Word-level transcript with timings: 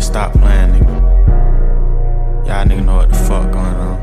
niggas 0.00 0.06
stop 0.06 0.32
playing, 0.32 0.72
nigga. 0.72 0.96
Y'all 2.46 2.64
niggas 2.64 2.84
know 2.84 2.96
what 2.96 3.10
the 3.10 3.16
fuck 3.16 3.52
going 3.52 3.66
on. 3.66 4.00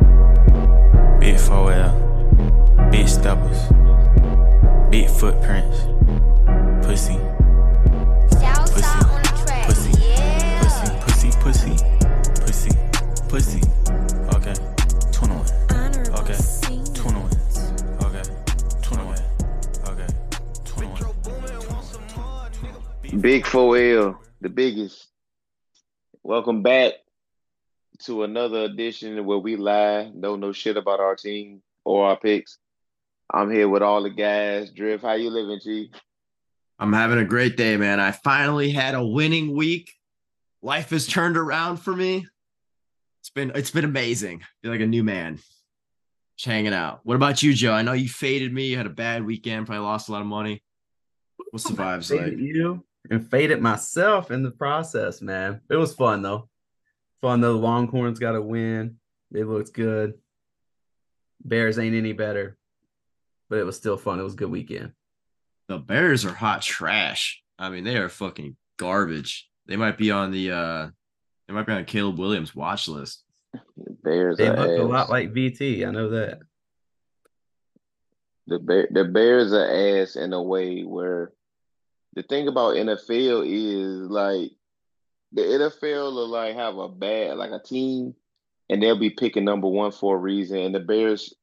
Big 1.19 1.35
4L, 1.35 1.91
big 2.91 3.07
steppers, 3.07 3.71
big 4.91 5.09
footprints, 5.09 5.79
pussy. 6.85 7.17
Pussy, 8.73 8.99
pussy, 9.65 9.91
pussy, 11.07 11.31
pussy, 11.41 11.73
pussy, 12.45 12.71
pussy. 13.27 13.61
Okay, 14.35 14.53
21. 15.11 15.45
Okay, 16.19 16.37
21. 16.93 17.31
Okay, 18.03 18.23
21. 18.81 19.19
Okay, 19.87 20.07
21. 20.65 21.03
Big 23.21 23.43
4L, 23.45 24.17
the 24.41 24.49
biggest. 24.49 25.06
Welcome 26.27 26.61
back 26.61 26.91
to 27.99 28.23
another 28.23 28.63
edition 28.63 29.25
where 29.25 29.37
we 29.37 29.55
lie, 29.55 30.11
don't 30.19 30.41
know 30.41 30.51
shit 30.51 30.75
about 30.75 30.99
our 30.99 31.15
team 31.15 31.61
or 31.85 32.05
our 32.05 32.17
picks. 32.17 32.57
I'm 33.33 33.49
here 33.49 33.69
with 33.69 33.81
all 33.81 34.03
the 34.03 34.09
guys. 34.09 34.69
Drift, 34.71 35.05
how 35.05 35.13
you 35.13 35.29
living, 35.29 35.61
Chief? 35.63 35.89
I'm 36.79 36.91
having 36.91 37.19
a 37.19 37.23
great 37.23 37.55
day, 37.55 37.77
man. 37.77 38.01
I 38.01 38.11
finally 38.11 38.71
had 38.71 38.93
a 38.93 39.05
winning 39.05 39.55
week. 39.55 39.93
Life 40.61 40.89
has 40.89 41.07
turned 41.07 41.37
around 41.37 41.77
for 41.77 41.95
me. 41.95 42.27
It's 43.21 43.29
been 43.29 43.53
it's 43.55 43.71
been 43.71 43.85
amazing. 43.85 44.41
feel 44.61 44.71
like 44.71 44.81
a 44.81 44.85
new 44.85 45.05
man. 45.05 45.39
Just 46.35 46.45
hanging 46.45 46.73
out. 46.73 46.99
What 47.03 47.15
about 47.15 47.41
you, 47.41 47.53
Joe? 47.53 47.71
I 47.71 47.83
know 47.83 47.93
you 47.93 48.09
faded 48.09 48.53
me. 48.53 48.65
You 48.65 48.75
had 48.75 48.85
a 48.85 48.89
bad 48.89 49.25
weekend. 49.25 49.65
Probably 49.65 49.85
lost 49.85 50.09
a 50.09 50.11
lot 50.11 50.19
of 50.19 50.27
money. 50.27 50.61
What's 51.51 51.63
the 51.63 51.81
oh, 51.81 51.85
vibes 51.85 52.13
like? 52.13 52.37
You 52.37 52.83
and 53.09 53.29
faded 53.29 53.61
myself 53.61 54.31
in 54.31 54.43
the 54.43 54.51
process, 54.51 55.21
man. 55.21 55.61
It 55.69 55.75
was 55.75 55.93
fun 55.93 56.21
though. 56.21 56.49
Fun 57.21 57.41
though. 57.41 57.53
The 57.53 57.59
Longhorns 57.59 58.19
got 58.19 58.35
a 58.35 58.41
win. 58.41 58.97
They 59.31 59.43
looked 59.43 59.73
good. 59.73 60.15
Bears 61.43 61.79
ain't 61.79 61.95
any 61.95 62.13
better, 62.13 62.57
but 63.49 63.59
it 63.59 63.65
was 63.65 63.77
still 63.77 63.97
fun. 63.97 64.19
It 64.19 64.23
was 64.23 64.33
a 64.33 64.37
good 64.37 64.51
weekend. 64.51 64.93
The 65.67 65.77
Bears 65.77 66.25
are 66.25 66.33
hot 66.33 66.61
trash. 66.61 67.41
I 67.59 67.69
mean, 67.69 67.83
they 67.83 67.97
are 67.97 68.09
fucking 68.09 68.55
garbage. 68.77 69.49
They 69.65 69.75
might 69.75 69.97
be 69.97 70.11
on 70.11 70.31
the 70.31 70.51
uh 70.51 70.87
they 71.47 71.53
might 71.53 71.65
be 71.65 71.73
on 71.73 71.85
Caleb 71.85 72.19
Williams 72.19 72.55
watch 72.55 72.87
list. 72.87 73.23
The 73.53 73.97
Bears 74.03 74.37
They 74.37 74.47
are 74.47 74.55
look 74.55 74.79
a 74.79 74.83
lot 74.83 75.09
like 75.09 75.33
VT. 75.33 75.87
I 75.87 75.91
know 75.91 76.09
that. 76.09 76.39
The 78.47 78.59
Bear, 78.59 78.87
the 78.89 79.03
Bears 79.03 79.51
are 79.51 80.01
ass 80.01 80.15
in 80.15 80.31
a 80.31 80.41
way 80.41 80.81
where 80.83 81.31
the 82.17 82.23
thing 82.23 82.47
about 82.47 82.75
NFL 82.75 83.45
is 83.45 84.09
like 84.09 84.49
the 85.33 85.41
NFL 85.43 86.15
will 86.15 86.27
like 86.27 86.55
have 86.55 86.75
a 86.75 86.89
bad 86.89 87.37
like 87.37 87.51
a 87.51 87.59
team 87.59 88.15
and 88.67 88.81
they'll 88.81 88.97
be 88.97 89.11
picking 89.11 89.45
number 89.45 89.67
one 89.67 89.91
for 89.91 90.15
a 90.15 90.19
reason. 90.19 90.57
And 90.57 90.73
the 90.73 90.79
Bears 90.79 91.35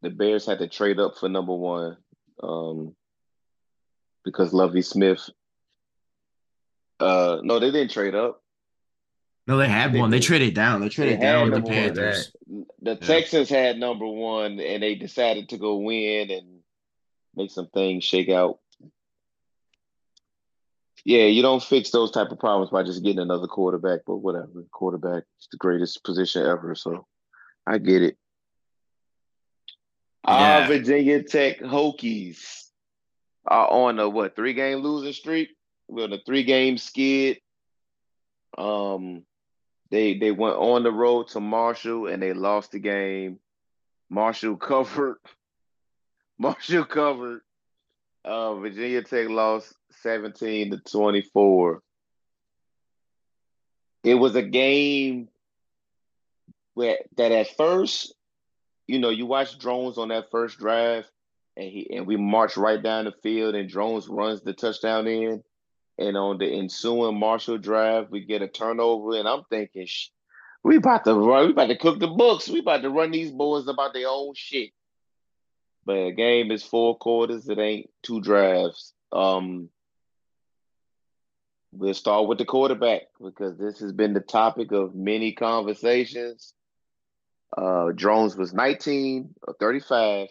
the 0.00 0.08
Bears 0.08 0.46
had 0.46 0.60
to 0.60 0.68
trade 0.68 0.98
up 0.98 1.18
for 1.18 1.28
number 1.28 1.52
one. 1.52 1.98
Um 2.42 2.96
because 4.24 4.54
Lovie 4.54 4.80
Smith 4.80 5.28
uh 6.98 7.40
no 7.42 7.58
they 7.58 7.70
didn't 7.70 7.90
trade 7.90 8.14
up. 8.14 8.40
No, 9.46 9.58
they 9.58 9.68
had 9.68 9.92
They 9.92 10.00
one. 10.00 10.08
They 10.08 10.20
traded 10.20 10.54
down. 10.54 10.80
They 10.80 10.88
traded 10.88 11.20
had 11.20 11.32
down 11.32 11.50
with 11.50 11.62
the. 11.62 11.70
Panthers. 11.70 12.32
The 12.80 12.96
Texans 12.96 13.50
had 13.50 13.78
number 13.78 14.06
one 14.06 14.58
and 14.60 14.82
they 14.82 14.94
decided 14.94 15.50
to 15.50 15.58
go 15.58 15.76
win 15.76 16.30
and 16.30 16.60
make 17.36 17.50
some 17.50 17.66
things 17.66 18.02
shake 18.02 18.30
out. 18.30 18.60
Yeah, 21.04 21.24
you 21.24 21.42
don't 21.42 21.62
fix 21.62 21.90
those 21.90 22.10
type 22.10 22.30
of 22.30 22.38
problems 22.38 22.70
by 22.70 22.82
just 22.82 23.02
getting 23.02 23.18
another 23.18 23.46
quarterback, 23.46 24.00
but 24.06 24.16
whatever. 24.16 24.64
Quarterback 24.72 25.24
is 25.38 25.48
the 25.50 25.58
greatest 25.58 26.02
position 26.02 26.46
ever, 26.46 26.74
so 26.74 27.06
I 27.66 27.78
get 27.78 28.02
it. 28.02 28.16
Our 30.24 30.66
Virginia 30.66 31.22
Tech 31.22 31.60
Hokies 31.60 32.64
are 33.46 33.68
on 33.70 33.98
a 33.98 34.08
what 34.08 34.34
three 34.34 34.54
game 34.54 34.78
losing 34.78 35.12
streak. 35.12 35.50
We're 35.88 36.04
on 36.04 36.14
a 36.14 36.18
three 36.24 36.44
game 36.44 36.78
skid. 36.78 37.40
Um, 38.56 39.24
they 39.90 40.16
they 40.16 40.30
went 40.30 40.56
on 40.56 40.82
the 40.82 40.92
road 40.92 41.28
to 41.28 41.40
Marshall 41.40 42.06
and 42.06 42.22
they 42.22 42.32
lost 42.32 42.72
the 42.72 42.78
game. 42.78 43.38
Marshall 44.08 44.56
covered. 44.56 45.18
Marshall 46.38 46.84
covered. 46.86 47.42
Uh, 48.24 48.54
Virginia 48.54 49.02
Tech 49.02 49.28
lost 49.28 49.74
17 50.02 50.70
to 50.70 50.78
24. 50.78 51.82
It 54.04 54.14
was 54.14 54.36
a 54.36 54.42
game 54.42 55.28
where 56.74 56.98
that 57.16 57.32
at 57.32 57.56
first, 57.56 58.14
you 58.86 58.98
know, 58.98 59.10
you 59.10 59.26
watch 59.26 59.58
drones 59.58 59.96
on 59.96 60.08
that 60.08 60.30
first 60.30 60.58
drive, 60.58 61.06
and 61.56 61.70
he 61.70 61.88
and 61.94 62.06
we 62.06 62.16
march 62.16 62.56
right 62.56 62.82
down 62.82 63.06
the 63.06 63.12
field, 63.22 63.54
and 63.54 63.68
drones 63.68 64.08
runs 64.08 64.42
the 64.42 64.52
touchdown 64.52 65.06
in, 65.06 65.42
and 65.98 66.16
on 66.16 66.38
the 66.38 66.46
ensuing 66.46 67.18
Marshall 67.18 67.58
drive, 67.58 68.10
we 68.10 68.24
get 68.24 68.42
a 68.42 68.48
turnover, 68.48 69.16
and 69.16 69.28
I'm 69.28 69.44
thinking, 69.48 69.86
"Sh- 69.86 70.10
we 70.62 70.76
about 70.76 71.04
to 71.04 71.14
run, 71.14 71.46
we 71.46 71.52
about 71.52 71.68
to 71.68 71.76
cook 71.76 72.00
the 72.00 72.08
books, 72.08 72.48
we 72.48 72.60
about 72.60 72.82
to 72.82 72.90
run 72.90 73.10
these 73.10 73.30
boys 73.30 73.68
about 73.68 73.92
their 73.92 74.08
own 74.08 74.34
shit. 74.34 74.70
But 75.86 75.96
a 75.96 76.12
game 76.12 76.50
is 76.50 76.64
four 76.64 76.96
quarters, 76.96 77.48
it 77.48 77.58
ain't 77.58 77.90
two 78.02 78.20
drives. 78.20 78.92
Um, 79.12 79.68
we'll 81.76 81.94
start 81.94 82.28
with 82.28 82.38
the 82.38 82.44
quarterback 82.44 83.02
because 83.22 83.56
this 83.58 83.80
has 83.80 83.92
been 83.92 84.14
the 84.14 84.20
topic 84.20 84.72
of 84.72 84.94
many 84.94 85.32
conversations. 85.32 86.54
Uh, 87.56 87.90
Drones 87.94 88.36
was 88.36 88.52
19 88.52 89.34
or 89.46 89.54
35 89.58 90.28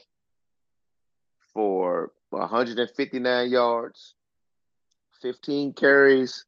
for 1.53 2.11
159 2.29 3.49
yards, 3.49 4.15
15 5.21 5.73
carries, 5.73 6.45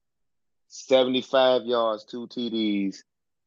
75 0.68 1.66
yards, 1.66 2.06
two 2.06 2.28
TDs. 2.28 2.98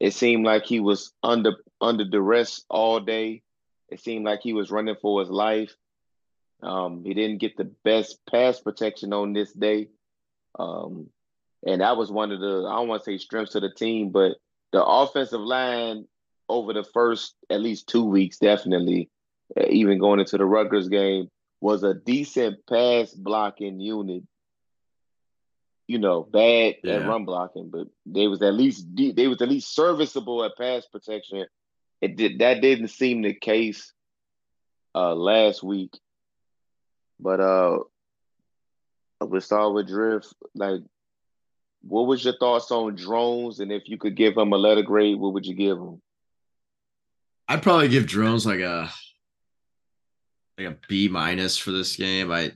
It 0.00 0.12
seemed 0.12 0.44
like 0.44 0.64
he 0.64 0.80
was 0.80 1.12
under 1.22 1.52
under 1.80 2.04
duress 2.04 2.64
all 2.70 3.00
day. 3.00 3.42
It 3.88 4.00
seemed 4.00 4.24
like 4.24 4.40
he 4.42 4.52
was 4.52 4.70
running 4.70 4.96
for 5.00 5.20
his 5.20 5.30
life. 5.30 5.74
Um, 6.62 7.04
he 7.04 7.14
didn't 7.14 7.38
get 7.38 7.56
the 7.56 7.70
best 7.84 8.18
pass 8.30 8.60
protection 8.60 9.12
on 9.12 9.32
this 9.32 9.52
day. 9.52 9.88
Um, 10.58 11.08
and 11.68 11.82
that 11.82 11.98
was 11.98 12.10
one 12.10 12.32
of 12.32 12.40
the, 12.40 12.66
I 12.66 12.76
don't 12.76 12.88
want 12.88 13.04
to 13.04 13.10
say 13.10 13.18
strengths 13.18 13.54
of 13.54 13.60
the 13.60 13.70
team, 13.70 14.08
but 14.10 14.36
the 14.72 14.82
offensive 14.82 15.40
line 15.40 16.06
over 16.48 16.72
the 16.72 16.82
first 16.82 17.34
at 17.50 17.60
least 17.60 17.88
two 17.88 18.04
weeks, 18.04 18.38
definitely, 18.38 19.10
uh, 19.54 19.66
even 19.68 19.98
going 19.98 20.18
into 20.18 20.38
the 20.38 20.46
Rutgers 20.46 20.88
game, 20.88 21.28
was 21.60 21.82
a 21.82 21.92
decent 21.92 22.66
pass 22.66 23.12
blocking 23.12 23.80
unit. 23.80 24.22
You 25.86 25.98
know, 25.98 26.22
bad 26.22 26.76
at 26.86 27.06
run 27.06 27.24
blocking, 27.26 27.70
but 27.70 27.88
they 28.06 28.28
was 28.28 28.42
at 28.42 28.54
least 28.54 28.86
they 28.94 29.26
was 29.26 29.40
at 29.42 29.48
least 29.48 29.74
serviceable 29.74 30.44
at 30.44 30.56
pass 30.56 30.86
protection. 30.86 31.46
It 32.00 32.16
did 32.16 32.38
that 32.38 32.62
didn't 32.62 32.88
seem 32.88 33.22
the 33.22 33.34
case 33.34 33.92
uh 34.94 35.14
last 35.14 35.62
week. 35.62 35.98
But 37.18 37.40
uh 37.40 37.78
we'll 39.20 39.40
start 39.40 39.74
with 39.74 39.88
Drift. 39.88 40.32
Like 40.54 40.80
what 41.82 42.06
was 42.06 42.24
your 42.24 42.36
thoughts 42.38 42.70
on 42.70 42.96
drones? 42.96 43.60
And 43.60 43.72
if 43.72 43.88
you 43.88 43.98
could 43.98 44.16
give 44.16 44.36
him 44.36 44.52
a 44.52 44.56
letter 44.56 44.82
grade, 44.82 45.18
what 45.18 45.32
would 45.34 45.46
you 45.46 45.54
give 45.54 45.78
him? 45.78 46.00
I'd 47.48 47.62
probably 47.62 47.88
give 47.88 48.06
drones 48.06 48.44
like 48.44 48.60
a 48.60 48.90
like 50.58 50.66
a 50.66 50.76
B 50.88 51.08
minus 51.08 51.56
for 51.56 51.70
this 51.70 51.96
game. 51.96 52.30
I 52.30 52.52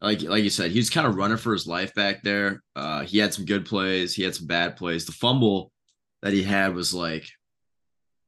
like 0.00 0.22
like 0.22 0.44
you 0.44 0.50
said, 0.50 0.70
he 0.70 0.78
was 0.78 0.90
kind 0.90 1.06
of 1.06 1.16
running 1.16 1.38
for 1.38 1.52
his 1.52 1.66
life 1.66 1.94
back 1.94 2.22
there. 2.22 2.62
Uh 2.76 3.04
he 3.04 3.18
had 3.18 3.32
some 3.32 3.46
good 3.46 3.64
plays, 3.64 4.14
he 4.14 4.22
had 4.22 4.34
some 4.34 4.46
bad 4.46 4.76
plays. 4.76 5.06
The 5.06 5.12
fumble 5.12 5.72
that 6.22 6.32
he 6.32 6.42
had 6.42 6.74
was 6.74 6.92
like 6.92 7.26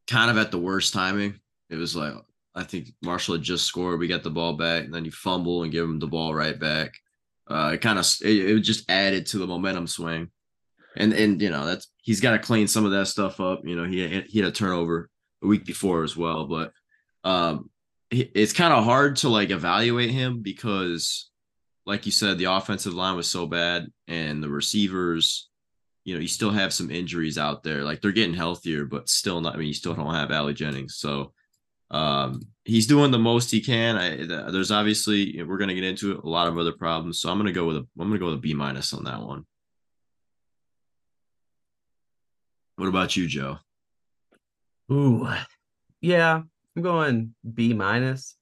kind 0.06 0.31
of 0.31 0.38
at 0.38 0.50
the 0.50 0.59
worst 0.59 0.94
timing. 0.94 1.38
It 1.69 1.76
was 1.76 1.94
like 1.94 2.15
I 2.55 2.62
think 2.62 2.88
Marshall 3.03 3.35
had 3.35 3.43
just 3.43 3.67
scored, 3.67 4.00
we 4.00 4.09
got 4.09 4.23
the 4.23 4.31
ball 4.31 4.55
back, 4.55 4.85
and 4.85 4.94
then 4.94 5.05
you 5.05 5.11
fumble 5.11 5.65
and 5.65 5.73
give 5.73 5.85
him 5.85 5.99
the 5.99 6.06
ball 6.06 6.35
right 6.35 6.59
back. 6.59 6.94
Uh 7.47 7.73
it 7.75 7.82
kind 7.82 7.99
of 7.99 8.06
it, 8.23 8.50
it 8.50 8.61
just 8.61 8.91
added 8.91 9.26
to 9.26 9.38
the 9.38 9.47
momentum 9.47 9.87
swing. 9.87 10.31
And 10.96 11.12
and 11.12 11.40
you 11.40 11.50
know, 11.50 11.66
that's 11.66 11.88
he's 12.02 12.20
got 12.20 12.32
to 12.32 12.38
clean 12.38 12.69
some 12.69 12.84
of 12.84 12.93
that 12.93 13.06
stuff 13.06 13.40
up. 13.40 13.60
You 13.64 13.76
know, 13.76 13.84
he 13.84 14.20
he 14.28 14.38
had 14.38 14.48
a 14.48 14.52
turnover 14.52 15.10
a 15.43 15.46
week 15.46 15.64
before 15.64 16.02
as 16.02 16.16
well. 16.16 16.46
But 16.46 16.72
um, 17.25 17.70
it's 18.10 18.52
kind 18.52 18.72
of 18.72 18.84
hard 18.84 19.16
to 19.16 19.28
like 19.28 19.50
evaluate 19.50 20.10
him 20.10 20.43
because, 20.43 21.31
like 21.84 22.06
you 22.06 22.12
said, 22.12 22.38
the 22.38 22.44
offensive 22.44 22.94
line 22.94 23.16
was 23.16 23.31
so 23.31 23.46
bad, 23.46 23.87
and 24.08 24.43
the 24.43 24.48
receivers, 24.48 25.48
you 26.04 26.14
know, 26.14 26.20
you 26.20 26.28
still 26.28 26.50
have 26.50 26.72
some 26.72 26.90
injuries 26.90 27.38
out 27.38 27.62
there. 27.62 27.82
Like 27.82 28.00
they're 28.00 28.12
getting 28.12 28.34
healthier, 28.34 28.84
but 28.84 29.08
still 29.08 29.40
not. 29.40 29.54
I 29.54 29.58
mean, 29.58 29.69
you 29.69 29.75
still 29.75 29.94
don't 29.94 30.14
have 30.14 30.31
Ali 30.31 30.54
Jennings, 30.54 30.96
so 30.96 31.32
um, 31.90 32.43
he's 32.64 32.87
doing 32.87 33.10
the 33.10 33.19
most 33.19 33.50
he 33.50 33.60
can. 33.60 33.96
I, 33.96 34.50
there's 34.50 34.70
obviously 34.70 35.43
we're 35.43 35.58
gonna 35.58 35.75
get 35.75 35.84
into 35.84 36.12
it, 36.12 36.25
a 36.25 36.28
lot 36.28 36.48
of 36.48 36.58
other 36.58 36.72
problems, 36.72 37.20
so 37.20 37.31
I'm 37.31 37.38
gonna 37.38 37.52
go 37.52 37.66
with 37.66 37.76
a 37.76 37.87
I'm 37.98 38.08
gonna 38.08 38.19
go 38.19 38.26
with 38.26 38.37
a 38.37 38.38
B 38.38 38.54
minus 38.54 38.93
on 38.93 39.04
that 39.04 39.22
one. 39.22 39.44
What 42.76 42.88
about 42.88 43.17
you, 43.17 43.26
Joe? 43.26 43.58
Ooh, 44.93 45.26
yeah, 46.00 46.43
I'm 46.76 46.82
going 46.82 47.34
B 47.55 47.73
minus. 47.73 48.37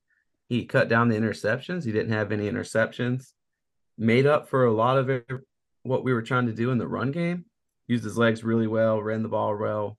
He 0.48 0.66
cut 0.66 0.88
down 0.88 1.08
the 1.08 1.16
interceptions. 1.16 1.84
He 1.84 1.92
didn't 1.92 2.12
have 2.12 2.32
any 2.32 2.50
interceptions. 2.50 3.32
Made 3.96 4.26
up 4.26 4.48
for 4.48 4.66
a 4.66 4.72
lot 4.72 4.98
of 4.98 5.08
it, 5.08 5.26
what 5.84 6.04
we 6.04 6.12
were 6.12 6.22
trying 6.22 6.46
to 6.46 6.52
do 6.52 6.70
in 6.70 6.78
the 6.78 6.86
run 6.86 7.12
game. 7.12 7.44
Used 7.86 8.04
his 8.04 8.18
legs 8.18 8.42
really 8.42 8.66
well, 8.66 9.00
ran 9.00 9.22
the 9.22 9.28
ball 9.28 9.56
well. 9.56 9.98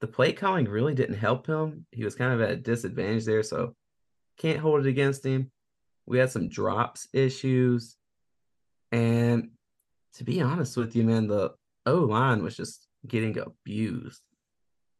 The 0.00 0.06
play 0.06 0.32
calling 0.32 0.66
really 0.66 0.94
didn't 0.94 1.16
help 1.16 1.46
him. 1.46 1.86
He 1.90 2.04
was 2.04 2.14
kind 2.14 2.32
of 2.32 2.40
at 2.40 2.50
a 2.50 2.56
disadvantage 2.56 3.24
there, 3.24 3.42
so 3.42 3.74
can't 4.38 4.60
hold 4.60 4.86
it 4.86 4.88
against 4.88 5.24
him. 5.24 5.50
We 6.06 6.18
had 6.18 6.30
some 6.30 6.48
drops 6.48 7.08
issues. 7.12 7.96
And 8.92 9.50
to 10.14 10.24
be 10.24 10.40
honest 10.40 10.76
with 10.76 10.94
you, 10.94 11.04
man, 11.04 11.26
the 11.26 11.54
O 11.84 11.96
line 11.96 12.42
was 12.42 12.56
just 12.56 12.85
getting 13.08 13.38
abused. 13.38 14.22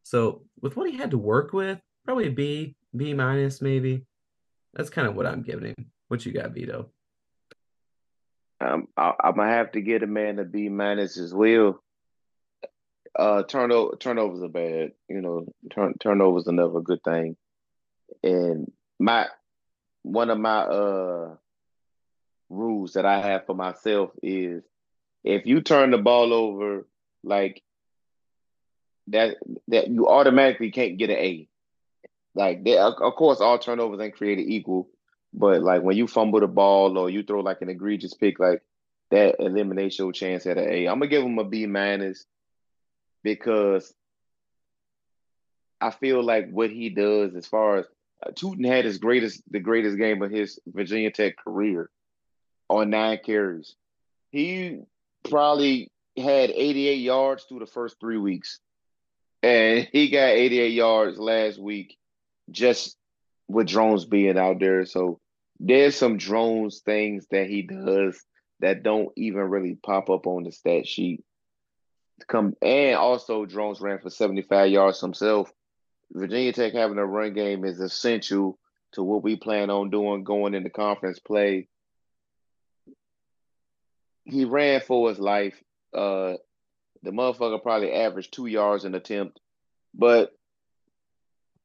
So 0.03 0.43
with 0.61 0.75
what 0.75 0.89
he 0.89 0.97
had 0.97 1.11
to 1.11 1.17
work 1.17 1.53
with, 1.53 1.79
probably 2.05 2.29
B, 2.29 2.75
B 2.95 3.13
minus 3.13 3.61
maybe. 3.61 4.05
That's 4.73 4.89
kind 4.89 5.07
of 5.07 5.15
what 5.15 5.25
I'm 5.25 5.41
giving 5.41 5.65
him. 5.65 5.91
What 6.07 6.25
you 6.25 6.31
got, 6.31 6.51
Vito? 6.51 6.89
Um, 8.59 8.87
I, 8.95 9.13
I'm 9.23 9.35
gonna 9.35 9.51
have 9.51 9.71
to 9.73 9.81
get 9.81 10.03
a 10.03 10.07
man 10.07 10.39
a 10.39 10.45
B 10.45 10.69
minus 10.69 11.17
as 11.17 11.33
well. 11.33 11.83
Uh, 13.17 13.43
turnover 13.43 13.95
turnovers 13.97 14.41
are 14.41 14.49
bad. 14.49 14.93
You 15.09 15.21
know, 15.21 15.45
turn 15.71 15.95
turnovers 15.99 16.47
are 16.47 16.53
never 16.53 16.79
a 16.79 16.83
good 16.83 17.03
thing. 17.03 17.35
And 18.23 18.71
my 18.99 19.27
one 20.03 20.29
of 20.29 20.39
my 20.39 20.59
uh 20.59 21.35
rules 22.49 22.93
that 22.93 23.05
I 23.05 23.19
have 23.21 23.45
for 23.45 23.55
myself 23.55 24.11
is 24.23 24.63
if 25.23 25.45
you 25.45 25.61
turn 25.61 25.91
the 25.91 25.97
ball 25.97 26.33
over 26.33 26.87
like 27.23 27.61
that 29.07 29.37
that 29.67 29.87
you 29.87 30.07
automatically 30.07 30.71
can't 30.71 30.97
get 30.97 31.09
an 31.09 31.17
A. 31.17 31.47
Like 32.35 32.63
they, 32.63 32.77
of 32.77 33.15
course 33.15 33.41
all 33.41 33.57
turnovers 33.57 33.99
ain't 33.99 34.15
created 34.15 34.49
equal, 34.49 34.89
but 35.33 35.61
like 35.61 35.81
when 35.81 35.97
you 35.97 36.07
fumble 36.07 36.39
the 36.39 36.47
ball 36.47 36.97
or 36.97 37.09
you 37.09 37.23
throw 37.23 37.41
like 37.41 37.61
an 37.61 37.69
egregious 37.69 38.13
pick, 38.13 38.39
like 38.39 38.61
that 39.11 39.35
eliminates 39.39 39.97
your 39.97 40.11
chance 40.11 40.45
at 40.45 40.57
an 40.57 40.69
A. 40.69 40.87
I'm 40.87 40.99
gonna 40.99 41.07
give 41.07 41.23
him 41.23 41.39
a 41.39 41.43
B 41.43 41.65
minus 41.65 42.25
because 43.23 43.93
I 45.79 45.91
feel 45.91 46.23
like 46.23 46.49
what 46.49 46.69
he 46.69 46.89
does 46.89 47.35
as 47.35 47.47
far 47.47 47.77
as 47.77 47.85
uh, 48.25 48.31
Tuten 48.31 48.65
had 48.65 48.85
his 48.85 48.97
greatest 48.97 49.41
the 49.49 49.59
greatest 49.59 49.97
game 49.97 50.21
of 50.21 50.31
his 50.31 50.59
Virginia 50.67 51.11
Tech 51.11 51.37
career 51.37 51.89
on 52.69 52.89
nine 52.89 53.19
carries. 53.23 53.75
He 54.31 54.79
probably 55.29 55.91
had 56.17 56.49
88 56.49 56.95
yards 56.95 57.43
through 57.43 57.59
the 57.59 57.67
first 57.67 57.99
three 57.99 58.17
weeks. 58.17 58.59
And 59.47 59.87
he 59.93 60.09
got 60.09 60.27
88 60.27 60.73
yards 60.73 61.17
last 61.17 61.57
week 61.57 61.97
just 62.51 62.97
with 63.47 63.67
drones 63.67 64.03
being 64.03 64.37
out 64.37 64.59
there. 64.59 64.85
So 64.85 65.21
there's 65.57 65.95
some 65.95 66.17
drones 66.17 66.81
things 66.81 67.27
that 67.31 67.47
he 67.49 67.61
does 67.61 68.21
that 68.59 68.83
don't 68.83 69.09
even 69.15 69.43
really 69.43 69.75
pop 69.81 70.09
up 70.09 70.27
on 70.27 70.43
the 70.43 70.51
stat 70.51 70.85
sheet. 70.85 71.23
Come 72.27 72.55
and 72.61 72.97
also 72.97 73.45
drones 73.45 73.79
ran 73.79 73.99
for 73.99 74.09
75 74.09 74.69
yards 74.69 74.99
himself. 74.99 75.49
Virginia 76.11 76.51
Tech 76.51 76.73
having 76.73 76.97
a 76.97 77.05
run 77.05 77.33
game 77.33 77.63
is 77.63 77.79
essential 77.79 78.59
to 78.93 79.03
what 79.03 79.23
we 79.23 79.37
plan 79.37 79.69
on 79.69 79.89
doing 79.91 80.25
going 80.25 80.55
into 80.55 80.69
conference 80.69 81.19
play. 81.19 81.69
He 84.25 84.43
ran 84.43 84.81
for 84.81 85.07
his 85.07 85.19
life. 85.19 85.55
Uh, 85.93 86.33
the 87.03 87.11
motherfucker 87.11 87.61
probably 87.61 87.93
averaged 87.93 88.33
two 88.33 88.47
yards 88.47 88.85
an 88.85 88.95
attempt, 88.95 89.39
but 89.93 90.31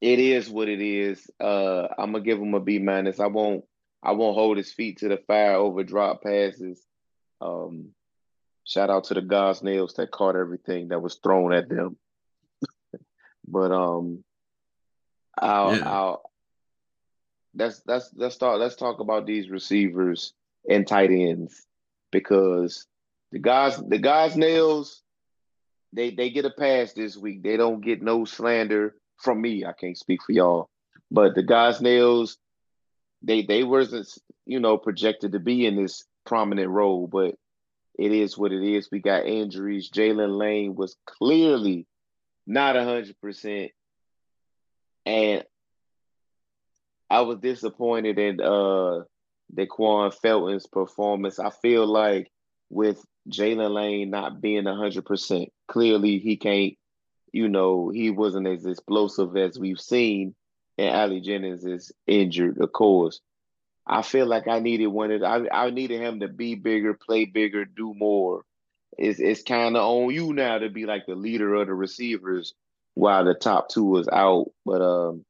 it 0.01 0.19
is 0.19 0.49
what 0.49 0.67
it 0.67 0.81
is. 0.81 1.29
Uh, 1.39 1.87
I'm 1.97 2.11
gonna 2.11 2.23
give 2.23 2.39
him 2.39 2.53
a 2.53 2.59
B 2.59 2.79
minus. 2.79 3.19
I 3.19 3.27
won't. 3.27 3.63
I 4.01 4.11
won't 4.11 4.35
hold 4.35 4.57
his 4.57 4.71
feet 4.73 4.97
to 4.99 5.07
the 5.07 5.17
fire 5.17 5.55
over 5.55 5.83
drop 5.83 6.21
passes. 6.21 6.85
Um, 7.39 7.89
shout 8.65 8.89
out 8.89 9.05
to 9.05 9.13
the 9.13 9.21
Gosnells 9.21 9.95
that 9.95 10.11
caught 10.11 10.35
everything 10.35 10.89
that 10.89 11.01
was 11.01 11.15
thrown 11.15 11.53
at 11.53 11.69
them. 11.69 11.97
but 13.47 13.71
um, 13.71 14.23
I'll, 15.37 15.75
Yeah. 15.75 15.89
I'll 15.89 16.31
let's 17.55 17.81
let's 17.85 18.09
let's 18.15 18.35
start 18.35 18.59
let's 18.59 18.75
talk 18.75 18.99
about 18.99 19.25
these 19.25 19.49
receivers 19.49 20.33
and 20.69 20.87
tight 20.87 21.11
ends 21.11 21.65
because 22.11 22.87
the 23.31 23.39
guys 23.39 23.77
the 23.77 23.99
Gosnells 23.99 25.01
they 25.93 26.11
they 26.11 26.29
get 26.29 26.45
a 26.45 26.49
pass 26.49 26.93
this 26.93 27.15
week. 27.15 27.43
They 27.43 27.57
don't 27.57 27.81
get 27.81 28.01
no 28.01 28.25
slander 28.25 28.95
from 29.17 29.41
me. 29.41 29.65
I 29.65 29.73
can't 29.73 29.97
speak 29.97 30.21
for 30.23 30.31
y'all. 30.31 30.69
But 31.11 31.35
the 31.35 31.43
Gosnells 31.43 32.37
they 33.21 33.43
they 33.43 33.63
wasn't 33.63 34.07
you 34.45 34.59
know 34.59 34.77
projected 34.77 35.31
to 35.33 35.39
be 35.39 35.65
in 35.65 35.75
this 35.75 36.05
prominent 36.25 36.69
role, 36.69 37.07
but 37.07 37.35
it 37.97 38.11
is 38.11 38.37
what 38.37 38.51
it 38.51 38.63
is. 38.63 38.89
We 38.91 38.99
got 38.99 39.25
injuries. 39.25 39.89
Jaylin 39.91 40.37
Lane 40.37 40.75
was 40.75 40.95
clearly 41.05 41.85
not 42.47 42.75
hundred 42.75 43.15
percent. 43.21 43.71
And 45.05 45.43
I 47.09 47.21
was 47.21 47.39
disappointed 47.39 48.17
in 48.17 48.41
uh 48.41 49.03
Daquan 49.53 50.13
Felton's 50.13 50.65
performance. 50.65 51.39
I 51.39 51.51
feel 51.51 51.85
like 51.85 52.31
with 52.69 53.03
Jaylin 53.29 53.73
Lane 53.73 54.09
not 54.09 54.41
being 54.41 54.65
hundred 54.65 55.05
percent, 55.05 55.49
clearly 55.67 56.19
he 56.19 56.37
can't, 56.37 56.73
you 57.31 57.47
know, 57.47 57.89
he 57.89 58.09
wasn't 58.09 58.47
as 58.47 58.65
explosive 58.65 59.35
as 59.37 59.57
we've 59.57 59.79
seen. 59.79 60.35
And 60.77 60.95
Ali 60.95 61.21
Jennings 61.21 61.65
is 61.65 61.91
injured, 62.07 62.59
of 62.59 62.71
course. 62.71 63.21
I 63.85 64.01
feel 64.01 64.25
like 64.25 64.47
I 64.47 64.59
needed 64.59 64.87
one 64.87 65.11
of 65.11 65.23
I 65.23 65.47
I 65.51 65.69
needed 65.69 66.01
him 66.01 66.21
to 66.21 66.27
be 66.27 66.55
bigger, 66.55 66.93
play 66.93 67.25
bigger, 67.25 67.65
do 67.65 67.93
more. 67.93 68.43
It's 68.97 69.19
it's 69.19 69.43
kind 69.43 69.75
of 69.75 69.83
on 69.83 70.13
you 70.13 70.33
now 70.33 70.57
to 70.59 70.69
be 70.69 70.85
like 70.85 71.05
the 71.05 71.15
leader 71.15 71.53
of 71.55 71.67
the 71.67 71.73
receivers 71.73 72.53
while 72.93 73.25
the 73.25 73.33
top 73.33 73.69
two 73.69 73.97
is 73.97 74.07
out. 74.07 74.51
But 74.65 74.81
um 74.81 75.25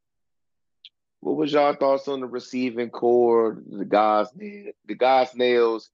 what 1.19 1.37
was 1.37 1.53
y'all 1.53 1.73
thoughts 1.73 2.07
on 2.09 2.19
the 2.19 2.27
receiving 2.27 2.89
corps, 2.89 3.57
the 3.65 3.85
guys, 3.85 4.27
the 4.35 4.73
Gosnells, 4.89 5.89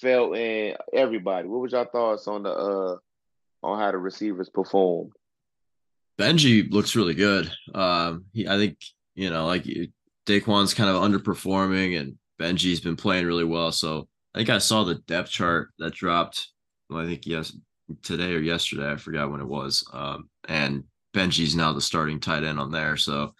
felt 0.00 0.36
and 0.36 0.76
everybody? 0.92 1.48
What 1.48 1.60
was 1.60 1.72
y'all 1.72 1.84
thoughts 1.84 2.28
on 2.28 2.42
the 2.42 2.50
uh 2.50 2.96
on 3.62 3.78
how 3.78 3.90
the 3.90 3.98
receivers 3.98 4.48
performed? 4.48 5.12
Benji 6.18 6.70
looks 6.70 6.96
really 6.96 7.14
good. 7.14 7.50
Um, 7.74 8.26
he, 8.32 8.46
I 8.46 8.56
think 8.56 8.78
you 9.14 9.30
know, 9.30 9.46
like 9.46 9.66
Daquan's 10.26 10.74
kind 10.74 10.90
of 10.90 11.02
underperforming, 11.02 11.98
and 11.98 12.16
Benji's 12.40 12.80
been 12.80 12.96
playing 12.96 13.26
really 13.26 13.44
well. 13.44 13.72
So 13.72 14.08
I 14.34 14.38
think 14.38 14.50
I 14.50 14.58
saw 14.58 14.84
the 14.84 14.96
depth 14.96 15.30
chart 15.30 15.70
that 15.78 15.94
dropped. 15.94 16.48
Well, 16.88 17.00
I 17.00 17.06
think 17.06 17.26
yes, 17.26 17.56
today 18.02 18.34
or 18.34 18.40
yesterday. 18.40 18.90
I 18.90 18.96
forgot 18.96 19.30
when 19.30 19.40
it 19.40 19.46
was. 19.46 19.84
Um, 19.92 20.28
and 20.48 20.84
Benji's 21.14 21.56
now 21.56 21.72
the 21.72 21.80
starting 21.80 22.20
tight 22.20 22.44
end 22.44 22.60
on 22.60 22.70
there. 22.70 22.96
So 22.96 23.34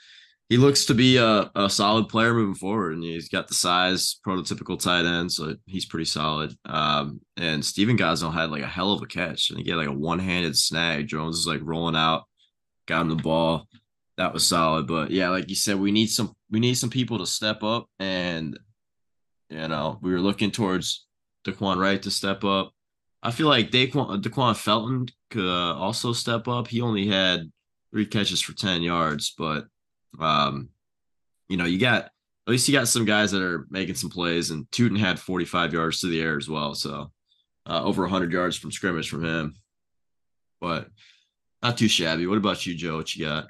he 0.51 0.57
looks 0.57 0.85
to 0.87 0.95
be 0.95 1.17
a, 1.17 1.49
a 1.55 1.71
solid 1.71 2.09
player 2.09 2.35
moving 2.35 2.57
forward, 2.57 2.95
and 2.95 3.05
he's 3.05 3.29
got 3.29 3.47
the 3.47 3.55
size, 3.55 4.19
prototypical 4.27 4.77
tight 4.77 5.05
end, 5.05 5.31
so 5.31 5.55
he's 5.67 5.87
pretty 5.87 6.05
solid. 6.05 6.53
Um, 6.65 7.21
and 7.37 7.65
Stephen 7.65 7.97
Gosnell 7.97 8.35
had 8.35 8.51
like 8.51 8.65
a 8.65 8.67
hell 8.67 8.93
of 8.93 9.01
a 9.01 9.07
catch, 9.07 9.51
and 9.51 9.59
he 9.59 9.65
get 9.65 9.77
like 9.77 9.87
a 9.87 9.93
one-handed 9.93 10.59
snag. 10.59 11.07
Jones 11.07 11.39
is 11.39 11.47
like 11.47 11.61
rolling 11.63 11.95
out, 11.95 12.25
got 12.87 13.03
him 13.03 13.11
the 13.11 13.15
ball. 13.15 13.69
That 14.17 14.35
was 14.35 14.45
solid, 14.45 14.89
but 14.89 15.13
yeah, 15.13 15.31
like 15.31 15.49
you 15.49 15.55
said, 15.55 15.79
we 15.79 15.93
need 15.93 16.09
some 16.09 16.35
we 16.51 16.59
need 16.59 16.75
some 16.75 16.91
people 16.91 17.19
to 17.19 17.27
step 17.27 17.63
up, 17.63 17.87
and 18.01 18.59
you 19.51 19.69
know 19.69 20.01
we 20.03 20.11
were 20.11 20.21
looking 20.21 20.51
towards 20.51 21.07
Daquan 21.47 21.77
Wright 21.77 22.03
to 22.03 22.11
step 22.11 22.43
up. 22.43 22.73
I 23.23 23.31
feel 23.31 23.47
like 23.47 23.71
Daquan 23.71 24.21
Daquan 24.21 24.57
Felton 24.57 25.07
could 25.31 25.47
uh, 25.47 25.77
also 25.77 26.13
step 26.13 26.49
up. 26.49 26.67
He 26.67 26.81
only 26.81 27.07
had 27.07 27.53
three 27.93 28.05
catches 28.05 28.43
for 28.43 28.53
ten 28.53 28.83
yards, 28.83 29.33
but 29.39 29.67
um, 30.19 30.71
you 31.49 31.57
know, 31.57 31.65
you 31.65 31.79
got 31.79 32.05
at 32.05 32.51
least 32.53 32.69
you 32.69 32.75
got 32.75 32.89
some 32.89 33.05
guys 33.05 33.31
that 33.33 33.43
are 33.43 33.67
making 33.71 33.95
some 33.95 34.11
plays, 34.11 34.51
and 34.51 34.67
Tuten 34.71 34.99
had 34.99 35.19
45 35.21 35.73
yards 35.73 36.01
to 36.01 36.09
the 36.09 36.21
air 36.21 36.37
as 36.37 36.49
well, 36.49 36.75
so 36.75 37.13
uh, 37.67 37.83
over 37.85 38.03
100 38.03 38.33
yards 38.33 38.57
from 38.57 38.73
scrimmage 38.73 39.09
from 39.11 39.25
him. 39.25 39.55
But 40.61 40.89
not 41.63 41.79
too 41.79 41.89
shabby. 41.89 42.27
What 42.27 42.39
about 42.39 42.67
you, 42.67 42.75
Joe? 42.75 42.97
What 42.97 43.15
you 43.15 43.25
got? 43.27 43.47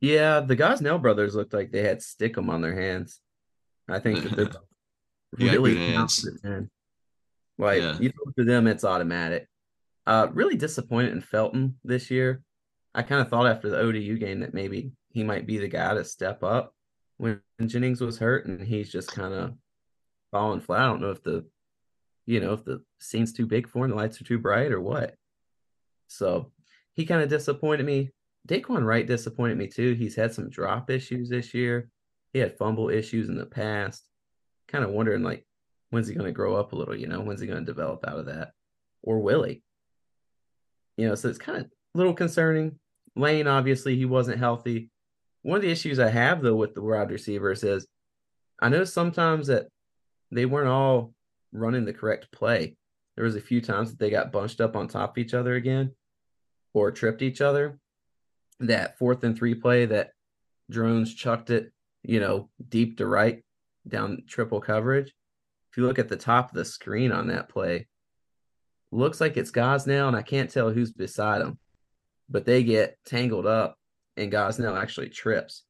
Yeah, 0.00 0.40
the 0.40 0.56
Gosnell 0.56 1.00
brothers 1.00 1.34
looked 1.34 1.54
like 1.54 1.72
they 1.72 1.82
had 1.82 2.00
stickum 2.00 2.48
on 2.50 2.60
their 2.60 2.74
hands. 2.78 3.20
I 3.88 3.98
think 3.98 4.22
that 4.22 4.36
they're 4.36 4.50
really 5.38 5.76
hands. 5.76 6.28
man. 6.44 6.70
Like 7.58 7.80
Yeah. 7.80 7.98
you 7.98 8.10
throw 8.10 8.32
to 8.38 8.44
them, 8.44 8.66
it's 8.66 8.84
automatic. 8.84 9.48
Uh, 10.06 10.28
really 10.32 10.56
disappointed 10.56 11.12
in 11.12 11.20
Felton 11.22 11.76
this 11.82 12.10
year. 12.10 12.42
I 12.94 13.02
kind 13.02 13.20
of 13.20 13.28
thought 13.28 13.46
after 13.46 13.68
the 13.70 13.78
ODU 13.78 14.18
game 14.18 14.40
that 14.40 14.54
maybe 14.54 14.92
he 15.16 15.24
might 15.24 15.46
be 15.46 15.56
the 15.56 15.66
guy 15.66 15.94
to 15.94 16.04
step 16.04 16.42
up 16.42 16.74
when 17.16 17.40
Jennings 17.64 18.02
was 18.02 18.18
hurt, 18.18 18.44
and 18.44 18.60
he's 18.60 18.92
just 18.92 19.10
kind 19.10 19.32
of 19.32 19.54
falling 20.30 20.60
flat. 20.60 20.82
I 20.82 20.86
don't 20.88 21.00
know 21.00 21.10
if 21.10 21.22
the, 21.22 21.46
you 22.26 22.38
know, 22.38 22.52
if 22.52 22.66
the 22.66 22.82
scene's 23.00 23.32
too 23.32 23.46
big 23.46 23.66
for 23.66 23.86
him, 23.86 23.92
the 23.92 23.96
lights 23.96 24.20
are 24.20 24.24
too 24.24 24.38
bright, 24.38 24.72
or 24.72 24.78
what. 24.78 25.14
So 26.08 26.52
he 26.92 27.06
kind 27.06 27.22
of 27.22 27.30
disappointed 27.30 27.86
me. 27.86 28.10
Daquan 28.46 28.84
Wright 28.84 29.06
disappointed 29.06 29.56
me 29.56 29.68
too. 29.68 29.94
He's 29.94 30.14
had 30.14 30.34
some 30.34 30.50
drop 30.50 30.90
issues 30.90 31.30
this 31.30 31.54
year. 31.54 31.88
He 32.34 32.38
had 32.38 32.58
fumble 32.58 32.90
issues 32.90 33.30
in 33.30 33.38
the 33.38 33.46
past. 33.46 34.04
Kind 34.68 34.84
of 34.84 34.90
wondering 34.90 35.22
like 35.22 35.46
when's 35.88 36.08
he 36.08 36.14
going 36.14 36.26
to 36.26 36.32
grow 36.32 36.56
up 36.56 36.74
a 36.74 36.76
little, 36.76 36.94
you 36.94 37.06
know, 37.06 37.22
when's 37.22 37.40
he 37.40 37.46
going 37.46 37.64
to 37.64 37.64
develop 37.64 38.04
out 38.06 38.18
of 38.18 38.26
that? 38.26 38.50
Or 39.02 39.20
will 39.20 39.44
he? 39.44 39.62
You 40.98 41.08
know, 41.08 41.14
so 41.14 41.30
it's 41.30 41.38
kind 41.38 41.56
of 41.56 41.64
a 41.64 41.68
little 41.94 42.12
concerning. 42.12 42.78
Lane, 43.14 43.46
obviously, 43.46 43.96
he 43.96 44.04
wasn't 44.04 44.38
healthy. 44.38 44.90
One 45.46 45.58
of 45.58 45.62
the 45.62 45.70
issues 45.70 46.00
I 46.00 46.08
have 46.08 46.42
though 46.42 46.56
with 46.56 46.74
the 46.74 46.82
wide 46.82 47.12
receivers 47.12 47.62
is 47.62 47.86
I 48.60 48.68
know 48.68 48.82
sometimes 48.82 49.46
that 49.46 49.68
they 50.32 50.44
weren't 50.44 50.66
all 50.66 51.14
running 51.52 51.84
the 51.84 51.92
correct 51.92 52.32
play. 52.32 52.74
There 53.14 53.24
was 53.24 53.36
a 53.36 53.40
few 53.40 53.60
times 53.60 53.90
that 53.90 54.00
they 54.00 54.10
got 54.10 54.32
bunched 54.32 54.60
up 54.60 54.74
on 54.74 54.88
top 54.88 55.16
of 55.16 55.18
each 55.18 55.34
other 55.34 55.54
again 55.54 55.92
or 56.74 56.90
tripped 56.90 57.22
each 57.22 57.40
other. 57.40 57.78
That 58.58 58.98
fourth 58.98 59.22
and 59.22 59.38
three 59.38 59.54
play 59.54 59.86
that 59.86 60.10
drones 60.68 61.14
chucked 61.14 61.50
it, 61.50 61.72
you 62.02 62.18
know, 62.18 62.50
deep 62.68 62.96
to 62.96 63.06
right 63.06 63.44
down 63.86 64.24
triple 64.26 64.60
coverage. 64.60 65.14
If 65.70 65.76
you 65.76 65.86
look 65.86 66.00
at 66.00 66.08
the 66.08 66.16
top 66.16 66.50
of 66.50 66.56
the 66.56 66.64
screen 66.64 67.12
on 67.12 67.28
that 67.28 67.48
play, 67.48 67.86
looks 68.90 69.20
like 69.20 69.36
it's 69.36 69.52
Gosnell, 69.52 70.08
and 70.08 70.16
I 70.16 70.22
can't 70.22 70.50
tell 70.50 70.70
who's 70.70 70.92
beside 70.92 71.40
him, 71.40 71.60
but 72.28 72.46
they 72.46 72.64
get 72.64 72.98
tangled 73.04 73.46
up, 73.46 73.78
and 74.16 74.32
Gosnell 74.32 74.80
actually 74.80 75.08
trips. 75.08 75.62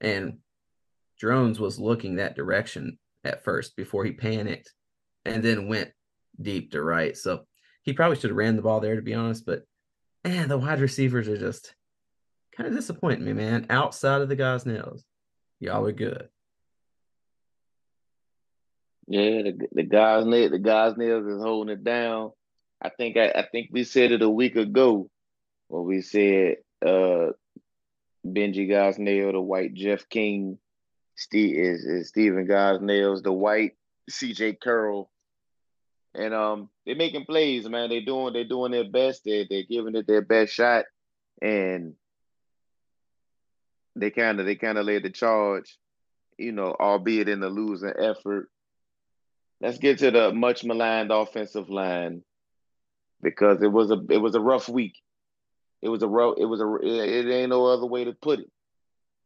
And 0.00 0.38
Drones 1.18 1.58
was 1.58 1.78
looking 1.78 2.16
that 2.16 2.36
direction 2.36 2.98
at 3.24 3.44
first 3.44 3.76
before 3.76 4.04
he 4.04 4.12
panicked 4.12 4.72
and 5.24 5.42
then 5.42 5.68
went 5.68 5.90
deep 6.40 6.72
to 6.72 6.82
right. 6.82 7.16
So 7.16 7.46
he 7.82 7.92
probably 7.92 8.16
should 8.16 8.30
have 8.30 8.36
ran 8.36 8.56
the 8.56 8.62
ball 8.62 8.80
there, 8.80 8.96
to 8.96 9.02
be 9.02 9.14
honest. 9.14 9.44
But 9.44 9.64
man, 10.24 10.48
the 10.48 10.58
wide 10.58 10.80
receivers 10.80 11.28
are 11.28 11.38
just 11.38 11.74
kind 12.56 12.68
of 12.68 12.76
disappointing 12.76 13.24
me, 13.24 13.32
man. 13.32 13.66
Outside 13.70 14.20
of 14.20 14.28
the 14.28 14.36
Gosnells, 14.36 15.02
y'all 15.60 15.86
are 15.86 15.92
good. 15.92 16.28
Yeah, 19.06 19.42
the, 19.42 19.68
the 19.72 19.82
guys 19.84 20.24
the 20.24 20.60
Gosnells 20.60 21.34
is 21.34 21.42
holding 21.42 21.72
it 21.72 21.82
down. 21.82 22.32
I 22.80 22.90
think 22.90 23.16
I, 23.16 23.30
I 23.30 23.46
think 23.50 23.70
we 23.72 23.84
said 23.84 24.12
it 24.12 24.22
a 24.22 24.28
week 24.28 24.56
ago 24.56 25.10
when 25.68 25.84
we 25.84 26.02
said 26.02 26.56
uh 26.84 27.30
Benji 28.34 28.68
Gosnell, 28.68 29.32
the 29.32 29.40
white 29.40 29.74
Jeff 29.74 30.08
King, 30.08 30.58
Steve 31.16 31.58
is, 31.58 31.84
is 31.84 32.08
Stephen 32.08 32.46
Gosnell's 32.46 33.22
the 33.22 33.32
white 33.32 33.72
CJ 34.10 34.60
Curl. 34.60 35.10
And 36.14 36.32
um 36.32 36.70
they're 36.86 36.96
making 36.96 37.26
plays, 37.26 37.68
man. 37.68 37.90
They're 37.90 38.04
doing 38.04 38.32
they're 38.32 38.44
doing 38.44 38.72
their 38.72 38.88
best. 38.88 39.24
They 39.24 39.46
they're 39.48 39.64
giving 39.68 39.94
it 39.96 40.06
their 40.06 40.22
best 40.22 40.52
shot. 40.52 40.84
And 41.42 41.94
they 43.96 44.10
kind 44.10 44.40
of 44.40 44.46
they 44.46 44.54
kind 44.54 44.78
of 44.78 44.86
led 44.86 45.02
the 45.02 45.10
charge, 45.10 45.76
you 46.38 46.52
know, 46.52 46.74
albeit 46.78 47.28
in 47.28 47.40
the 47.40 47.48
losing 47.48 47.92
effort. 47.98 48.48
Let's 49.60 49.78
get 49.78 49.98
to 49.98 50.10
the 50.10 50.32
much 50.32 50.64
maligned 50.64 51.10
offensive 51.10 51.68
line 51.68 52.22
because 53.20 53.60
it 53.62 53.72
was 53.72 53.90
a 53.90 54.00
it 54.08 54.18
was 54.18 54.34
a 54.34 54.40
rough 54.40 54.68
week. 54.68 54.94
It 55.80 55.88
was 55.88 56.02
a 56.02 56.08
rough 56.08 56.34
it 56.38 56.44
was 56.44 56.60
a 56.60 56.76
it 56.82 57.30
ain't 57.32 57.50
no 57.50 57.66
other 57.66 57.86
way 57.86 58.04
to 58.04 58.12
put 58.12 58.40
it. 58.40 58.50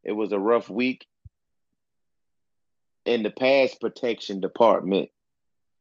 It 0.04 0.12
was 0.12 0.32
a 0.32 0.38
rough 0.38 0.68
week 0.68 1.06
in 3.04 3.22
the 3.22 3.30
pass 3.30 3.74
protection 3.74 4.40
department. 4.40 5.10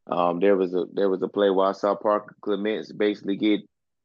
Um, 0.07 0.39
there 0.39 0.55
was 0.55 0.73
a 0.73 0.85
there 0.93 1.09
was 1.09 1.21
a 1.21 1.27
play 1.27 1.49
where 1.49 1.67
I 1.67 1.71
saw 1.73 1.95
Parker 1.95 2.35
Clements 2.41 2.91
basically 2.91 3.37
get 3.37 3.61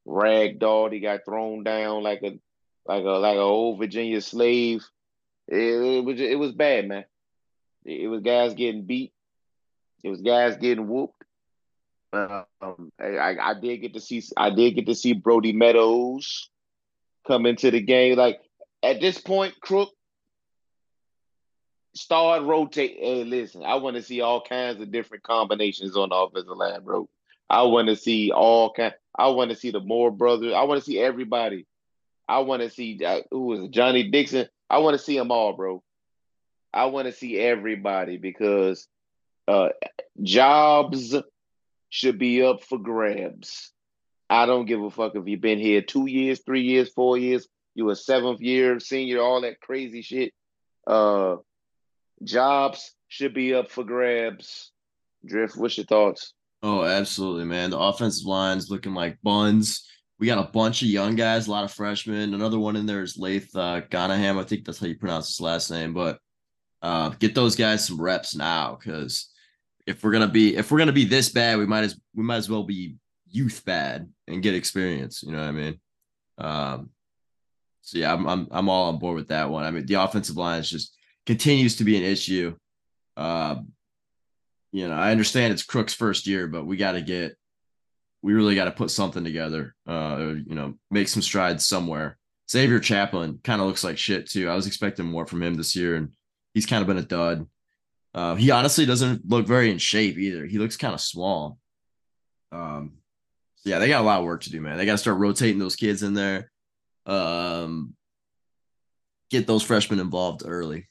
ragdolled. 0.07 0.93
He 0.93 0.99
got 0.99 1.25
thrown 1.25 1.63
down 1.63 2.03
like 2.03 2.21
a 2.23 2.39
like 2.85 3.03
a 3.03 3.17
like 3.17 3.37
a 3.37 3.41
old 3.41 3.79
Virginia 3.79 4.21
slave. 4.21 4.85
It, 5.47 5.57
it 5.57 6.05
was 6.05 6.19
it 6.19 6.37
was 6.37 6.51
bad, 6.51 6.87
man. 6.87 7.05
It, 7.85 8.01
it 8.01 8.07
was 8.07 8.21
guys 8.21 8.53
getting 8.53 8.85
beat. 8.85 9.13
It 10.03 10.09
was 10.09 10.21
guys 10.21 10.57
getting 10.57 10.87
whooped. 10.87 11.23
Um, 12.13 12.91
I, 12.99 13.35
I 13.41 13.53
did 13.59 13.77
get 13.77 13.93
to 13.95 13.99
see 13.99 14.23
I 14.37 14.51
did 14.51 14.75
get 14.75 14.85
to 14.85 14.95
see 14.95 15.13
Brody 15.13 15.51
Meadows 15.51 16.49
come 17.27 17.45
into 17.45 17.71
the 17.71 17.81
game. 17.81 18.17
Like 18.17 18.39
at 18.83 19.01
this 19.01 19.19
point, 19.19 19.59
Crook 19.61 19.89
start 21.93 22.43
rotate. 22.43 22.97
Hey, 22.99 23.23
listen, 23.23 23.63
I 23.63 23.75
want 23.75 23.95
to 23.95 24.01
see 24.01 24.21
all 24.21 24.41
kinds 24.41 24.81
of 24.81 24.91
different 24.91 25.23
combinations 25.23 25.97
on 25.97 26.09
the 26.09 26.15
offensive 26.15 26.55
line, 26.55 26.83
bro. 26.83 27.09
I 27.49 27.63
want 27.63 27.87
to 27.87 27.95
see 27.95 28.31
all 28.31 28.73
kind. 28.73 28.93
I 29.17 29.29
want 29.29 29.51
to 29.51 29.55
see 29.57 29.71
the 29.71 29.79
Moore 29.79 30.11
brothers. 30.11 30.53
I 30.53 30.63
want 30.63 30.79
to 30.81 30.85
see 30.85 30.99
everybody. 30.99 31.65
I 32.27 32.39
want 32.39 32.61
to 32.61 32.69
see 32.69 33.03
uh, 33.03 33.21
who 33.31 33.45
was 33.45 33.69
Johnny 33.69 34.09
Dixon. 34.09 34.47
I 34.69 34.79
want 34.79 34.97
to 34.97 35.03
see 35.03 35.17
them 35.17 35.31
all, 35.31 35.53
bro. 35.53 35.81
I 36.73 36.85
want 36.85 37.07
to 37.07 37.13
see 37.13 37.39
everybody 37.39 38.17
because 38.17 38.87
uh, 39.47 39.69
jobs 40.21 41.15
should 41.89 42.19
be 42.19 42.43
up 42.43 42.63
for 42.63 42.77
grabs. 42.77 43.71
I 44.29 44.45
don't 44.45 44.65
give 44.65 44.81
a 44.81 44.89
fuck 44.89 45.15
if 45.15 45.27
you've 45.27 45.41
been 45.41 45.59
here 45.59 45.81
two 45.81 46.07
years, 46.07 46.41
three 46.45 46.63
years, 46.63 46.89
four 46.89 47.17
years. 47.17 47.47
You 47.75 47.89
a 47.89 47.95
seventh 47.95 48.41
year 48.41 48.79
senior, 48.79 49.21
all 49.21 49.41
that 49.41 49.61
crazy 49.61 50.01
shit. 50.01 50.33
Uh, 50.85 51.37
jobs 52.23 52.93
should 53.07 53.33
be 53.33 53.53
up 53.53 53.69
for 53.69 53.83
grabs. 53.83 54.71
Drift, 55.25 55.55
what's 55.57 55.77
your 55.77 55.85
thoughts? 55.85 56.33
Oh, 56.63 56.83
absolutely, 56.83 57.45
man. 57.45 57.69
The 57.69 57.79
offensive 57.79 58.25
line's 58.25 58.69
looking 58.69 58.93
like 58.93 59.21
buns. 59.21 59.87
We 60.19 60.25
got 60.25 60.43
a 60.43 60.51
bunch 60.51 60.81
of 60.81 60.87
young 60.87 61.15
guys, 61.15 61.47
a 61.47 61.51
lot 61.51 61.63
of 61.63 61.71
freshmen. 61.71 62.33
Another 62.33 62.57
one 62.57 62.75
in 62.75 62.87
there 62.87 63.03
is 63.03 63.17
Laith 63.17 63.55
uh, 63.55 63.81
Ganaham. 63.81 64.39
I 64.39 64.43
think 64.43 64.65
that's 64.65 64.79
how 64.79 64.87
you 64.87 64.97
pronounce 64.97 65.27
his 65.27 65.41
last 65.41 65.69
name. 65.69 65.93
But 65.93 66.17
uh, 66.81 67.09
get 67.09 67.35
those 67.35 67.55
guys 67.55 67.85
some 67.85 68.01
reps 68.01 68.35
now, 68.35 68.77
because 68.79 69.29
if 69.85 70.03
we're 70.03 70.11
gonna 70.11 70.27
be 70.27 70.55
if 70.55 70.71
we're 70.71 70.79
gonna 70.79 70.91
be 70.91 71.05
this 71.05 71.29
bad, 71.29 71.59
we 71.59 71.67
might 71.67 71.83
as 71.83 71.99
we 72.15 72.23
might 72.23 72.37
as 72.37 72.49
well 72.49 72.63
be 72.63 72.95
youth 73.29 73.63
bad 73.65 74.09
and 74.27 74.43
get 74.43 74.55
experience. 74.55 75.23
You 75.23 75.31
know 75.31 75.39
what 75.39 75.47
I 75.47 75.51
mean? 75.51 75.79
Um, 76.37 76.89
so 77.81 77.97
yeah, 77.97 78.13
I'm 78.13 78.27
I'm 78.27 78.47
I'm 78.51 78.69
all 78.69 78.89
on 78.89 78.99
board 78.99 79.15
with 79.15 79.29
that 79.29 79.49
one. 79.49 79.63
I 79.63 79.71
mean, 79.71 79.85
the 79.85 79.95
offensive 79.95 80.37
line 80.37 80.59
is 80.59 80.69
just 80.69 80.95
continues 81.25 81.77
to 81.77 81.83
be 81.83 81.97
an 81.97 82.03
issue. 82.03 82.55
Uh, 83.15 83.57
you 84.71 84.87
know, 84.87 84.95
I 84.95 85.11
understand 85.11 85.53
it's 85.53 85.63
Crook's 85.63 85.93
first 85.93 86.27
year, 86.27 86.47
but 86.47 86.65
we 86.65 86.77
got 86.77 86.91
to 86.93 87.01
get, 87.01 87.35
we 88.21 88.33
really 88.33 88.55
got 88.55 88.65
to 88.65 88.71
put 88.71 88.91
something 88.91 89.23
together. 89.23 89.73
Uh, 89.87 90.33
you 90.45 90.55
know, 90.55 90.75
make 90.91 91.07
some 91.07 91.21
strides 91.21 91.65
somewhere. 91.65 92.17
Xavier 92.49 92.79
Chaplin 92.79 93.39
kind 93.43 93.61
of 93.61 93.67
looks 93.67 93.83
like 93.83 93.97
shit 93.97 94.29
too. 94.29 94.49
I 94.49 94.55
was 94.55 94.67
expecting 94.67 95.05
more 95.05 95.25
from 95.25 95.41
him 95.41 95.55
this 95.55 95.75
year, 95.75 95.95
and 95.95 96.09
he's 96.53 96.65
kind 96.65 96.81
of 96.81 96.87
been 96.87 96.97
a 96.97 97.03
dud. 97.03 97.47
Uh, 98.13 98.35
he 98.35 98.51
honestly 98.51 98.85
doesn't 98.85 99.29
look 99.29 99.45
very 99.45 99.69
in 99.69 99.77
shape 99.77 100.17
either. 100.17 100.45
He 100.45 100.57
looks 100.57 100.77
kind 100.77 100.93
of 100.93 101.01
small. 101.01 101.57
Um, 102.51 102.93
yeah, 103.65 103.79
they 103.79 103.87
got 103.87 104.01
a 104.01 104.05
lot 104.05 104.19
of 104.19 104.25
work 104.25 104.41
to 104.43 104.51
do, 104.51 104.61
man. 104.61 104.77
They 104.77 104.85
got 104.85 104.93
to 104.93 104.97
start 104.97 105.17
rotating 105.17 105.59
those 105.59 105.75
kids 105.75 106.03
in 106.03 106.13
there. 106.13 106.51
Um, 107.05 107.95
get 109.29 109.47
those 109.47 109.63
freshmen 109.63 109.99
involved 109.99 110.43
early. 110.45 110.89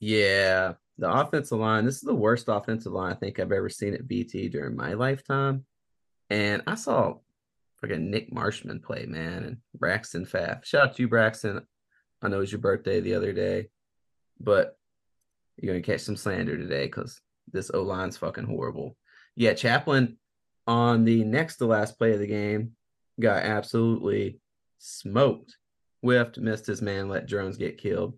Yeah, 0.00 0.74
the 0.98 1.12
offensive 1.12 1.58
line. 1.58 1.84
This 1.84 1.96
is 1.96 2.02
the 2.02 2.14
worst 2.14 2.46
offensive 2.48 2.92
line 2.92 3.12
I 3.12 3.16
think 3.16 3.38
I've 3.38 3.52
ever 3.52 3.68
seen 3.68 3.94
at 3.94 4.06
VT 4.06 4.50
during 4.50 4.76
my 4.76 4.94
lifetime. 4.94 5.64
And 6.28 6.62
I 6.66 6.74
saw 6.74 7.18
freaking 7.82 8.08
Nick 8.08 8.32
Marshman 8.32 8.80
play, 8.80 9.06
man, 9.06 9.44
and 9.44 9.56
Braxton 9.74 10.26
Pfaff. 10.26 10.64
Shout 10.64 10.88
out 10.88 10.96
to 10.96 11.02
you, 11.02 11.08
Braxton. 11.08 11.60
I 12.20 12.28
know 12.28 12.36
it 12.36 12.40
was 12.40 12.52
your 12.52 12.60
birthday 12.60 13.00
the 13.00 13.14
other 13.14 13.32
day, 13.32 13.68
but 14.40 14.76
you're 15.56 15.72
gonna 15.72 15.82
catch 15.82 16.00
some 16.00 16.16
slander 16.16 16.56
today 16.56 16.86
because 16.86 17.20
this 17.52 17.70
O 17.74 17.82
line's 17.82 18.16
fucking 18.16 18.46
horrible. 18.46 18.96
Yeah, 19.34 19.54
Chaplin 19.54 20.16
on 20.66 21.04
the 21.04 21.24
next 21.24 21.56
to 21.56 21.66
last 21.66 21.98
play 21.98 22.12
of 22.12 22.20
the 22.20 22.26
game 22.26 22.72
got 23.20 23.42
absolutely 23.42 24.38
smoked. 24.78 25.56
Whiffed, 26.00 26.38
missed 26.38 26.66
his 26.66 26.82
man, 26.82 27.08
let 27.08 27.26
drones 27.26 27.56
get 27.56 27.78
killed. 27.78 28.14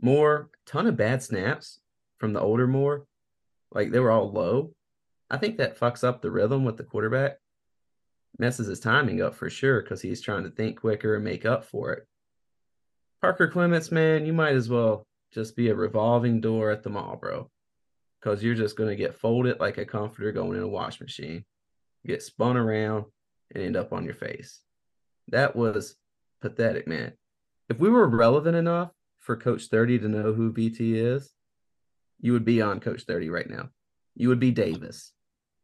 Moore, 0.00 0.50
ton 0.66 0.86
of 0.86 0.96
bad 0.96 1.22
snaps 1.22 1.80
from 2.18 2.32
the 2.32 2.40
older 2.40 2.66
Moore. 2.66 3.06
Like 3.72 3.92
they 3.92 4.00
were 4.00 4.10
all 4.10 4.32
low. 4.32 4.72
I 5.30 5.36
think 5.36 5.58
that 5.58 5.78
fucks 5.78 6.02
up 6.02 6.20
the 6.20 6.30
rhythm 6.30 6.64
with 6.64 6.76
the 6.76 6.84
quarterback. 6.84 7.38
Messes 8.38 8.66
his 8.66 8.80
timing 8.80 9.22
up 9.22 9.34
for 9.34 9.50
sure 9.50 9.82
because 9.82 10.02
he's 10.02 10.20
trying 10.20 10.44
to 10.44 10.50
think 10.50 10.80
quicker 10.80 11.14
and 11.14 11.24
make 11.24 11.44
up 11.44 11.64
for 11.64 11.92
it. 11.92 12.06
Parker 13.20 13.48
Clements, 13.48 13.92
man, 13.92 14.26
you 14.26 14.32
might 14.32 14.54
as 14.54 14.68
well 14.68 15.06
just 15.32 15.54
be 15.54 15.68
a 15.68 15.74
revolving 15.74 16.40
door 16.40 16.70
at 16.70 16.82
the 16.82 16.90
mall, 16.90 17.16
bro. 17.16 17.50
Because 18.20 18.42
you're 18.42 18.54
just 18.54 18.76
going 18.76 18.90
to 18.90 18.96
get 18.96 19.14
folded 19.14 19.60
like 19.60 19.78
a 19.78 19.84
comforter 19.84 20.32
going 20.32 20.56
in 20.56 20.62
a 20.62 20.68
wash 20.68 21.00
machine, 21.00 21.44
get 22.06 22.22
spun 22.22 22.56
around, 22.56 23.06
and 23.54 23.64
end 23.64 23.76
up 23.76 23.92
on 23.92 24.04
your 24.04 24.14
face. 24.14 24.60
That 25.28 25.56
was 25.56 25.96
pathetic, 26.40 26.86
man. 26.86 27.12
If 27.68 27.78
we 27.78 27.88
were 27.88 28.08
relevant 28.08 28.56
enough 28.56 28.90
for 29.20 29.36
Coach 29.36 29.66
30 29.66 30.00
to 30.00 30.08
know 30.08 30.32
who 30.32 30.52
VT 30.52 30.94
is, 30.94 31.32
you 32.20 32.32
would 32.32 32.44
be 32.44 32.60
on 32.60 32.80
Coach 32.80 33.04
30 33.04 33.30
right 33.30 33.48
now. 33.48 33.70
You 34.14 34.28
would 34.28 34.40
be 34.40 34.50
Davis. 34.50 35.12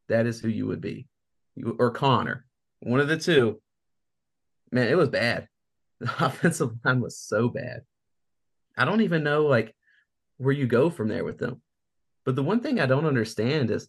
That 0.08 0.26
is 0.26 0.40
who 0.40 0.48
you 0.48 0.66
would 0.66 0.80
be. 0.80 1.08
You, 1.54 1.76
or 1.78 1.90
Connor, 1.90 2.46
One 2.80 3.00
of 3.00 3.08
the 3.08 3.16
two. 3.16 3.60
Man, 4.70 4.88
it 4.88 4.96
was 4.96 5.08
bad. 5.08 5.48
The 5.98 6.26
offensive 6.26 6.72
line 6.84 7.00
was 7.00 7.18
so 7.18 7.48
bad. 7.48 7.80
I 8.76 8.84
don't 8.84 9.00
even 9.00 9.22
know 9.24 9.46
like 9.46 9.74
where 10.36 10.52
you 10.52 10.66
go 10.66 10.90
from 10.90 11.08
there 11.08 11.24
with 11.24 11.38
them. 11.38 11.62
But 12.26 12.34
the 12.34 12.42
one 12.42 12.60
thing 12.60 12.80
I 12.80 12.86
don't 12.86 13.06
understand 13.06 13.70
is 13.70 13.88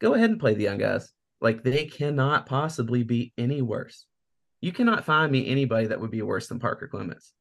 go 0.00 0.14
ahead 0.14 0.30
and 0.30 0.40
play 0.40 0.54
the 0.54 0.64
young 0.64 0.78
guys. 0.78 1.12
Like 1.40 1.62
they 1.62 1.84
cannot 1.84 2.46
possibly 2.46 3.04
be 3.04 3.32
any 3.38 3.62
worse. 3.62 4.06
You 4.60 4.72
cannot 4.72 5.04
find 5.04 5.30
me 5.30 5.46
anybody 5.46 5.86
that 5.88 6.00
would 6.00 6.10
be 6.10 6.22
worse 6.22 6.48
than 6.48 6.58
Parker 6.58 6.88
Clements. 6.88 7.32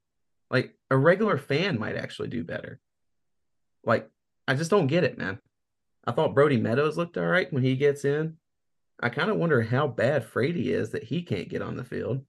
Like 0.51 0.75
a 0.91 0.97
regular 0.97 1.37
fan 1.37 1.79
might 1.79 1.95
actually 1.95 2.27
do 2.27 2.43
better. 2.43 2.79
Like 3.83 4.09
I 4.47 4.53
just 4.53 4.69
don't 4.69 4.87
get 4.87 5.05
it, 5.05 5.17
man. 5.17 5.39
I 6.05 6.11
thought 6.11 6.35
Brody 6.35 6.57
Meadows 6.57 6.97
looked 6.97 7.17
all 7.17 7.25
right 7.25 7.51
when 7.51 7.63
he 7.63 7.75
gets 7.75 8.05
in. 8.05 8.35
I 9.01 9.09
kind 9.09 9.29
of 9.29 9.37
wonder 9.37 9.61
how 9.61 9.87
bad 9.87 10.25
Frady 10.25 10.71
is 10.71 10.91
that 10.91 11.03
he 11.03 11.21
can't 11.21 11.49
get 11.49 11.61
on 11.61 11.77
the 11.77 11.83
field. 11.83 12.23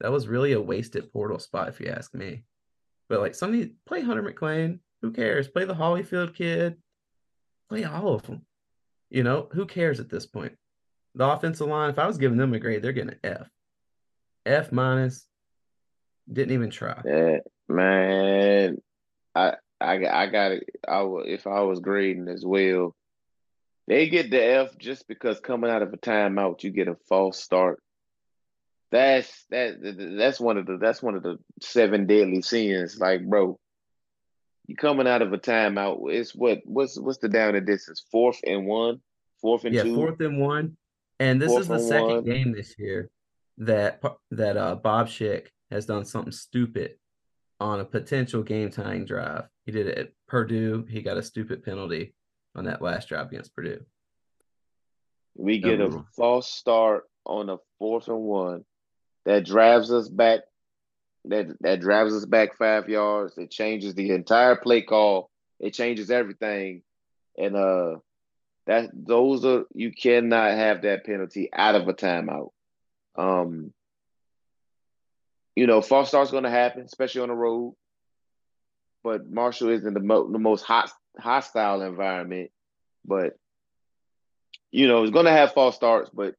That 0.00 0.12
was 0.12 0.28
really 0.28 0.52
a 0.52 0.60
wasted 0.60 1.12
portal 1.12 1.38
spot, 1.38 1.68
if 1.68 1.80
you 1.80 1.88
ask 1.88 2.12
me. 2.14 2.42
But 3.08 3.20
like 3.20 3.34
somebody 3.34 3.74
play 3.86 4.00
Hunter 4.00 4.22
McClain. 4.22 4.80
Who 5.02 5.12
cares? 5.12 5.48
Play 5.48 5.64
the 5.64 5.74
Holyfield 5.74 6.34
kid. 6.34 6.76
Play 7.68 7.84
all 7.84 8.14
of 8.14 8.22
them. 8.22 8.42
You 9.10 9.22
know, 9.22 9.48
who 9.52 9.66
cares 9.66 10.00
at 10.00 10.08
this 10.08 10.26
point? 10.26 10.56
The 11.14 11.28
offensive 11.28 11.66
line, 11.66 11.90
if 11.90 11.98
I 11.98 12.06
was 12.06 12.18
giving 12.18 12.38
them 12.38 12.52
a 12.54 12.58
grade, 12.58 12.82
they're 12.82 12.92
getting 12.92 13.14
an 13.14 13.20
F. 13.24 13.48
F 14.44 14.72
minus. 14.72 15.26
Didn't 16.30 16.54
even 16.54 16.70
try. 16.70 17.00
Yeah, 17.04 17.38
man. 17.68 18.78
I 19.34 19.54
I 19.80 19.94
I 20.06 20.26
got 20.26 20.52
it. 20.52 20.64
I 20.86 21.00
if 21.24 21.46
I 21.46 21.60
was 21.60 21.80
grading 21.80 22.28
as 22.28 22.44
well. 22.44 22.94
They 23.88 24.08
get 24.08 24.30
the 24.30 24.42
F 24.42 24.76
just 24.78 25.06
because 25.06 25.38
coming 25.38 25.70
out 25.70 25.82
of 25.82 25.92
a 25.92 25.96
timeout, 25.96 26.64
you 26.64 26.70
get 26.70 26.88
a 26.88 26.96
false 27.08 27.40
start. 27.40 27.80
That's 28.90 29.46
that 29.50 29.76
that's 30.18 30.40
one 30.40 30.58
of 30.58 30.66
the 30.66 30.78
that's 30.78 31.02
one 31.02 31.14
of 31.14 31.22
the 31.22 31.38
seven 31.62 32.06
deadly 32.06 32.42
sins. 32.42 32.98
Like, 32.98 33.24
bro, 33.24 33.58
you 34.66 34.76
coming 34.76 35.06
out 35.06 35.22
of 35.22 35.32
a 35.32 35.38
timeout. 35.38 36.12
It's 36.12 36.34
what 36.34 36.60
what's 36.64 36.98
what's 36.98 37.18
the 37.18 37.28
down 37.28 37.54
and 37.54 37.66
distance? 37.66 38.04
Fourth 38.10 38.40
and 38.44 38.66
one, 38.66 39.00
fourth 39.40 39.64
and 39.64 39.74
yeah, 39.74 39.82
two. 39.82 39.94
fourth 39.94 40.20
and 40.20 40.40
one. 40.40 40.76
And 41.18 41.40
this 41.40 41.48
Fourth 41.48 41.62
is 41.62 41.68
the 41.68 41.78
second 41.78 42.08
one. 42.08 42.24
game 42.24 42.52
this 42.52 42.74
year 42.78 43.10
that 43.58 44.02
that 44.32 44.56
uh, 44.56 44.74
Bob 44.74 45.08
Schick 45.08 45.46
has 45.70 45.86
done 45.86 46.04
something 46.04 46.32
stupid 46.32 46.96
on 47.58 47.80
a 47.80 47.84
potential 47.84 48.42
game 48.42 48.70
tying 48.70 49.04
drive. 49.06 49.44
He 49.64 49.72
did 49.72 49.86
it 49.86 49.98
at 49.98 50.12
Purdue. 50.28 50.86
He 50.88 51.00
got 51.00 51.16
a 51.16 51.22
stupid 51.22 51.64
penalty 51.64 52.14
on 52.54 52.64
that 52.64 52.82
last 52.82 53.08
drive 53.08 53.28
against 53.28 53.54
Purdue. 53.54 53.80
We 55.34 55.60
get 55.60 55.80
a 55.80 56.04
false 56.16 56.50
start 56.50 57.04
on 57.24 57.50
a 57.50 57.56
fourth 57.78 58.08
and 58.08 58.22
one 58.22 58.64
that 59.24 59.44
drives 59.44 59.92
us 59.92 60.08
back. 60.08 60.40
That 61.28 61.56
that 61.60 61.80
drives 61.80 62.14
us 62.14 62.24
back 62.24 62.56
five 62.56 62.88
yards. 62.88 63.36
It 63.36 63.50
changes 63.50 63.94
the 63.94 64.10
entire 64.10 64.56
play 64.56 64.82
call. 64.82 65.30
It 65.58 65.74
changes 65.74 66.10
everything, 66.10 66.82
and 67.36 67.56
uh, 67.56 67.96
that 68.66 68.90
those 68.92 69.44
are 69.44 69.64
you 69.74 69.92
cannot 69.92 70.52
have 70.52 70.82
that 70.82 71.04
penalty 71.04 71.48
out 71.52 71.74
of 71.74 71.88
a 71.88 71.94
timeout. 71.94 72.50
Um, 73.16 73.72
you 75.56 75.66
know, 75.66 75.80
false 75.80 76.08
start's 76.08 76.30
going 76.30 76.44
to 76.44 76.50
happen, 76.50 76.82
especially 76.82 77.22
on 77.22 77.28
the 77.28 77.34
road. 77.34 77.74
But 79.02 79.28
Marshall 79.30 79.70
is 79.70 79.86
in 79.86 79.94
the, 79.94 80.00
mo- 80.00 80.30
the 80.30 80.38
most 80.38 80.62
hot 80.62 80.90
hostile 81.18 81.82
environment, 81.82 82.50
but 83.04 83.38
you 84.70 84.86
know, 84.88 85.02
it's 85.02 85.12
going 85.12 85.24
to 85.24 85.32
have 85.32 85.54
false 85.54 85.76
starts, 85.76 86.10
but 86.12 86.34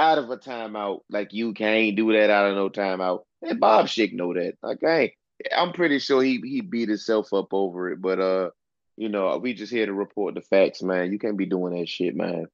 out 0.00 0.18
of 0.18 0.30
a 0.30 0.36
timeout, 0.38 1.00
like 1.10 1.32
you 1.34 1.52
can't 1.52 1.94
do 1.94 2.12
that 2.14 2.30
out 2.30 2.50
of 2.50 2.56
no 2.56 2.70
timeout. 2.70 3.20
And 3.42 3.60
Bob 3.60 3.86
Schick 3.86 4.12
know 4.12 4.32
that. 4.32 4.54
Like, 4.62 4.82
I 4.82 5.12
I'm 5.56 5.72
pretty 5.72 5.98
sure 5.98 6.22
he 6.22 6.40
he 6.42 6.62
beat 6.62 6.88
himself 6.88 7.32
up 7.32 7.52
over 7.52 7.90
it. 7.90 8.00
But 8.00 8.18
uh, 8.18 8.50
you 8.96 9.08
know, 9.08 9.36
we 9.38 9.54
just 9.54 9.72
here 9.72 9.86
to 9.86 9.92
report 9.92 10.34
the 10.34 10.40
facts, 10.40 10.82
man. 10.82 11.12
You 11.12 11.18
can't 11.18 11.36
be 11.36 11.46
doing 11.46 11.78
that 11.78 11.88
shit, 11.88 12.16
man. 12.16 12.46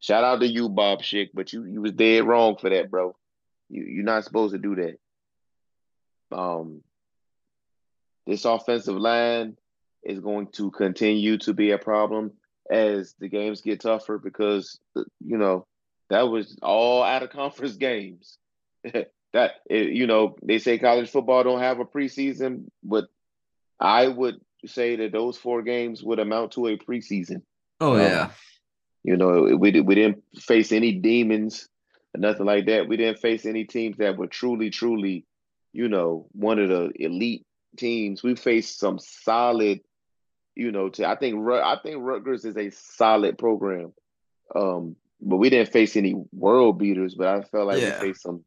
Shout 0.00 0.24
out 0.24 0.40
to 0.40 0.46
you, 0.46 0.68
Bob 0.68 1.00
Schick, 1.00 1.30
but 1.34 1.52
you 1.52 1.64
you 1.64 1.80
was 1.80 1.92
dead 1.92 2.24
wrong 2.24 2.56
for 2.56 2.70
that, 2.70 2.90
bro. 2.90 3.16
You 3.68 3.84
you're 3.84 4.04
not 4.04 4.24
supposed 4.24 4.52
to 4.52 4.58
do 4.58 4.76
that. 4.76 6.36
Um, 6.36 6.82
this 8.26 8.44
offensive 8.44 8.96
line 8.96 9.56
is 10.04 10.20
going 10.20 10.48
to 10.52 10.70
continue 10.70 11.38
to 11.38 11.54
be 11.54 11.70
a 11.70 11.78
problem 11.78 12.32
as 12.70 13.14
the 13.18 13.28
games 13.28 13.62
get 13.62 13.80
tougher 13.80 14.18
because 14.18 14.78
you 14.94 15.38
know 15.38 15.66
that 16.10 16.22
was 16.22 16.58
all 16.62 17.02
out 17.02 17.22
of 17.22 17.30
conference 17.30 17.76
games. 17.76 18.38
that 19.32 19.52
you 19.68 20.06
know 20.06 20.36
they 20.42 20.58
say 20.58 20.78
college 20.78 21.10
football 21.10 21.44
don't 21.44 21.60
have 21.60 21.80
a 21.80 21.84
preseason, 21.84 22.64
but 22.82 23.06
I 23.80 24.08
would 24.08 24.40
say 24.66 24.96
that 24.96 25.12
those 25.12 25.36
four 25.36 25.62
games 25.62 26.02
would 26.02 26.18
amount 26.18 26.52
to 26.52 26.66
a 26.68 26.78
preseason. 26.78 27.42
Oh 27.80 27.94
Um, 27.94 28.00
yeah. 28.00 28.30
You 29.04 29.16
know, 29.16 29.56
we 29.56 29.80
we 29.80 29.94
didn't 29.94 30.22
face 30.36 30.72
any 30.72 30.92
demons, 30.92 31.68
or 32.14 32.20
nothing 32.20 32.46
like 32.46 32.66
that. 32.66 32.88
We 32.88 32.96
didn't 32.96 33.20
face 33.20 33.46
any 33.46 33.64
teams 33.64 33.98
that 33.98 34.16
were 34.16 34.26
truly, 34.26 34.70
truly, 34.70 35.24
you 35.72 35.88
know, 35.88 36.26
one 36.32 36.58
of 36.58 36.68
the 36.68 36.90
elite 36.94 37.46
teams. 37.76 38.22
We 38.22 38.34
faced 38.34 38.78
some 38.78 38.98
solid, 38.98 39.80
you 40.54 40.72
know. 40.72 40.88
To 40.90 41.08
I 41.08 41.16
think 41.16 41.48
I 41.48 41.76
think 41.82 41.96
Rutgers 42.00 42.44
is 42.44 42.56
a 42.56 42.70
solid 42.70 43.38
program, 43.38 43.92
um, 44.54 44.96
but 45.20 45.36
we 45.36 45.50
didn't 45.50 45.72
face 45.72 45.96
any 45.96 46.14
world 46.32 46.78
beaters. 46.78 47.14
But 47.14 47.28
I 47.28 47.42
felt 47.42 47.66
like 47.68 47.80
Yeah. 47.80 48.00
we 48.00 48.08
faced 48.08 48.22
some 48.22 48.44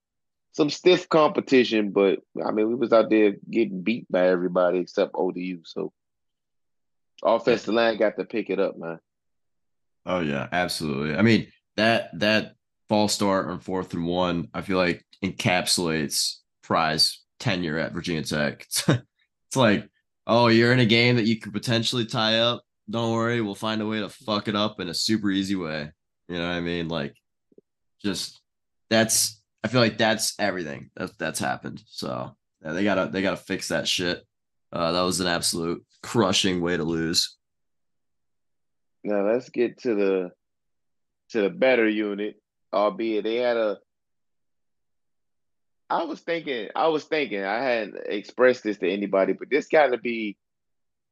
some 0.53 0.69
stiff 0.69 1.07
competition. 1.09 1.91
But 1.91 2.19
I 2.45 2.51
mean, 2.51 2.67
we 2.69 2.75
was 2.75 2.91
out 2.93 3.09
there 3.09 3.35
getting 3.49 3.81
beat 3.81 4.05
by 4.11 4.27
everybody 4.27 4.79
except 4.79 5.11
ODU. 5.15 5.61
So 5.65 5.93
offensive 7.23 7.73
line 7.73 7.97
got 7.97 8.17
to 8.17 8.25
pick 8.25 8.49
it 8.49 8.59
up, 8.59 8.77
man. 8.77 8.99
Oh 10.05 10.19
yeah, 10.19 10.47
absolutely. 10.51 11.15
I 11.15 11.21
mean 11.21 11.47
that 11.77 12.09
that 12.19 12.53
false 12.89 13.13
start 13.13 13.47
on 13.47 13.59
fourth 13.59 13.93
and 13.93 14.05
one, 14.05 14.49
I 14.53 14.61
feel 14.61 14.77
like 14.77 15.05
encapsulates 15.23 16.37
Pry's 16.63 17.19
tenure 17.39 17.77
at 17.77 17.93
Virginia 17.93 18.23
Tech. 18.23 18.65
It's 19.47 19.57
like, 19.57 19.89
oh, 20.25 20.47
you're 20.47 20.71
in 20.71 20.79
a 20.79 20.85
game 20.85 21.17
that 21.17 21.25
you 21.25 21.37
could 21.37 21.51
potentially 21.51 22.05
tie 22.05 22.39
up. 22.39 22.63
Don't 22.89 23.11
worry, 23.11 23.41
we'll 23.41 23.53
find 23.53 23.81
a 23.81 23.85
way 23.85 23.99
to 23.99 24.07
fuck 24.07 24.47
it 24.47 24.55
up 24.55 24.79
in 24.79 24.87
a 24.87 24.93
super 24.93 25.29
easy 25.29 25.55
way. 25.57 25.91
You 26.31 26.37
know 26.37 26.47
what 26.47 26.55
I 26.55 26.61
mean? 26.61 26.87
Like, 26.87 27.13
just 28.01 28.39
that's. 28.89 29.41
I 29.65 29.67
feel 29.67 29.81
like 29.81 29.97
that's 29.97 30.33
everything 30.39 30.89
that 30.95 31.17
that's 31.17 31.39
happened. 31.39 31.83
So 31.87 32.37
yeah, 32.63 32.71
they 32.71 32.85
gotta 32.85 33.11
they 33.11 33.21
gotta 33.21 33.35
fix 33.35 33.67
that 33.67 33.85
shit. 33.85 34.25
Uh, 34.71 34.93
that 34.93 35.01
was 35.01 35.19
an 35.19 35.27
absolute 35.27 35.83
crushing 36.01 36.61
way 36.61 36.77
to 36.77 36.85
lose. 36.85 37.35
Now 39.03 39.27
let's 39.27 39.49
get 39.49 39.79
to 39.79 39.93
the 39.93 40.31
to 41.31 41.41
the 41.41 41.49
better 41.49 41.87
unit, 41.87 42.41
albeit 42.73 43.25
they 43.25 43.35
had 43.35 43.57
a 43.57 43.79
I 45.89 46.05
was 46.05 46.21
thinking 46.21 46.69
I 46.73 46.87
was 46.87 47.03
thinking 47.03 47.43
I 47.43 47.61
hadn't 47.61 47.97
expressed 48.05 48.63
this 48.63 48.77
to 48.77 48.89
anybody, 48.89 49.33
but 49.33 49.49
this 49.49 49.67
gotta 49.67 49.97
be 49.97 50.37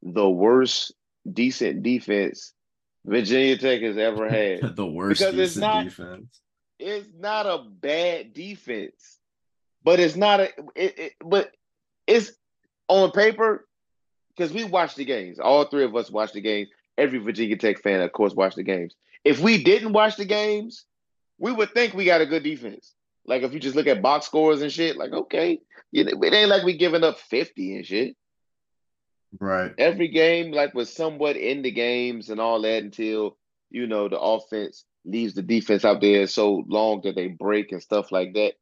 the 0.02 0.30
worst 0.30 0.94
decent 1.30 1.84
defense 1.84 2.54
Virginia 3.06 3.58
Tech 3.58 3.82
has 3.82 3.98
ever 3.98 4.28
had. 4.62 4.76
the 4.76 4.86
worst 4.86 5.20
Because 5.22 5.38
it's 5.38 5.56
not- 5.58 5.84
defense. 5.86 6.40
it's 6.80 7.08
not 7.18 7.46
a 7.46 7.64
bad 7.70 8.34
defense, 8.34 9.18
but 9.84 10.00
it's 10.00 10.16
not 10.16 10.40
a 10.40 10.50
it, 10.76 11.00
it 11.00 11.14
but 11.24 11.52
it's 12.08 12.32
on 12.88 13.12
paper 13.12 13.68
because 14.36 14.52
we 14.54 14.64
watch 14.64 14.96
the 14.96 15.06
games. 15.06 15.40
All 15.40 15.66
three 15.66 15.84
of 15.84 15.96
us 15.96 16.10
watch 16.12 16.34
the 16.34 16.42
games. 16.42 16.70
Every 16.98 17.20
Virginia 17.20 17.56
Tech 17.58 17.80
fan, 17.82 18.02
of 18.02 18.12
course, 18.12 18.34
watch 18.34 18.56
the 18.56 18.64
games. 18.64 18.94
If 19.24 19.40
we 19.40 19.64
didn't 19.64 19.94
watch 19.94 20.18
the 20.18 20.26
games, 20.26 20.86
we 21.38 21.52
would 21.52 21.74
think 21.74 21.94
we 21.94 22.06
got 22.06 22.22
a 22.22 22.26
good 22.26 22.44
defense. 22.44 22.94
Like 23.26 23.44
if 23.44 23.54
you 23.54 23.60
just 23.60 23.76
look 23.76 23.88
at 23.88 24.02
box 24.02 24.26
scores 24.26 24.62
and 24.62 24.72
shit, 24.72 24.98
like 24.98 25.12
okay, 25.12 25.60
it 25.94 26.34
ain't 26.34 26.50
like 26.50 26.64
we 26.64 26.78
giving 26.78 27.04
up 27.04 27.20
fifty 27.20 27.76
and 27.76 27.86
shit. 27.86 28.16
Right. 29.38 29.74
Every 29.78 30.08
game 30.08 30.52
like 30.52 30.74
was 30.74 30.94
somewhat 30.94 31.36
in 31.36 31.62
the 31.62 31.72
games 31.72 32.30
and 32.30 32.40
all 32.40 32.62
that 32.62 32.84
until 32.84 33.38
you 33.70 33.88
know 33.88 34.08
the 34.08 34.20
offense 34.20 34.86
leaves 35.06 35.34
the 35.34 35.42
defense 35.42 35.86
out 35.86 36.02
there 36.02 36.28
so 36.28 36.64
long 36.68 37.02
that 37.04 37.16
they 37.16 37.28
break 37.28 37.72
and 37.72 37.82
stuff 37.82 38.12
like 38.12 38.34
that. 38.34 38.54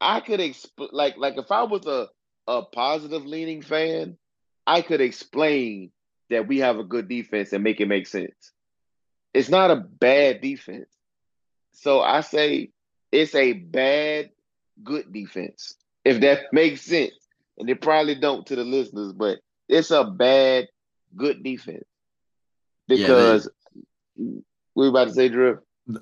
I 0.00 0.20
could 0.20 0.40
exp- 0.40 0.90
like 0.92 1.16
like 1.16 1.36
if 1.36 1.50
I 1.50 1.62
was 1.64 1.86
a 1.86 2.08
a 2.46 2.62
positive 2.62 3.24
leaning 3.24 3.62
fan, 3.62 4.16
I 4.66 4.82
could 4.82 5.00
explain 5.00 5.90
that 6.30 6.46
we 6.48 6.58
have 6.58 6.78
a 6.78 6.84
good 6.84 7.08
defense 7.08 7.52
and 7.52 7.62
make 7.62 7.80
it 7.80 7.86
make 7.88 8.06
sense. 8.06 8.52
It's 9.34 9.48
not 9.48 9.70
a 9.70 9.76
bad 9.76 10.40
defense. 10.40 10.88
So 11.72 12.00
I 12.00 12.20
say 12.20 12.70
it's 13.12 13.34
a 13.34 13.52
bad 13.52 14.30
good 14.82 15.12
defense. 15.12 15.76
If 16.04 16.20
that 16.20 16.40
makes 16.52 16.82
sense. 16.82 17.12
And 17.58 17.68
it 17.70 17.80
probably 17.80 18.14
don't 18.14 18.46
to 18.46 18.56
the 18.56 18.64
listeners, 18.64 19.12
but 19.12 19.38
it's 19.68 19.90
a 19.90 20.04
bad 20.04 20.68
good 21.16 21.42
defense. 21.42 21.84
Yeah, 22.88 23.06
Because 23.06 23.48
we 24.74 24.88
about 24.88 25.08
to 25.08 25.14
say 25.14 25.28
Drew. 25.28 25.58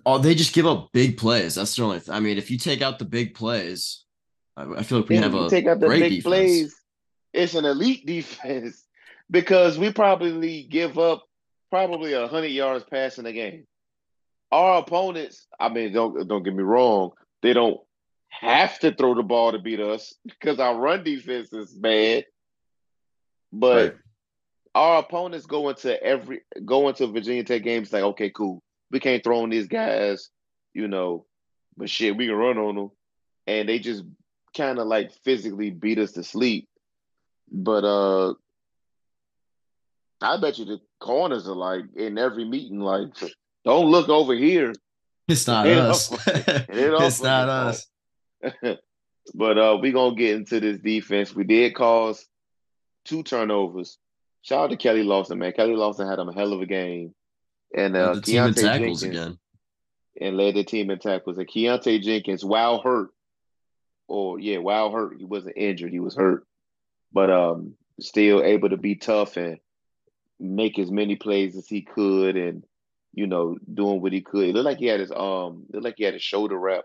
Oh, 0.07 0.19
they 0.19 0.35
just 0.35 0.55
give 0.55 0.67
up 0.67 0.93
big 0.93 1.17
plays. 1.19 1.55
That's 1.57 1.77
the 1.77 1.83
only. 1.83 2.01
Th- 2.01 2.11
I 2.11 2.21
mean, 2.21 2.39
if 2.39 2.51
you 2.51 2.59
take 2.59 2.83
out 2.83 2.99
the 2.99 3.05
big 3.05 3.35
plays, 3.35 4.05
I, 4.57 4.63
I 4.63 4.83
feel 4.83 4.99
like 5.01 5.09
we 5.09 5.17
Yeah, 5.17 5.23
have 5.23 5.35
a 5.35 5.51
take 5.51 5.67
out 5.67 5.81
the 5.81 5.87
great 5.87 6.01
big 6.01 6.11
defense. 6.11 6.25
plays, 6.25 6.77
it's 7.33 7.55
an 7.55 7.65
elite 7.65 8.07
defense 8.07 8.85
because 9.31 9.79
we 9.79 9.93
probably 9.93 10.63
give 10.65 10.99
up 10.99 11.25
probably 11.71 12.13
a 12.15 12.29
hundred 12.29 12.49
yards 12.49 12.85
passing 12.91 13.27
a 13.27 13.33
game. 13.33 13.67
Our 14.53 14.79
opponents, 14.81 15.47
I 15.59 15.69
mean, 15.69 15.93
don't 15.93 16.29
don't 16.29 16.43
get 16.43 16.55
me 16.55 16.63
wrong, 16.63 17.11
they 17.43 17.53
don't 17.53 17.81
have 18.29 18.79
to 18.81 18.93
throw 18.93 19.15
the 19.15 19.23
ball 19.23 19.53
to 19.53 19.59
beat 19.59 19.81
us 19.81 20.15
because 20.25 20.59
our 20.59 20.77
run 20.79 21.05
defense 21.05 21.53
is 21.53 21.73
bad. 21.73 22.25
But 23.57 23.77
Right. 23.77 23.97
our 24.75 24.99
opponents 24.99 25.47
go 25.47 25.69
into 25.69 26.03
every 26.03 26.41
go 26.65 26.89
into 26.89 27.07
Virginia 27.07 27.45
Tech 27.45 27.63
games 27.63 27.93
like, 27.93 28.03
okay, 28.03 28.31
cool, 28.31 28.63
we 28.91 28.99
can't 28.99 29.23
throw 29.23 29.43
on 29.43 29.51
these 29.51 29.69
guys, 29.69 30.29
you 30.75 30.89
know, 30.89 31.25
but 31.77 31.89
shit, 31.89 32.17
we 32.17 32.27
can 32.27 32.35
run 32.35 32.59
on 32.59 32.75
them, 32.75 32.91
and 33.47 33.69
they 33.69 33.79
just 33.79 34.03
kind 34.57 34.81
of 34.81 34.89
like 34.89 35.13
physically 35.25 35.71
beat 35.71 35.99
us 35.99 36.13
to 36.13 36.25
sleep. 36.25 36.69
But 37.51 37.85
uh, 37.85 38.35
I 40.21 40.37
bet 40.41 40.59
you 40.59 40.65
the 40.65 40.81
corners 40.99 41.47
are 41.47 41.55
like 41.55 41.85
in 41.95 42.19
every 42.19 42.45
meeting, 42.45 42.81
like, 42.81 43.11
don't 43.65 43.87
look 43.87 44.09
over 44.09 44.35
here. 44.35 44.73
It's 45.29 45.47
not 45.47 45.67
It 45.69 45.79
us. 45.79 46.11
it 46.11 46.69
it's 46.69 47.23
not 47.23 47.49
us. 47.49 47.87
but 49.33 49.59
uh, 49.59 49.79
we 49.81 49.93
gonna 49.93 50.17
get 50.17 50.35
into 50.35 50.59
this 50.59 50.81
defense. 50.81 51.33
We 51.33 51.45
did 51.45 51.77
cause 51.77 52.27
two 53.05 53.23
turnovers. 53.23 53.99
Shout 54.43 54.65
out 54.65 54.71
to 54.71 54.77
Keli 54.77 55.05
Lawson, 55.05 55.39
man. 55.39 55.53
Keli 55.53 55.77
Lawson 55.77 56.07
had 56.09 56.19
him 56.19 56.29
a 56.29 56.35
hell 56.35 56.53
of 56.53 56.61
a 56.61 56.67
game, 56.67 57.15
and 57.75 57.97
uh, 57.97 58.13
Led 58.13 58.17
the 58.17 58.21
team 58.23 58.43
in 58.45 58.53
Keonta 58.55 58.61
tackles 58.61 59.01
Jenkins 59.01 59.03
again. 59.03 59.39
and 60.21 60.37
led 60.37 60.55
the 60.55 60.65
team 60.65 60.91
in 60.91 60.99
tackles. 60.99 61.39
And 61.39 61.49
Keonta 61.49 62.03
Jenkins, 62.03 62.45
while 62.45 62.81
hurt, 62.83 63.11
or 64.07 64.39
yeah, 64.39 64.59
while 64.59 64.91
hurt, 64.93 65.17
he 65.19 65.25
wasn't 65.25 65.57
injured, 65.57 65.93
he 65.93 66.01
was 66.01 66.15
hurt, 66.15 66.47
but 67.13 67.31
um, 67.31 67.75
still 68.01 68.43
able 68.43 68.69
to 68.69 68.77
be 68.77 68.97
tough 68.97 69.37
and 69.39 69.59
make 70.39 70.79
as 70.79 70.91
many 70.91 71.17
plays 71.17 71.57
as 71.57 71.67
he 71.67 71.81
could, 71.83 72.37
and 72.37 72.65
you 73.15 73.27
know, 73.27 73.57
doing 73.73 74.03
what 74.03 74.13
he 74.13 74.21
could. 74.21 74.49
It 74.49 74.55
looked 74.55 74.67
like 74.67 74.79
he 74.79 74.87
had 74.87 75.01
his 75.01 75.11
um, 75.13 75.65
looked 75.73 75.85
like 75.85 75.95
he 75.97 76.05
had 76.05 76.15
his 76.15 76.23
shoulder 76.23 76.59
wrap. 76.59 76.85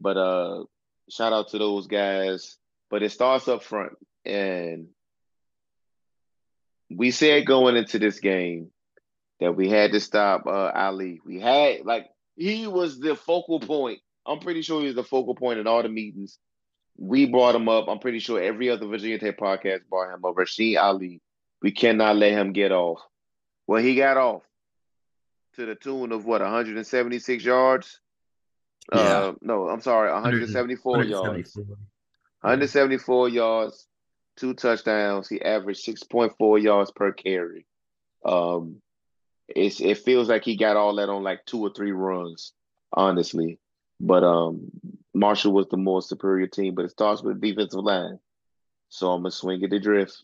But 0.00 0.16
uh, 0.16 0.64
shout 1.10 1.32
out 1.32 1.48
to 1.48 1.58
those 1.58 1.86
guys. 1.88 2.56
But 2.90 3.02
it 3.02 3.10
starts 3.10 3.48
up 3.48 3.62
front, 3.64 3.92
and 4.28 4.88
we 6.90 7.10
said 7.10 7.46
going 7.46 7.76
into 7.76 7.98
this 7.98 8.20
game 8.20 8.70
that 9.40 9.54
we 9.56 9.68
had 9.68 9.92
to 9.92 10.00
stop 10.00 10.46
uh, 10.46 10.70
Ali. 10.74 11.20
We 11.24 11.40
had 11.40 11.84
like 11.84 12.06
he 12.36 12.66
was 12.66 12.98
the 12.98 13.16
focal 13.16 13.60
point. 13.60 14.00
I'm 14.26 14.40
pretty 14.40 14.62
sure 14.62 14.80
he 14.80 14.86
was 14.86 14.94
the 14.94 15.04
focal 15.04 15.34
point 15.34 15.58
in 15.58 15.66
all 15.66 15.82
the 15.82 15.88
meetings. 15.88 16.38
We 16.96 17.26
brought 17.26 17.54
him 17.54 17.68
up. 17.68 17.88
I'm 17.88 18.00
pretty 18.00 18.18
sure 18.18 18.42
every 18.42 18.70
other 18.70 18.86
Virginia 18.86 19.18
Tech 19.18 19.38
podcast 19.38 19.80
brought 19.88 20.12
him 20.12 20.24
up. 20.24 20.34
Rasheen 20.34 20.78
Ali. 20.78 21.20
We 21.62 21.72
cannot 21.72 22.16
let 22.16 22.32
him 22.32 22.52
get 22.52 22.72
off. 22.72 23.00
Well, 23.66 23.82
he 23.82 23.94
got 23.94 24.16
off 24.16 24.42
to 25.56 25.66
the 25.66 25.74
tune 25.74 26.12
of 26.12 26.24
what 26.24 26.40
176 26.40 27.44
yards. 27.44 28.00
Yeah. 28.92 29.00
Uh, 29.00 29.32
no, 29.42 29.68
I'm 29.68 29.80
sorry, 29.80 30.10
174 30.12 31.04
yards. 31.04 31.56
174. 31.56 31.76
174 32.40 33.28
yards, 33.28 33.86
two 34.38 34.54
touchdowns. 34.54 35.28
He 35.28 35.40
averaged 35.42 35.86
6.4 35.86 36.62
yards 36.62 36.90
per 36.90 37.12
carry. 37.12 37.66
Um, 38.24 38.80
it's 39.48 39.80
it 39.80 39.98
feels 39.98 40.28
like 40.28 40.44
he 40.44 40.56
got 40.56 40.76
all 40.76 40.96
that 40.96 41.08
on 41.08 41.22
like 41.22 41.44
two 41.46 41.60
or 41.60 41.70
three 41.70 41.92
runs, 41.92 42.52
honestly. 42.92 43.58
But 44.00 44.22
um, 44.22 44.70
Marshall 45.14 45.52
was 45.52 45.68
the 45.68 45.76
more 45.76 46.02
superior 46.02 46.46
team. 46.46 46.74
But 46.74 46.84
it 46.84 46.90
starts 46.90 47.22
with 47.22 47.40
the 47.40 47.48
defensive 47.48 47.82
line, 47.82 48.18
so 48.88 49.10
I'm 49.10 49.22
gonna 49.22 49.30
swing 49.30 49.62
it 49.62 49.70
to 49.70 49.80
drift. 49.80 50.22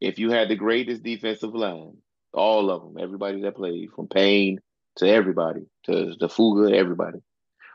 If 0.00 0.18
you 0.18 0.30
had 0.30 0.48
the 0.48 0.56
greatest 0.56 1.02
defensive 1.02 1.54
line, 1.54 1.96
all 2.34 2.70
of 2.70 2.82
them, 2.82 3.02
everybody 3.02 3.40
that 3.42 3.56
played, 3.56 3.90
from 3.92 4.08
Payne 4.08 4.60
to 4.96 5.08
everybody 5.08 5.62
to 5.84 6.14
the 6.20 6.28
Fuga, 6.28 6.76
everybody, 6.76 7.18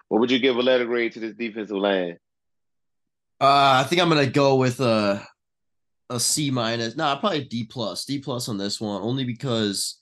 what 0.08 0.22
would 0.22 0.32
you 0.32 0.40
give 0.40 0.56
a 0.56 0.62
letter 0.62 0.86
grade 0.86 1.14
to 1.14 1.20
this 1.20 1.34
defensive 1.34 1.78
line? 1.78 2.18
Uh, 3.42 3.82
I 3.84 3.88
think 3.90 4.00
I'm 4.00 4.10
gonna 4.10 4.28
go 4.28 4.56
with 4.56 4.80
a 4.82 5.26
a 6.12 6.20
C 6.20 6.52
minus. 6.52 6.96
No, 6.96 7.06
I 7.06 7.16
probably 7.16 7.46
D 7.46 7.64
plus. 7.64 8.06
D 8.06 8.20
plus 8.20 8.48
on 8.48 8.60
this 8.60 8.80
one, 8.80 9.02
only 9.02 9.24
because 9.24 10.00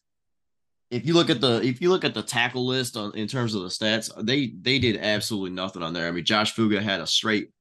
if 0.91 1.05
you 1.05 1.13
look 1.13 1.29
at 1.29 1.39
the 1.39 1.61
if 1.63 1.81
you 1.81 1.89
look 1.89 2.03
at 2.03 2.13
the 2.13 2.21
tackle 2.21 2.67
list 2.67 2.97
on 2.97 3.15
in 3.15 3.29
terms 3.29 3.55
of 3.55 3.61
the 3.61 3.69
stats, 3.69 4.11
they 4.25 4.53
they 4.59 4.77
did 4.77 4.97
absolutely 4.97 5.51
nothing 5.51 5.81
on 5.81 5.93
there. 5.93 6.09
I 6.09 6.11
mean, 6.11 6.25
Josh 6.25 6.51
Fuga 6.51 6.81
had 6.81 6.99
a 6.99 7.07
straight 7.07 7.51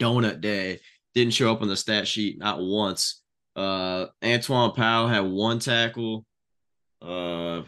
donut 0.00 0.40
day. 0.40 0.80
Didn't 1.14 1.34
show 1.34 1.52
up 1.52 1.60
on 1.60 1.68
the 1.68 1.76
stat 1.76 2.08
sheet 2.08 2.38
not 2.38 2.58
once. 2.58 3.22
Uh, 3.54 4.06
Antwaun 4.22 4.74
Powell 4.74 5.08
had 5.08 5.20
one 5.20 5.58
tackle. 5.58 6.24
Uh, 7.02 7.62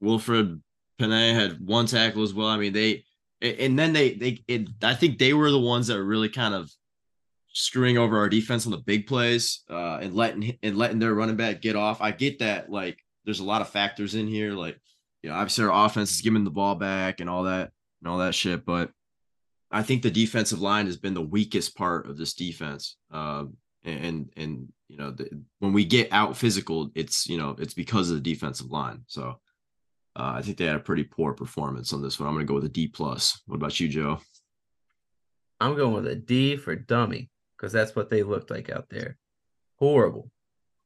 Wilfried 0.00 0.60
Pene 0.96 1.34
had 1.34 1.58
one 1.60 1.86
tackle 1.86 2.22
as 2.22 2.32
well. 2.32 2.48
I 2.48 2.56
mean, 2.56 2.72
they 2.72 3.04
and 3.42 3.76
then 3.76 3.92
they 3.92 4.14
they 4.14 4.44
it, 4.46 4.68
I 4.80 4.94
think 4.94 5.18
they 5.18 5.32
were 5.32 5.50
the 5.50 5.58
ones 5.58 5.88
that 5.88 6.00
really 6.00 6.28
kind 6.28 6.54
of 6.54 6.70
screwing 7.52 7.98
over 7.98 8.18
our 8.18 8.28
defense 8.28 8.66
on 8.66 8.72
the 8.72 8.78
big 8.78 9.06
plays 9.06 9.62
uh, 9.70 9.98
and 10.00 10.14
letting 10.14 10.58
and 10.62 10.76
letting 10.76 10.98
their 10.98 11.14
running 11.14 11.36
back 11.36 11.60
get 11.60 11.76
off. 11.76 12.00
I 12.00 12.12
get 12.12 12.38
that 12.40 12.70
like 12.70 12.98
there's 13.24 13.40
a 13.40 13.44
lot 13.44 13.60
of 13.60 13.68
factors 13.68 14.14
in 14.14 14.26
here, 14.26 14.52
like 14.52 14.78
you 15.22 15.30
know, 15.30 15.36
obviously 15.36 15.64
our 15.64 15.86
offense 15.86 16.12
is 16.12 16.22
giving 16.22 16.44
the 16.44 16.50
ball 16.50 16.74
back 16.74 17.20
and 17.20 17.28
all 17.28 17.44
that 17.44 17.72
and 18.00 18.10
all 18.10 18.18
that 18.18 18.34
shit, 18.34 18.64
but 18.64 18.90
I 19.70 19.82
think 19.82 20.02
the 20.02 20.10
defensive 20.10 20.60
line 20.60 20.86
has 20.86 20.96
been 20.96 21.14
the 21.14 21.20
weakest 21.20 21.76
part 21.76 22.08
of 22.08 22.16
this 22.16 22.34
defense. 22.34 22.96
Um, 23.10 23.56
and 23.84 24.30
and 24.36 24.68
you 24.88 24.98
know 24.98 25.12
the, 25.12 25.28
when 25.60 25.72
we 25.72 25.84
get 25.84 26.12
out 26.12 26.36
physical, 26.36 26.90
it's 26.94 27.26
you 27.28 27.38
know 27.38 27.56
it's 27.58 27.74
because 27.74 28.10
of 28.10 28.16
the 28.16 28.22
defensive 28.22 28.70
line. 28.70 29.02
So 29.06 29.40
uh, 30.16 30.32
I 30.36 30.42
think 30.42 30.58
they 30.58 30.66
had 30.66 30.76
a 30.76 30.80
pretty 30.80 31.04
poor 31.04 31.32
performance 31.32 31.92
on 31.92 32.02
this 32.02 32.18
one. 32.18 32.28
I'm 32.28 32.34
going 32.34 32.46
to 32.46 32.50
go 32.50 32.56
with 32.56 32.64
a 32.64 32.68
D 32.68 32.88
plus. 32.88 33.40
What 33.46 33.56
about 33.56 33.78
you, 33.80 33.88
Joe? 33.88 34.20
I'm 35.60 35.76
going 35.76 35.94
with 35.94 36.06
a 36.06 36.16
D 36.16 36.56
for 36.56 36.74
dummy 36.74 37.30
because 37.60 37.72
that's 37.72 37.94
what 37.94 38.08
they 38.08 38.22
looked 38.22 38.50
like 38.50 38.70
out 38.70 38.86
there. 38.88 39.18
Horrible. 39.76 40.30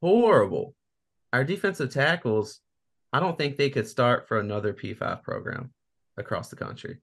Horrible. 0.02 0.74
Our 1.32 1.44
defensive 1.44 1.92
tackles, 1.92 2.60
I 3.12 3.20
don't 3.20 3.38
think 3.38 3.56
they 3.56 3.70
could 3.70 3.86
start 3.86 4.26
for 4.26 4.38
another 4.40 4.72
P5 4.72 5.22
program 5.22 5.72
across 6.16 6.48
the 6.48 6.56
country. 6.56 6.98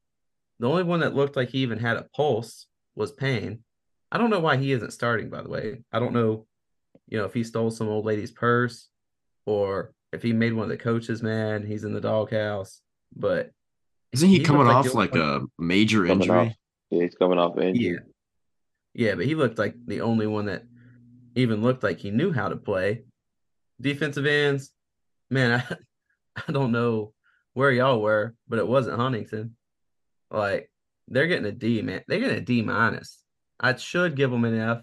The 0.60 0.68
only 0.68 0.84
one 0.84 1.00
that 1.00 1.16
looked 1.16 1.36
like 1.38 1.50
he 1.50 1.60
even 1.60 1.80
had 1.80 1.98
a 1.98 2.08
pulse 2.16 2.68
was 2.96 3.12
Payne. 3.14 3.64
I 4.12 4.18
don't 4.18 4.30
know 4.30 4.42
why 4.42 4.58
he 4.58 4.74
isn't 4.74 4.92
starting, 4.92 5.30
by 5.30 5.42
the 5.42 5.50
way. 5.50 5.84
I 5.92 6.00
don't 6.00 6.14
know, 6.14 6.46
you 7.08 7.18
know, 7.18 7.26
if 7.26 7.34
he 7.34 7.44
stole 7.44 7.72
some 7.72 7.88
old 7.88 8.06
lady's 8.06 8.32
purse 8.32 8.90
or 9.46 9.94
if 10.12 10.22
he 10.22 10.34
made 10.34 10.54
one 10.54 10.66
of 10.66 10.70
the 10.70 10.78
coaches 10.78 11.24
mad, 11.24 11.64
he's 11.64 11.86
in 11.86 11.94
the 11.94 12.02
doghouse. 12.02 12.82
But 13.16 13.52
Isn't 14.12 14.28
he, 14.30 14.40
He 14.40 14.44
coming 14.44 14.68
looked 14.68 14.94
like 14.94 15.12
off 15.12 15.14
like 15.14 15.16
a 15.16 15.42
major 15.58 16.06
injury? 16.06 16.38
off. 16.50 16.54
Yeah, 16.90 17.04
he's 17.04 17.16
coming 17.16 17.40
off 17.40 17.58
injury. 17.58 17.94
Yeah. 17.94 18.11
Yeah, 18.94 19.16
but 19.16 19.26
he 19.26 19.36
looked 19.36 19.58
like 19.58 19.76
the 19.86 20.02
only 20.02 20.28
one 20.28 20.46
that 20.46 20.64
even 21.36 21.62
looked 21.62 21.84
like 21.84 22.00
he 22.00 22.12
knew 22.12 22.32
how 22.32 22.50
to 22.50 22.58
play. 22.58 23.04
Defensive 23.80 24.26
ends, 24.26 24.72
man, 25.30 25.62
I, 25.62 25.76
I 26.48 26.52
don't 26.52 26.72
know 26.72 27.14
where 27.54 27.72
y'all 27.72 28.02
were, 28.02 28.36
but 28.48 28.60
it 28.60 28.68
wasn't 28.68 29.00
Huntington. 29.00 29.56
Like 30.30 30.70
they're 31.08 31.28
getting 31.28 31.46
a 31.46 31.52
D, 31.52 31.82
man. 31.82 32.04
They're 32.08 32.20
getting 32.20 32.38
a 32.38 32.42
D 32.42 32.62
minus. 32.62 33.24
I 33.60 33.76
should 33.76 34.16
give 34.16 34.32
them 34.32 34.46
an 34.46 34.58
F, 34.58 34.82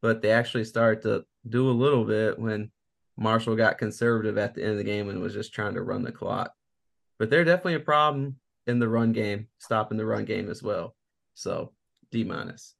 but 0.00 0.22
they 0.22 0.30
actually 0.30 0.64
started 0.64 1.02
to 1.02 1.24
do 1.48 1.70
a 1.70 1.72
little 1.72 2.04
bit 2.04 2.38
when 2.38 2.70
Marshall 3.16 3.56
got 3.56 3.78
conservative 3.78 4.38
at 4.38 4.54
the 4.54 4.62
end 4.62 4.72
of 4.72 4.78
the 4.78 4.84
game 4.84 5.08
and 5.08 5.20
was 5.20 5.34
just 5.34 5.52
trying 5.52 5.74
to 5.74 5.82
run 5.82 6.02
the 6.02 6.12
clock. 6.12 6.52
But 7.18 7.30
they're 7.30 7.44
definitely 7.44 7.74
a 7.74 7.80
problem 7.80 8.36
in 8.66 8.78
the 8.78 8.88
run 8.88 9.12
game, 9.12 9.48
stopping 9.58 9.98
the 9.98 10.06
run 10.06 10.24
game 10.24 10.50
as 10.50 10.62
well. 10.62 10.94
So 11.34 11.72
D 12.10 12.24
minus. 12.24 12.74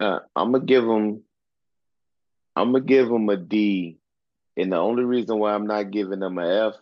Uh, 0.00 0.20
I'm 0.34 0.52
gonna 0.52 0.64
give 0.64 0.84
him. 0.84 1.22
I'm 2.56 2.72
gonna 2.72 2.84
give 2.84 3.08
him 3.08 3.28
a 3.28 3.36
D, 3.36 3.98
and 4.56 4.72
the 4.72 4.76
only 4.76 5.04
reason 5.04 5.38
why 5.38 5.54
I'm 5.54 5.66
not 5.66 5.90
giving 5.90 6.22
him 6.22 6.38
a 6.38 6.68
F 6.68 6.74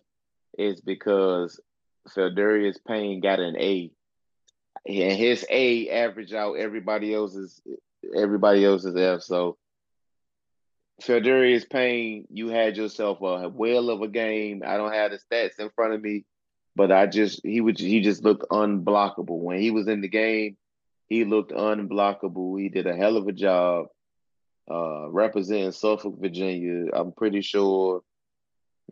is 0.59 0.81
because 0.81 1.61
Feldarius 2.09 2.77
Payne 2.87 3.21
got 3.21 3.41
an 3.41 3.57
A, 3.57 3.91
and 4.87 5.13
his 5.13 5.47
A 5.51 5.89
averaged 5.91 6.35
out 6.35 6.55
everybody 6.55 7.15
else's 7.15 7.61
everybody 8.17 8.65
else's 8.65 8.97
F. 8.97 9.23
So 9.23 9.57
Feldarius 11.03 11.69
Payne, 11.69 12.27
you 12.31 12.49
had 12.49 12.77
yourself 12.77 13.21
a 13.23 13.49
whale 13.49 13.91
of 13.91 14.03
a 14.03 14.09
game. 14.09 14.63
I 14.65 14.77
don't 14.77 14.93
have 14.93 15.11
the 15.11 15.19
stats 15.19 15.59
in 15.59 15.71
front 15.71 15.95
of 15.95 16.03
me, 16.03 16.25
but 16.77 16.93
I 16.93 17.07
just 17.07 17.41
he 17.45 17.61
would 17.61 17.79
he 17.79 18.01
just 18.01 18.25
looked 18.25 18.49
unblockable 18.51 19.39
when 19.39 19.61
he 19.61 19.71
was 19.71 19.89
in 19.89 20.01
the 20.01 20.09
game. 20.09 20.57
He 21.13 21.27
looked 21.27 21.53
unblockable. 21.53 22.59
He 22.59 22.71
did 22.71 22.87
a 22.87 22.97
hell 22.97 23.19
of 23.19 23.29
a 23.29 23.33
job 23.33 23.89
uh, 24.71 25.11
representing 25.11 25.73
Suffolk, 25.73 26.15
Virginia. 26.19 26.91
I'm 26.95 27.13
pretty 27.13 27.43
sure 27.43 28.01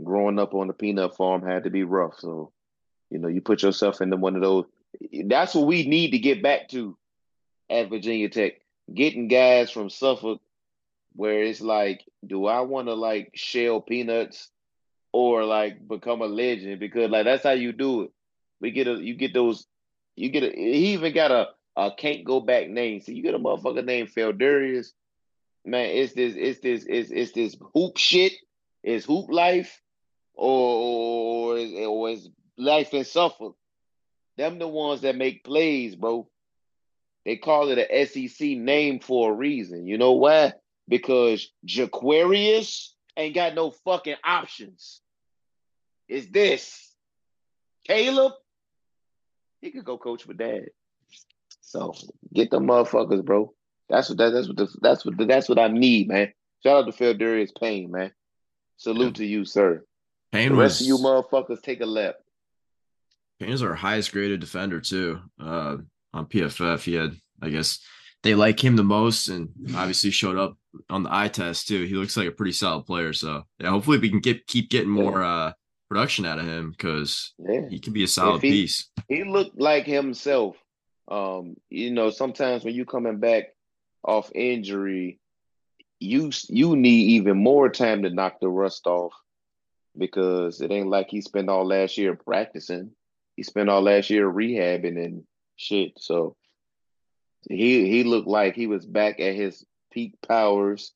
growing 0.04 0.38
up 0.38 0.52
on 0.52 0.66
the 0.66 0.74
peanut 0.74 1.16
farm 1.16 1.42
had 1.42 1.64
to 1.64 1.70
be 1.70 1.82
rough. 1.82 2.18
So, 2.18 2.52
you 3.08 3.18
know, 3.20 3.28
you 3.28 3.40
put 3.40 3.62
yourself 3.62 4.02
into 4.02 4.18
one 4.18 4.36
of 4.36 4.42
those. 4.42 4.66
That's 5.24 5.54
what 5.54 5.66
we 5.66 5.86
need 5.86 6.10
to 6.10 6.18
get 6.18 6.42
back 6.42 6.68
to 6.68 6.94
at 7.70 7.88
Virginia 7.88 8.28
Tech. 8.28 8.60
Getting 8.92 9.28
guys 9.28 9.70
from 9.70 9.88
Suffolk 9.88 10.42
where 11.14 11.42
it's 11.42 11.62
like, 11.62 12.04
do 12.26 12.44
I 12.44 12.60
want 12.60 12.88
to 12.88 12.94
like 12.94 13.30
shell 13.34 13.80
peanuts 13.80 14.50
or 15.10 15.46
like 15.46 15.88
become 15.88 16.20
a 16.20 16.26
legend? 16.26 16.80
Because 16.80 17.10
like 17.10 17.24
that's 17.24 17.44
how 17.44 17.52
you 17.52 17.72
do 17.72 18.02
it. 18.02 18.10
We 18.60 18.72
get 18.72 18.88
a 18.88 19.02
you 19.02 19.14
get 19.14 19.32
those 19.32 19.66
you 20.16 20.28
get 20.28 20.42
a 20.42 20.50
he 20.50 20.92
even 20.92 21.14
got 21.14 21.30
a 21.30 21.48
a 21.76 21.90
can't 21.96 22.24
go 22.24 22.40
back 22.40 22.68
name. 22.68 23.00
So 23.00 23.12
you 23.12 23.22
get 23.22 23.34
a 23.34 23.38
motherfucker 23.38 23.84
named 23.84 24.10
Feldarius. 24.14 24.88
Man, 25.64 25.90
it's 25.90 26.14
this 26.14 26.34
it's 26.36 26.60
this 26.60 26.84
it's 26.88 27.10
it's 27.10 27.32
this 27.32 27.56
hoop 27.74 27.96
shit. 27.96 28.32
It's 28.82 29.04
hoop 29.04 29.26
life 29.30 29.80
or 30.34 31.56
or, 31.56 31.86
or 31.86 32.16
life 32.56 32.94
in 32.94 33.04
Suffolk. 33.04 33.56
Them 34.36 34.58
the 34.58 34.68
ones 34.68 35.02
that 35.02 35.16
make 35.16 35.44
plays, 35.44 35.96
bro. 35.96 36.28
They 37.24 37.36
call 37.36 37.68
it 37.68 37.78
a 37.78 38.06
SEC 38.06 38.48
name 38.48 39.00
for 39.00 39.30
a 39.30 39.34
reason. 39.34 39.86
You 39.86 39.98
know 39.98 40.12
why? 40.12 40.54
Because 40.88 41.50
Jaquarius 41.66 42.88
ain't 43.16 43.34
got 43.34 43.54
no 43.54 43.70
fucking 43.70 44.16
options. 44.24 45.00
It's 46.08 46.26
this. 46.26 46.90
Caleb, 47.86 48.32
he 49.60 49.70
could 49.70 49.84
go 49.84 49.98
coach 49.98 50.26
with 50.26 50.38
dad. 50.38 50.68
So 51.70 51.94
get 52.34 52.50
the 52.50 52.58
motherfuckers, 52.58 53.24
bro. 53.24 53.54
That's 53.88 54.08
what 54.08 54.18
that, 54.18 54.30
that's 54.30 54.48
what 54.48 54.56
the, 54.56 54.68
that's 54.80 55.04
what 55.04 55.16
the, 55.16 55.24
that's 55.24 55.48
what 55.48 55.58
I 55.60 55.68
need, 55.68 56.08
man. 56.08 56.32
Shout 56.64 56.88
out 56.88 56.92
to 56.92 57.04
Feldarius 57.04 57.50
Payne, 57.58 57.92
man. 57.92 58.10
Salute 58.76 59.14
to 59.16 59.24
you, 59.24 59.44
sir. 59.44 59.84
Payne 60.32 60.48
The 60.50 60.56
rest 60.56 60.80
was 60.80 60.82
of 60.82 60.86
you 60.88 60.98
motherfuckers 60.98 61.62
take 61.62 61.80
a 61.80 61.86
lap. 61.86 62.16
Payne 63.38 63.50
is 63.52 63.62
our 63.62 63.74
highest 63.74 64.10
graded 64.10 64.40
defender 64.40 64.80
too. 64.80 65.20
Uh, 65.40 65.76
on 66.12 66.26
PFF, 66.26 66.82
he 66.82 66.94
had, 66.94 67.12
I 67.40 67.50
guess, 67.50 67.78
they 68.24 68.34
like 68.34 68.62
him 68.62 68.74
the 68.74 68.82
most, 68.82 69.28
and 69.28 69.50
obviously 69.76 70.10
showed 70.10 70.36
up 70.38 70.56
on 70.90 71.04
the 71.04 71.14
eye 71.14 71.28
test 71.28 71.68
too. 71.68 71.84
He 71.84 71.94
looks 71.94 72.16
like 72.16 72.26
a 72.26 72.32
pretty 72.32 72.52
solid 72.52 72.84
player. 72.84 73.12
So 73.12 73.44
yeah, 73.60 73.70
hopefully 73.70 73.98
we 73.98 74.10
can 74.10 74.18
get 74.20 74.46
keep 74.48 74.70
getting 74.70 74.90
more 74.90 75.22
uh 75.22 75.52
production 75.88 76.24
out 76.26 76.38
of 76.40 76.46
him 76.46 76.72
because 76.72 77.32
Yeah. 77.38 77.68
he 77.68 77.78
can 77.78 77.92
be 77.92 78.02
a 78.04 78.08
solid 78.08 78.42
he- 78.42 78.50
piece. 78.50 78.90
he 79.08 79.22
looked 79.22 79.58
like 79.60 79.86
himself. 79.86 80.56
Um, 81.10 81.56
you 81.68 81.90
know, 81.90 82.10
sometimes 82.10 82.64
when 82.64 82.74
you 82.74 82.84
coming 82.84 83.18
back 83.18 83.54
off 84.04 84.30
injury, 84.34 85.18
you 85.98 86.30
you 86.48 86.76
need 86.76 87.10
even 87.10 87.36
more 87.36 87.68
time 87.68 88.02
to 88.02 88.10
knock 88.10 88.40
the 88.40 88.48
rust 88.48 88.86
off 88.86 89.12
because 89.96 90.60
it 90.60 90.70
ain't 90.70 90.88
like 90.88 91.10
he 91.10 91.20
spent 91.20 91.48
all 91.48 91.66
last 91.66 91.98
year 91.98 92.14
practicing. 92.16 92.92
He 93.36 93.42
spent 93.42 93.68
all 93.68 93.82
last 93.82 94.10
year 94.10 94.30
rehabbing 94.30 95.02
and 95.02 95.24
shit. 95.56 95.92
So 95.98 96.36
he 97.48 97.88
he 97.88 98.04
looked 98.04 98.28
like 98.28 98.54
he 98.54 98.66
was 98.66 98.86
back 98.86 99.20
at 99.20 99.34
his 99.34 99.64
peak 99.92 100.14
powers. 100.26 100.92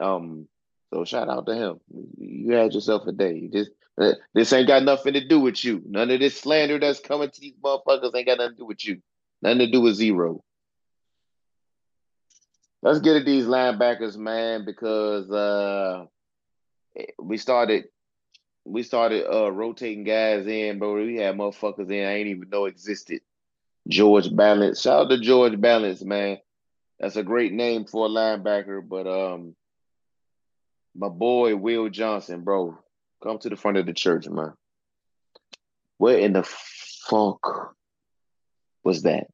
Um, 0.00 0.48
so 0.92 1.04
shout 1.04 1.28
out 1.28 1.46
to 1.46 1.54
him. 1.54 1.80
You 2.18 2.54
had 2.54 2.72
yourself 2.72 3.06
a 3.06 3.12
day. 3.12 3.48
Just 3.52 3.70
uh, 3.98 4.12
this 4.32 4.52
ain't 4.52 4.68
got 4.68 4.84
nothing 4.84 5.14
to 5.14 5.26
do 5.26 5.40
with 5.40 5.62
you. 5.64 5.82
None 5.86 6.10
of 6.10 6.20
this 6.20 6.40
slander 6.40 6.78
that's 6.78 7.00
coming 7.00 7.30
to 7.30 7.40
these 7.40 7.56
motherfuckers 7.62 8.14
ain't 8.14 8.26
got 8.26 8.38
nothing 8.38 8.54
to 8.54 8.58
do 8.58 8.66
with 8.66 8.84
you. 8.84 9.02
Nothing 9.42 9.58
to 9.58 9.70
do 9.70 9.80
with 9.80 9.94
zero. 9.94 10.42
Let's 12.82 13.00
get 13.00 13.16
at 13.16 13.24
these 13.24 13.44
linebackers, 13.44 14.16
man, 14.16 14.64
because 14.64 15.30
uh 15.30 16.06
we 17.20 17.36
started 17.38 17.84
we 18.64 18.82
started 18.82 19.26
uh 19.32 19.50
rotating 19.50 20.04
guys 20.04 20.46
in, 20.46 20.78
bro. 20.78 20.94
We 20.94 21.16
had 21.16 21.36
motherfuckers 21.36 21.90
in 21.90 22.06
I 22.06 22.14
ain't 22.14 22.28
even 22.28 22.48
know 22.50 22.66
existed. 22.66 23.20
George 23.88 24.34
Balance. 24.34 24.82
Shout 24.82 25.06
out 25.06 25.10
to 25.10 25.18
George 25.20 25.60
Balance, 25.60 26.02
man. 26.02 26.38
That's 27.00 27.16
a 27.16 27.22
great 27.22 27.52
name 27.52 27.84
for 27.84 28.06
a 28.06 28.08
linebacker, 28.08 28.86
but 28.86 29.06
um 29.06 29.54
my 30.94 31.08
boy 31.08 31.56
Will 31.56 31.88
Johnson, 31.88 32.42
bro. 32.42 32.78
Come 33.22 33.38
to 33.38 33.48
the 33.48 33.56
front 33.56 33.78
of 33.78 33.86
the 33.86 33.92
church, 33.92 34.28
man. 34.28 34.52
Where 35.96 36.18
in 36.18 36.32
the 36.32 36.44
fuck 36.44 37.74
was 38.88 39.02
that? 39.02 39.26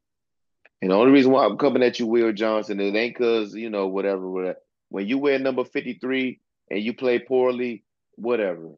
And 0.83 0.91
the 0.91 0.97
only 0.97 1.13
reason 1.13 1.31
why 1.31 1.45
I'm 1.45 1.57
coming 1.57 1.85
at 1.85 2.01
you, 2.01 2.09
Will 2.09 2.33
Johnson, 2.33 2.81
it 2.81 2.97
ain't 2.97 3.17
cause, 3.17 3.55
you 3.55 3.71
know, 3.71 3.87
whatever, 3.87 4.29
whatever. 4.29 4.59
When 4.89 5.07
you 5.07 5.19
wear 5.19 5.39
number 5.39 5.65
53 5.65 6.41
and 6.71 6.83
you 6.83 6.93
play 6.93 7.21
poorly, 7.21 7.85
whatever. 8.17 8.73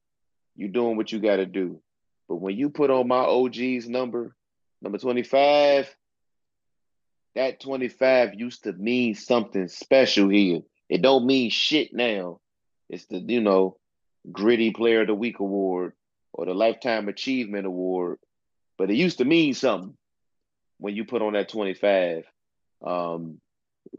You're 0.55 0.69
doing 0.69 0.99
what 0.99 1.11
you 1.11 1.19
gotta 1.19 1.47
do. 1.47 1.81
But 2.29 2.37
when 2.37 2.57
you 2.57 2.69
put 2.69 2.91
on 2.91 3.09
my 3.09 3.21
OG's 3.21 3.89
number, 3.89 4.37
number 4.83 4.99
25, 4.99 5.97
that 7.37 7.59
25 7.61 8.35
used 8.35 8.65
to 8.65 8.75
mean 8.75 9.15
something 9.15 9.69
special 9.69 10.29
here. 10.29 10.61
It 10.91 11.01
don't 11.01 11.27
mean 11.27 11.49
shit 11.49 11.95
now. 11.95 12.41
It's 12.91 13.07
the, 13.07 13.19
you 13.19 13.41
know, 13.41 13.79
gritty 14.31 14.73
player 14.73 15.01
of 15.01 15.07
the 15.07 15.15
week 15.15 15.41
award 15.41 15.95
or 16.35 16.45
the 16.45 16.55
lifetime 16.55 17.09
achievement 17.09 17.67
award. 17.67 18.19
But 18.77 18.91
it 18.91 18.97
used 18.97 19.19
to 19.19 19.25
mean 19.25 19.55
something 19.55 19.97
when 20.79 20.95
you 20.95 21.05
put 21.05 21.23
on 21.23 21.33
that 21.35 21.49
25. 21.49 22.25
Um, 22.85 23.41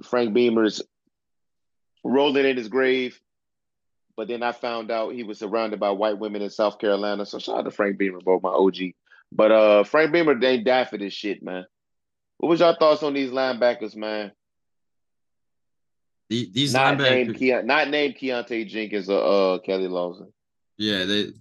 Frank 0.03 0.33
Beamer's 0.33 0.81
rolling 2.03 2.45
in 2.45 2.57
his 2.57 2.67
grave, 2.67 3.19
but 4.15 4.27
then 4.27 4.43
I 4.43 4.51
found 4.51 4.91
out 4.91 5.13
he 5.13 5.23
was 5.23 5.39
surrounded 5.39 5.79
by 5.79 5.91
white 5.91 6.17
women 6.19 6.41
in 6.41 6.49
South 6.49 6.79
Carolina. 6.79 7.25
So 7.25 7.39
shout 7.39 7.57
out 7.59 7.61
to 7.63 7.71
Frank 7.71 7.97
Beamer, 7.97 8.19
bro, 8.21 8.39
my 8.41 8.49
OG. 8.49 8.93
But 9.31 9.51
uh 9.51 9.83
Frank 9.83 10.11
Beamer 10.13 10.41
ain't 10.43 10.65
die 10.65 10.85
for 10.85 10.97
this 10.97 11.13
shit, 11.13 11.43
man. 11.43 11.65
What 12.37 12.49
was 12.49 12.59
your 12.59 12.75
thoughts 12.75 13.03
on 13.03 13.13
these 13.13 13.31
linebackers, 13.31 13.95
man? 13.95 14.31
The- 16.29 16.49
These 16.53 16.73
not 16.73 16.97
named 16.97 17.31
linebackers, 17.31 17.39
Keon, 17.39 17.65
not 17.67 17.89
named 17.89 18.15
Keonta 18.15 18.67
Jenkins 18.67 19.09
or 19.09 19.19
uh 19.19 19.59
Keli 19.59 19.89
Lawson. 19.89 20.31
yeah, 20.77 21.05
they, 21.05 21.31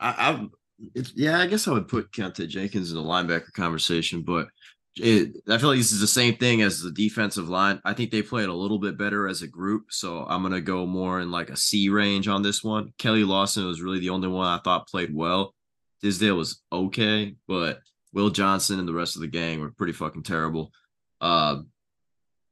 I, 0.00 0.10
I, 0.32 0.46
it's, 0.94 1.12
yeah, 1.14 1.38
I 1.38 1.46
guess 1.46 1.68
I 1.68 1.72
would 1.72 1.88
put 1.88 2.10
Keonta 2.12 2.48
Jenkins 2.48 2.90
in 2.90 2.96
the 2.96 3.02
linebacker 3.02 3.52
conversation, 3.52 4.22
but 4.22 4.48
it, 4.96 5.36
I 5.48 5.58
feel 5.58 5.70
like 5.70 5.78
this 5.78 5.92
is 5.92 6.00
the 6.00 6.06
same 6.06 6.36
thing 6.36 6.62
as 6.62 6.80
the 6.80 6.90
defensive 6.90 7.48
line. 7.48 7.80
I 7.84 7.94
think 7.94 8.10
they 8.10 8.22
played 8.22 8.48
a 8.48 8.54
little 8.54 8.78
bit 8.78 8.98
better 8.98 9.26
as 9.26 9.42
a 9.42 9.48
group, 9.48 9.86
so 9.90 10.26
I'm 10.28 10.42
gonna 10.42 10.60
go 10.60 10.86
more 10.86 11.20
in 11.20 11.30
like 11.30 11.50
a 11.50 11.56
C 11.56 11.88
range 11.88 12.28
on 12.28 12.42
this 12.42 12.62
one. 12.62 12.92
Keli 12.98 13.26
Lawson 13.26 13.66
was 13.66 13.80
really 13.80 14.00
the 14.00 14.10
only 14.10 14.28
one 14.28 14.46
I 14.46 14.58
thought 14.58 14.88
played 14.88 15.14
well. 15.14 15.54
Tisdale 16.02 16.36
was 16.36 16.60
okay, 16.70 17.36
but 17.48 17.80
Will 18.12 18.30
Johnson 18.30 18.78
and 18.78 18.88
the 18.88 18.92
rest 18.92 19.16
of 19.16 19.22
the 19.22 19.28
gang 19.28 19.60
were 19.60 19.70
pretty 19.70 19.92
fucking 19.92 20.24
terrible. 20.24 20.72
Um, 21.20 21.68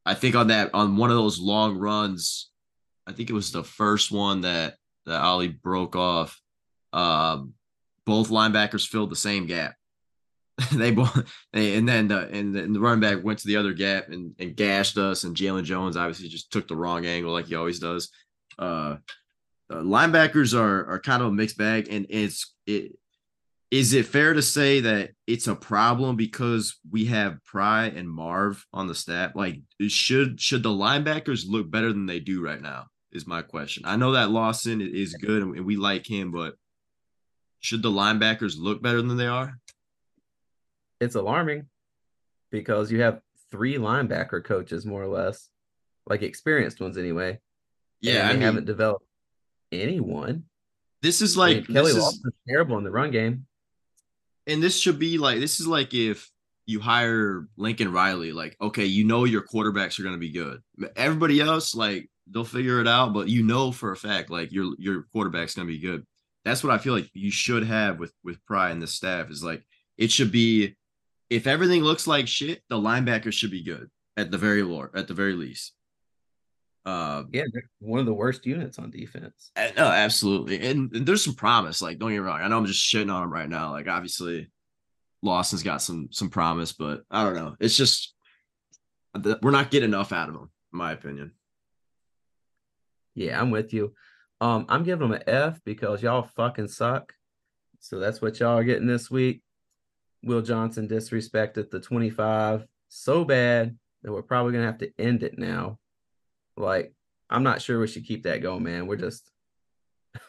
I 0.07 0.14
think 0.14 0.35
on 0.35 0.46
that 0.48 0.70
on 0.72 0.96
one 0.96 1.11
of 1.11 1.16
those 1.16 1.38
long 1.38 1.76
runs, 1.76 2.50
I 3.07 3.12
think 3.12 3.29
it 3.29 3.35
was 3.35 3.53
the 3.53 3.64
first 3.64 4.11
one 4.11 4.42
that 4.42 4.76
that 5.07 5.20
Ali 5.20 5.48
broke 5.48 5.96
off. 5.96 6.40
Um, 6.92 7.55
both 8.07 8.31
linebackers 8.31 8.87
filled 8.87 9.11
the 9.11 9.16
same 9.16 9.46
gap. 9.46 9.74
they 10.73 10.90
both, 10.90 11.16
and 11.53 11.88
then 11.88 12.09
the 12.09 12.29
and 12.29 12.55
the, 12.55 12.62
and 12.62 12.75
the 12.75 12.81
running 12.81 13.01
back 13.01 13.23
went 13.23 13.38
to 13.40 13.46
the 13.46 13.57
other 13.57 13.73
gap 13.73 14.09
and, 14.09 14.35
and 14.38 14.57
gashed 14.57 14.99
us. 14.99 15.25
And 15.25 15.37
Jalen 15.37 15.64
Jones 15.64 15.96
obviously 15.96 16.29
just 16.29 16.53
took 16.53 16.68
the 16.68 16.77
wrong 16.77 17.07
angle 17.07 17.33
like 17.33 17.46
he 17.46 17.55
always 17.55 17.79
does. 17.79 18.11
Uh, 18.59 18.96
uh, 19.70 19.77
linebackers 19.77 20.59
are 20.59 20.87
are 20.90 21.01
kind 21.01 21.23
of 21.23 21.29
a 21.29 21.33
mixed 21.33 21.57
bag, 21.57 21.88
and 21.90 22.07
it's 22.11 22.55
it. 22.66 22.92
Is 23.70 23.92
it 23.92 24.07
fair 24.07 24.35
to 24.35 24.42
say 24.42 24.81
that 24.81 25.11
it's 25.29 25.46
a 25.46 25.55
problem 25.55 26.16
because 26.16 26.81
we 26.90 27.05
have 27.05 27.44
Pry 27.44 27.85
and 27.85 28.11
Marv 28.11 28.66
on 28.73 28.88
the 28.88 28.96
staff? 28.96 29.37
Like, 29.37 29.61
should 29.87 30.40
should 30.40 30.64
the 30.64 30.70
linebackers 30.70 31.44
look 31.46 31.70
better 31.70 31.92
than 31.92 32.07
they 32.07 32.18
do 32.18 32.42
right 32.42 32.61
now? 32.61 32.87
Is 33.12 33.29
my 33.29 33.42
question. 33.42 33.85
I 33.87 33.96
know 33.96 34.12
that 34.12 34.31
Lawson 34.31 34.81
is 34.81 35.14
good 35.14 35.42
and 35.42 35.64
we 35.64 35.77
like 35.77 36.05
him, 36.05 36.33
but 36.33 36.55
should 37.61 37.83
the 37.83 37.90
linebackers 37.90 38.55
look 38.59 38.83
better 38.83 39.03
than 39.03 39.16
they 39.16 39.27
are? 39.27 39.60
It's 41.00 41.14
alarming 41.14 41.66
because 42.50 42.90
you 42.92 43.00
have 43.02 43.20
three 43.50 43.76
linebacker 43.76 44.44
coaches, 44.44 44.84
more 44.86 45.02
or 45.02 45.08
less, 45.08 45.48
like 46.06 46.22
experienced 46.22 46.80
ones 46.80 46.98
anyway. 46.98 47.38
Yeah, 48.00 48.22
and 48.22 48.28
I 48.28 48.32
they 48.32 48.38
mean, 48.38 48.42
haven't 48.46 48.66
developed 48.66 49.06
anyone. 49.72 50.44
this 51.02 51.20
is 51.22 51.36
I 51.38 51.40
like 51.40 51.56
mean, 51.56 51.64
Keli 51.68 51.84
this 51.84 51.96
is, 51.96 51.98
Lawson's 51.98 52.34
terrible 52.48 52.78
in 52.78 52.84
the 52.84 52.90
run 52.90 53.10
game. 53.10 53.46
and 54.46 54.62
this 54.62 54.78
should 54.78 54.98
be 54.98 55.18
like 55.18 55.40
this 55.40 55.60
is 55.60 55.66
like 55.66 55.94
if 55.94 56.30
you 56.66 56.80
hire 56.80 57.46
Lincoln 57.56 57.92
Riley, 57.92 58.32
like 58.32 58.56
okay, 58.60 58.84
you 58.86 59.04
know 59.04 59.24
your 59.24 59.42
quarterbacks 59.42 59.98
are 59.98 60.02
going 60.02 60.14
to 60.14 60.20
be 60.20 60.32
good. 60.32 60.60
Everybody 60.96 61.40
else, 61.40 61.74
like 61.74 62.08
they'll 62.30 62.44
figure 62.44 62.80
it 62.80 62.88
out, 62.88 63.12
but 63.12 63.28
you 63.28 63.42
know 63.42 63.72
for 63.72 63.92
a 63.92 63.96
fact, 63.96 64.30
like 64.30 64.52
your 64.52 64.74
your 64.78 65.04
quarterback's 65.12 65.54
going 65.54 65.66
to 65.66 65.72
be 65.72 65.80
good. 65.80 66.04
That's 66.44 66.64
what 66.64 66.72
I 66.72 66.78
feel 66.78 66.94
like 66.94 67.10
you 67.14 67.30
should 67.30 67.64
have 67.64 67.98
with 67.98 68.12
with 68.24 68.44
Pry 68.46 68.70
and 68.70 68.80
the 68.82 68.86
staff 68.86 69.30
is 69.30 69.42
like 69.44 69.64
it 69.98 70.10
should 70.10 70.32
be. 70.32 70.76
If 71.31 71.47
everything 71.47 71.83
looks 71.83 72.07
like 72.07 72.29
shit, 72.29 72.62
the 72.69 72.77
linebackers 72.77 73.33
should 73.33 73.53
be 73.53 73.62
good 73.62 73.88
at 74.16 74.31
the 74.31 74.38
very 74.38 74.62
low, 74.62 74.88
at 74.95 75.07
the 75.09 75.14
very 75.14 75.35
least. 75.35 75.73
Uh, 76.85 77.23
Yeah, 77.33 77.45
one 77.79 78.01
of 78.01 78.07
the 78.07 78.14
worst 78.14 78.45
units 78.45 78.79
on 78.79 78.90
defense. 78.90 79.53
Uh, 79.57 79.69
No, 79.77 79.87
absolutely. 79.87 80.61
And, 80.66 80.93
and 80.95 81.07
there's 81.07 81.25
some 81.25 81.35
promise. 81.35 81.81
Like, 81.81 81.99
don't 81.99 82.09
get 82.11 82.16
me 82.16 82.19
wrong. 82.19 82.40
I 82.40 82.49
know 82.49 82.59
I'm 82.59 82.66
just 82.66 82.85
shitting 82.85 83.12
on 83.12 83.23
him 83.23 83.33
right 83.33 83.49
now. 83.49 83.71
Like, 83.71 83.87
obviously, 83.87 84.51
Lawson's 85.23 85.62
got 85.62 85.83
some 85.83 86.09
some 86.11 86.31
promise, 86.31 86.73
but 86.73 87.03
I 87.11 87.25
don't 87.25 87.35
know. 87.35 87.55
It's 87.61 87.77
just 87.77 88.14
we're 89.43 89.51
not 89.51 89.71
getting 89.71 89.90
enough 89.90 90.12
out 90.12 90.29
of 90.29 90.35
him, 90.35 90.51
in 90.73 90.79
my 90.79 90.93
opinion. 90.93 91.33
Yeah, 93.14 93.40
I'm 93.40 93.51
with 93.51 93.73
you. 93.75 93.95
Um, 94.40 94.64
I'm 94.69 94.83
giving 94.85 95.09
them 95.09 95.21
an 95.21 95.29
F 95.29 95.61
because 95.64 96.03
y'all 96.03 96.23
fucking 96.23 96.69
suck. 96.69 97.12
So 97.81 97.99
that's 97.99 98.23
what 98.23 98.40
y'all 98.40 98.57
are 98.57 98.64
getting 98.64 98.87
this 98.87 99.11
week. 99.11 99.43
Will 100.22 100.42
Johnson 100.42 100.88
disrespected 100.88 101.70
the 101.70 101.80
25 101.80 102.66
so 102.88 103.24
bad 103.24 103.78
that 104.02 104.12
we're 104.12 104.22
probably 104.22 104.52
gonna 104.52 104.66
have 104.66 104.78
to 104.78 104.92
end 104.98 105.22
it 105.22 105.38
now. 105.38 105.78
Like, 106.56 106.94
I'm 107.28 107.42
not 107.42 107.62
sure 107.62 107.78
we 107.78 107.87
should 107.87 108.06
keep 108.06 108.24
that 108.24 108.42
going, 108.42 108.62
man. 108.62 108.87
We're 108.87 108.96
just 108.96 109.30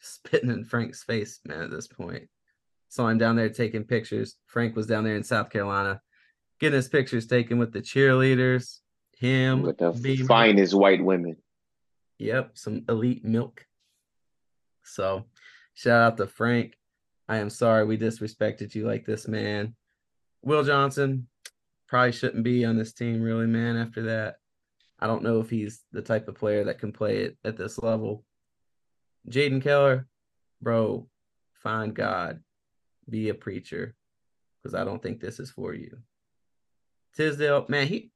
spitting 0.00 0.50
in 0.50 0.64
Frank's 0.64 1.02
face, 1.02 1.40
man, 1.44 1.62
at 1.62 1.70
this 1.70 1.86
point. 1.86 2.28
Saw 2.88 3.08
him 3.08 3.18
down 3.18 3.36
there 3.36 3.48
taking 3.48 3.84
pictures. 3.84 4.36
Frank 4.46 4.76
was 4.76 4.86
down 4.86 5.04
there 5.04 5.16
in 5.16 5.24
South 5.24 5.50
Carolina 5.50 6.00
getting 6.58 6.76
his 6.76 6.88
pictures 6.88 7.26
taken 7.26 7.58
with 7.58 7.72
the 7.72 7.80
cheerleaders, 7.80 8.78
him, 9.18 9.62
With 9.62 9.78
the 9.78 9.92
Beamer. 9.92 10.26
finest 10.26 10.74
white 10.74 11.04
women. 11.04 11.36
Yep, 12.18 12.52
some 12.54 12.84
elite 12.88 13.24
milk. 13.24 13.66
So, 14.84 15.24
shout 15.74 16.00
out 16.00 16.16
to 16.16 16.26
Frank. 16.26 16.74
I 17.28 17.38
am 17.38 17.50
sorry 17.50 17.84
we 17.84 17.98
disrespected 17.98 18.74
you 18.74 18.86
like 18.86 19.04
this, 19.04 19.26
man. 19.26 19.74
Will 20.42 20.62
Johnson 20.62 21.28
probably 21.88 22.12
shouldn't 22.12 22.44
be 22.44 22.64
on 22.64 22.76
this 22.76 22.92
team, 22.92 23.20
really, 23.20 23.46
man. 23.46 23.76
After 23.76 24.02
that, 24.04 24.36
I 24.98 25.06
don't 25.06 25.22
know 25.22 25.40
if 25.40 25.50
he's 25.50 25.82
the 25.92 26.02
type 26.02 26.28
of 26.28 26.36
player 26.36 26.64
that 26.64 26.78
can 26.78 26.92
play 26.92 27.18
it 27.18 27.36
at 27.44 27.56
this 27.56 27.78
level. 27.78 28.24
Jaden 29.28 29.62
Keller, 29.62 30.06
bro, 30.62 31.08
find 31.62 31.94
God, 31.94 32.40
be 33.08 33.28
a 33.28 33.34
preacher, 33.34 33.94
because 34.62 34.74
I 34.74 34.84
don't 34.84 35.02
think 35.02 35.20
this 35.20 35.40
is 35.40 35.50
for 35.50 35.74
you. 35.74 35.98
Tisdale, 37.16 37.66
man, 37.68 37.88
he 37.88 38.10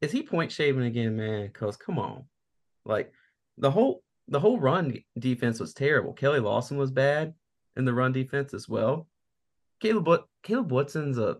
is 0.00 0.12
he 0.12 0.22
point 0.22 0.50
shaving 0.52 0.84
again, 0.84 1.16
man? 1.16 1.46
Because 1.46 1.76
come 1.76 1.98
on, 1.98 2.24
like 2.84 3.12
the 3.58 3.70
whole 3.70 4.02
the 4.28 4.40
whole 4.40 4.58
run 4.58 4.98
defense 5.18 5.60
was 5.60 5.72
terrible. 5.72 6.14
Keli 6.14 6.42
Lawson 6.42 6.76
was 6.76 6.90
bad 6.90 7.34
in 7.76 7.84
the 7.84 7.94
run 7.94 8.12
defense 8.12 8.54
as 8.54 8.68
well. 8.68 9.08
Caleb 9.80 10.24
Caleb 10.42 10.72
Woodson's 10.72 11.18
a 11.18 11.38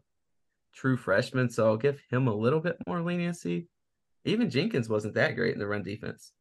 true 0.75 0.97
freshman, 0.97 1.51
so 1.51 1.67
I'll 1.67 1.77
give 1.77 2.01
him 2.11 2.29
a 2.29 2.35
little 2.35 2.61
bit 2.61 2.77
more 2.87 3.03
leniency. 3.03 3.67
Even 4.25 4.51
Jenkins 4.51 4.89
wasn't 4.89 5.15
that 5.15 5.35
great 5.37 5.55
in 5.55 5.59
the 5.59 5.67
run 5.67 5.83
defense. 5.83 6.33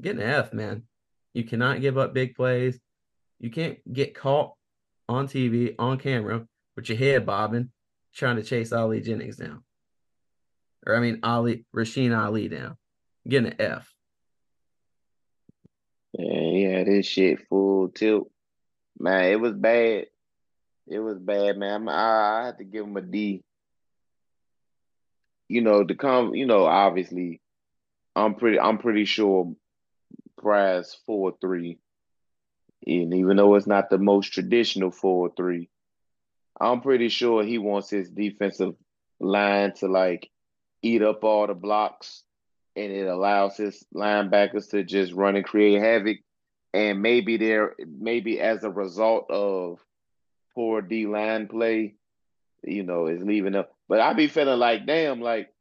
Get 0.00 0.16
an 0.16 0.22
F, 0.22 0.52
man. 0.52 0.84
You 1.32 1.44
cannot 1.44 1.80
give 1.80 1.98
up 1.98 2.14
big 2.14 2.34
plays. 2.34 2.78
You 3.40 3.50
can't 3.50 3.78
get 3.92 4.14
caught 4.14 4.54
on 5.08 5.26
TV, 5.26 5.74
on 5.78 5.98
camera, 5.98 6.46
with 6.76 6.88
your 6.88 6.98
head 6.98 7.26
bobbing, 7.26 7.70
trying 8.14 8.36
to 8.36 8.42
chase 8.42 8.72
Ali 8.72 9.00
Jennings 9.00 9.36
down. 9.36 9.62
Or 10.86 10.96
I 10.96 11.00
mean 11.00 11.20
Ali 11.22 11.64
Rasheen 11.74 12.16
Ali 12.16 12.48
down. 12.48 12.76
Get 13.26 13.44
an 13.44 13.54
F. 13.58 13.90
Yeah, 16.12 16.40
yeah, 16.40 16.84
this 16.84 17.06
shit 17.06 17.46
full 17.48 17.88
tilt. 17.88 18.30
Man, 18.98 19.24
it 19.24 19.40
was 19.40 19.52
bad. 19.52 20.06
It 20.86 20.98
was 20.98 21.18
bad, 21.18 21.56
man. 21.56 21.88
I, 21.88 22.40
I 22.40 22.46
had 22.46 22.58
to 22.58 22.64
give 22.64 22.84
him 22.84 22.96
a 22.96 23.00
D. 23.00 23.42
You 25.48 25.60
know, 25.62 25.84
to 25.84 25.94
come, 25.94 26.34
you 26.34 26.46
know, 26.46 26.64
obviously, 26.64 27.40
I'm 28.16 28.34
pretty, 28.34 28.58
I'm 28.58 28.78
pretty 28.78 29.04
sure 29.04 29.54
Pry's 30.38 30.96
four 31.06 31.34
three, 31.40 31.78
and 32.86 33.14
even 33.14 33.36
though 33.36 33.54
it's 33.54 33.66
not 33.66 33.90
the 33.90 33.98
most 33.98 34.32
traditional 34.32 34.90
four 34.90 35.32
three, 35.36 35.68
I'm 36.60 36.80
pretty 36.80 37.08
sure 37.08 37.42
he 37.42 37.58
wants 37.58 37.90
his 37.90 38.08
defensive 38.10 38.74
line 39.20 39.72
to 39.74 39.88
like 39.88 40.30
eat 40.82 41.02
up 41.02 41.24
all 41.24 41.46
the 41.46 41.54
blocks, 41.54 42.22
and 42.76 42.92
it 42.92 43.06
allows 43.06 43.56
his 43.56 43.84
linebackers 43.94 44.70
to 44.70 44.84
just 44.84 45.12
run 45.12 45.36
and 45.36 45.44
create 45.44 45.80
havoc. 45.80 46.18
And 46.74 47.00
maybe 47.02 47.36
there, 47.36 47.76
maybe 47.78 48.40
as 48.40 48.64
a 48.64 48.70
result 48.70 49.30
of 49.30 49.78
poor 50.56 50.82
D 50.82 51.06
line 51.06 51.46
play, 51.46 51.94
you 52.64 52.82
know, 52.82 53.06
is 53.06 53.22
leaving 53.22 53.54
up. 53.54 53.72
But 53.88 54.00
I 54.00 54.12
be 54.12 54.26
feeling 54.26 54.58
like, 54.58 54.84
damn, 54.84 55.20
like 55.20 55.54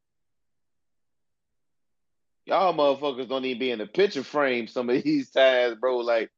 y'all 2.45 2.73
motherfuckers 2.73 3.29
don't 3.29 3.45
even 3.45 3.59
be 3.59 3.71
in 3.71 3.79
the 3.79 3.85
picture 3.85 4.23
frame 4.23 4.67
some 4.67 4.89
of 4.89 5.03
these 5.03 5.29
times, 5.29 5.77
bro. 5.79 5.97
Like, 5.97 6.31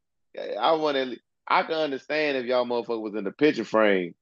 I 0.60 0.74
want 0.74 0.98
to, 0.98 1.18
I 1.48 1.64
can 1.64 1.76
understand 1.76 2.38
if 2.38 2.46
y'all 2.46 2.66
motherfuckers 2.66 3.02
was 3.02 3.16
in 3.16 3.24
the 3.24 3.32
picture 3.32 3.64
frame, 3.64 4.14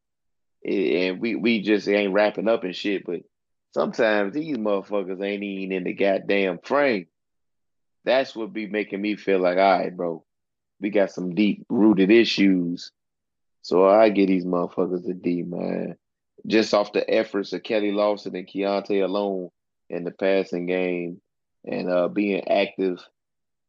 and 0.63 1.19
we 1.19 1.35
we 1.35 1.61
just 1.61 1.87
ain't 1.87 2.13
wrapping 2.13 2.47
up 2.47 2.63
and 2.63 2.75
shit. 2.75 3.05
But 3.05 3.21
sometimes 3.73 4.33
these 4.33 4.57
motherfuckers 4.57 5.23
ain't 5.25 5.43
even 5.43 5.71
in 5.71 5.83
the 5.83 5.93
goddamn 5.93 6.59
frame. 6.59 7.07
That's 8.05 8.35
what 8.35 8.53
be 8.53 8.67
making 8.67 9.01
me 9.01 9.15
feel 9.15 9.39
like, 9.39 9.57
all 9.57 9.79
right, 9.79 9.95
bro, 9.95 10.23
we 10.83 10.89
got 10.89 11.11
some 11.11 11.33
deep 11.33 11.65
rooted 11.69 12.11
issues. 12.11 12.91
So 13.61 13.87
I 13.87 14.09
get 14.09 14.27
these 14.27 14.43
motherfuckers 14.45 15.09
a 15.09 15.13
D, 15.13 15.41
man. 15.41 15.95
Just 16.45 16.73
off 16.73 16.91
the 16.91 17.09
efforts 17.09 17.53
of 17.53 17.63
Keli 17.63 17.93
Lawson 17.93 18.35
and 18.35 18.45
Keonta 18.45 19.01
alone 19.03 19.49
in 19.89 20.03
the 20.03 20.11
passing 20.11 20.65
game 20.65 21.21
and 21.65 21.89
uh 21.89 22.09
being 22.09 22.45
active. 22.49 22.99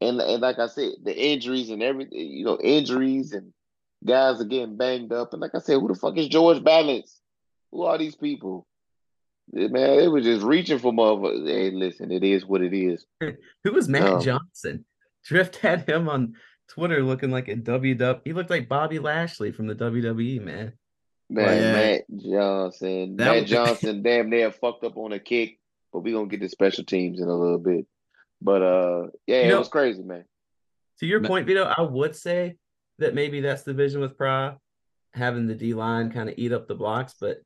And 0.01 0.21
and 0.21 0.43
like 0.43 0.59
I 0.59 0.67
said, 0.67 0.95
the 1.05 1.17
injuries 1.17 1.71
and 1.71 1.83
everything, 1.83 2.19
you 2.19 2.45
know, 2.45 2.59
injuries 2.61 3.33
and 3.33 3.53
guys 4.05 4.41
are 4.41 4.45
getting 4.45 4.77
banged 4.77 5.13
up. 5.13 5.33
And 5.33 5.41
like 5.41 5.55
I 5.55 5.61
said, 5.61 5.79
who 5.79 5.87
the 5.87 5.95
fuck 5.95 6.19
is 6.19 6.27
George 6.27 6.63
Balance? 6.65 7.21
Who 7.71 7.85
are 7.85 7.97
these 7.97 8.17
people? 8.17 8.67
Man, 9.53 10.01
it 10.01 10.09
was 10.11 10.25
just 10.25 10.45
reaching 10.45 10.81
for 10.81 10.93
motherfuckers. 10.93 11.47
Hey, 11.47 11.71
listen, 11.71 12.11
it 12.11 12.25
is 12.25 12.45
what 12.45 12.63
it 12.63 12.75
is. 12.75 13.05
Who 13.21 13.73
was 13.73 13.89
Matt 13.89 14.15
Um, 14.15 14.21
Johnson? 14.21 14.85
Drift 15.25 15.57
had 15.57 15.89
him 15.89 16.09
on 16.09 16.35
Twitter 16.69 17.03
looking 17.03 17.31
like 17.31 17.49
a 17.49 17.57
WW. 17.57 18.21
He 18.25 18.33
looked 18.33 18.51
like 18.51 18.69
Bobby 18.69 18.99
Lashley 18.99 19.53
from 19.53 19.67
the 19.67 19.75
WWE, 19.75 20.41
man. 20.43 20.73
Man, 21.31 21.63
yeah. 21.63 21.73
Matt 21.73 22.05
Johnson. 22.23 23.17
That 23.17 23.25
Matt 23.33 23.41
was- 23.43 23.51
Johnson 23.51 24.03
damn 24.03 24.31
near 24.31 24.51
fucked 24.51 24.85
up 24.85 24.97
on 24.97 25.13
a 25.13 25.19
kick, 25.19 25.59
but 25.93 26.01
we're 26.01 26.15
gonna 26.15 26.29
get 26.29 26.41
to 26.41 26.49
special 26.49 26.85
teams 26.85 27.21
in 27.21 27.29
a 27.29 27.35
little 27.37 27.59
bit. 27.59 27.87
But 28.43 28.63
uh 28.63 29.07
yeah, 29.27 29.37
You 29.41 29.43
it 29.43 29.49
know- 29.51 29.59
was 29.61 29.69
crazy, 29.69 30.03
man. 30.03 30.25
To 31.01 31.07
your 31.07 31.21
Ma- 31.21 31.29
point, 31.29 31.47
Vito, 31.47 31.65
I 31.65 31.83
would 31.83 32.15
say 32.15 32.57
that 32.99 33.15
maybe 33.15 33.41
that's 33.41 33.63
the 33.63 33.75
vision 33.75 34.01
with 34.01 34.17
Pry, 34.17 34.55
having 35.13 35.47
the 35.47 35.55
D 35.55 35.75
line 35.75 36.11
kind 36.13 36.29
of 36.29 36.35
eat 36.39 36.53
up 36.53 36.69
the 36.69 36.75
blocks, 36.75 37.15
but 37.21 37.39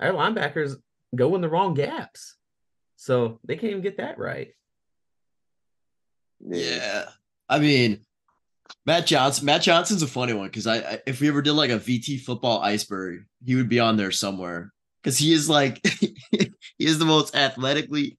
our 0.00 0.10
linebackers 0.10 0.74
go 1.14 1.34
in 1.36 1.40
the 1.42 1.48
wrong 1.48 1.74
gaps. 1.74 2.36
So 2.96 3.38
they 3.44 3.54
can't 3.56 3.70
even 3.70 3.82
get 3.82 3.98
that 3.98 4.18
right. 4.18 4.52
Yeah. 6.40 7.06
I 7.48 7.58
mean, 7.58 8.00
Matt 8.86 9.06
Johnson. 9.06 9.46
Matt 9.46 9.62
Johnson's 9.62 10.02
a 10.02 10.06
funny 10.06 10.32
one 10.32 10.46
because 10.48 10.66
I, 10.66 10.76
I, 10.78 10.98
if 11.06 11.20
we 11.20 11.28
ever 11.28 11.42
did 11.42 11.52
like 11.52 11.70
a 11.70 11.78
VT 11.78 12.20
football 12.20 12.60
iceberg, 12.60 13.24
he 13.44 13.54
would 13.54 13.68
be 13.68 13.78
on 13.80 13.96
there 13.96 14.10
somewhere 14.10 14.72
because 15.02 15.16
he 15.18 15.32
is 15.32 15.48
like, 15.48 15.80
he 16.30 16.50
is 16.78 16.98
the 16.98 17.04
most 17.04 17.34
athletically. 17.36 18.18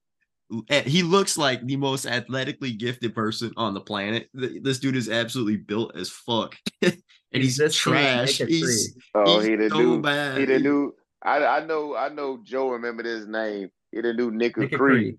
eh, 0.70 0.82
He 0.84 1.04
looks 1.04 1.38
like 1.38 1.66
the 1.66 1.76
most 1.76 2.06
athletically 2.06 2.72
gifted 2.72 3.14
person 3.14 3.52
on 3.58 3.74
the 3.74 3.82
planet. 3.82 4.30
This 4.34 4.80
dude 4.80 4.96
is 4.96 5.10
absolutely 5.10 5.58
built 5.58 5.96
as 5.98 6.10
fuck, 6.10 6.56
and 6.82 6.94
he's, 7.32 7.58
just 7.58 7.84
can't 7.84 8.28
trash. 8.30 8.38
He's. 8.48 8.96
Oh, 9.16 9.40
he's 9.40 9.48
he 9.50 9.56
the 9.58 9.70
so 9.70 9.78
dude. 9.78 10.02
bad. 10.02 10.38
He 10.40 10.46
the 10.46 10.60
dude. 10.60 10.92
I 11.22 11.44
I 11.46 11.66
know 11.66 11.96
I 11.96 12.10
know 12.10 12.40
Joe 12.44 12.70
remembered 12.72 13.06
his 13.06 13.26
name. 13.28 13.70
He 13.92 14.02
the 14.02 14.14
new 14.14 14.30
Nick 14.32 14.58
Nick 14.58 14.72
Creed. 14.74 15.18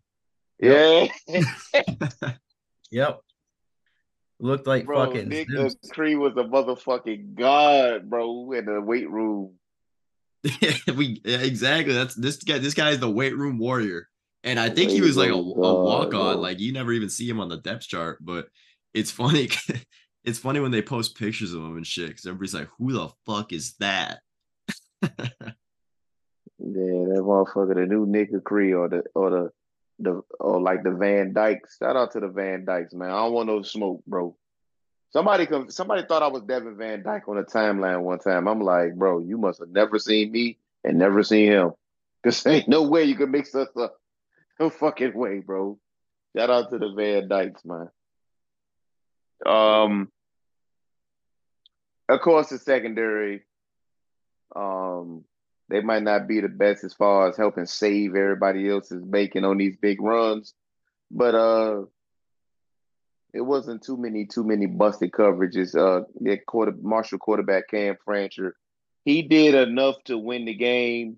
Cree. 0.61 0.69
Yeah. 0.71 1.07
Yep. 2.91 3.21
Looked 4.41 4.67
like 4.67 4.87
bro, 4.87 5.07
fucking 5.07 5.29
Nick 5.29 5.49
Zeus. 5.51 5.77
Cree 5.91 6.17
was 6.17 6.33
a 6.37 6.45
motherfucking 6.45 7.35
god, 7.35 8.11
bro, 8.11 8.53
in 8.53 8.67
the 8.67 8.81
weight 8.81 9.09
room. 9.09 9.55
Yeah, 10.43 10.73
we 10.97 11.21
yeah, 11.25 11.39
exactly. 11.39 11.95
That's 11.95 12.15
this 12.15 12.37
guy. 12.37 12.59
This 12.59 12.75
guy 12.75 12.91
is 12.91 13.01
the 13.01 13.11
weight 13.11 13.37
room 13.37 13.59
warrior, 13.59 14.09
and 14.43 14.59
I 14.59 14.71
think 14.71 14.91
he 14.91 15.01
was 15.01 15.17
like 15.17 15.31
a, 15.31 15.35
a 15.35 15.39
walk 15.39 16.15
on. 16.15 16.41
Like 16.41 16.61
you 16.61 16.73
never 16.73 16.93
even 16.93 17.09
see 17.09 17.29
him 17.29 17.41
on 17.41 17.49
the 17.49 17.59
depth 17.59 17.87
chart, 17.87 18.19
but 18.21 18.49
it's 18.93 19.11
funny. 19.11 19.51
it's 20.25 20.39
funny 20.39 20.61
when 20.61 20.73
they 20.73 20.83
post 20.83 21.17
pictures 21.17 21.55
of 21.55 21.63
him 21.63 21.77
and 21.77 21.87
shit 21.87 22.09
because 22.09 22.27
everybody's 22.27 22.55
like, 22.55 22.69
"Who 22.79 22.93
the 22.93 23.11
fuck 23.27 23.53
is 23.53 23.75
that?" 23.79 24.21
Yeah, 26.59 27.05
that 27.13 27.21
motherfucker, 27.23 27.75
the 27.75 27.87
new 27.87 28.07
Nick 28.07 28.31
Cree 28.45 28.73
or 28.73 28.89
the 28.89 29.03
or 29.15 29.31
the 29.31 29.51
the 29.99 30.23
or 30.41 30.61
like 30.61 30.83
the 30.83 30.91
Van 30.91 31.33
Dykes. 31.33 31.79
Shout 31.79 31.97
out 31.97 32.13
to 32.13 32.21
the 32.21 32.29
Van 32.29 32.65
Dykes, 32.65 32.95
man. 32.95 33.11
I 33.11 33.25
don't 33.25 33.33
want 33.33 33.49
no 33.49 33.63
smoke, 33.63 34.05
bro. 34.07 34.37
Somebody 35.13 35.47
somebody 35.69 36.05
thought 36.07 36.23
I 36.23 36.29
was 36.29 36.43
Devin 36.43 36.77
Van 36.77 37.03
Dyke 37.03 37.29
on 37.29 37.37
the 37.37 37.45
timeline 37.45 38.03
one 38.03 38.19
time. 38.19 38.49
I'm 38.49 38.61
like, 38.61 38.95
bro, 38.95 39.21
you 39.21 39.39
must 39.39 39.61
have 39.61 39.69
never 39.69 39.99
seen 39.99 40.33
me 40.33 40.59
and 40.83 40.99
never 40.99 41.23
seen 41.23 41.53
him. 41.53 41.73
Cause 42.25 42.45
ain't 42.47 42.69
no 42.69 42.83
way 42.83 43.05
you 43.05 43.17
can 43.17 43.31
mix 43.31 43.55
us 43.55 43.69
up. 43.77 43.97
No 44.59 44.71
fucking 44.71 45.15
way, 45.15 45.41
bro. 45.41 45.79
Shout 46.37 46.51
out 46.51 46.71
to 46.71 46.79
the 46.79 46.93
Van 46.93 47.29
Dykes, 47.29 47.65
man. 47.65 47.89
Um, 49.47 50.11
of 52.09 52.21
course, 52.21 52.49
the 52.49 52.59
secondary. 52.59 53.43
Um, 54.57 55.25
they 55.69 55.81
might 55.81 56.03
not 56.03 56.29
be 56.29 56.41
the 56.41 56.49
best 56.49 56.85
as 56.85 56.95
far 56.95 57.29
as 57.29 57.37
helping 57.37 57.67
save 57.67 58.15
everybody 58.15 58.69
else's 58.69 59.05
bacon 59.05 59.45
on 59.45 59.59
these 59.59 59.77
big 59.77 60.01
runs, 60.01 60.55
but 61.11 61.35
uh, 61.35 61.85
it 63.33 63.41
wasn't 63.41 63.83
too 63.83 63.97
many 63.97 64.27
too 64.27 64.45
many 64.45 64.67
busted 64.67 65.11
coverages. 65.11 65.75
Uh, 65.75 66.05
the 66.21 66.39
quarter 66.39 66.73
Marshall 66.81 67.19
quarterback 67.19 67.69
Cam 67.69 67.97
Fancher, 68.07 68.57
he 69.05 69.23
did 69.23 69.55
enough 69.55 69.97
to 70.05 70.19
win 70.19 70.45
the 70.45 70.55
game. 70.55 71.17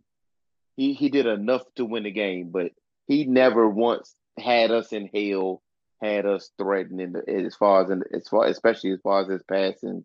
He 0.77 0.93
he 0.95 1.09
did 1.09 1.27
enough 1.27 1.63
to 1.77 1.85
win 1.85 2.05
the 2.05 2.11
game, 2.11 2.51
but 2.51 2.73
he 3.07 3.25
never 3.25 3.69
once 3.69 4.15
had 4.39 4.71
us 4.71 4.93
in 4.93 5.09
hell, 5.13 5.63
had 6.01 6.27
us 6.27 6.51
threatening 6.59 7.13
the, 7.13 7.29
as 7.29 7.55
far 7.55 7.85
as 7.85 7.91
in, 7.91 8.03
as 8.13 8.29
far 8.29 8.47
especially 8.47 8.93
as 8.93 9.01
far 9.01 9.23
as 9.23 9.29
his 9.29 9.43
passing. 9.43 10.05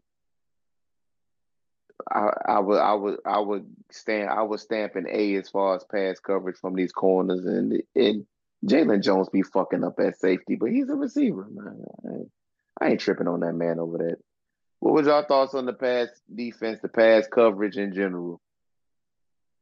I, 2.09 2.29
I 2.47 2.59
would 2.59 2.79
I 2.79 2.93
would 2.93 3.19
I 3.25 3.39
would 3.39 3.65
stand 3.91 4.29
I 4.29 4.41
would 4.41 4.59
stamp 4.59 4.95
an 4.95 5.07
A 5.09 5.35
as 5.35 5.49
far 5.49 5.75
as 5.75 5.83
pass 5.83 6.19
coverage 6.19 6.57
from 6.57 6.75
these 6.75 6.91
corners 6.91 7.45
and 7.45 7.81
and 7.95 8.25
Jalen 8.65 9.03
Jones 9.03 9.29
be 9.29 9.41
fucking 9.41 9.83
up 9.83 9.99
at 9.99 10.19
safety, 10.19 10.55
but 10.55 10.69
he's 10.69 10.89
a 10.89 10.95
receiver, 10.95 11.47
man. 11.51 11.83
I 12.05 12.09
ain't, 12.09 12.31
I 12.79 12.87
ain't 12.89 12.99
tripping 12.99 13.27
on 13.27 13.39
that 13.39 13.53
man 13.53 13.79
over 13.79 13.97
that. 13.97 14.17
What 14.79 14.93
was 14.93 15.07
your 15.07 15.25
thoughts 15.25 15.53
on 15.53 15.65
the 15.65 15.73
pass 15.73 16.09
defense, 16.33 16.79
the 16.81 16.87
pass 16.87 17.27
coverage 17.27 17.77
in 17.77 17.93
general? 17.93 18.41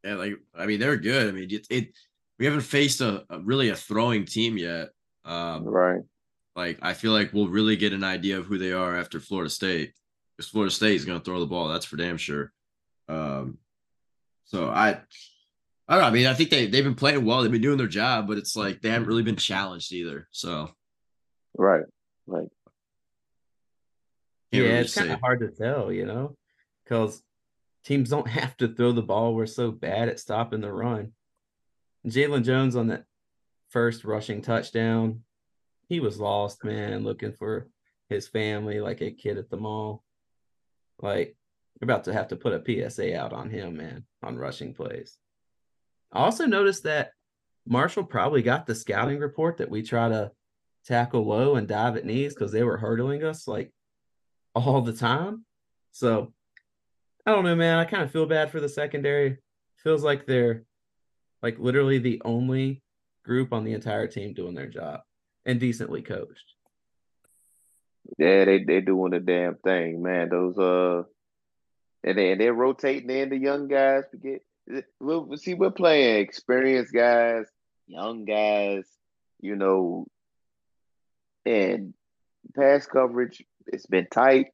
Yeah, 0.04 0.16
like 0.16 0.34
I 0.56 0.66
mean, 0.66 0.80
they're 0.80 0.98
good. 0.98 1.28
I 1.28 1.32
mean, 1.32 1.50
it, 1.52 1.68
it 1.70 1.90
we 2.38 2.46
haven't 2.46 2.62
faced 2.62 3.02
a, 3.02 3.26
a, 3.30 3.40
really 3.40 3.70
a 3.70 3.76
throwing 3.76 4.26
team 4.26 4.58
yet. 4.58 4.90
Um, 5.26 5.66
right. 5.66 6.02
Like 6.56 6.80
I 6.82 6.94
feel 6.94 7.12
like 7.12 7.34
we'll 7.34 7.50
really 7.50 7.76
get 7.76 7.94
an 7.94 8.04
idea 8.04 8.38
of 8.40 8.46
who 8.46 8.58
they 8.58 8.72
are 8.72 8.96
after 8.98 9.20
Florida 9.20 9.50
State, 9.50 9.94
because 10.40 10.50
Florida 10.50 10.72
State 10.72 10.96
is 10.96 11.04
going 11.04 11.20
to 11.20 11.26
throw 11.26 11.42
the 11.42 11.46
ball. 11.46 11.68
That's 11.68 11.86
for 11.86 11.98
damn 11.98 12.16
sure. 12.16 12.54
Um, 13.10 13.58
so 14.46 14.70
I 14.70 15.02
I 15.86 15.96
don't 15.96 16.02
know. 16.02 16.08
I 16.08 16.12
mean, 16.12 16.28
I 16.28 16.34
think 16.34 16.50
they 16.50 16.68
they've 16.68 16.82
been 16.82 16.96
playing 16.96 17.26
well. 17.26 17.42
They've 17.42 17.52
been 17.52 17.62
doing 17.62 17.78
their 17.78 17.88
job, 17.88 18.26
but 18.26 18.38
it's 18.38 18.56
like 18.56 18.82
they 18.82 18.90
haven't 18.90 19.10
really 19.10 19.24
been 19.24 19.36
challenged 19.36 19.92
either. 19.92 20.30
So, 20.32 20.72
right, 21.58 21.84
right. 22.26 22.48
Can't 24.54 24.64
yeah, 24.64 24.70
really 24.70 24.78
it's 24.78 24.96
kind 24.96 25.12
of 25.12 25.20
hard 25.20 25.42
to 25.42 25.50
tell, 25.50 25.92
you 25.92 26.06
know, 26.06 26.38
because 26.86 27.22
teams 27.84 28.10
don't 28.10 28.28
have 28.30 28.56
to 28.58 28.70
throw 28.70 28.94
the 28.94 29.02
ball. 29.02 29.36
We're 29.36 29.46
so 29.46 29.72
bad 29.72 30.08
at 30.08 30.22
stopping 30.22 30.62
the 30.62 30.72
run. 30.72 31.12
Jalen 32.08 32.46
Jones 32.46 32.78
on 32.78 32.88
that 32.88 33.04
first 33.72 34.06
rushing 34.06 34.42
touchdown, 34.42 35.24
he 35.90 36.00
was 36.00 36.18
lost, 36.18 36.64
man, 36.64 37.04
looking 37.04 37.34
for 37.34 37.68
his 38.08 38.26
family 38.26 38.80
like 38.80 39.02
a 39.02 39.12
kid 39.12 39.38
at 39.38 39.50
the 39.50 39.58
mall. 39.58 40.06
Like, 41.02 41.36
we're 41.80 41.86
about 41.86 42.06
to 42.06 42.14
have 42.14 42.30
to 42.30 42.36
put 42.36 42.54
a 42.54 42.90
PSA 42.90 43.18
out 43.18 43.34
on 43.34 43.50
him, 43.50 43.78
man, 43.78 44.06
on 44.22 44.38
rushing 44.38 44.74
plays. 44.74 45.18
I 46.12 46.20
also 46.20 46.46
noticed 46.46 46.84
that 46.84 47.12
Marshall 47.66 48.04
probably 48.04 48.42
got 48.42 48.66
the 48.66 48.76
scouting 48.76 49.20
report 49.20 49.58
that 49.58 49.70
we 49.70 49.82
try 49.82 50.10
to 50.10 50.32
tackle 50.86 51.26
low 51.26 51.56
and 51.56 51.68
dive 51.68 51.96
at 51.98 52.06
knees 52.06 52.34
because 52.34 52.52
they 52.52 52.64
were 52.64 52.78
hurdling 52.78 53.24
us 53.24 53.48
like 53.48 53.72
all 54.56 54.82
the 54.82 54.94
time. 54.94 55.46
So 55.92 56.34
I 57.26 57.32
don't 57.32 57.44
know, 57.44 57.56
man. 57.56 57.78
I 57.78 57.86
kind 57.86 58.04
of 58.04 58.12
feel 58.12 58.26
bad 58.26 58.52
for 58.52 58.60
the 58.60 58.70
secondary. 58.70 59.38
Feels 59.84 60.04
like 60.04 60.26
they're 60.26 60.64
like 61.44 61.60
literally 61.60 62.00
the 62.00 62.22
only 62.26 62.82
group 63.24 63.54
on 63.54 63.64
the 63.64 63.74
entire 63.74 64.08
team 64.08 64.34
doing 64.34 64.56
their 64.56 64.68
job 64.68 65.02
and 65.46 65.60
decently 65.60 66.02
coached. 66.02 66.56
Yeah, 68.18 68.46
they 68.46 68.64
they 68.64 68.82
doing 68.82 69.12
the 69.12 69.20
damn 69.20 69.56
thing, 69.56 70.02
man. 70.02 70.30
Those 70.30 70.58
uh, 70.58 71.04
and 72.04 72.18
they 72.18 72.32
and 72.32 72.42
they're 72.42 72.54
rotating 72.54 73.10
in 73.10 73.30
the 73.30 73.38
young 73.38 73.68
guys. 73.68 74.04
Forget 74.12 74.42
we'll 75.00 75.38
see 75.38 75.54
we're 75.54 75.72
playing 75.72 76.20
experienced 76.20 76.94
guys, 76.94 77.46
young 77.88 78.26
guys, 78.26 78.86
you 79.42 79.56
know, 79.56 80.08
and 81.46 81.94
pass 82.56 82.86
coverage. 82.86 83.44
It's 83.68 83.86
been 83.86 84.08
tight. 84.12 84.48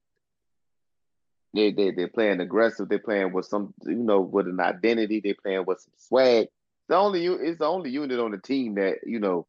They 1.53 1.71
they 1.71 1.91
they're 1.91 2.07
playing 2.07 2.41
aggressive. 2.41 2.89
They're 2.89 2.99
playing 2.99 3.33
with 3.33 3.45
some, 3.45 3.73
you 3.85 3.95
know, 3.95 4.21
with 4.21 4.47
an 4.47 4.59
identity. 4.59 5.21
They're 5.23 5.35
playing 5.41 5.65
with 5.65 5.79
some 5.79 5.93
swag. 5.97 6.47
The 6.89 6.95
only 6.95 7.25
it's 7.25 7.59
the 7.59 7.65
only 7.65 7.89
unit 7.91 8.19
on 8.19 8.31
the 8.31 8.37
team 8.37 8.75
that 8.75 8.99
you 9.05 9.19
know 9.19 9.47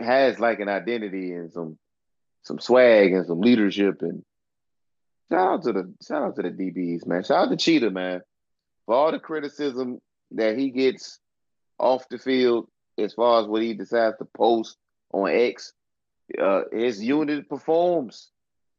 has 0.00 0.40
like 0.40 0.60
an 0.60 0.68
identity 0.68 1.32
and 1.32 1.52
some 1.52 1.78
some 2.42 2.58
swag 2.58 3.12
and 3.12 3.26
some 3.26 3.40
leadership 3.40 4.02
and 4.02 4.24
shout 5.30 5.52
out 5.54 5.62
to 5.62 5.72
the 5.72 5.94
shout 6.06 6.22
out 6.22 6.36
to 6.36 6.42
the 6.42 6.50
DBs, 6.50 7.06
man. 7.06 7.22
Shout 7.22 7.46
out 7.46 7.50
to 7.50 7.56
Cheetah, 7.56 7.90
man 7.90 8.22
for 8.86 8.94
all 8.94 9.12
the 9.12 9.18
criticism 9.18 10.00
that 10.32 10.58
he 10.58 10.70
gets 10.70 11.18
off 11.78 12.08
the 12.08 12.18
field 12.18 12.68
as 12.98 13.14
far 13.14 13.40
as 13.40 13.46
what 13.46 13.62
he 13.62 13.74
decides 13.74 14.18
to 14.18 14.24
post 14.24 14.76
on 15.12 15.30
X, 15.30 15.72
uh, 16.40 16.62
his 16.72 17.02
unit 17.02 17.48
performs. 17.48 18.30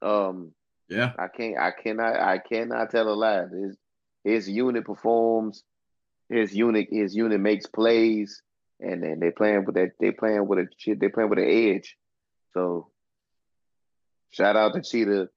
Um, 0.02 0.52
yeah, 0.90 1.14
I 1.18 1.28
can't, 1.28 1.58
I 1.58 1.72
cannot, 1.72 2.20
I 2.20 2.38
cannot 2.38 2.92
tell 2.92 3.10
a 3.10 3.16
lie. 3.16 3.46
His 3.48 3.78
his 4.24 4.50
unit 4.50 4.86
performs. 4.86 5.64
His 6.30 6.56
unit, 6.56 6.88
his 6.90 7.16
unit 7.16 7.40
makes 7.40 7.68
plays, 7.68 8.42
and 8.80 9.04
then 9.04 9.20
they 9.20 9.32
playing 9.32 9.66
with 9.66 9.76
that. 9.76 9.92
They 10.00 10.12
playing 10.12 10.48
with 10.48 10.60
a 10.60 10.68
shit. 10.78 11.00
They 11.00 11.10
playing 11.10 11.30
with 11.30 11.40
an 11.40 11.50
edge. 11.50 11.96
So, 12.54 12.90
shout 14.34 14.58
out 14.58 14.74
to 14.74 14.82
Cheetah 14.82 15.30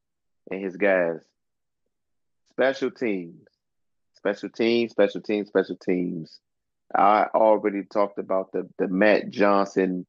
and 0.51 0.65
his 0.65 0.77
guys. 0.77 1.21
Special 2.53 2.91
teams. 2.91 3.47
Special 4.17 4.49
teams, 4.49 4.91
special 4.91 5.21
teams, 5.21 5.49
special 5.49 5.77
teams. 5.77 6.41
I 6.95 7.27
already 7.35 7.85
talked 7.85 8.19
about 8.19 8.53
the 8.53 8.69
the 8.79 8.89
Matt 8.89 9.31
Johnson 9.31 10.07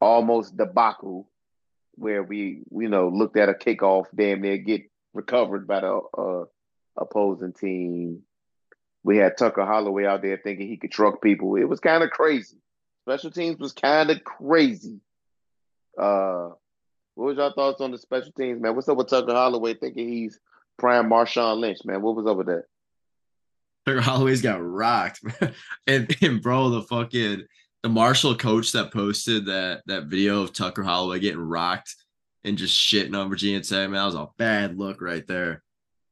almost 0.00 0.56
debacle 0.56 1.28
where 1.94 2.22
we 2.22 2.62
you 2.70 2.88
know 2.88 3.08
looked 3.08 3.36
at 3.36 3.48
a 3.48 3.54
kickoff 3.54 4.06
damn 4.14 4.40
near 4.40 4.56
get 4.56 4.82
recovered 5.12 5.66
by 5.66 5.80
the 5.80 6.00
uh, 6.18 6.44
opposing 6.96 7.52
team. 7.52 8.22
We 9.04 9.16
had 9.18 9.36
Tucker 9.36 9.64
Holloway 9.64 10.06
out 10.06 10.22
there 10.22 10.40
thinking 10.42 10.68
he 10.68 10.76
could 10.76 10.92
truck 10.92 11.20
people. 11.20 11.56
It 11.56 11.68
was 11.68 11.80
kind 11.80 12.02
of 12.02 12.10
crazy. 12.10 12.56
Special 13.02 13.30
teams 13.30 13.58
was 13.58 13.72
kind 13.72 14.10
of 14.10 14.24
crazy. 14.24 15.00
Uh, 15.98 16.50
what 17.14 17.26
was 17.26 17.36
your 17.36 17.52
thoughts 17.52 17.80
on 17.80 17.90
the 17.90 17.98
special 17.98 18.32
teams, 18.32 18.60
man? 18.60 18.74
What's 18.74 18.88
up 18.88 18.96
with 18.96 19.08
Tucker 19.08 19.32
Holloway 19.32 19.74
thinking 19.74 20.08
he's 20.08 20.38
prime 20.78 21.08
Marshawn 21.08 21.58
Lynch, 21.58 21.78
man? 21.84 22.02
What 22.02 22.16
was 22.16 22.26
up 22.26 22.36
with 22.36 22.46
that? 22.46 22.64
Tucker 23.86 24.00
Holloway's 24.00 24.42
got 24.42 24.62
rocked. 24.62 25.20
and, 25.86 26.16
and 26.22 26.42
bro, 26.42 26.70
the 26.70 26.82
fucking 26.82 27.44
the 27.82 27.88
Marshall 27.88 28.36
coach 28.36 28.72
that 28.72 28.92
posted 28.92 29.46
that 29.46 29.82
that 29.86 30.04
video 30.04 30.42
of 30.42 30.52
Tucker 30.52 30.82
Holloway 30.82 31.18
getting 31.18 31.40
rocked 31.40 31.94
and 32.44 32.56
just 32.56 32.78
shitting 32.78 33.16
on 33.16 33.28
Virginia 33.28 33.60
Tech, 33.60 33.90
man, 33.90 33.92
that 33.92 34.06
was 34.06 34.14
a 34.14 34.28
bad 34.38 34.78
look 34.78 35.00
right 35.00 35.26
there. 35.26 35.62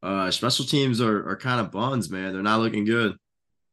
Uh, 0.03 0.31
special 0.31 0.65
teams 0.65 1.01
are 1.01 1.29
are 1.29 1.37
kind 1.37 1.61
of 1.61 1.71
buns, 1.71 2.11
man. 2.11 2.33
They're 2.33 2.43
not 2.43 2.61
looking 2.61 2.85
good. 2.85 3.17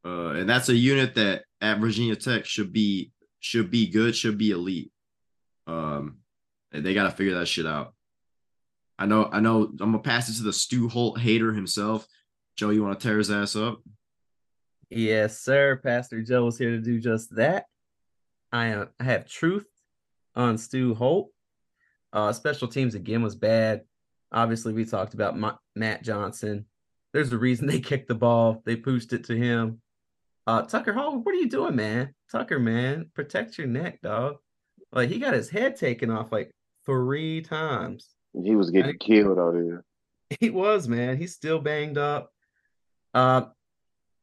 Uh, 0.05 0.30
and 0.30 0.49
that's 0.49 0.69
a 0.69 0.75
unit 0.75 1.15
that 1.15 1.43
at 1.59 1.80
Virginia 1.80 2.15
Tech 2.15 2.45
should 2.45 2.71
be 2.71 3.11
should 3.39 3.71
be 3.71 3.88
good, 3.88 4.15
should 4.15 4.38
be 4.38 4.51
elite. 4.51 4.91
Um, 5.65 6.17
they 6.72 6.93
got 6.93 7.03
to 7.03 7.11
figure 7.11 7.36
that 7.36 7.47
shit 7.47 7.65
out. 7.65 7.93
I 8.99 9.05
know, 9.05 9.30
I 9.32 9.39
know. 9.39 9.63
I'm 9.63 9.78
gonna 9.78 9.99
pass 9.99 10.30
it 10.30 10.38
to 10.38 10.43
the 10.43 10.53
Stu 10.53 10.89
Holt 10.89 11.20
hater 11.20 11.53
himself. 11.53 12.07
Joe, 12.55 12.72
you 12.72 12.84
want 12.84 12.99
to 12.99 13.07
tear 13.07 13.20
his 13.20 13.30
ass 13.30 13.55
up? 13.55 13.82
Yes, 14.89 15.39
sir. 15.39 15.80
Pastor 15.84 16.22
Joe 16.24 16.47
is 16.47 16.57
here 16.57 16.72
to 16.72 16.82
do 16.82 16.99
just 16.99 17.36
that. 17.36 17.65
I 18.51 18.68
am. 18.68 18.89
I 18.99 19.03
have 19.03 19.30
truth 19.30 19.68
on 20.36 20.57
Stu 20.57 20.95
Holt. 20.95 21.32
Uh, 22.11 22.34
special 22.34 22.68
teams 22.68 22.95
again 22.95 23.22
was 23.22 23.36
bad. 23.36 23.82
Obviously, 24.32 24.74
we 24.74 24.86
talked 24.86 25.13
about 25.13 25.38
Ma- 25.38 25.57
Matt 25.76 26.03
Johnson. 26.03 26.65
There's 27.13 27.32
a 27.32 27.38
reason 27.38 27.68
they 27.68 27.80
kicked 27.80 28.07
the 28.07 28.15
ball. 28.15 28.63
They 28.65 28.76
pushed 28.76 29.13
it 29.13 29.26
to 29.26 29.38
him. 29.38 29.82
Uh, 30.47 30.61
Tucker 30.63 30.93
Hall, 30.93 31.20
what 31.20 31.36
are 31.36 31.39
you 31.39 31.49
doing, 31.49 31.76
man? 31.76 32.15
Tucker, 32.32 32.57
man, 32.57 33.11
protect 33.13 33.57
your 33.57 33.68
neck, 33.68 34.01
dog. 34.01 34.38
Like 34.93 35.09
he 35.09 35.20
got 35.20 35.34
his 35.34 35.49
head 35.49 35.76
taken 35.76 36.09
off 36.09 36.32
like 36.32 36.51
three 36.88 37.41
times. 37.41 38.09
He 38.33 38.55
was 38.55 38.71
getting 38.71 38.97
killed 38.97 39.38
out 39.38 39.53
there. 39.53 39.83
He 40.41 40.49
was, 40.49 40.89
man. 40.89 41.15
He's 41.15 41.33
still 41.33 41.59
banged 41.59 41.97
up. 41.97 42.33
Uh, 43.13 43.43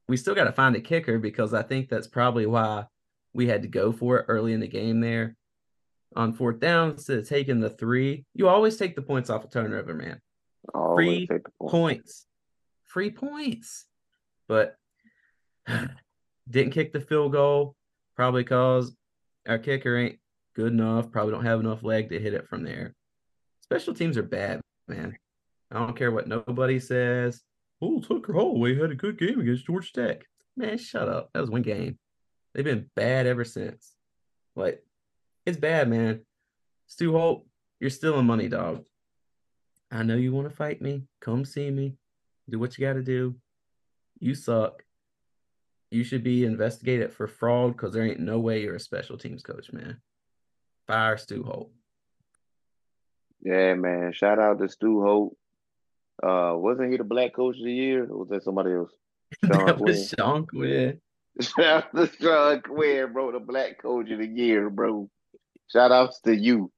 we 0.07 0.19
still 0.19 0.35
got 0.35 0.45
to 0.45 0.53
find 0.53 0.77
a 0.77 0.81
kicker 0.81 1.19
because 1.19 1.55
I 1.55 1.63
think 1.63 1.89
that's 1.89 2.07
probably 2.07 2.45
why 2.45 2.85
we 3.33 3.47
had 3.47 3.63
to 3.63 3.69
go 3.69 3.91
for 3.91 4.19
it 4.19 4.27
early 4.29 4.53
in 4.53 4.61
the 4.61 4.69
game 4.69 5.01
there. 5.01 5.35
On 6.15 6.35
fourth 6.35 6.61
down, 6.61 6.91
instead 6.91 7.21
of 7.21 7.27
taking 7.27 7.59
the 7.59 7.71
three, 7.71 8.27
you 8.35 8.49
always 8.49 8.77
take 8.77 8.95
the 8.97 9.01
points 9.01 9.31
off 9.31 9.45
a 9.45 9.49
turnover, 9.49 9.95
man. 9.95 10.21
Free 10.95 11.27
points. 11.27 11.51
points. 11.59 12.27
Free 12.85 13.11
points. 13.11 13.87
But 14.47 14.77
didn't 16.51 16.73
kick 16.73 16.93
the 16.93 17.01
field 17.01 17.33
goal, 17.33 17.77
probably 18.15 18.43
because 18.43 18.95
our 19.49 19.59
kicker 19.59 19.97
ain't 19.97 20.19
good 20.55 20.73
enough. 20.73 21.11
Probably 21.11 21.33
don't 21.33 21.45
have 21.45 21.61
enough 21.61 21.83
leg 21.83 22.11
to 22.11 22.21
hit 22.21 22.35
it 22.35 22.49
from 22.49 22.65
there. 22.65 22.95
Special 23.63 23.95
teams 23.95 24.17
are 24.19 24.23
bad, 24.23 24.61
man. 24.89 25.17
I 25.71 25.79
don't 25.79 25.97
care 25.97 26.13
what 26.13 26.29
nobody 26.29 26.79
says. 26.79 27.43
Oh, 27.81 28.01
Tucker 28.01 28.33
Holloway 28.33 28.79
had 28.79 28.91
a 28.91 28.95
good 28.95 29.19
game 29.19 29.41
against 29.41 29.67
Georgia 29.67 29.93
Tech. 29.93 30.27
Man, 30.57 30.79
shut 30.79 31.09
up. 31.09 31.31
That 31.33 31.41
was 31.41 31.51
one 31.51 31.63
game. 31.63 31.99
They've 32.55 32.65
been 32.65 32.91
bad 32.95 33.27
ever 33.27 33.45
since. 33.45 33.95
Like, 34.55 34.85
it's 35.45 35.59
bad, 35.59 35.89
man. 35.89 36.21
Stu 36.87 37.13
Holt, 37.13 37.47
you're 37.81 37.91
still 37.91 38.19
a 38.19 38.23
money, 38.23 38.49
dog. 38.49 38.85
I 39.91 40.03
know 40.03 40.17
you 40.17 40.33
want 40.33 40.49
to 40.49 40.55
fight 40.55 40.81
me. 40.81 41.05
Come 41.21 41.45
see 41.45 41.71
me. 41.71 41.97
Do 42.49 42.59
what 42.59 42.79
you 42.79 42.87
got 42.87 42.95
to 42.95 43.03
do. 43.03 43.35
You 44.21 44.35
suck. 44.35 44.85
You 45.91 46.05
should 46.05 46.25
be 46.25 46.45
investigated 46.45 47.13
for 47.13 47.27
fraud 47.27 47.73
because 47.73 47.93
there 47.93 48.05
ain't 48.05 48.21
no 48.21 48.39
way 48.39 48.63
you're 48.63 48.77
a 48.77 48.81
special 48.81 49.19
teams 49.19 49.43
coach, 49.43 49.73
man. 49.73 50.01
Fire 50.87 51.17
Stu 51.17 51.43
Holt. 51.43 51.71
Yeah, 53.43 53.75
man. 53.75 54.13
Shout 54.13 54.39
out 54.39 54.59
to 54.59 54.69
Stu 54.69 55.03
Holt. 55.03 55.37
Uh, 56.23 56.55
wasn't 56.57 56.91
he 56.91 56.97
the 56.97 57.05
black 57.05 57.35
coach 57.35 57.57
of 57.59 57.65
the 57.65 57.73
year? 57.73 58.05
Or 58.05 58.19
was 58.19 58.29
that 58.31 58.45
somebody 58.45 58.73
else? 58.73 58.93
Sean 59.45 59.67
that 59.67 59.77
Quinn. 59.77 59.87
was 59.87 60.09
Sean 60.09 60.47
Quinn. 60.47 61.01
Shout 61.41 61.85
out 61.85 61.95
to 61.97 62.11
Sean 62.21 62.61
Quinn, 62.63 63.13
bro, 63.13 63.33
the 63.33 63.41
black 63.41 63.83
coach 63.83 64.11
of 64.11 64.19
the 64.19 64.27
year, 64.27 64.71
bro. 64.71 65.11
Shout 65.71 65.93
outs 65.93 66.21
to 66.21 66.35
you. 66.35 66.71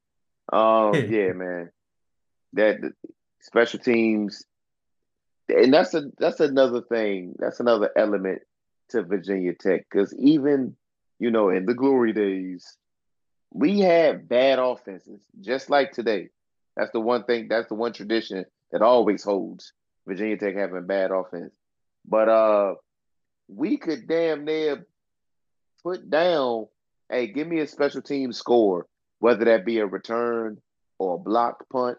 Um, 0.52 1.06
yeah, 1.08 1.32
man. 1.32 1.70
That 2.54 2.76
special 3.42 3.78
teams, 3.80 4.44
and 5.48 5.72
that's 5.72 5.92
a 5.94 6.04
that's 6.18 6.40
another 6.40 6.80
thing. 6.82 7.34
That's 7.38 7.60
another 7.60 7.90
element 7.96 8.42
to 8.90 9.02
Virginia 9.02 9.52
Tech 9.54 9.86
because 9.90 10.14
even 10.18 10.76
you 11.18 11.30
know 11.30 11.50
in 11.50 11.66
the 11.66 11.74
glory 11.74 12.12
days, 12.12 12.76
we 13.56 13.80
had 13.80 14.28
bad 14.28 14.58
offenses, 14.58 15.22
just 15.40 15.70
like 15.70 15.92
today. 15.92 16.28
That's 16.76 16.92
the 16.92 17.00
one 17.00 17.24
thing. 17.24 17.48
That's 17.48 17.68
the 17.68 17.74
one 17.74 17.94
tradition 17.94 18.44
that 18.70 18.82
always 18.82 19.24
holds. 19.24 19.72
Virginia 20.06 20.36
Tech 20.36 20.54
having 20.54 20.86
bad 20.86 21.10
offense, 21.10 21.54
but 22.06 22.28
uh, 22.28 22.74
we 23.48 23.78
could 23.78 24.06
damn 24.06 24.44
near 24.44 24.86
put 25.82 26.10
down. 26.10 26.66
Hey, 27.10 27.28
give 27.28 27.48
me 27.48 27.60
a 27.60 27.66
special 27.66 28.02
team 28.02 28.32
score, 28.32 28.86
whether 29.20 29.46
that 29.46 29.64
be 29.64 29.78
a 29.78 29.86
return 29.86 30.60
or 30.98 31.14
a 31.14 31.18
block 31.18 31.64
punt, 31.72 31.96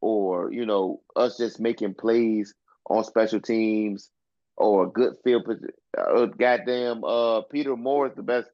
or 0.00 0.52
you 0.52 0.64
know 0.64 1.00
us 1.16 1.36
just 1.36 1.58
making 1.58 1.94
plays 1.94 2.54
on 2.88 3.02
special 3.02 3.40
teams 3.40 4.10
or 4.56 4.84
a 4.84 4.90
good 4.90 5.14
field. 5.24 5.42
Uh, 5.98 6.26
goddamn, 6.26 7.02
uh, 7.02 7.40
Peter 7.50 7.76
Moyer 7.76 8.10
is 8.10 8.14
the 8.14 8.22
best 8.22 8.48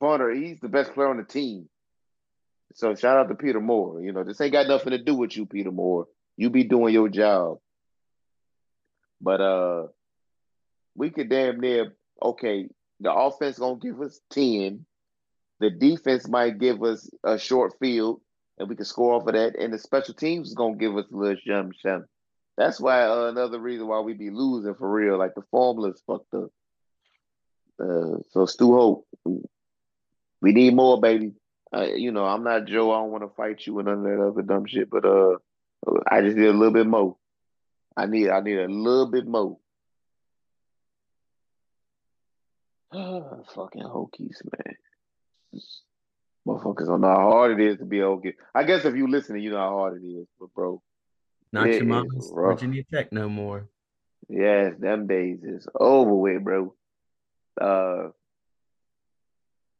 punter. 0.00 0.30
He's 0.34 0.60
the 0.60 0.68
best 0.68 0.92
player 0.92 1.08
on 1.08 1.16
the 1.16 1.24
team. 1.24 1.66
So 2.74 2.94
shout 2.94 3.16
out 3.18 3.28
to 3.28 3.34
Peter 3.34 3.60
Moyer. 3.60 4.02
You 4.02 4.12
know, 4.12 4.24
this 4.24 4.40
ain't 4.40 4.52
got 4.52 4.68
nothing 4.68 4.90
to 4.90 4.98
do 5.02 5.14
with 5.14 5.36
you, 5.36 5.46
Peter 5.46 5.72
Moyer. 5.72 6.04
You 6.36 6.50
be 6.50 6.64
doing 6.64 6.94
your 6.94 7.08
job. 7.08 7.58
But 9.20 9.40
uh 9.40 9.86
we 10.94 11.10
could 11.10 11.28
damn 11.28 11.60
near 11.60 11.94
okay, 12.22 12.68
the 13.00 13.12
offense 13.12 13.58
gonna 13.58 13.78
give 13.78 14.00
us 14.00 14.20
10. 14.30 14.84
The 15.60 15.70
defense 15.70 16.28
might 16.28 16.58
give 16.58 16.82
us 16.82 17.10
a 17.24 17.38
short 17.38 17.74
field, 17.80 18.20
and 18.58 18.68
we 18.68 18.76
can 18.76 18.84
score 18.84 19.14
off 19.14 19.26
of 19.26 19.34
that. 19.34 19.56
And 19.56 19.72
the 19.72 19.78
special 19.78 20.14
teams 20.14 20.48
is 20.48 20.54
gonna 20.54 20.76
give 20.76 20.96
us 20.96 21.06
a 21.12 21.16
little 21.16 21.36
jump 21.44 21.74
shot. 21.74 22.02
That's 22.56 22.80
why 22.80 23.04
uh, 23.04 23.26
another 23.26 23.60
reason 23.60 23.86
why 23.86 24.00
we 24.00 24.14
be 24.14 24.30
losing 24.30 24.74
for 24.74 24.90
real. 24.90 25.16
Like 25.18 25.34
the 25.34 25.42
formula's 25.50 26.02
fucked 26.06 26.34
up. 26.34 26.50
Uh, 27.80 28.18
so 28.30 28.46
Stu 28.46 28.72
Holt, 28.74 29.06
we 29.24 30.52
need 30.52 30.74
more, 30.74 31.00
baby. 31.00 31.32
Uh, 31.74 31.86
you 31.94 32.12
know, 32.12 32.24
I'm 32.24 32.44
not 32.44 32.64
Joe. 32.66 32.92
I 32.92 32.98
don't 32.98 33.10
want 33.10 33.24
to 33.24 33.34
fight 33.36 33.66
you 33.66 33.78
and 33.78 33.86
none 33.86 33.98
of 33.98 34.04
that 34.04 34.24
other 34.24 34.42
dumb 34.42 34.66
shit. 34.66 34.88
But 34.90 35.04
uh, 35.04 35.36
I 36.10 36.22
just 36.22 36.36
need 36.36 36.46
a 36.46 36.52
little 36.52 36.72
bit 36.72 36.86
more. 36.86 37.16
I 37.96 38.06
need 38.06 38.30
I 38.30 38.40
need 38.40 38.58
a 38.58 38.68
little 38.68 39.06
bit 39.10 39.26
more. 39.26 39.58
Fucking 43.54 43.82
Hokies, 43.82 44.40
man. 44.44 44.76
Motherfuckers 46.46 46.86
don't 46.86 47.02
know 47.02 47.08
how 47.08 47.30
hard 47.30 47.60
it 47.60 47.66
is 47.66 47.78
to 47.78 47.84
be 47.84 48.00
a 48.00 48.04
Hokie. 48.04 48.34
I 48.54 48.62
guess 48.64 48.84
if 48.86 48.94
you 48.96 49.06
listening, 49.08 49.42
you 49.42 49.50
know 49.50 49.58
how 49.58 49.76
hard 49.76 50.02
it 50.02 50.06
is. 50.06 50.26
But 50.40 50.54
bro, 50.54 50.80
Not 51.52 51.68
your 51.68 51.84
mama's. 51.84 52.32
Virginia 52.34 52.82
Tech 52.90 53.12
no 53.12 53.28
more. 53.28 53.68
yes, 54.28 54.74
them 54.78 55.06
days 55.06 55.42
is 55.42 55.68
over 55.78 56.14
with, 56.14 56.42
bro. 56.44 56.74
Uh, 57.60 58.08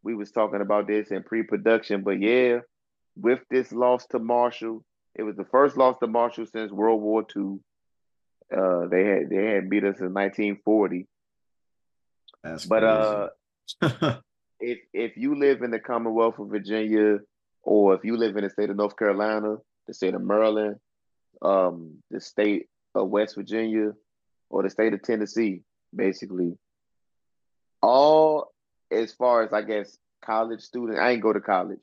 we 0.09 0.15
was 0.15 0.33
talking 0.33 0.63
about 0.63 0.87
this 0.87 1.11
in 1.11 1.23
pre-production, 1.23 2.03
but 2.03 2.19
yeah, 2.19 2.61
with 3.15 3.41
this 3.51 3.73
loss 3.73 4.07
to 4.07 4.19
Marshall, 4.19 4.83
it 5.15 5.23
was 5.23 5.37
the 5.37 5.45
first 5.45 5.77
loss 5.77 5.99
to 5.99 6.07
Marshall 6.07 6.47
since 6.47 6.73
World 6.73 7.03
War 7.03 7.27
II. 7.37 7.59
Uh, 8.51 8.87
they 8.87 9.05
had 9.05 9.29
they 9.29 9.45
had 9.53 9.69
beat 9.69 9.85
us 9.85 10.01
in 10.01 10.15
1940. 10.15 11.07
That's 12.43 12.65
But 12.65 12.85
uh, 12.85 13.29
if 14.61 14.79
if 14.95 15.19
you 15.19 15.39
live 15.39 15.61
in 15.61 15.71
the 15.71 15.79
Commonwealth 15.79 16.39
of 16.39 16.49
Virginia, 16.49 17.19
or 17.63 17.95
if 17.95 18.03
you 18.03 18.17
live 18.17 18.35
in 18.39 18.45
the 18.45 18.51
state 18.51 18.71
of 18.71 18.77
North 18.77 18.97
Carolina, 18.97 19.57
the 19.87 19.93
state 19.93 20.15
of 20.15 20.23
Maryland, 20.23 20.77
um, 21.43 21.99
the 22.11 22.21
state 22.21 22.69
of 22.95 23.11
West 23.11 23.35
Virginia, 23.35 23.93
or 24.49 24.63
the 24.63 24.71
state 24.71 24.95
of 24.95 25.03
Tennessee, 25.03 25.61
basically, 25.95 26.57
all 27.83 28.55
as 28.91 29.13
far 29.13 29.43
as 29.43 29.53
I 29.53 29.63
guess 29.63 29.97
college 30.25 30.61
students, 30.61 31.01
I 31.01 31.11
ain't 31.11 31.23
go 31.23 31.33
to 31.33 31.41
college, 31.41 31.81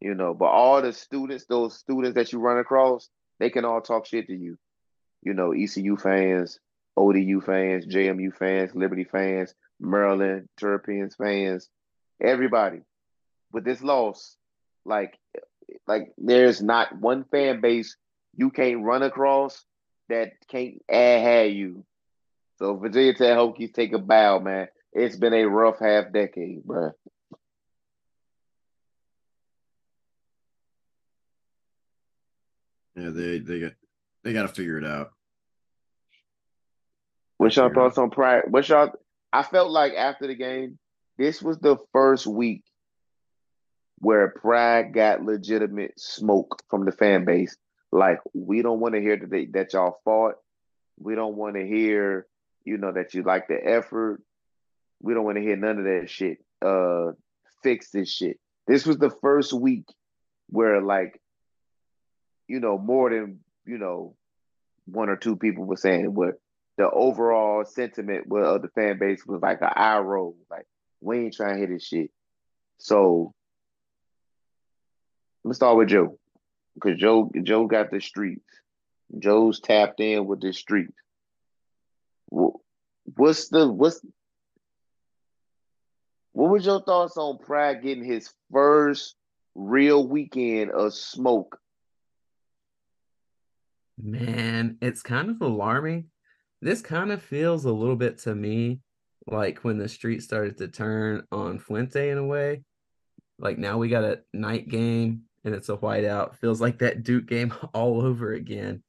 you 0.00 0.14
know, 0.14 0.34
but 0.34 0.46
all 0.46 0.82
the 0.82 0.92
students, 0.92 1.46
those 1.46 1.78
students 1.78 2.14
that 2.14 2.32
you 2.32 2.40
run 2.40 2.58
across, 2.58 3.08
they 3.38 3.50
can 3.50 3.64
all 3.64 3.80
talk 3.80 4.06
shit 4.06 4.26
to 4.28 4.34
you, 4.34 4.58
you 5.22 5.34
know, 5.34 5.52
ECU 5.52 5.96
fans, 5.96 6.58
ODU 6.96 7.40
fans, 7.40 7.86
JMU 7.86 8.34
fans, 8.34 8.74
Liberty 8.74 9.04
fans, 9.04 9.54
Maryland, 9.80 10.48
Terrapins 10.58 11.14
fans, 11.14 11.68
everybody. 12.20 12.80
With 13.52 13.64
this 13.64 13.82
loss, 13.82 14.36
like, 14.84 15.18
like 15.86 16.12
there's 16.18 16.62
not 16.62 16.98
one 16.98 17.24
fan 17.24 17.60
base 17.60 17.96
you 18.36 18.50
can't 18.50 18.84
run 18.84 19.02
across 19.02 19.64
that 20.08 20.32
can't 20.48 20.82
add 20.90 21.52
you. 21.52 21.84
So 22.58 22.76
Virginia 22.76 23.14
Tech 23.14 23.36
Hokies 23.36 23.72
take 23.72 23.92
a 23.92 23.98
bow, 23.98 24.38
man. 24.38 24.68
It's 24.92 25.16
been 25.16 25.34
a 25.34 25.44
rough 25.44 25.78
half 25.78 26.12
decade, 26.12 26.64
bro. 26.64 26.92
yeah, 33.00 33.10
they 33.10 33.38
they 33.38 33.60
got 33.60 33.72
they 34.22 34.32
got 34.32 34.42
to 34.42 34.48
figure 34.48 34.78
it 34.78 34.84
out. 34.84 35.12
What's 37.38 37.56
y'all 37.56 37.72
thoughts 37.72 37.98
on 37.98 38.10
Pry? 38.10 38.40
What's 38.40 38.68
y'all? 38.68 38.92
I 39.32 39.42
felt 39.42 39.70
like 39.70 39.94
after 39.94 40.26
the 40.26 40.34
game, 40.34 40.78
this 41.16 41.40
was 41.40 41.58
the 41.58 41.76
first 41.92 42.26
week 42.26 42.64
where 43.98 44.28
Pry 44.28 44.82
got 44.82 45.24
legitimate 45.24 45.98
smoke 45.98 46.62
from 46.68 46.84
the 46.84 46.92
fan 46.92 47.24
base. 47.24 47.56
Like, 47.92 48.18
we 48.34 48.62
don't 48.62 48.80
want 48.80 48.94
to 48.94 49.00
hear 49.00 49.16
that 49.16 49.30
they, 49.30 49.46
that 49.46 49.72
y'all 49.72 50.00
fought. 50.04 50.34
We 50.98 51.14
don't 51.14 51.36
want 51.36 51.54
to 51.56 51.66
hear, 51.66 52.26
you 52.64 52.76
know, 52.76 52.92
that 52.92 53.14
you 53.14 53.22
like 53.22 53.48
the 53.48 53.58
effort. 53.62 54.22
We 55.00 55.14
don't 55.14 55.24
want 55.24 55.36
to 55.36 55.42
hear 55.42 55.56
none 55.56 55.78
of 55.78 55.84
that 55.84 56.08
shit. 56.08 56.38
Uh, 56.60 57.12
fix 57.62 57.90
this 57.90 58.12
shit. 58.12 58.38
This 58.66 58.86
was 58.86 58.98
the 58.98 59.10
first 59.10 59.52
week 59.52 59.86
where, 60.48 60.80
like, 60.82 61.20
you 62.46 62.60
know, 62.60 62.78
more 62.78 63.10
than 63.10 63.40
you 63.66 63.78
know, 63.78 64.16
one 64.86 65.08
or 65.08 65.16
two 65.16 65.36
people 65.36 65.64
were 65.64 65.76
saying 65.76 66.12
where 66.14 66.36
the 66.76 66.90
overall 66.90 67.64
sentiment 67.64 68.26
of 68.32 68.62
the 68.62 68.68
fan 68.68 68.98
base 68.98 69.24
was 69.26 69.40
like 69.42 69.60
an 69.60 69.70
eye 69.74 69.98
roll. 69.98 70.36
Like, 70.50 70.66
we 71.00 71.18
ain't 71.18 71.34
trying 71.34 71.54
to 71.54 71.60
hit 71.60 71.70
this 71.70 71.86
shit. 71.86 72.10
So 72.78 73.34
let's 75.44 75.58
start 75.58 75.76
with 75.76 75.88
Joe. 75.88 76.18
Because 76.74 76.98
Joe 76.98 77.30
Joe 77.42 77.66
got 77.66 77.90
the 77.90 78.00
streets. 78.00 78.44
Joe's 79.18 79.60
tapped 79.60 80.00
in 80.00 80.26
with 80.26 80.40
the 80.40 80.52
streets. 80.52 80.96
What's 82.28 83.48
the 83.48 83.70
what's 83.70 84.04
what 86.32 86.50
was 86.50 86.66
your 86.66 86.82
thoughts 86.82 87.16
on 87.16 87.38
Pry 87.38 87.74
getting 87.74 88.04
his 88.04 88.30
first 88.52 89.16
real 89.54 90.06
weekend 90.06 90.70
of 90.70 90.94
smoke? 90.94 91.58
Man, 93.98 94.78
it's 94.80 95.02
kind 95.02 95.30
of 95.30 95.40
alarming. 95.40 96.06
This 96.62 96.80
kind 96.80 97.10
of 97.12 97.22
feels 97.22 97.64
a 97.64 97.72
little 97.72 97.96
bit 97.96 98.18
to 98.18 98.34
me 98.34 98.80
like 99.26 99.58
when 99.60 99.78
the 99.78 99.88
street 99.88 100.22
started 100.22 100.58
to 100.58 100.68
turn 100.68 101.26
on 101.30 101.58
Fuente 101.58 102.10
in 102.10 102.18
a 102.18 102.26
way. 102.26 102.62
Like 103.38 103.58
now 103.58 103.78
we 103.78 103.88
got 103.88 104.04
a 104.04 104.20
night 104.32 104.68
game 104.68 105.22
and 105.44 105.54
it's 105.54 105.68
a 105.68 105.76
whiteout. 105.76 106.36
Feels 106.36 106.60
like 106.60 106.78
that 106.78 107.02
Duke 107.02 107.26
game 107.26 107.52
all 107.74 108.02
over 108.02 108.32
again. 108.32 108.82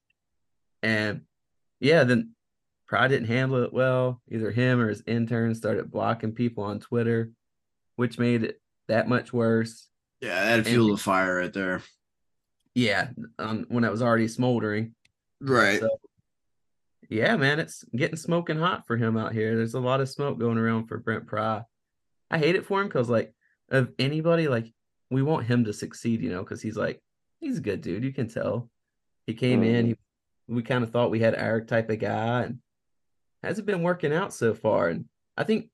And 0.83 1.21
yeah, 1.79 2.03
then 2.03 2.31
Pry 2.91 3.07
didn't 3.07 3.29
handle 3.29 3.63
it 3.63 3.71
well. 3.71 4.21
Either 4.29 4.51
him 4.51 4.81
or 4.81 4.89
his 4.89 5.01
intern 5.07 5.55
started 5.55 5.89
blocking 5.89 6.33
people 6.33 6.65
on 6.65 6.81
Twitter, 6.81 7.31
which 7.95 8.19
made 8.19 8.43
it 8.43 8.61
that 8.89 9.07
much 9.07 9.31
worse. 9.31 9.87
Yeah, 10.19 10.57
that 10.57 10.67
fuel 10.67 10.89
the 10.89 10.97
fire 10.97 11.37
right 11.37 11.53
there. 11.53 11.81
Yeah, 12.75 13.07
um, 13.39 13.65
when 13.69 13.85
it 13.85 13.91
was 13.91 14.01
already 14.01 14.27
smoldering. 14.27 14.93
Right. 15.39 15.79
So, 15.79 15.87
yeah, 17.07 17.37
man, 17.37 17.61
it's 17.61 17.85
getting 17.95 18.17
smoking 18.17 18.59
hot 18.59 18.85
for 18.85 18.97
him 18.97 19.15
out 19.15 19.31
here. 19.31 19.55
There's 19.55 19.73
a 19.73 19.79
lot 19.79 20.01
of 20.01 20.09
smoke 20.09 20.37
going 20.37 20.57
around 20.57 20.87
for 20.87 20.97
Brent 20.97 21.27
Pry. 21.27 21.63
I 22.29 22.39
hate 22.39 22.57
it 22.57 22.65
for 22.65 22.81
him 22.81 22.89
because, 22.89 23.07
like, 23.07 23.33
of 23.69 23.93
anybody, 23.99 24.49
like, 24.49 24.69
we 25.09 25.21
want 25.21 25.45
him 25.45 25.63
to 25.63 25.71
succeed, 25.71 26.21
you 26.21 26.29
know, 26.29 26.43
because 26.43 26.61
he's 26.61 26.75
like, 26.75 27.01
he's 27.39 27.59
a 27.59 27.61
good 27.61 27.79
dude. 27.79 28.03
You 28.03 28.11
can 28.11 28.27
tell. 28.27 28.69
He 29.27 29.33
came 29.33 29.63
in, 29.63 29.85
he, 29.85 29.95
we 30.49 30.61
kind 30.61 30.83
of 30.83 30.91
thought 30.91 31.09
we 31.09 31.21
had 31.21 31.35
our 31.35 31.61
type 31.61 31.89
of 31.89 31.99
guy, 31.99 32.41
and 32.43 32.59
hasn't 33.43 33.67
been 33.67 33.83
working 33.83 34.13
out 34.13 34.33
so 34.33 34.53
far. 34.53 34.89
And 34.89 35.05
I 35.37 35.43
think, 35.43 35.69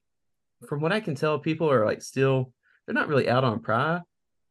from 0.67 0.81
what 0.81 0.91
I 0.91 0.99
can 0.99 1.15
tell, 1.15 1.39
people 1.39 1.69
are 1.69 1.85
like 1.85 2.01
still, 2.01 2.51
they're 2.85 2.95
not 2.95 3.07
really 3.07 3.29
out 3.29 3.43
on 3.43 3.59
Pry. 3.59 4.01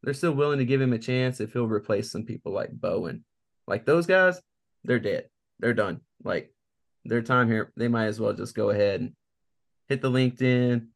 They're 0.02 0.14
still 0.14 0.32
willing 0.32 0.58
to 0.58 0.64
give 0.64 0.80
him 0.80 0.92
a 0.92 0.98
chance 0.98 1.40
if 1.40 1.52
he'll 1.52 1.66
replace 1.66 2.10
some 2.10 2.24
people 2.24 2.52
like 2.52 2.70
Bowen. 2.70 3.24
Like 3.66 3.84
those 3.84 4.06
guys, 4.06 4.40
they're 4.84 5.00
dead. 5.00 5.28
They're 5.58 5.74
done. 5.74 6.00
Like 6.22 6.52
their 7.04 7.22
time 7.22 7.48
here, 7.48 7.72
they 7.76 7.88
might 7.88 8.06
as 8.06 8.20
well 8.20 8.32
just 8.32 8.54
go 8.54 8.70
ahead 8.70 9.00
and 9.00 9.12
hit 9.88 10.02
the 10.02 10.10
LinkedIn, 10.10 10.86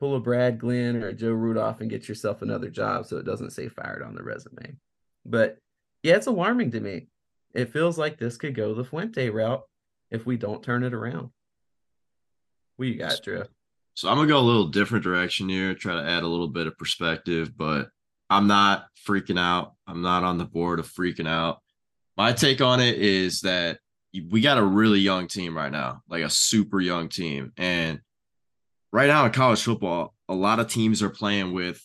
pull 0.00 0.16
a 0.16 0.20
Brad 0.20 0.58
Glenn 0.58 0.96
or 0.96 1.08
a 1.08 1.12
Joe 1.14 1.32
Rudolph 1.32 1.80
and 1.80 1.90
get 1.90 2.08
yourself 2.08 2.42
another 2.42 2.68
job 2.70 3.06
so 3.06 3.16
it 3.16 3.26
doesn't 3.26 3.50
say 3.50 3.68
fired 3.68 4.02
on 4.02 4.14
the 4.14 4.22
resume. 4.22 4.76
But 5.24 5.58
yeah, 6.02 6.16
it's 6.16 6.26
alarming 6.26 6.72
to 6.72 6.80
me. 6.80 7.08
It 7.54 7.72
feels 7.72 7.98
like 7.98 8.18
this 8.18 8.36
could 8.36 8.54
go 8.54 8.74
the 8.74 8.84
Fuente 8.84 9.30
route 9.30 9.62
if 10.10 10.26
we 10.26 10.36
don't 10.36 10.62
turn 10.62 10.84
it 10.84 10.94
around. 10.94 11.30
What 12.76 12.88
you 12.88 12.96
got, 12.96 13.22
Drew? 13.22 13.44
So 13.94 14.08
I'm 14.08 14.16
gonna 14.16 14.28
go 14.28 14.38
a 14.38 14.40
little 14.40 14.68
different 14.68 15.04
direction 15.04 15.48
here, 15.48 15.74
try 15.74 15.94
to 15.94 16.08
add 16.08 16.22
a 16.22 16.28
little 16.28 16.48
bit 16.48 16.66
of 16.66 16.78
perspective, 16.78 17.56
but 17.56 17.88
I'm 18.30 18.46
not 18.46 18.86
freaking 19.06 19.38
out. 19.38 19.74
I'm 19.86 20.02
not 20.02 20.22
on 20.22 20.38
the 20.38 20.44
board 20.44 20.78
of 20.78 20.86
freaking 20.86 21.28
out. 21.28 21.60
My 22.16 22.32
take 22.32 22.60
on 22.60 22.80
it 22.80 22.98
is 22.98 23.40
that 23.40 23.78
we 24.30 24.40
got 24.40 24.58
a 24.58 24.64
really 24.64 25.00
young 25.00 25.28
team 25.28 25.56
right 25.56 25.72
now, 25.72 26.02
like 26.08 26.22
a 26.22 26.30
super 26.30 26.80
young 26.80 27.08
team. 27.08 27.52
And 27.56 28.00
right 28.92 29.08
now 29.08 29.26
in 29.26 29.32
college 29.32 29.62
football, 29.62 30.14
a 30.28 30.34
lot 30.34 30.60
of 30.60 30.68
teams 30.68 31.02
are 31.02 31.10
playing 31.10 31.52
with 31.52 31.84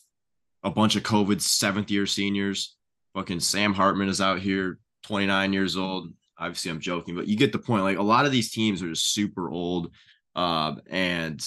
a 0.64 0.72
bunch 0.72 0.96
of 0.96 1.04
COVID 1.04 1.42
seventh 1.42 1.92
year 1.92 2.06
seniors. 2.06 2.76
Fucking 3.14 3.42
Sam 3.42 3.74
Hartman 3.74 4.10
is 4.10 4.22
out 4.22 4.40
here, 4.40 4.80
29 5.04 5.54
years 5.54 5.78
old. 5.78 6.10
Obviously, 6.38 6.72
I'm 6.72 6.80
joking, 6.80 7.16
but 7.16 7.28
you 7.28 7.38
get 7.38 7.52
the 7.52 7.60
point. 7.60 7.84
Like 7.84 7.98
a 7.98 8.04
lot 8.04 8.26
of 8.26 8.32
these 8.32 8.52
teams 8.52 8.82
are 8.82 8.90
just 8.90 9.14
super 9.14 9.50
old. 9.50 9.92
Uh, 10.36 10.76
and 10.90 11.46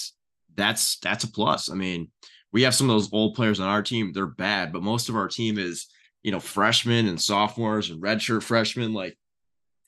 that's 0.55 0.97
that's 0.99 1.23
a 1.23 1.31
plus. 1.31 1.69
I 1.69 1.75
mean, 1.75 2.09
we 2.51 2.63
have 2.63 2.75
some 2.75 2.89
of 2.89 2.95
those 2.95 3.11
old 3.11 3.35
players 3.35 3.59
on 3.59 3.67
our 3.67 3.81
team. 3.81 4.11
They're 4.13 4.25
bad, 4.25 4.71
but 4.71 4.83
most 4.83 5.09
of 5.09 5.15
our 5.15 5.27
team 5.27 5.57
is, 5.57 5.87
you 6.23 6.31
know, 6.31 6.39
freshmen 6.39 7.07
and 7.07 7.21
sophomores 7.21 7.89
and 7.89 8.01
redshirt 8.01 8.43
freshmen. 8.43 8.93
Like 8.93 9.17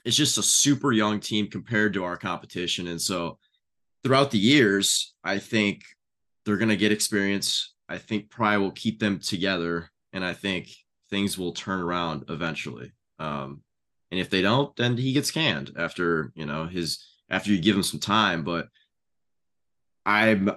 it's 0.05 0.17
just 0.17 0.37
a 0.37 0.43
super 0.43 0.91
young 0.91 1.19
team 1.19 1.47
compared 1.47 1.93
to 1.93 2.03
our 2.03 2.17
competition. 2.17 2.87
And 2.87 3.01
so 3.01 3.39
throughout 4.03 4.31
the 4.31 4.37
years, 4.37 5.13
I 5.23 5.39
think 5.39 5.83
they're 6.45 6.57
going 6.57 6.69
to 6.69 6.77
get 6.77 6.91
experience. 6.91 7.73
I 7.87 7.97
think 7.97 8.29
Pry 8.29 8.57
will 8.57 8.71
keep 8.71 8.99
them 8.99 9.19
together. 9.19 9.89
And 10.13 10.23
I 10.23 10.33
think 10.33 10.69
things 11.09 11.37
will 11.37 11.53
turn 11.53 11.79
around 11.79 12.25
eventually. 12.29 12.91
Um, 13.19 13.61
and 14.11 14.19
if 14.19 14.29
they 14.29 14.41
don't, 14.41 14.75
then 14.75 14.97
he 14.97 15.13
gets 15.13 15.31
canned 15.31 15.73
after, 15.77 16.31
you 16.35 16.45
know, 16.45 16.65
his, 16.65 17.03
after 17.29 17.51
you 17.51 17.61
give 17.61 17.75
him 17.75 17.83
some 17.83 17.99
time. 17.99 18.43
But 18.43 18.67
I'm, 20.05 20.49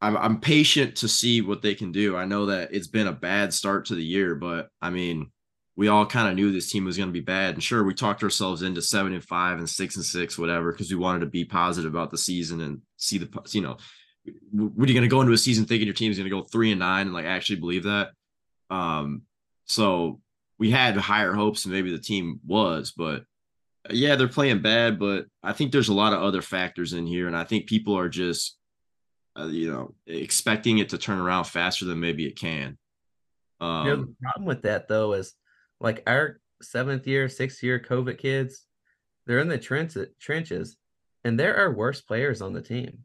I'm, 0.00 0.16
I'm 0.16 0.40
patient 0.40 0.96
to 0.96 1.08
see 1.08 1.40
what 1.40 1.62
they 1.62 1.74
can 1.74 1.92
do. 1.92 2.16
I 2.16 2.24
know 2.24 2.46
that 2.46 2.72
it's 2.72 2.88
been 2.88 3.06
a 3.06 3.12
bad 3.12 3.52
start 3.52 3.86
to 3.86 3.94
the 3.94 4.04
year, 4.04 4.34
but 4.34 4.68
I 4.80 4.90
mean, 4.90 5.30
we 5.74 5.88
all 5.88 6.04
kind 6.04 6.28
of 6.28 6.34
knew 6.34 6.52
this 6.52 6.70
team 6.70 6.84
was 6.84 6.96
going 6.96 7.08
to 7.08 7.12
be 7.12 7.20
bad. 7.20 7.54
And 7.54 7.62
sure, 7.62 7.82
we 7.82 7.94
talked 7.94 8.22
ourselves 8.22 8.62
into 8.62 8.82
seven 8.82 9.14
and 9.14 9.24
five 9.24 9.58
and 9.58 9.68
six 9.68 9.96
and 9.96 10.04
six, 10.04 10.36
whatever, 10.36 10.70
because 10.70 10.90
we 10.90 10.96
wanted 10.96 11.20
to 11.20 11.26
be 11.26 11.44
positive 11.44 11.92
about 11.92 12.10
the 12.10 12.18
season 12.18 12.60
and 12.60 12.82
see 12.96 13.18
the, 13.18 13.28
you 13.52 13.62
know, 13.62 13.78
are 14.28 14.86
you 14.86 14.94
going 14.94 15.02
to 15.02 15.08
go 15.08 15.20
into 15.20 15.32
a 15.32 15.38
season 15.38 15.64
thinking 15.64 15.86
your 15.86 15.94
team's 15.94 16.18
going 16.18 16.30
to 16.30 16.36
go 16.36 16.42
three 16.42 16.70
and 16.70 16.78
nine 16.78 17.06
and 17.06 17.14
like 17.14 17.24
actually 17.24 17.56
believe 17.56 17.84
that? 17.84 18.10
Um, 18.70 19.22
so 19.64 20.20
we 20.62 20.70
had 20.70 20.96
higher 20.96 21.32
hopes 21.32 21.64
than 21.64 21.72
maybe 21.72 21.90
the 21.90 21.98
team 21.98 22.38
was, 22.46 22.92
but 22.96 23.24
yeah, 23.90 24.14
they're 24.14 24.28
playing 24.28 24.62
bad, 24.62 24.96
but 24.96 25.26
I 25.42 25.52
think 25.52 25.72
there's 25.72 25.88
a 25.88 25.92
lot 25.92 26.12
of 26.12 26.22
other 26.22 26.40
factors 26.40 26.92
in 26.92 27.04
here. 27.04 27.26
And 27.26 27.36
I 27.36 27.42
think 27.42 27.66
people 27.66 27.98
are 27.98 28.08
just, 28.08 28.56
uh, 29.36 29.46
you 29.46 29.72
know, 29.72 29.92
expecting 30.06 30.78
it 30.78 30.90
to 30.90 30.98
turn 30.98 31.18
around 31.18 31.46
faster 31.46 31.84
than 31.84 31.98
maybe 31.98 32.28
it 32.28 32.38
can. 32.38 32.78
Um, 33.60 33.86
you 33.86 33.96
know, 33.96 34.02
the 34.04 34.14
problem 34.22 34.46
with 34.46 34.62
that 34.62 34.86
though 34.86 35.14
is 35.14 35.34
like 35.80 36.04
our 36.06 36.38
seventh 36.62 37.08
year, 37.08 37.28
sixth 37.28 37.60
year 37.64 37.80
COVID 37.80 38.18
kids, 38.18 38.64
they're 39.26 39.40
in 39.40 39.48
the 39.48 39.58
trench, 39.58 39.96
trenches 40.20 40.76
and 41.24 41.40
there 41.40 41.56
are 41.56 41.74
worse 41.74 42.00
players 42.00 42.40
on 42.40 42.52
the 42.52 42.62
team. 42.62 42.98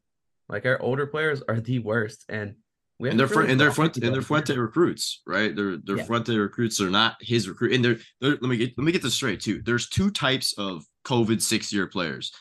Like 0.48 0.68
our 0.68 0.80
older 0.80 1.08
players 1.08 1.42
are 1.50 1.60
the 1.60 1.80
worst. 1.80 2.24
And 2.30 2.58
we 3.00 3.10
and 3.10 3.20
they're 3.20 3.28
really 3.28 3.52
and 3.52 3.60
they're 3.60 3.72
Fuente 3.72 4.06
and 4.06 4.14
they're 4.14 4.22
Fuente 4.22 4.58
recruits, 4.58 5.22
right? 5.28 5.56
They're 5.56 5.78
they're 5.78 5.98
yeah. 5.98 6.04
Fuente 6.04 6.36
recruits. 6.36 6.78
They're 6.78 6.90
not 6.90 7.16
his 7.22 7.48
recruit. 7.48 7.74
And 7.74 7.86
they're, 7.86 7.98
they're 8.22 8.32
let 8.32 8.44
me 8.44 8.58
get 8.58 8.78
let 8.78 8.86
me 8.86 8.92
get 8.92 9.04
this 9.04 9.14
straight 9.14 9.42
too. 9.42 9.62
There's 9.64 9.90
two 9.90 10.10
types 10.10 10.54
of 10.58 10.84
COVID 11.06 11.42
six 11.42 11.72
year 11.72 11.88
players. 11.88 12.32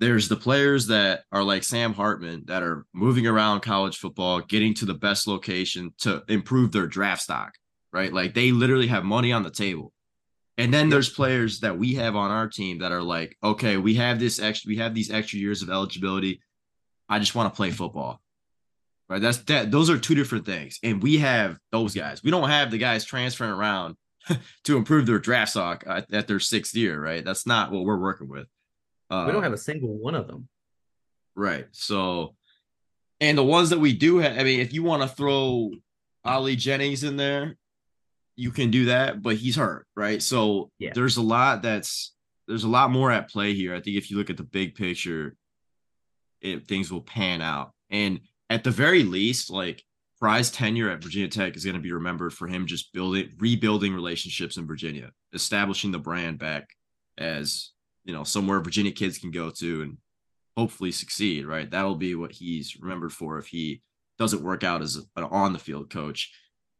There's 0.00 0.28
the 0.28 0.36
players 0.36 0.88
that 0.88 1.22
are 1.32 1.44
like 1.44 1.62
Sam 1.62 1.94
Hartman 1.94 2.44
that 2.46 2.62
are 2.62 2.84
moving 2.92 3.26
around 3.26 3.60
college 3.60 3.96
football, 3.96 4.40
getting 4.40 4.74
to 4.74 4.84
the 4.84 4.94
best 4.94 5.26
location 5.26 5.94
to 6.00 6.22
improve 6.28 6.72
their 6.72 6.86
draft 6.86 7.22
stock 7.22 7.54
right? 7.94 8.12
Like 8.12 8.34
they 8.34 8.50
literally 8.50 8.88
have 8.88 9.04
money 9.04 9.32
on 9.32 9.44
the 9.44 9.50
table. 9.50 9.92
And 10.58 10.74
then 10.74 10.88
there's 10.88 11.08
players 11.08 11.60
that 11.60 11.78
we 11.78 11.94
have 11.94 12.16
on 12.16 12.30
our 12.30 12.48
team 12.48 12.78
that 12.78 12.92
are 12.92 13.02
like, 13.02 13.36
okay, 13.42 13.76
we 13.76 13.94
have 13.94 14.18
this 14.18 14.40
extra, 14.40 14.68
we 14.68 14.76
have 14.76 14.94
these 14.94 15.10
extra 15.10 15.38
years 15.38 15.62
of 15.62 15.70
eligibility. 15.70 16.40
I 17.08 17.18
just 17.20 17.34
want 17.34 17.52
to 17.52 17.56
play 17.56 17.70
football. 17.70 18.20
Right. 19.08 19.20
That's 19.20 19.38
that. 19.44 19.70
Those 19.70 19.90
are 19.90 19.98
two 19.98 20.14
different 20.14 20.46
things. 20.46 20.78
And 20.82 21.02
we 21.02 21.18
have 21.18 21.58
those 21.70 21.94
guys. 21.94 22.22
We 22.22 22.30
don't 22.30 22.48
have 22.48 22.70
the 22.70 22.78
guys 22.78 23.04
transferring 23.04 23.50
around 23.50 23.96
to 24.64 24.76
improve 24.76 25.06
their 25.06 25.18
draft 25.18 25.50
stock 25.50 25.84
at, 25.86 26.12
at, 26.12 26.26
their 26.26 26.40
sixth 26.40 26.74
year. 26.74 27.00
Right. 27.00 27.24
That's 27.24 27.46
not 27.46 27.70
what 27.70 27.84
we're 27.84 27.98
working 27.98 28.28
with. 28.28 28.46
Uh, 29.10 29.24
we 29.26 29.32
don't 29.32 29.42
have 29.42 29.52
a 29.52 29.58
single 29.58 29.98
one 29.98 30.14
of 30.14 30.26
them. 30.26 30.48
Right. 31.36 31.66
So, 31.72 32.34
and 33.20 33.36
the 33.36 33.44
ones 33.44 33.70
that 33.70 33.78
we 33.78 33.92
do 33.92 34.18
have, 34.18 34.38
I 34.38 34.44
mean, 34.44 34.60
if 34.60 34.72
you 34.72 34.82
want 34.82 35.02
to 35.02 35.08
throw 35.08 35.70
Ali 36.24 36.56
Jennings 36.56 37.04
in 37.04 37.16
there, 37.16 37.56
you 38.36 38.50
can 38.50 38.70
do 38.70 38.86
that, 38.86 39.22
but 39.22 39.36
he's 39.36 39.56
hurt, 39.56 39.86
right? 39.94 40.22
So 40.22 40.70
yeah. 40.78 40.90
there's 40.94 41.16
a 41.16 41.22
lot 41.22 41.62
that's 41.62 42.14
there's 42.48 42.64
a 42.64 42.68
lot 42.68 42.90
more 42.90 43.10
at 43.10 43.30
play 43.30 43.54
here. 43.54 43.74
I 43.74 43.80
think 43.80 43.96
if 43.96 44.10
you 44.10 44.16
look 44.16 44.30
at 44.30 44.36
the 44.36 44.42
big 44.42 44.74
picture, 44.74 45.36
it, 46.40 46.66
things 46.66 46.92
will 46.92 47.00
pan 47.00 47.40
out. 47.40 47.72
And 47.90 48.20
at 48.50 48.64
the 48.64 48.70
very 48.70 49.02
least, 49.02 49.50
like 49.50 49.82
Pry's 50.20 50.50
tenure 50.50 50.90
at 50.90 51.02
Virginia 51.02 51.28
Tech 51.28 51.56
is 51.56 51.64
going 51.64 51.76
to 51.76 51.82
be 51.82 51.92
remembered 51.92 52.32
for 52.32 52.46
him 52.46 52.66
just 52.66 52.92
building, 52.92 53.30
rebuilding 53.38 53.94
relationships 53.94 54.56
in 54.56 54.66
Virginia, 54.66 55.10
establishing 55.32 55.92
the 55.92 55.98
brand 55.98 56.38
back 56.38 56.68
as 57.18 57.70
you 58.04 58.12
know 58.12 58.24
somewhere 58.24 58.60
Virginia 58.60 58.92
kids 58.92 59.18
can 59.18 59.30
go 59.30 59.50
to 59.50 59.82
and 59.82 59.98
hopefully 60.56 60.92
succeed. 60.92 61.46
Right, 61.46 61.70
that'll 61.70 61.96
be 61.96 62.14
what 62.14 62.32
he's 62.32 62.76
remembered 62.80 63.12
for 63.12 63.38
if 63.38 63.46
he 63.46 63.82
doesn't 64.18 64.42
work 64.42 64.62
out 64.62 64.82
as 64.82 64.96
an 65.16 65.24
on 65.24 65.52
the 65.52 65.58
field 65.58 65.90
coach. 65.90 66.32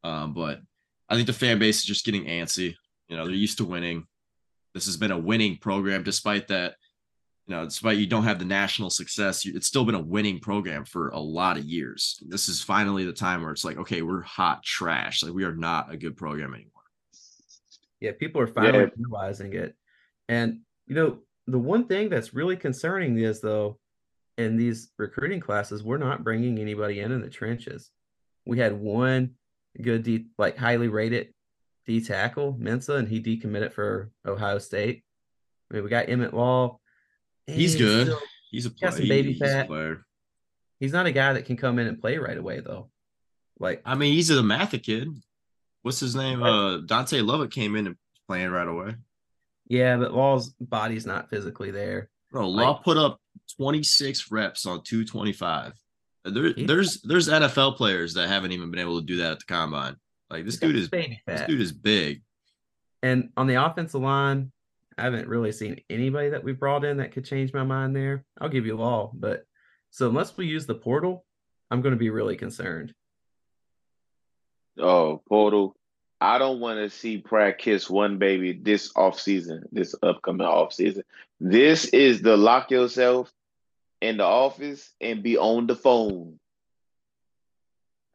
Um, 0.03 0.35
but 0.35 0.61
I 1.09 1.15
think 1.15 1.27
the 1.27 1.33
fan 1.33 1.59
base 1.59 1.79
is 1.79 1.85
just 1.85 2.05
getting 2.05 2.25
antsy. 2.25 2.75
You 3.09 3.17
know, 3.17 3.27
they're 3.27 3.35
used 3.35 3.59
to 3.59 3.65
winning. 3.65 4.07
This 4.75 4.87
has 4.87 4.97
been 4.97 5.13
a 5.13 5.19
winning 5.19 5.59
program, 5.59 6.03
despite 6.03 6.49
that. 6.49 6.75
You 7.47 7.55
know, 7.55 7.65
despite 7.65 7.99
you 7.99 8.07
don't 8.07 8.25
have 8.25 8.39
the 8.39 8.45
national 8.47 8.89
success, 8.89 9.45
it's 9.45 9.67
still 9.67 9.85
been 9.85 9.95
a 9.95 10.01
winning 10.01 10.41
program 10.41 10.85
for 10.87 11.11
a 11.11 11.19
lot 11.19 11.59
of 11.59 11.65
years. 11.65 12.23
This 12.27 12.49
is 12.49 12.63
finally 12.63 13.05
the 13.05 13.13
time 13.13 13.43
where 13.43 13.53
it's 13.53 13.65
like, 13.65 13.77
okay, 13.77 14.01
we're 14.01 14.23
hot 14.23 14.63
trash. 14.63 15.23
Like 15.23 15.35
we 15.35 15.45
are 15.45 15.55
not 15.55 15.93
a 15.93 15.97
good 15.97 16.17
program 16.17 16.55
anymore. 16.55 16.71
Yeah, 18.01 18.13
people 18.19 18.41
are 18.41 18.47
finally 18.47 18.85
yeah. 18.85 18.91
realizing 18.97 19.53
it. 19.53 19.75
And 20.29 20.61
you 20.87 20.95
know, 20.95 21.19
the 21.47 21.59
one 21.59 21.87
thing 21.87 22.09
that's 22.09 22.33
really 22.33 22.57
concerning 22.57 23.19
is 23.19 23.41
though, 23.41 23.79
in 24.37 24.57
these 24.57 24.91
recruiting 24.99 25.41
classes, 25.41 25.83
we're 25.83 25.99
not 25.99 26.25
bringing 26.25 26.59
anybody 26.59 27.01
in 27.01 27.13
in 27.13 27.21
the 27.21 27.29
trenches. 27.29 27.91
We 28.47 28.59
had 28.59 28.73
one 28.73 29.33
good 29.81 30.03
D 30.03 30.27
like 30.39 30.57
highly 30.57 30.89
rated 30.89 31.33
D 31.87 32.01
tackle 32.01 32.55
Mensah, 32.61 32.99
and 32.99 33.09
he 33.09 33.21
decommitted 33.23 33.73
for 33.73 34.11
Ohio 34.27 34.59
State. 34.59 35.05
I 35.71 35.75
mean, 35.75 35.85
we 35.85 35.91
got 35.91 36.09
Emmett 36.09 36.35
Law. 36.35 36.81
He's, 37.47 37.77
good. 37.77 38.07
Still, 38.07 38.21
he's 38.51 38.67
a 38.67 38.71
player. 38.71 38.93
Baby 38.99 39.33
he's 39.33 39.39
fat. 39.39 39.67
Player. 39.67 40.05
He's 40.81 40.93
not 40.93 41.07
a 41.07 41.13
guy 41.13 41.35
that 41.35 41.47
can 41.47 41.57
come 41.57 41.79
in 41.79 41.87
and 41.87 42.01
play 42.01 42.19
right 42.19 42.37
away 42.37 42.61
though. 42.61 42.91
Like 43.59 43.83
I 43.85 43.95
mean, 43.95 44.15
he's 44.15 44.31
a 44.31 44.43
Matha 44.43 44.79
kid. 44.79 45.09
What's 45.83 46.01
his 46.01 46.15
name? 46.15 46.43
Uh 46.43 46.79
Dante 46.79 47.21
Lovett 47.21 47.51
came 47.51 47.77
in 47.77 47.87
and 47.87 47.97
playing 48.27 48.51
right 48.51 48.67
away. 48.67 48.95
Yeah, 49.69 49.97
but 49.97 50.13
Law's 50.13 50.51
body's 50.61 51.07
not 51.07 51.31
physically 51.31 51.71
there. 51.71 52.11
Bro, 52.31 52.49
Law 52.49 52.73
like, 52.73 52.83
put 52.83 52.97
up 52.97 53.21
26 53.57 54.31
reps 54.31 54.67
on 54.67 54.83
225. 54.83 55.73
There, 56.25 56.53
there's 56.53 57.01
there's 57.03 57.29
NFL 57.29 57.77
players 57.77 58.15
that 58.15 58.29
haven't 58.29 58.53
even 58.53 58.71
been 58.71 58.81
able 58.81 59.01
to 59.01 59.07
do 59.07 59.19
that 59.19 59.33
at 59.33 59.39
the 59.41 59.45
combine. 59.47 59.97
Like 60.31 60.45
this 60.45 60.57
dude 60.57 60.77
is 60.77 60.91
this 60.91 61.43
dude 61.47 61.61
is 61.61 61.73
big. 61.73 62.23
And 63.03 63.31
on 63.37 63.47
the 63.47 63.63
offensive 63.63 64.01
line, 64.01 64.51
I 64.97 65.03
haven't 65.03 65.29
really 65.29 65.53
seen 65.53 65.81
anybody 65.91 66.31
that 66.31 66.45
we 66.45 66.53
brought 66.53 66.85
in 66.85 66.99
that 66.99 67.13
could 67.13 67.25
change 67.25 67.53
my 67.53 67.65
mind 67.65 67.95
there. 67.97 68.25
I'll 68.41 68.49
give 68.49 68.67
you 68.67 68.81
all, 68.81 69.13
but 69.15 69.47
so 69.91 70.09
unless 70.09 70.37
we 70.37 70.47
use 70.47 70.67
the 70.67 70.75
portal, 70.75 71.25
I'm 71.71 71.83
going 71.83 71.95
to 71.95 71.99
be 71.99 72.11
really 72.11 72.37
concerned. 72.37 72.95
Oh, 74.79 75.23
Portal. 75.29 75.77
I 76.21 76.39
don't 76.39 76.61
want 76.61 76.79
to 76.79 76.91
see 76.91 77.19
Pratt 77.19 77.59
kiss 77.59 77.91
one 77.91 78.19
baby 78.19 78.53
this 78.53 78.93
off 78.97 79.21
season, 79.21 79.65
this 79.73 79.95
upcoming 80.03 80.47
off 80.47 80.73
season. 80.73 81.03
This 81.41 81.87
is 81.87 82.23
the 82.23 82.37
lock 82.37 82.71
yourself 82.71 83.33
in 84.01 84.17
the 84.17 84.25
office 84.25 84.93
and 85.01 85.23
be 85.23 85.37
on 85.37 85.67
the 85.67 85.77
phone. 85.77 86.39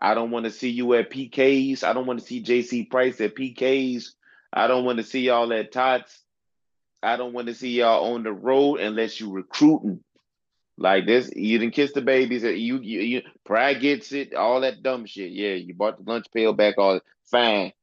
I 0.01 0.13
don't 0.13 0.31
want 0.31 0.45
to 0.45 0.51
see 0.51 0.69
you 0.69 0.93
at 0.93 1.11
PKs. 1.11 1.83
I 1.83 1.93
don't 1.93 2.07
want 2.07 2.19
to 2.19 2.25
see 2.25 2.43
JC 2.43 2.89
Price 2.89 3.19
at 3.21 3.35
PKs. 3.35 4.11
I 4.51 4.67
don't 4.67 4.85
want 4.85 4.97
to 4.97 5.03
see 5.03 5.21
y'all 5.21 5.51
at 5.53 5.71
Tots. 5.71 6.23
I 7.01 7.15
don't 7.15 7.33
want 7.33 7.47
to 7.47 7.53
see 7.53 7.69
y'all 7.69 8.13
on 8.13 8.23
the 8.23 8.31
road 8.33 8.79
unless 8.79 9.19
you 9.19 9.31
recruiting. 9.31 10.03
Like 10.77 11.05
this, 11.05 11.29
you 11.35 11.59
didn't 11.59 11.73
kiss 11.73 11.91
the 11.91 12.01
babies. 12.01 12.43
You, 12.43 12.79
you, 12.79 13.01
you, 13.01 13.21
pride 13.45 13.81
gets 13.81 14.13
it. 14.13 14.33
All 14.33 14.61
that 14.61 14.81
dumb 14.81 15.05
shit. 15.05 15.31
Yeah, 15.31 15.53
you 15.53 15.73
bought 15.73 15.97
the 15.97 16.09
lunch 16.09 16.27
pail 16.33 16.53
back. 16.53 16.77
All 16.77 17.01
fine. 17.29 17.73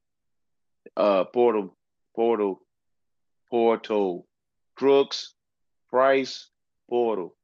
Uh, 0.96 1.24
Portal, 1.24 1.76
Portal, 2.14 2.62
Portal, 3.50 4.26
Crooks, 4.76 5.34
Price, 5.90 6.48
Portal. 6.88 7.34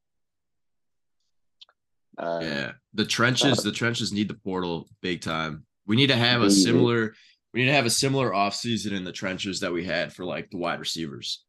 Uh, 2.16 2.40
Yeah. 2.42 2.72
The 2.94 3.04
trenches, 3.04 3.58
the 3.58 3.72
trenches 3.72 4.12
need 4.12 4.28
the 4.28 4.34
portal 4.34 4.88
big 5.00 5.22
time. 5.22 5.64
We 5.86 5.96
need 5.96 6.08
to 6.08 6.16
have 6.16 6.42
a 6.42 6.50
similar 6.50 7.14
we 7.52 7.60
need 7.60 7.66
to 7.66 7.74
have 7.74 7.86
a 7.86 7.90
similar 7.90 8.30
offseason 8.30 8.92
in 8.92 9.04
the 9.04 9.12
trenches 9.12 9.60
that 9.60 9.72
we 9.72 9.84
had 9.84 10.12
for 10.12 10.24
like 10.24 10.50
the 10.50 10.58
wide 10.58 10.80
receivers. 10.80 11.44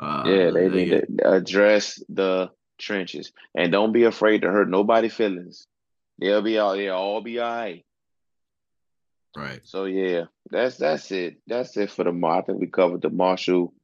Uh 0.00 0.22
Yeah, 0.26 0.50
they 0.50 0.68
need 0.68 0.88
get- 0.88 1.18
to 1.18 1.32
address 1.32 2.02
the 2.08 2.50
trenches 2.78 3.32
and 3.54 3.70
don't 3.70 3.92
be 3.92 4.04
afraid 4.04 4.40
to 4.42 4.50
hurt 4.50 4.68
nobody's 4.70 5.12
feelings. 5.14 5.66
They'll 6.18 6.42
be 6.42 6.58
all 6.58 6.74
they'll 6.76 6.94
all 6.94 7.20
be 7.20 7.38
all 7.38 7.50
right. 7.54 7.84
right. 9.36 9.60
So 9.64 9.84
yeah, 9.84 10.24
that's 10.50 10.76
that's 10.78 11.10
it. 11.12 11.36
That's 11.46 11.76
it 11.76 11.90
for 11.90 12.04
the 12.04 12.12
Mar. 12.12 12.38
I 12.38 12.42
think 12.42 12.60
we 12.60 12.66
covered 12.66 13.02
the 13.02 13.10
Marshall 13.10 13.74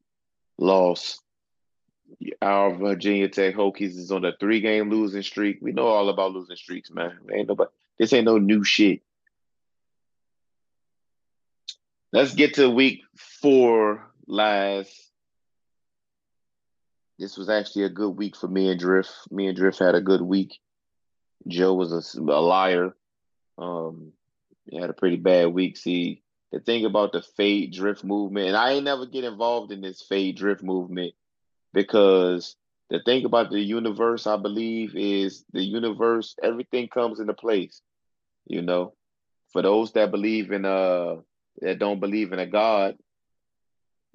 loss. 0.58 1.20
Our 2.40 2.74
Virginia 2.74 3.28
Tech 3.28 3.54
Hokies 3.54 3.96
is 3.98 4.10
on 4.12 4.24
a 4.24 4.32
three 4.38 4.60
game 4.60 4.90
losing 4.90 5.22
streak. 5.22 5.58
We 5.60 5.72
know 5.72 5.88
all 5.88 6.08
about 6.08 6.32
losing 6.32 6.56
streaks, 6.56 6.90
man. 6.90 7.18
Ain't 7.32 7.48
nobody 7.48 7.70
this 7.98 8.12
ain't 8.12 8.24
no 8.26 8.38
new 8.38 8.64
shit. 8.64 9.00
Let's 12.12 12.34
get 12.34 12.54
to 12.54 12.70
week 12.70 13.02
four 13.16 14.06
last. 14.26 15.05
This 17.18 17.36
was 17.36 17.48
actually 17.48 17.84
a 17.84 17.90
good 17.90 18.10
week 18.10 18.36
for 18.36 18.48
me 18.48 18.70
and 18.70 18.78
Drift. 18.78 19.10
Me 19.30 19.46
and 19.46 19.56
Drift 19.56 19.78
had 19.78 19.94
a 19.94 20.00
good 20.00 20.20
week. 20.20 20.58
Joe 21.48 21.74
was 21.74 21.92
a, 21.92 22.20
a 22.20 22.40
liar. 22.40 22.94
Um, 23.58 24.12
he 24.66 24.76
had 24.78 24.90
a 24.90 24.94
pretty 24.94 25.16
bad 25.16 25.46
week. 25.48 25.76
See, 25.76 26.22
the 26.52 26.60
thing 26.60 26.84
about 26.84 27.12
the 27.12 27.22
fade 27.22 27.72
drift 27.72 28.04
movement, 28.04 28.48
and 28.48 28.56
I 28.56 28.72
ain't 28.72 28.84
never 28.84 29.06
get 29.06 29.24
involved 29.24 29.72
in 29.72 29.80
this 29.80 30.02
fade 30.02 30.36
drift 30.36 30.62
movement 30.62 31.14
because 31.72 32.56
the 32.90 33.00
thing 33.04 33.24
about 33.24 33.50
the 33.50 33.60
universe, 33.60 34.26
I 34.26 34.36
believe, 34.36 34.94
is 34.94 35.44
the 35.52 35.62
universe, 35.62 36.34
everything 36.42 36.88
comes 36.88 37.20
into 37.20 37.34
place. 37.34 37.80
You 38.46 38.62
know, 38.62 38.94
for 39.52 39.62
those 39.62 39.92
that 39.92 40.10
believe 40.10 40.52
in 40.52 40.64
uh 40.64 41.16
that 41.60 41.78
don't 41.78 42.00
believe 42.00 42.32
in 42.32 42.38
a 42.38 42.46
God, 42.46 42.96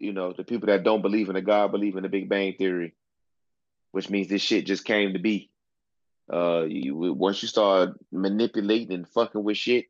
you 0.01 0.13
know, 0.13 0.33
the 0.33 0.43
people 0.43 0.67
that 0.67 0.83
don't 0.83 1.01
believe 1.01 1.29
in 1.29 1.35
a 1.35 1.41
God 1.41 1.71
believe 1.71 1.95
in 1.95 2.03
the 2.03 2.09
Big 2.09 2.27
Bang 2.27 2.53
Theory, 2.57 2.93
which 3.91 4.09
means 4.09 4.27
this 4.27 4.41
shit 4.41 4.65
just 4.65 4.83
came 4.85 5.13
to 5.13 5.19
be. 5.19 5.49
Uh, 6.31 6.63
you 6.67 6.95
once 6.95 7.41
you 7.41 7.47
start 7.47 7.91
manipulating 8.11 8.93
and 8.93 9.07
fucking 9.07 9.43
with 9.43 9.57
shit, 9.57 9.85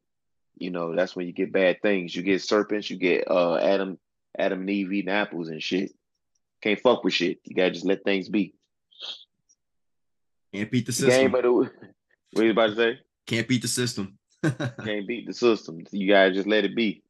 you 0.57 0.69
know, 0.71 0.95
that's 0.95 1.15
when 1.15 1.27
you 1.27 1.33
get 1.33 1.51
bad 1.53 1.81
things. 1.81 2.15
You 2.15 2.23
get 2.23 2.41
serpents, 2.41 2.89
you 2.89 2.97
get 2.97 3.29
uh 3.29 3.55
Adam, 3.57 3.97
Adam 4.37 4.61
and 4.61 4.69
Eve 4.69 4.91
eating 4.91 5.11
apples 5.11 5.49
and 5.49 5.61
shit. 5.61 5.91
Can't 6.61 6.79
fuck 6.79 7.03
with 7.03 7.13
shit. 7.13 7.39
You 7.45 7.55
gotta 7.55 7.71
just 7.71 7.85
let 7.85 8.03
things 8.03 8.27
be. 8.29 8.53
Can't 10.53 10.69
beat 10.71 10.85
the 10.85 10.91
The 10.91 11.07
game 11.07 11.31
system. 11.31 11.35
of 11.35 11.43
the 11.43 11.71
what 12.33 12.45
you 12.45 12.51
about 12.51 12.67
to 12.71 12.75
say? 12.75 12.99
Can't 13.27 13.47
beat 13.47 13.61
the 13.61 13.67
system. 13.67 14.17
Can't 14.43 15.07
beat 15.07 15.27
the 15.27 15.33
system. 15.33 15.83
You 15.91 16.07
gotta 16.07 16.31
just 16.33 16.47
let 16.47 16.65
it 16.65 16.75
be. 16.75 17.03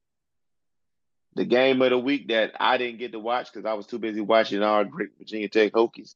The 1.36 1.46
game 1.46 1.82
of 1.82 1.90
the 1.90 1.98
week 1.98 2.28
that 2.28 2.54
I 2.60 2.78
didn't 2.78 3.00
get 3.00 3.14
to 3.14 3.20
watch 3.20 3.52
because 3.52 3.66
I 3.66 3.74
was 3.74 3.88
too 3.88 4.00
busy 4.00 4.22
watching 4.22 4.62
our 4.64 4.84
great 4.84 5.10
Virginia 5.18 5.48
Tech 5.48 5.72
Hokies. 5.72 6.16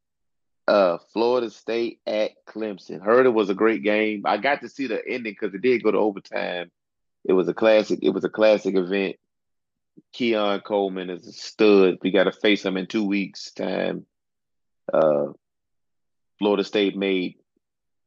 Uh, 0.68 0.98
Florida 1.14 1.50
State 1.50 2.00
at 2.06 2.32
Clemson. 2.46 3.02
Heard 3.02 3.26
it 3.26 3.34
was 3.34 3.50
a 3.50 3.54
great 3.54 3.84
game. 3.84 4.24
I 4.26 4.38
got 4.38 4.62
to 4.62 4.70
see 4.70 4.88
the 4.88 5.02
ending 5.08 5.34
because 5.40 5.54
it 5.54 5.62
did 5.62 5.84
go 5.84 5.92
to 5.92 5.98
overtime. 5.98 6.72
It 7.24 7.34
was 7.34 7.48
a 7.48 7.54
classic. 7.54 8.00
It 8.02 8.10
was 8.10 8.24
a 8.24 8.30
classic 8.30 8.76
event. 8.76 9.16
Keon 10.12 10.62
Coleman 10.62 11.10
is 11.10 11.28
a 11.28 11.32
stud. 11.32 12.00
We 12.02 12.12
got 12.12 12.26
to 12.26 12.32
face 12.32 12.66
him 12.66 12.78
in 12.78 12.88
two 12.88 13.06
weeks' 13.06 13.52
time. 13.52 14.06
Uh, 14.92 15.28
Florida 16.40 16.64
State 16.64 16.98
made 16.98 17.36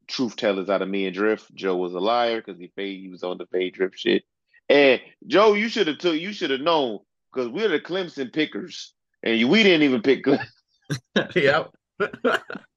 truth 0.06 0.36
tellers 0.36 0.68
out 0.68 0.82
of 0.82 0.88
me 0.88 1.06
and 1.06 1.14
Drift. 1.14 1.54
Joe 1.54 1.76
was 1.76 1.94
a 1.94 2.00
liar 2.00 2.40
because 2.40 2.58
he 2.58 2.68
paid. 2.68 3.00
He 3.00 3.08
was 3.08 3.22
on 3.22 3.38
the 3.38 3.46
fade 3.46 3.74
Drift 3.74 3.98
shit. 3.98 4.24
And 4.68 5.00
Joe, 5.26 5.54
you 5.54 5.68
should 5.68 5.86
have 5.86 5.98
took. 5.98 6.16
You 6.16 6.32
should 6.32 6.50
have 6.50 6.60
known 6.60 7.00
because 7.32 7.48
we're 7.48 7.68
the 7.68 7.80
Clemson 7.80 8.32
pickers, 8.32 8.92
and 9.22 9.48
we 9.48 9.62
didn't 9.62 9.82
even 9.82 10.02
pick. 10.02 10.24
Cle- 10.24 10.38
yep. 11.34 11.70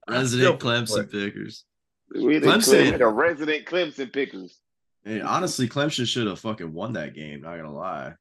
Resident 0.10 0.60
Clemson 0.60 1.12
pickers. 1.12 1.66
We 2.14 2.40
the, 2.40 2.48
Clemson. 2.48 2.92
Clemson. 2.92 2.98
the 2.98 3.08
resident 3.08 3.66
Clemson 3.66 4.12
pickers. 4.12 4.58
Hey, 5.04 5.22
honestly, 5.22 5.68
Clemson 5.68 6.08
should 6.08 6.28
have 6.28 6.40
fucking 6.40 6.74
won 6.74 6.94
that 6.94 7.14
game. 7.14 7.42
Not 7.42 7.58
gonna 7.58 7.74
lie. 7.74 8.14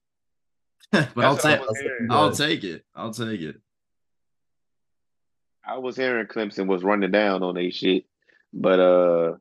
but 0.93 1.09
I'll 1.16 1.35
That's 1.35 1.45
I 1.45 1.57
take. 1.57 1.66
I'll 2.11 2.33
take 2.33 2.64
it. 2.64 2.85
I'll 2.95 3.12
take 3.12 3.41
it. 3.41 3.57
I 5.64 5.79
was 5.79 5.97
hearing 5.97 6.27
Clemson 6.27 6.66
was 6.66 6.83
running 6.83 7.11
down 7.11 7.43
on 7.43 7.55
their 7.55 7.71
shit, 7.71 8.05
but 8.53 8.81
uh, 8.81 9.37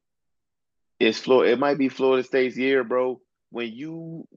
it's 1.00 1.20
Florida. 1.20 1.54
It 1.54 1.60
might 1.60 1.78
be 1.78 1.90
Florida 1.90 2.24
State's 2.24 2.58
year, 2.58 2.84
bro. 2.84 3.22
When 3.52 3.72
you 3.72 4.28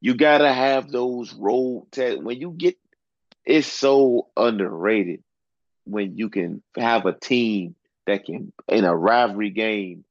you 0.00 0.14
gotta 0.14 0.52
have 0.52 0.90
those 0.90 1.34
road 1.34 1.86
test. 1.92 2.22
When 2.22 2.40
you 2.40 2.52
get, 2.52 2.76
it's 3.44 3.66
so 3.66 4.28
underrated. 4.36 5.22
When 5.84 6.16
you 6.16 6.28
can 6.30 6.62
have 6.76 7.06
a 7.06 7.12
team 7.12 7.74
that 8.06 8.24
can 8.24 8.52
in 8.68 8.84
a 8.84 8.94
rivalry 8.94 9.50
game 9.50 10.04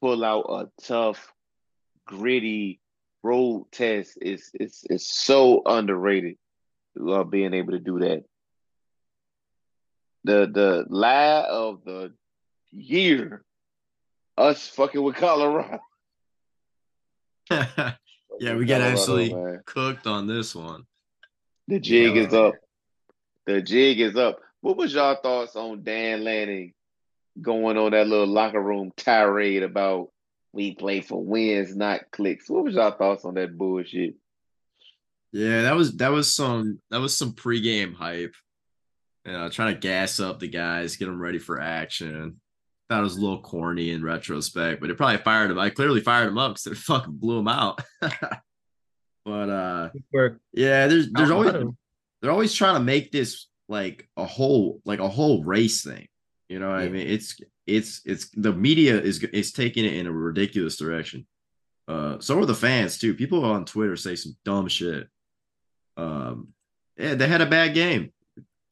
pull 0.00 0.24
out 0.24 0.46
a 0.48 0.82
tough, 0.82 1.32
gritty 2.06 2.80
road 3.22 3.66
test. 3.72 4.18
It's 4.20 4.50
it's 4.54 4.84
it's 4.88 5.06
so 5.06 5.62
underrated. 5.66 6.36
Uh, 7.00 7.24
being 7.24 7.54
able 7.54 7.72
to 7.72 7.80
do 7.80 7.98
that 8.00 8.24
the 10.24 10.50
the 10.52 10.86
lie 10.88 11.44
of 11.48 11.84
the 11.84 12.12
year, 12.72 13.44
us 14.36 14.66
fucking 14.68 15.02
with 15.02 15.16
Colorado. 15.16 15.80
yeah, 17.50 18.56
we 18.56 18.64
get 18.64 18.80
Colorado, 18.80 18.92
absolutely 18.92 19.58
cooked 19.66 20.06
on 20.06 20.26
this 20.26 20.54
one. 20.54 20.84
The 21.68 21.80
jig 21.80 22.16
Yeah. 22.16 22.22
is 22.22 22.34
up. 22.34 22.54
The 23.46 23.62
jig 23.62 24.00
is 24.00 24.16
up. 24.16 24.38
What 24.60 24.76
was 24.76 24.94
y'all 24.94 25.16
thoughts 25.22 25.56
on 25.56 25.82
Dan 25.82 26.24
Lanning 26.24 26.72
going 27.40 27.76
on 27.76 27.92
that 27.92 28.06
little 28.06 28.26
locker 28.26 28.60
room 28.60 28.92
tirade 28.96 29.62
about 29.62 30.10
we 30.52 30.74
play 30.74 31.00
for 31.00 31.22
wins, 31.22 31.76
not 31.76 32.10
clicks? 32.12 32.48
What 32.48 32.64
was 32.64 32.74
y'all 32.74 32.92
thoughts 32.92 33.24
on 33.24 33.34
that 33.34 33.56
bullshit? 33.56 34.14
Yeah, 35.32 35.62
that 35.62 35.74
was 35.74 35.96
that 35.96 36.12
was 36.12 36.34
some 36.34 36.80
that 36.90 37.00
was 37.00 37.16
some 37.16 37.32
pregame 37.32 37.94
hype. 37.94 38.34
You 39.26 39.32
know, 39.32 39.48
trying 39.48 39.74
to 39.74 39.80
gas 39.80 40.20
up 40.20 40.38
the 40.38 40.48
guys, 40.48 40.96
get 40.96 41.06
them 41.06 41.20
ready 41.20 41.38
for 41.38 41.60
action. 41.60 42.40
Thought 42.88 43.00
it 43.00 43.04
was 43.04 43.16
a 43.16 43.20
little 43.20 43.40
corny 43.40 43.90
in 43.90 44.04
retrospect, 44.04 44.80
but 44.80 44.90
it 44.90 44.96
probably 44.98 45.16
fired 45.18 45.50
him. 45.50 45.58
I 45.58 45.70
clearly 45.70 46.00
fired 46.00 46.28
him 46.28 46.38
up 46.38 46.52
because 46.52 46.66
it 46.66 46.76
fucking 46.78 47.14
blew 47.14 47.38
him 47.38 47.48
out. 47.48 47.82
but 49.24 49.48
uh 49.48 49.88
yeah, 50.52 50.86
there's 50.86 51.10
there's 51.10 51.30
always 51.30 51.54
they're 52.20 52.30
always 52.30 52.52
trying 52.54 52.74
to 52.74 52.80
make 52.80 53.10
this 53.10 53.46
like 53.68 54.08
a 54.16 54.26
whole 54.26 54.82
like 54.84 54.98
a 54.98 55.08
whole 55.08 55.42
race 55.44 55.82
thing. 55.82 56.06
You 56.48 56.58
know 56.58 56.68
what 56.68 56.80
I 56.80 56.88
mean? 56.88 57.06
It's 57.06 57.40
it's 57.66 58.02
it's 58.04 58.28
the 58.34 58.52
media 58.52 59.00
is 59.00 59.22
is 59.24 59.52
taking 59.52 59.86
it 59.86 59.94
in 59.94 60.06
a 60.06 60.12
ridiculous 60.12 60.76
direction. 60.76 61.26
Uh 61.88 62.18
so 62.20 62.38
are 62.38 62.46
the 62.46 62.54
fans 62.54 62.98
too. 62.98 63.14
People 63.14 63.44
on 63.46 63.64
Twitter 63.64 63.96
say 63.96 64.14
some 64.14 64.36
dumb 64.44 64.68
shit. 64.68 65.08
Um 65.96 66.48
yeah, 66.98 67.14
they 67.14 67.26
had 67.26 67.40
a 67.40 67.46
bad 67.46 67.72
game. 67.72 68.12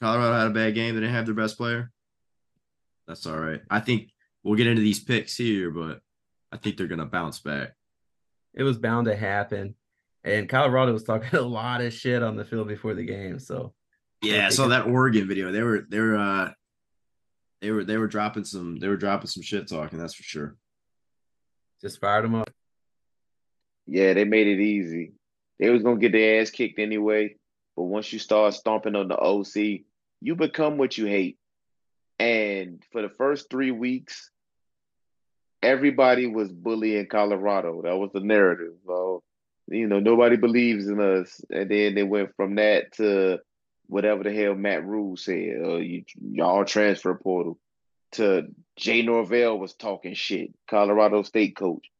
Colorado 0.02 0.34
had 0.36 0.48
a 0.48 0.50
bad 0.50 0.74
game. 0.74 0.94
They 0.94 1.00
didn't 1.00 1.14
have 1.14 1.26
their 1.26 1.34
best 1.34 1.56
player. 1.56 1.90
That's 3.06 3.26
all 3.26 3.38
right. 3.38 3.60
I 3.70 3.80
think 3.80 4.10
we'll 4.42 4.56
get 4.56 4.66
into 4.66 4.82
these 4.82 5.02
picks 5.02 5.36
here, 5.36 5.70
but 5.70 6.00
I 6.50 6.56
think 6.56 6.76
they're 6.76 6.86
gonna 6.86 7.06
bounce 7.06 7.40
back. 7.40 7.74
it 8.54 8.62
was 8.62 8.78
bound 8.78 9.06
to 9.06 9.16
happen. 9.16 9.74
And 10.24 10.48
Colorado 10.48 10.92
was 10.92 11.02
talking 11.04 11.38
a 11.38 11.42
lot 11.42 11.80
of 11.80 11.92
shit 11.92 12.22
on 12.22 12.36
the 12.36 12.44
field 12.44 12.68
before 12.68 12.94
the 12.94 13.04
game. 13.04 13.38
So 13.38 13.74
Yeah, 14.22 14.46
I 14.46 14.50
saw 14.50 14.68
that 14.68 14.86
Oregon 14.86 15.26
video. 15.26 15.50
They 15.50 15.62
were 15.62 15.86
they 15.88 15.98
were 15.98 16.16
uh 16.16 16.52
they 17.60 17.70
were 17.70 17.84
they 17.84 17.96
were 17.96 18.08
dropping 18.08 18.44
some 18.44 18.76
they 18.76 18.88
were 18.88 18.96
dropping 18.96 19.28
some 19.28 19.42
shit 19.42 19.68
talking, 19.68 19.98
that's 19.98 20.14
for 20.14 20.22
sure. 20.22 20.56
just 21.80 22.00
fired 22.00 22.24
them 22.24 22.34
up. 22.34 22.50
Yeah, 23.86 24.12
they 24.14 24.24
made 24.24 24.46
it 24.46 24.60
easy. 24.60 25.14
They 25.58 25.70
was 25.70 25.82
gonna 25.82 25.98
get 25.98 26.12
their 26.12 26.40
ass 26.40 26.50
kicked 26.50 26.78
anyway. 26.78 27.36
But 27.76 27.84
once 27.84 28.12
you 28.12 28.18
start 28.18 28.54
stomping 28.54 28.94
on 28.94 29.08
the 29.08 29.16
OC, 29.16 29.84
you 30.20 30.36
become 30.36 30.76
what 30.76 30.98
you 30.98 31.06
hate. 31.06 31.38
And 32.22 32.84
for 32.92 33.02
the 33.02 33.08
first 33.08 33.50
three 33.50 33.72
weeks, 33.72 34.30
everybody 35.60 36.28
was 36.28 36.52
bullying 36.52 37.08
Colorado. 37.08 37.82
That 37.82 37.96
was 37.96 38.10
the 38.12 38.20
narrative. 38.20 38.74
So, 38.86 39.24
you 39.66 39.88
know, 39.88 39.98
nobody 39.98 40.36
believes 40.36 40.86
in 40.86 41.00
us. 41.00 41.40
And 41.50 41.68
then 41.68 41.96
they 41.96 42.04
went 42.04 42.36
from 42.36 42.54
that 42.54 42.92
to 42.98 43.40
whatever 43.88 44.22
the 44.22 44.32
hell 44.32 44.54
Matt 44.54 44.86
Rhule 44.86 45.16
said. 45.16 45.56
Uh, 45.64 45.76
you, 45.78 46.04
y'all 46.20 46.64
transfer 46.64 47.12
portal. 47.16 47.58
To 48.12 48.46
Jay 48.76 49.02
Norvell 49.02 49.58
was 49.58 49.74
talking 49.74 50.14
shit. 50.14 50.54
Colorado 50.70 51.22
State 51.22 51.56
coach. 51.56 51.90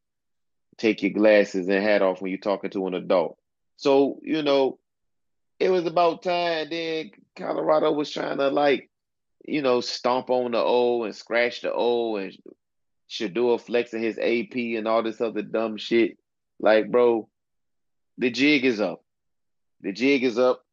Take 0.77 1.03
your 1.03 1.11
glasses 1.11 1.67
and 1.67 1.83
hat 1.83 2.01
off 2.01 2.21
when 2.21 2.31
you're 2.31 2.39
talking 2.39 2.69
to 2.69 2.87
an 2.87 2.93
adult. 2.93 3.37
So, 3.75 4.21
you 4.23 4.41
know, 4.41 4.79
it 5.59 5.69
was 5.69 5.85
about 5.85 6.23
time. 6.23 6.67
Then 6.69 7.11
Colorado 7.35 7.91
was 7.91 8.09
trying 8.09 8.37
to 8.37 8.47
like, 8.47 8.89
you 9.43 9.61
know, 9.61 9.81
stomp 9.81 10.29
on 10.29 10.51
the 10.51 10.57
O 10.57 11.03
and 11.03 11.15
scratch 11.15 11.61
the 11.61 11.71
O 11.73 12.15
and 12.15 12.35
Shedeur 13.09 13.59
flexing 13.59 14.01
his 14.01 14.17
AP 14.17 14.55
and 14.55 14.87
all 14.87 15.03
this 15.03 15.21
other 15.21 15.41
dumb 15.41 15.77
shit. 15.77 16.17
Like, 16.59 16.89
bro, 16.89 17.27
the 18.17 18.29
jig 18.29 18.65
is 18.65 18.79
up. 18.79 19.03
The 19.81 19.91
jig 19.91 20.23
is 20.23 20.39
up. 20.39 20.63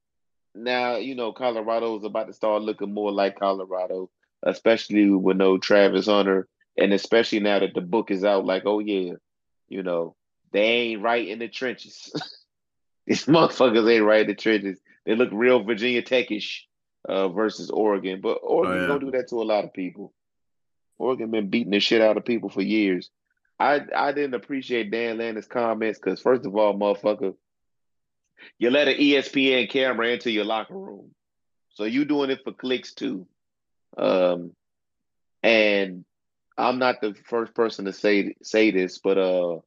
Now, 0.55 0.97
you 0.97 1.14
know, 1.14 1.33
Colorado 1.33 1.99
is 1.99 2.05
about 2.05 2.29
to 2.29 2.33
start 2.33 2.62
looking 2.62 2.93
more 2.93 3.12
like 3.12 3.39
Colorado, 3.39 4.11
especially 4.43 5.11
with 5.11 5.37
no 5.37 5.59
Travis 5.59 6.07
Hunter, 6.07 6.49
and 6.77 6.93
especially 6.93 7.41
now 7.41 7.59
that 7.61 7.75
the 7.75 7.81
book 7.81 8.11
is 8.11 8.25
out, 8.25 8.45
like, 8.45 8.62
oh 8.66 8.79
yeah, 8.79 9.14
you 9.68 9.83
know, 9.83 10.16
they 10.53 10.62
ain't 10.62 11.03
right 11.03 11.27
in 11.27 11.39
the 11.39 11.49
trenches. 11.49 12.12
These 13.07 13.27
motherfuckers 13.27 13.91
ain't 13.93 14.05
right 14.05 14.23
in 14.23 14.27
the 14.29 14.35
trenches. 14.35 14.79
They 15.05 15.14
look 15.14 15.31
real 15.33 15.62
Virginia 15.64 16.03
Techish 16.03 16.62
uh, 17.09 17.29
versus 17.29 17.71
Oregon, 17.71 18.21
but 18.21 18.39
Oregon 18.43 18.83
yeah. 18.83 18.87
gonna 18.87 19.01
do 19.01 19.11
that 19.13 19.29
to 19.29 19.37
a 19.37 19.45
lot 19.45 19.65
of 19.65 19.73
people. 19.73 20.13
Oregon 20.99 21.31
been 21.31 21.49
beating 21.49 21.73
the 21.73 21.81
shit 21.81 22.03
out 22.03 22.17
of 22.17 22.25
people 22.25 22.51
for 22.51 22.63
years. 22.63 23.11
I 23.59 23.81
I 23.95 24.13
didn't 24.13 24.35
appreciate 24.35 24.91
Dan 24.91 25.19
Lanning's 25.19 25.47
comments 25.47 25.99
because 25.99 26.21
first 26.21 26.47
of 26.47 26.57
all, 26.57 26.75
motherfucker, 26.75 27.35
you 28.59 28.71
let 28.71 28.89
an 28.89 28.97
ESPN 28.97 29.71
camera 29.71 30.09
into 30.09 30.31
your 30.31 30.45
locker 30.45 30.77
room, 30.77 31.15
so 31.71 31.85
you 31.85 32.05
doing 32.05 32.31
it 32.31 32.41
for 32.45 32.53
clicks 32.53 32.95
too. 32.95 33.27
Um, 33.97 34.53
and 35.43 36.05
I'm 36.57 36.79
not 36.79 37.01
the 37.01 37.15
first 37.27 37.55
person 37.55 37.87
to 37.87 37.93
say 37.93 38.35
say 38.43 38.71
this, 38.71 38.99
but 38.99 39.19
uh, 39.19 39.59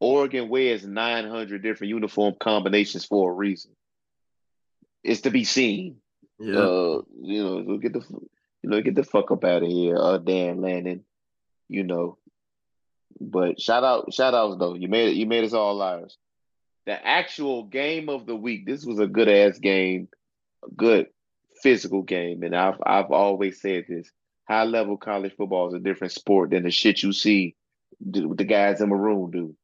Oregon 0.00 0.48
wears 0.48 0.86
900 0.86 1.62
different 1.62 1.90
uniform 1.90 2.34
combinations 2.40 3.04
for 3.04 3.30
a 3.30 3.34
reason. 3.34 3.72
It's 5.02 5.22
to 5.22 5.30
be 5.30 5.44
seen. 5.44 5.96
Yeah. 6.40 6.58
Uh, 6.58 7.02
you 7.20 7.44
know, 7.44 7.64
so 7.66 7.76
get 7.76 7.92
the 7.92 8.00
you 8.62 8.70
know 8.70 8.80
get 8.80 8.94
the 8.94 9.04
fuck 9.04 9.30
up 9.30 9.44
out 9.44 9.62
of 9.62 9.68
here, 9.68 9.96
uh, 9.96 10.18
Dan 10.18 10.60
Lanning. 10.60 11.04
You 11.68 11.84
know, 11.84 12.18
but 13.20 13.60
shout 13.60 13.84
out, 13.84 14.12
shout 14.12 14.34
outs 14.34 14.56
though. 14.58 14.74
You 14.74 14.88
made 14.88 15.10
it. 15.10 15.16
You 15.16 15.26
made 15.26 15.44
us 15.44 15.52
all 15.52 15.74
liars. 15.76 16.16
The 16.86 17.06
actual 17.06 17.64
game 17.64 18.08
of 18.08 18.26
the 18.26 18.34
week. 18.34 18.66
This 18.66 18.84
was 18.84 18.98
a 18.98 19.06
good 19.06 19.28
ass 19.28 19.58
game, 19.58 20.08
a 20.64 20.70
good 20.74 21.08
physical 21.62 22.02
game, 22.02 22.42
and 22.42 22.56
I've 22.56 22.80
I've 22.84 23.10
always 23.10 23.60
said 23.60 23.84
this. 23.88 24.10
High 24.48 24.64
level 24.64 24.96
college 24.96 25.36
football 25.36 25.68
is 25.68 25.74
a 25.74 25.78
different 25.78 26.12
sport 26.12 26.50
than 26.50 26.64
the 26.64 26.72
shit 26.72 27.04
you 27.04 27.12
see 27.12 27.54
the, 28.00 28.32
the 28.34 28.44
guys 28.44 28.80
in 28.80 28.88
maroon 28.88 29.30
do. 29.30 29.56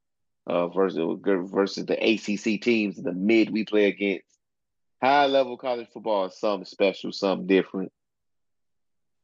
Uh, 0.45 0.69
versus 0.69 1.19
versus 1.23 1.85
the 1.87 1.95
ACC 1.95 2.61
teams, 2.61 2.95
the 2.95 3.11
mid 3.11 3.49
we 3.49 3.65
play 3.65 3.87
against. 3.87 4.36
High 5.01 5.27
level 5.27 5.57
college 5.57 5.87
football 5.93 6.25
is 6.25 6.39
something 6.39 6.65
special, 6.65 7.11
something 7.11 7.47
different. 7.47 7.91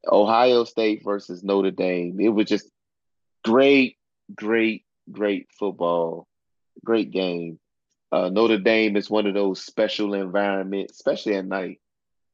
Ohio 0.08 0.64
State 0.66 1.02
versus 1.04 1.44
Notre 1.44 1.72
Dame. 1.72 2.20
It 2.20 2.30
was 2.30 2.48
just 2.48 2.70
great, 3.44 3.98
great, 4.34 4.84
great 5.12 5.48
football. 5.58 6.28
Great 6.84 7.12
game. 7.12 7.60
Uh, 8.12 8.30
Notre 8.30 8.60
Dame 8.60 8.96
is 8.98 9.10
one 9.10 9.26
of 9.26 9.34
those 9.34 9.64
special 9.64 10.14
environments, 10.14 10.94
especially 10.94 11.36
at 11.36 11.46
night. 11.46 11.80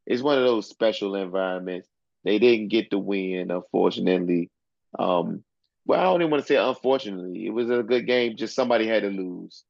It's 0.05 0.21
one 0.21 0.37
of 0.37 0.43
those 0.43 0.67
special 0.67 1.15
environments. 1.15 1.87
They 2.25 2.39
didn't 2.39 2.67
get 2.69 2.89
the 2.89 2.97
win, 2.97 3.51
unfortunately. 3.51 4.49
Um, 4.97 5.43
well, 5.85 5.99
I 5.99 6.03
don't 6.03 6.21
even 6.21 6.31
want 6.31 6.43
to 6.43 6.47
say 6.47 6.57
unfortunately. 6.57 7.45
It 7.45 7.51
was 7.51 7.69
a 7.69 7.83
good 7.83 8.05
game. 8.05 8.35
Just 8.35 8.55
somebody 8.55 8.87
had 8.87 9.03
to 9.03 9.09
lose, 9.09 9.63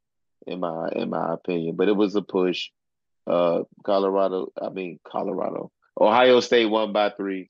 in 0.47 0.59
my 0.61 0.89
in 0.95 1.09
my 1.09 1.33
opinion. 1.33 1.75
But 1.75 1.89
it 1.89 1.95
was 1.95 2.15
a 2.15 2.21
push. 2.21 2.69
Uh, 3.27 3.63
Colorado, 3.85 4.51
I 4.59 4.69
mean 4.69 4.99
Colorado, 5.03 5.71
Ohio 5.99 6.39
State 6.39 6.65
won 6.65 6.93
by 6.93 7.09
three, 7.09 7.49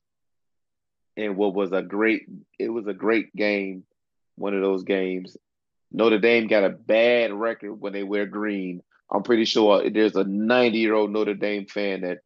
and 1.15 1.37
what 1.37 1.53
was 1.53 1.71
a 1.71 1.81
great. 1.81 2.23
It 2.57 2.69
was 2.69 2.87
a 2.87 2.93
great 2.93 3.35
game. 3.35 3.83
One 4.35 4.53
of 4.53 4.61
those 4.61 4.83
games. 4.83 5.37
Notre 5.91 6.19
Dame 6.19 6.47
got 6.47 6.63
a 6.63 6.69
bad 6.69 7.33
record 7.33 7.73
when 7.73 7.93
they 7.93 8.03
wear 8.03 8.25
green. 8.25 8.81
I'm 9.11 9.23
pretty 9.23 9.45
sure 9.45 9.89
there's 9.89 10.15
a 10.15 10.23
90 10.23 10.77
year 10.77 10.93
old 10.93 11.11
Notre 11.11 11.33
Dame 11.33 11.65
fan 11.65 12.01
that 12.01 12.19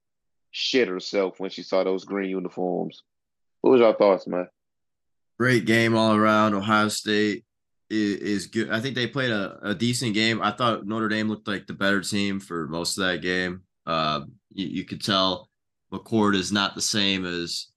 shit 0.52 0.88
herself 0.88 1.39
when 1.39 1.50
she 1.50 1.64
saw 1.64 1.84
those 1.84 2.06
green 2.06 2.30
uniforms. 2.30 3.04
What 3.62 3.72
was 3.72 3.80
your 3.80 3.96
thoughts, 3.96 4.28
man? 4.28 4.48
Great 5.39 5.66
game 5.66 5.96
all 5.96 6.16
around. 6.16 6.54
Ohio 6.54 6.89
State 6.89 7.46
is, 7.94 8.18
is 8.18 8.48
good. 8.48 8.70
I 8.70 8.80
think 8.80 8.96
they 8.96 9.08
played 9.08 9.32
a, 9.32 9.60
a 9.62 9.76
decent 9.76 10.14
game. 10.14 10.41
I 10.41 10.52
thought 10.52 10.86
Notre 10.86 11.08
Dame 11.08 11.30
looked 11.30 11.48
like 11.48 11.68
the 11.68 11.74
better 11.74 12.02
team 12.02 12.39
for 12.39 12.68
most 12.68 12.98
of 12.98 13.06
that 13.06 13.22
game. 13.22 13.62
Uh, 13.86 14.22
you, 14.52 14.68
you 14.68 14.86
could 14.86 15.04
tell 15.04 15.50
McCord 15.94 16.36
is 16.36 16.52
not 16.52 16.76
the 16.76 16.82
same 16.82 17.26
as 17.26 17.68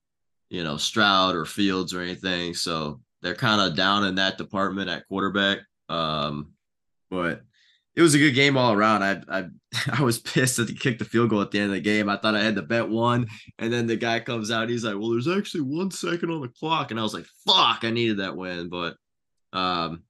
you 0.49 0.63
know 0.63 0.77
Stroud 0.77 1.35
or 1.35 1.45
Fields 1.45 1.93
or 1.93 2.01
anything, 2.01 2.53
so 2.53 3.01
they're 3.21 3.35
kind 3.35 3.61
of 3.61 3.75
down 3.75 4.05
in 4.05 4.15
that 4.15 4.37
department 4.37 4.89
at 4.89 5.07
quarterback. 5.07 5.59
Um, 5.89 6.53
but 7.09 7.41
it 7.95 8.01
was 8.01 8.13
a 8.13 8.19
good 8.19 8.35
game 8.35 8.57
all 8.57 8.73
around. 8.73 9.03
I 9.03 9.21
I 9.29 9.45
I 9.99 10.01
was 10.01 10.19
pissed 10.19 10.57
that 10.57 10.67
they 10.67 10.73
kicked 10.73 10.99
the 10.99 11.05
field 11.05 11.29
goal 11.29 11.41
at 11.41 11.51
the 11.51 11.59
end 11.59 11.69
of 11.69 11.75
the 11.75 11.81
game. 11.81 12.09
I 12.09 12.17
thought 12.17 12.35
I 12.35 12.43
had 12.43 12.55
the 12.55 12.61
bet 12.63 12.89
one, 12.89 13.27
and 13.59 13.71
then 13.71 13.87
the 13.87 13.97
guy 13.97 14.19
comes 14.19 14.51
out. 14.51 14.69
He's 14.69 14.83
like, 14.83 14.95
"Well, 14.97 15.11
there's 15.11 15.27
actually 15.27 15.61
one 15.61 15.91
second 15.91 16.31
on 16.31 16.41
the 16.41 16.49
clock," 16.49 16.91
and 16.91 16.99
I 16.99 17.03
was 17.03 17.13
like, 17.13 17.25
"Fuck, 17.45 17.83
I 17.83 17.91
needed 17.91 18.17
that 18.17 18.35
win." 18.35 18.69
But 18.69 18.95
um, 19.53 20.03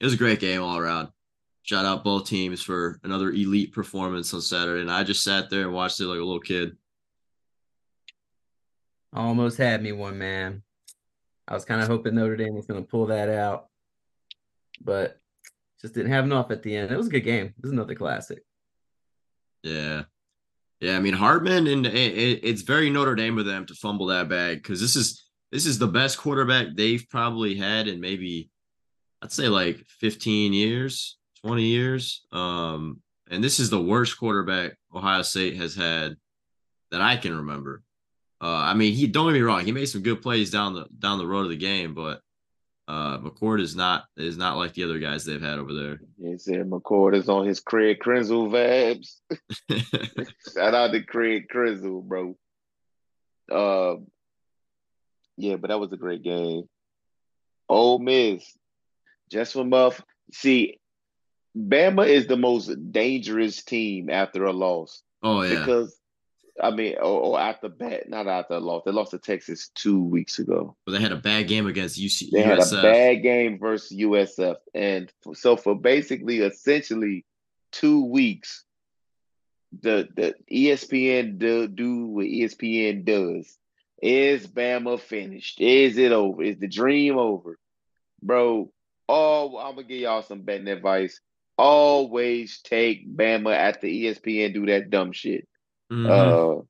it 0.00 0.04
was 0.04 0.14
a 0.14 0.18
great 0.18 0.40
game 0.40 0.62
all 0.62 0.78
around. 0.78 1.08
Shout 1.62 1.84
out 1.84 2.04
both 2.04 2.26
teams 2.26 2.62
for 2.62 2.98
another 3.04 3.30
elite 3.30 3.72
performance 3.72 4.32
on 4.32 4.40
Saturday, 4.40 4.80
and 4.80 4.90
I 4.90 5.04
just 5.04 5.22
sat 5.22 5.50
there 5.50 5.62
and 5.62 5.72
watched 5.72 6.00
it 6.00 6.06
like 6.06 6.18
a 6.18 6.24
little 6.24 6.40
kid. 6.40 6.76
Almost 9.12 9.58
had 9.58 9.82
me 9.82 9.92
one, 9.92 10.18
man. 10.18 10.62
I 11.46 11.54
was 11.54 11.64
kind 11.64 11.80
of 11.80 11.88
hoping 11.88 12.14
Notre 12.14 12.36
Dame 12.36 12.54
was 12.54 12.66
going 12.66 12.82
to 12.82 12.88
pull 12.88 13.06
that 13.06 13.28
out, 13.28 13.68
but 14.80 15.18
just 15.80 15.94
didn't 15.94 16.12
have 16.12 16.24
enough 16.24 16.50
at 16.50 16.62
the 16.62 16.76
end. 16.76 16.90
It 16.90 16.96
was 16.96 17.06
a 17.06 17.10
good 17.10 17.20
game. 17.20 17.46
It 17.46 17.62
was 17.62 17.72
another 17.72 17.94
classic. 17.94 18.42
Yeah. 19.62 20.04
Yeah, 20.80 20.96
I 20.96 21.00
mean 21.00 21.14
Hartman 21.14 21.66
and 21.66 21.86
it, 21.86 21.94
it, 21.94 22.40
it's 22.44 22.62
very 22.62 22.88
Notre 22.88 23.16
Dame 23.16 23.38
of 23.38 23.46
them 23.46 23.66
to 23.66 23.74
fumble 23.74 24.06
that 24.06 24.28
bag 24.28 24.62
because 24.62 24.80
this 24.80 24.94
is 24.94 25.28
this 25.50 25.66
is 25.66 25.78
the 25.78 25.88
best 25.88 26.18
quarterback 26.18 26.68
they've 26.74 27.04
probably 27.10 27.56
had 27.56 27.88
in 27.88 28.00
maybe 28.00 28.50
I'd 29.22 29.32
say 29.32 29.48
like 29.48 29.84
15 30.00 30.52
years, 30.52 31.18
20 31.42 31.62
years. 31.62 32.26
Um, 32.32 33.00
and 33.30 33.42
this 33.42 33.60
is 33.60 33.70
the 33.70 33.82
worst 33.82 34.18
quarterback 34.18 34.76
Ohio 34.94 35.22
State 35.22 35.56
has 35.56 35.74
had 35.74 36.16
that 36.90 37.00
I 37.00 37.16
can 37.16 37.36
remember. 37.36 37.82
Uh, 38.40 38.46
I 38.46 38.74
mean, 38.74 38.94
he 38.94 39.06
don't 39.06 39.26
get 39.26 39.34
me 39.34 39.40
wrong, 39.40 39.64
he 39.64 39.72
made 39.72 39.86
some 39.86 40.02
good 40.02 40.22
plays 40.22 40.50
down 40.50 40.74
the 40.74 40.86
down 40.96 41.18
the 41.18 41.26
road 41.26 41.42
of 41.42 41.50
the 41.50 41.56
game, 41.56 41.94
but 41.94 42.20
uh, 42.86 43.18
McCord 43.18 43.60
is 43.60 43.74
not 43.74 44.04
is 44.16 44.36
not 44.36 44.56
like 44.56 44.72
the 44.74 44.84
other 44.84 44.98
guys 44.98 45.24
they've 45.24 45.42
had 45.42 45.58
over 45.58 45.74
there. 45.74 46.00
He 46.18 46.38
said 46.38 46.70
McCord 46.70 47.16
is 47.16 47.28
on 47.28 47.46
his 47.46 47.60
Craig 47.60 47.98
Krenzel 48.02 48.48
vibes. 48.48 49.16
Shout 50.54 50.74
out 50.74 50.92
to 50.92 51.02
Craig 51.02 51.48
Krenzel, 51.52 52.02
bro. 52.02 52.36
Uh, 53.50 53.96
yeah, 55.36 55.56
but 55.56 55.68
that 55.68 55.80
was 55.80 55.92
a 55.92 55.96
great 55.96 56.22
game. 56.22 56.62
Ole 57.68 57.98
Miss, 57.98 58.56
just 59.30 59.52
from 59.52 59.72
off. 59.72 60.02
See, 60.32 60.80
Bama 61.56 62.06
is 62.06 62.26
the 62.26 62.36
most 62.36 62.70
dangerous 62.92 63.62
team 63.62 64.10
after 64.10 64.44
a 64.44 64.52
loss 64.52 65.02
oh 65.22 65.42
yeah, 65.42 65.58
because 65.58 65.98
I 66.60 66.70
mean, 66.70 66.96
or, 66.96 67.20
or 67.20 67.40
after 67.40 67.68
bat, 67.68 68.08
not 68.08 68.26
after 68.26 68.54
a 68.54 68.60
loss. 68.60 68.82
They 68.84 68.90
lost 68.90 69.12
to 69.12 69.18
Texas 69.18 69.70
two 69.74 70.02
weeks 70.02 70.38
ago. 70.38 70.76
but 70.84 70.92
they 70.92 71.00
had 71.00 71.12
a 71.12 71.16
bad 71.16 71.46
game 71.46 71.66
against 71.66 72.00
UC. 72.00 72.30
They 72.32 72.42
had 72.42 72.58
a 72.58 72.62
USF. 72.62 72.82
bad 72.82 73.22
game 73.22 73.58
versus 73.58 73.96
USF, 73.96 74.56
and 74.74 75.12
so 75.34 75.56
for 75.56 75.74
basically, 75.74 76.38
essentially, 76.38 77.24
two 77.72 78.04
weeks, 78.06 78.64
the 79.80 80.08
the 80.16 80.34
ESPN 80.50 81.38
do, 81.38 81.68
do 81.68 82.06
what 82.06 82.26
ESPN 82.26 83.04
does. 83.04 83.56
Is 84.00 84.46
Bama 84.46 85.00
finished? 85.00 85.60
Is 85.60 85.98
it 85.98 86.12
over? 86.12 86.42
Is 86.42 86.58
the 86.58 86.68
dream 86.68 87.18
over? 87.18 87.58
Bro, 88.22 88.70
oh, 89.08 89.58
I'm 89.58 89.74
gonna 89.74 89.86
give 89.86 90.00
y'all 90.00 90.22
some 90.22 90.42
betting 90.42 90.68
advice. 90.68 91.20
Always 91.56 92.60
take 92.62 93.08
Bama 93.16 93.54
at 93.54 93.80
the 93.80 94.06
ESPN 94.06 94.54
do 94.54 94.66
that 94.66 94.90
dumb 94.90 95.12
shit. 95.12 95.48
Mhm. 95.90 96.06
Uh, 96.60 96.62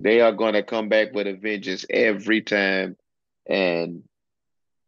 they 0.00 0.20
are 0.20 0.32
to 0.32 0.62
come 0.62 0.88
back 0.88 1.12
with 1.12 1.26
a 1.26 1.34
vengeance 1.34 1.86
every 1.88 2.42
time. 2.42 2.96
And 3.46 4.02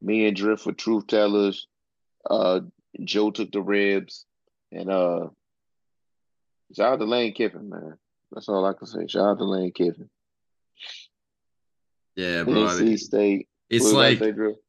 me 0.01 0.27
and 0.27 0.37
Drift 0.37 0.67
were 0.67 0.73
truth 0.73 1.07
tellers. 1.07 1.67
Uh, 2.29 2.61
Joe 3.03 3.31
took 3.31 3.53
the 3.53 3.61
ribs, 3.63 4.25
and 4.73 4.91
uh, 4.91 5.29
shout 6.75 6.95
out 6.95 6.99
to 6.99 7.05
Lane 7.05 7.35
Kiffin, 7.35 7.69
man. 7.69 7.99
That's 8.33 8.49
all 8.49 8.65
I 8.65 8.73
can 8.73 8.87
say. 8.87 9.07
Shout 9.07 9.29
out 9.29 9.39
to 9.39 9.45
Lane 9.45 9.73
Kiffin. 9.73 10.09
yeah, 12.17 12.45
bro. 12.45 12.55
NC 12.55 12.99
State. 12.99 13.49
It's 13.75 13.91
you 13.91 13.97
like 13.97 14.23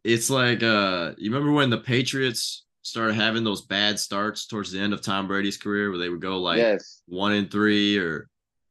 it's 0.03 0.29
like 0.29 0.63
uh 0.63 1.13
you 1.17 1.31
remember 1.31 1.51
when 1.53 1.69
the 1.69 1.77
Patriots 1.77 2.65
started 2.81 3.15
having 3.15 3.43
those 3.43 3.61
bad 3.63 3.99
starts 3.99 4.45
towards 4.45 4.71
the 4.71 4.79
end 4.79 4.93
of 4.93 5.01
Tom 5.01 5.27
Brady's 5.27 5.57
career 5.57 5.89
where 5.89 5.99
they 5.99 6.09
would 6.09 6.21
go 6.21 6.39
like 6.39 6.57
yes, 6.57 7.01
one 7.07 7.33
and 7.33 7.49
three 7.51 7.97
or 7.97 8.29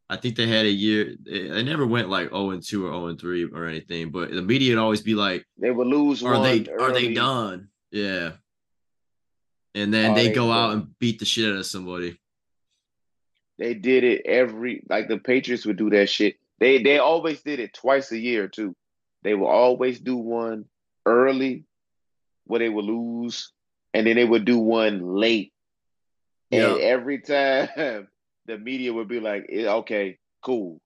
I 0.08 0.16
think 0.16 0.36
they 0.36 0.46
had 0.46 0.66
a 0.66 0.70
year 0.70 1.14
they 1.24 1.62
never 1.62 1.86
went 1.86 2.10
like 2.10 2.28
0 2.28 2.50
and 2.50 2.62
2 2.62 2.86
or 2.86 2.90
0 2.90 3.06
and 3.06 3.20
3 3.20 3.44
or 3.46 3.66
anything, 3.66 4.10
but 4.10 4.30
the 4.30 4.42
media 4.42 4.74
would 4.74 4.82
always 4.82 5.00
be 5.00 5.14
like, 5.14 5.46
they 5.58 5.70
would 5.70 5.86
lose 5.86 6.22
Are 6.22 6.34
one. 6.34 6.42
they 6.42 6.70
are 6.70 6.92
they 6.92 7.14
done? 7.14 7.68
Yeah. 7.90 8.32
And 9.74 9.92
then 9.92 10.14
they 10.14 10.28
they 10.28 10.34
go 10.34 10.52
out 10.52 10.74
and 10.74 10.98
beat 10.98 11.18
the 11.18 11.24
shit 11.24 11.50
out 11.50 11.58
of 11.58 11.66
somebody. 11.66 12.20
They 13.58 13.74
did 13.74 14.04
it 14.04 14.26
every 14.26 14.84
like 14.88 15.08
the 15.08 15.18
Patriots 15.18 15.64
would 15.64 15.78
do 15.78 15.90
that 15.90 16.08
shit. 16.08 16.36
They 16.60 16.82
they 16.82 16.98
always 16.98 17.42
did 17.42 17.58
it 17.58 17.74
twice 17.74 18.12
a 18.12 18.18
year 18.18 18.46
too. 18.46 18.76
They 19.24 19.34
will 19.34 19.48
always 19.48 19.98
do 19.98 20.16
one 20.16 20.66
early 21.04 21.64
where 22.44 22.60
they 22.60 22.68
would 22.68 22.84
lose, 22.84 23.50
and 23.92 24.06
then 24.06 24.16
they 24.16 24.24
would 24.24 24.44
do 24.44 24.58
one 24.58 25.16
late. 25.16 25.52
And 26.52 26.78
every 26.78 27.20
time 27.20 27.68
the 28.46 28.58
media 28.58 28.92
would 28.92 29.08
be 29.08 29.20
like, 29.20 29.46
"Eh, 29.50 29.66
"Okay, 29.66 30.18
cool, 30.42 30.80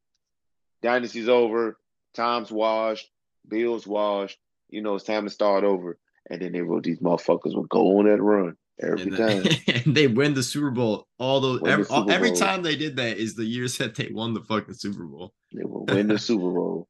dynasty's 0.82 1.28
over, 1.28 1.78
time's 2.14 2.50
washed, 2.50 3.10
bills 3.46 3.86
washed. 3.86 4.38
You 4.70 4.82
know, 4.82 4.94
it's 4.94 5.04
time 5.04 5.24
to 5.24 5.30
start 5.30 5.64
over." 5.64 5.98
And 6.30 6.40
then 6.40 6.52
they 6.52 6.60
wrote 6.60 6.84
these 6.84 7.00
motherfuckers 7.00 7.56
would 7.56 7.68
go 7.68 7.98
on 7.98 8.04
that 8.06 8.22
run 8.22 8.56
every 8.80 9.02
And, 9.02 9.16
time. 9.16 9.44
and 9.84 9.96
they 9.96 10.06
win 10.06 10.34
the 10.34 10.42
Super 10.42 10.70
Bowl. 10.70 11.08
All 11.18 11.40
those 11.40 11.62
every, 11.66 11.86
every 12.10 12.32
time 12.32 12.62
they 12.62 12.76
did 12.76 12.96
that 12.96 13.16
is 13.16 13.34
the 13.34 13.44
years 13.44 13.76
that 13.78 13.94
they 13.94 14.10
won 14.12 14.34
the 14.34 14.42
fucking 14.42 14.74
Super 14.74 15.04
Bowl. 15.04 15.32
They 15.52 15.64
would 15.64 15.90
win 15.90 16.06
the 16.06 16.18
Super 16.18 16.50
Bowl. 16.52 16.86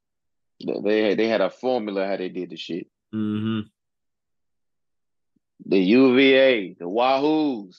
They- 0.65 0.81
They 0.83 1.03
had 1.09 1.19
they 1.19 1.29
had 1.29 1.41
a 1.41 1.51
formula 1.51 2.07
how 2.07 2.17
they 2.17 2.29
did 2.29 2.51
the 2.51 2.57
shit. 2.57 2.87
hmm 3.13 3.61
The 5.67 5.79
UVA, 5.79 6.75
the 6.79 6.85
Wahoos, 6.87 7.77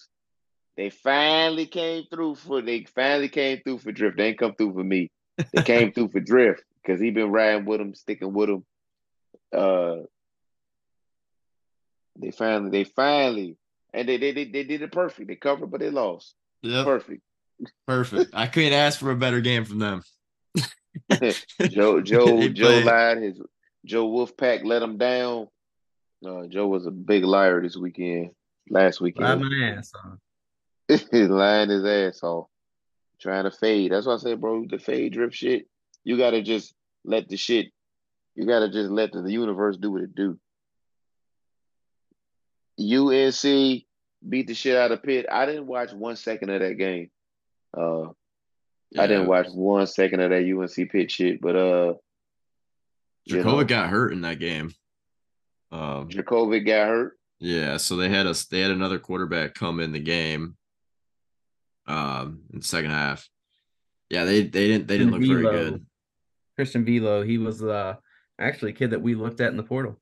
they 0.78 0.90
finally 0.90 1.66
came 1.66 2.06
through 2.10 2.36
for 2.36 2.62
they 2.62 2.84
finally 2.86 3.30
came 3.30 3.60
through 3.64 3.80
for 3.80 3.92
Drift. 3.92 4.18
They 4.18 4.28
ain't 4.30 4.38
come 4.40 4.56
through 4.56 4.74
for 4.74 4.84
me. 4.84 5.12
They 5.52 5.62
came 5.74 5.92
through 5.92 6.10
for 6.10 6.20
Drift 6.20 6.64
because 6.82 7.02
he 7.02 7.12
been 7.12 7.32
riding 7.32 7.66
with 7.66 7.80
them, 7.80 7.94
sticking 7.96 8.34
with 8.34 8.50
them. 8.50 8.66
Uh, 9.54 10.04
they 12.18 12.32
finally, 12.32 12.70
they 12.70 12.84
finally, 12.84 13.58
and 13.94 14.08
they 14.08 14.18
they 14.18 14.32
they, 14.32 14.46
they 14.46 14.64
did 14.64 14.82
it 14.82 14.92
perfect. 14.92 15.28
They 15.28 15.36
covered, 15.36 15.72
but 15.72 15.80
they 15.80 15.90
lost. 15.90 16.36
Yep. 16.62 16.86
Perfect. 16.86 17.22
Perfect. 17.88 18.32
I 18.34 18.48
couldn't 18.48 18.74
ask 18.74 19.00
for 19.00 19.12
a 19.12 19.16
better 19.18 19.42
game 19.42 19.66
from 19.66 19.80
them. 19.80 20.04
Joe 21.70 22.02
Joe 22.02 22.48
Joe 22.50 22.66
played- 22.66 22.86
lied. 22.86 23.18
His 23.20 23.42
Joe 23.86 24.10
Wolfpack 24.10 24.66
let 24.66 24.82
him 24.82 24.98
down. 24.98 25.48
Joe 26.24 26.68
was 26.68 26.86
a 26.86 26.92
big 26.92 27.24
liar 27.24 27.62
this 27.62 27.78
weekend. 27.78 28.32
Last 28.70 29.00
weekend, 29.02 29.42
my 29.42 29.68
ass. 29.78 29.92
He's 30.88 31.08
lying 31.30 31.70
his 31.70 31.86
ass 31.86 32.22
off, 32.24 32.48
trying 33.20 33.46
to 33.46 33.52
fade. 33.52 33.92
That's 33.92 34.06
why 34.06 34.14
I 34.14 34.18
say, 34.18 34.34
bro, 34.36 34.66
the 34.70 34.78
fade 34.78 35.14
drip 35.14 35.34
shit. 35.34 35.68
You 36.04 36.18
gotta 36.18 36.42
just 36.42 36.74
let 37.04 37.30
the 37.30 37.38
shit. 37.38 37.68
You 38.36 38.46
gotta 38.46 38.70
just 38.70 38.92
let 38.92 39.12
the, 39.12 39.22
the 39.22 39.32
universe 39.32 39.78
do 39.78 39.92
what 39.92 40.02
it 40.04 40.14
do. 40.16 40.38
UNC 42.80 43.84
beat 44.28 44.48
the 44.48 44.54
shit 44.54 44.76
out 44.78 44.92
of 44.92 45.04
Pitt. 45.04 45.26
I 45.32 45.46
didn't 45.46 45.68
watch 45.68 45.92
one 45.94 46.16
second 46.16 46.50
of 46.50 46.62
that 46.62 46.76
game. 46.76 47.10
Uh, 47.76 48.08
I 48.98 49.06
didn't 49.08 49.28
watch 49.28 49.48
one 49.54 49.86
second 49.88 50.20
of 50.20 50.32
that 50.32 50.44
UNC 50.44 50.90
Pitt 50.92 51.12
shit, 51.12 51.42
but 51.42 51.56
uh, 51.56 51.94
you 53.26 53.36
know, 53.38 53.44
Jacoby 53.44 53.66
got 53.66 53.90
hurt 53.90 54.12
in 54.14 54.22
that 54.22 54.40
game. 54.40 54.72
Um, 55.72 56.10
Jacoby 56.10 56.62
got 56.62 56.88
hurt. 56.88 57.20
yeah, 57.40 57.78
so 57.78 57.96
they 57.98 58.10
had 58.10 58.26
us. 58.26 58.46
They 58.46 58.62
had 58.62 58.72
another 58.72 58.98
quarterback 58.98 59.54
come 59.54 59.80
in 59.80 59.92
the 59.92 60.00
game. 60.00 60.56
Um, 61.86 62.42
in 62.54 62.60
the 62.60 62.66
second 62.66 62.92
half. 62.92 63.28
Yeah, 64.10 64.26
they 64.26 64.42
they 64.44 64.68
didn't 64.68 64.88
they 64.88 64.98
didn't 64.98 65.12
look 65.14 65.22
very 65.22 65.44
good. 65.44 65.86
Christian 66.56 66.84
Veilleux, 66.86 67.26
he 67.28 67.38
was 67.38 67.64
uh 67.64 67.96
actually 68.40 68.72
a 68.72 68.76
kid 68.76 68.92
that 68.92 69.02
we 69.02 69.14
looked 69.16 69.40
at 69.42 69.52
in 69.52 69.58
the 69.58 69.64
portal. 69.64 70.00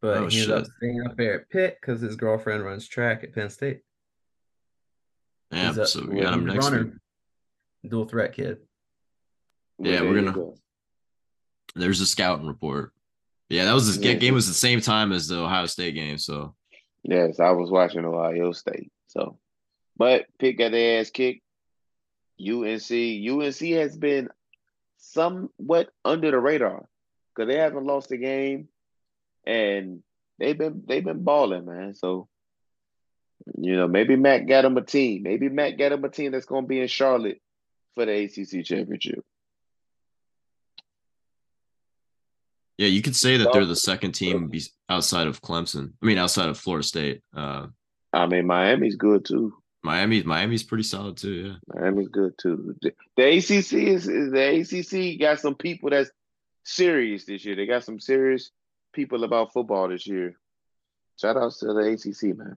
But 0.00 0.16
Oh, 0.18 0.26
he 0.28 0.40
ended 0.42 0.56
up 0.56 0.66
staying 0.76 1.02
up 1.04 1.16
there 1.16 1.40
at 1.40 1.50
Pitt 1.50 1.78
because 1.80 2.00
his 2.00 2.14
girlfriend 2.14 2.64
runs 2.64 2.86
track 2.86 3.24
at 3.24 3.34
Penn 3.34 3.50
State. 3.50 3.80
Yeah, 5.50 5.68
He's 5.68 5.78
a- 5.78 5.86
so 5.86 6.06
we 6.06 6.20
got 6.20 6.34
him 6.34 6.46
next 6.46 6.64
runner. 6.70 6.84
week. 6.84 6.92
Dual 7.86 8.06
threat 8.06 8.32
kid. 8.34 8.58
Yeah, 9.78 10.00
there 10.00 10.04
we're 10.04 10.14
gonna- 10.16 10.32
go. 10.32 10.56
There's 11.74 12.00
a 12.00 12.06
scouting 12.06 12.46
report. 12.46 12.92
Yeah, 13.48 13.64
that 13.66 13.72
was 13.74 13.96
the 13.96 14.04
Yeah. 14.06 14.14
game 14.14 14.34
was 14.34 14.48
the 14.48 14.54
same 14.54 14.80
time 14.80 15.12
as 15.12 15.28
the 15.28 15.38
Ohio 15.38 15.66
State 15.66 15.94
game. 15.94 16.18
So 16.18 16.54
Yes, 17.04 17.38
I 17.40 17.50
was 17.52 17.70
watching 17.70 18.04
Ohio 18.04 18.52
State. 18.52 18.90
So, 19.06 19.38
but 19.96 20.26
Pitt 20.38 20.58
got 20.58 20.72
their 20.72 21.00
ass 21.00 21.10
kicked. 21.10 21.42
UNC, 22.38 22.90
UNC 22.90 23.70
has 23.72 23.96
been 23.96 24.28
somewhat 24.98 25.90
under 26.04 26.30
the 26.30 26.38
radar 26.38 26.88
because 27.34 27.48
they 27.48 27.58
haven't 27.58 27.86
lost 27.86 28.10
a 28.10 28.16
game, 28.16 28.68
and 29.46 30.02
they've 30.38 30.58
been 30.58 30.82
they've 30.86 31.04
been 31.04 31.22
balling, 31.22 31.64
man. 31.64 31.94
So, 31.94 32.28
you 33.56 33.76
know, 33.76 33.88
maybe 33.88 34.16
Mack 34.16 34.46
got 34.46 34.64
him 34.64 34.76
a 34.76 34.82
team. 34.82 35.22
Maybe 35.22 35.48
Mack 35.48 35.78
got 35.78 35.92
him 35.92 36.04
a 36.04 36.08
team 36.10 36.32
that's 36.32 36.46
going 36.46 36.64
to 36.64 36.68
be 36.68 36.80
in 36.80 36.88
Charlotte 36.88 37.40
for 37.98 38.06
the 38.06 38.24
ACC 38.24 38.64
championship. 38.64 39.24
yeah, 42.78 42.86
you 42.86 43.02
could 43.02 43.16
say 43.16 43.36
that 43.36 43.52
they're 43.52 43.64
the 43.64 43.74
second 43.74 44.12
team 44.12 44.52
outside 44.88 45.26
of 45.26 45.42
Clemson. 45.42 45.92
I 46.00 46.06
mean, 46.06 46.16
outside 46.16 46.48
of 46.48 46.56
Florida 46.56 46.86
State. 46.86 47.22
Uh, 47.36 47.66
I 48.12 48.26
mean, 48.26 48.46
Miami's 48.46 48.94
good 48.94 49.24
too. 49.24 49.52
Miami, 49.82 50.22
Miami's 50.22 50.62
pretty 50.62 50.84
solid 50.84 51.16
too. 51.16 51.32
Yeah. 51.32 51.54
Miami's 51.74 52.08
good 52.08 52.34
too. 52.40 52.76
The, 52.80 52.94
the 53.16 53.38
ACC 53.38 53.72
is, 53.72 54.08
is 54.08 54.30
the 54.30 54.60
ACC 54.60 55.18
got 55.18 55.40
some 55.40 55.56
people 55.56 55.90
that's 55.90 56.10
serious 56.64 57.24
this 57.24 57.44
year. 57.44 57.56
They 57.56 57.66
got 57.66 57.82
some 57.82 57.98
serious 57.98 58.52
people 58.92 59.24
about 59.24 59.52
football 59.52 59.88
this 59.88 60.06
year. 60.06 60.36
Shout 61.20 61.36
out 61.36 61.52
to 61.58 61.66
the 61.66 61.80
ACC, 61.80 62.36
man. 62.36 62.56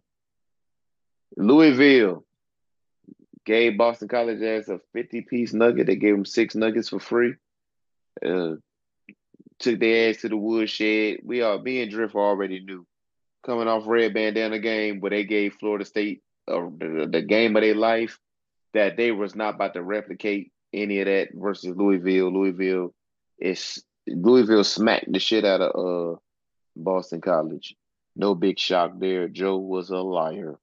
Louisville 1.36 2.26
gave 3.46 3.78
Boston 3.78 4.08
College 4.08 4.42
as 4.42 4.70
a 4.70 4.80
50 4.94 5.22
piece 5.22 5.54
nugget. 5.54 5.88
They 5.88 5.96
gave 5.96 6.16
them 6.16 6.26
six 6.26 6.56
nuggets 6.56 6.90
for 6.90 7.00
free. 7.00 7.36
Uh, 8.24 8.56
took 9.60 9.80
their 9.80 10.10
ass 10.10 10.18
to 10.22 10.30
the 10.30 10.38
woodshed. 10.38 11.20
We 11.24 11.42
are 11.42 11.60
me 11.60 11.82
and 11.82 11.92
Drift 11.92 12.16
already 12.16 12.60
knew. 12.64 12.86
Coming 13.44 13.68
off 13.68 13.88
red 13.88 14.14
bandana 14.14 14.60
game 14.60 15.00
where 15.00 15.10
they 15.10 15.24
gave 15.24 15.56
Florida 15.56 15.86
State 15.86 16.22
uh, 16.48 16.70
the, 16.78 17.08
the 17.12 17.22
game 17.22 17.56
of 17.56 17.62
their 17.62 17.76
life, 17.76 18.20
that 18.74 18.98
they 18.98 19.12
was 19.12 19.36
not 19.36 19.56
about 19.56 19.74
to 19.74 19.84
replicate 19.84 20.52
any 20.74 21.00
of 21.00 21.06
that 21.06 21.30
versus 21.34 21.76
Louisville. 21.76 22.32
Louisville 22.32 22.94
is 23.40 23.84
Louisville 24.08 24.64
smacked 24.64 25.12
the 25.12 25.20
shit 25.20 25.46
out 25.46 25.62
of 25.62 26.16
uh 26.16 26.18
Boston 26.76 27.22
College. 27.22 27.76
No 28.16 28.36
big 28.36 28.60
shock 28.60 28.94
there. 28.98 29.28
Joe 29.28 29.58
was 29.58 29.90
a 29.90 29.98
liar. 29.98 30.60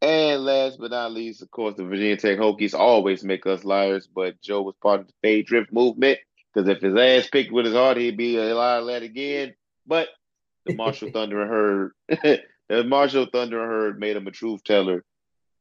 And 0.00 0.44
last 0.44 0.78
but 0.78 0.92
not 0.92 1.12
least, 1.12 1.42
of 1.42 1.50
course, 1.50 1.74
the 1.74 1.84
Virginia 1.84 2.16
Tech 2.16 2.38
Hokies 2.38 2.78
always 2.78 3.24
make 3.24 3.46
us 3.46 3.64
liars, 3.64 4.06
but 4.06 4.40
Joe 4.40 4.62
was 4.62 4.76
part 4.80 5.00
of 5.00 5.08
the 5.08 5.12
fade 5.22 5.46
drift 5.46 5.72
movement 5.72 6.20
because 6.52 6.68
if 6.68 6.80
his 6.80 6.94
ass 6.94 7.28
picked 7.28 7.52
with 7.52 7.66
his 7.66 7.74
heart, 7.74 7.96
he'd 7.96 8.16
be 8.16 8.36
a 8.36 8.54
liar 8.54 8.80
lad 8.80 9.02
again. 9.02 9.54
But 9.86 10.08
the 10.64 10.74
Marshall 10.74 11.10
Thundering 11.12 11.48
Herd, 11.48 11.92
the 12.68 12.84
Marshall 12.84 13.26
Thundering 13.32 13.68
Herd 13.68 13.98
made 13.98 14.16
him 14.16 14.28
a 14.28 14.30
truth 14.30 14.62
teller. 14.62 15.04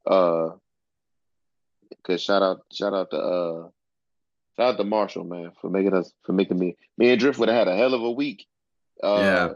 Uh, 0.06 0.50
cause 2.04 2.22
shout 2.22 2.44
out, 2.44 2.62
shout 2.72 2.94
out 2.94 3.10
to 3.10 3.18
uh, 3.18 3.68
shout 4.56 4.74
out 4.74 4.78
to 4.78 4.84
Marshall 4.84 5.24
man 5.24 5.52
for 5.60 5.72
making 5.72 5.96
us 5.96 6.14
for 6.24 6.34
making 6.34 6.60
me 6.60 6.78
me 6.98 7.10
and 7.10 7.20
Drift 7.20 7.40
would 7.40 7.50
have 7.50 7.58
had 7.58 7.68
a 7.68 7.76
hell 7.76 7.96
of 7.96 8.04
a 8.04 8.12
week. 8.12 8.46
Uh, 9.02 9.54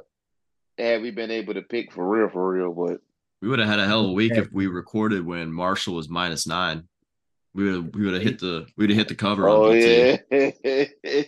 had 0.78 1.04
we 1.04 1.12
been 1.12 1.32
able 1.32 1.54
to 1.54 1.62
pick 1.62 1.92
for 1.92 2.08
real, 2.08 2.30
for 2.30 2.52
real, 2.52 2.74
but 2.74 3.00
We 3.42 3.48
would 3.50 3.60
have 3.60 3.68
had 3.68 3.80
a 3.80 3.88
hell 3.88 4.04
of 4.06 4.12
a 4.12 4.14
week 4.14 4.34
if 4.36 4.52
we 4.52 4.68
recorded 4.68 5.26
when 5.26 5.52
Marshall 5.52 5.96
was 5.96 6.10
minus 6.10 6.46
nine. 6.46 6.88
We 7.54 7.72
would 7.72 7.96
we 7.96 8.06
would 8.06 8.14
have 8.14 8.24
hit 8.24 8.40
the 8.40 8.68
we 8.78 8.84
would 8.84 8.90
have 8.92 8.98
hit 9.00 9.08
the 9.08 9.16
cover. 9.16 9.50
Oh 9.50 9.72
on 9.72 9.78
yeah. 9.78 10.18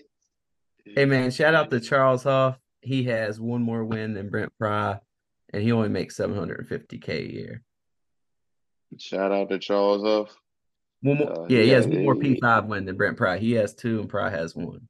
Hey 0.86 1.06
man, 1.06 1.32
shout 1.32 1.56
out 1.56 1.72
to 1.72 1.80
Charles 1.80 2.24
Huff. 2.24 2.60
He 2.82 3.06
has 3.06 3.40
one 3.40 3.64
more 3.64 3.86
win 3.86 4.14
than 4.14 4.30
Brent 4.30 4.52
Pry, 4.60 5.00
and 5.54 5.64
he 5.64 5.72
only 5.72 5.88
makes 5.88 6.18
750k 6.18 7.08
a 7.10 7.34
year. 7.34 7.64
Shout 9.00 9.32
out 9.32 9.50
to 9.50 9.60
Charles 9.60 10.04
Huff. 10.04 10.38
One 11.02 11.18
more, 11.20 11.32
Uh, 11.32 11.46
yeah, 11.50 11.62
he 11.62 11.70
yeah, 11.70 11.76
has 11.76 11.88
one 11.88 12.04
more 12.04 12.16
P5 12.16 12.68
win 12.68 12.86
than 12.86 12.98
Brent 12.98 13.16
Pry. 13.18 13.38
He 13.38 13.54
has 13.54 13.74
two, 13.74 14.02
and 14.02 14.10
Pry 14.10 14.30
has 14.30 14.54
one. 14.56 14.88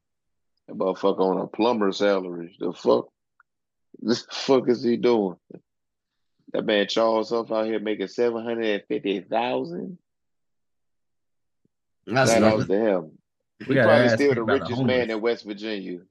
That 0.67 0.77
motherfucker 0.77 1.19
on 1.19 1.41
a 1.41 1.47
plumber 1.47 1.91
salary. 1.91 2.55
The 2.59 2.73
fuck? 2.73 3.07
This 4.01 4.25
fuck 4.31 4.67
is 4.69 4.83
he 4.83 4.97
doing? 4.97 5.35
That 6.53 6.65
man 6.65 6.87
Charles 6.87 7.31
Huff 7.31 7.51
out 7.51 7.65
here 7.65 7.79
making 7.79 8.07
seven 8.07 8.43
hundred 8.43 8.65
and 8.65 8.83
fifty 8.87 9.19
thousand. 9.21 9.97
That's 12.05 12.31
Shout 12.31 12.43
out 12.43 12.59
nothing. 12.59 12.67
to 12.67 12.85
him. 12.85 13.11
We 13.67 13.75
He 13.75 13.81
probably 13.81 14.09
still 14.09 14.35
the 14.35 14.41
about 14.41 14.59
the 14.59 14.63
richest 14.65 14.83
man 14.83 15.09
in 15.09 15.21
West 15.21 15.45
Virginia. 15.45 15.99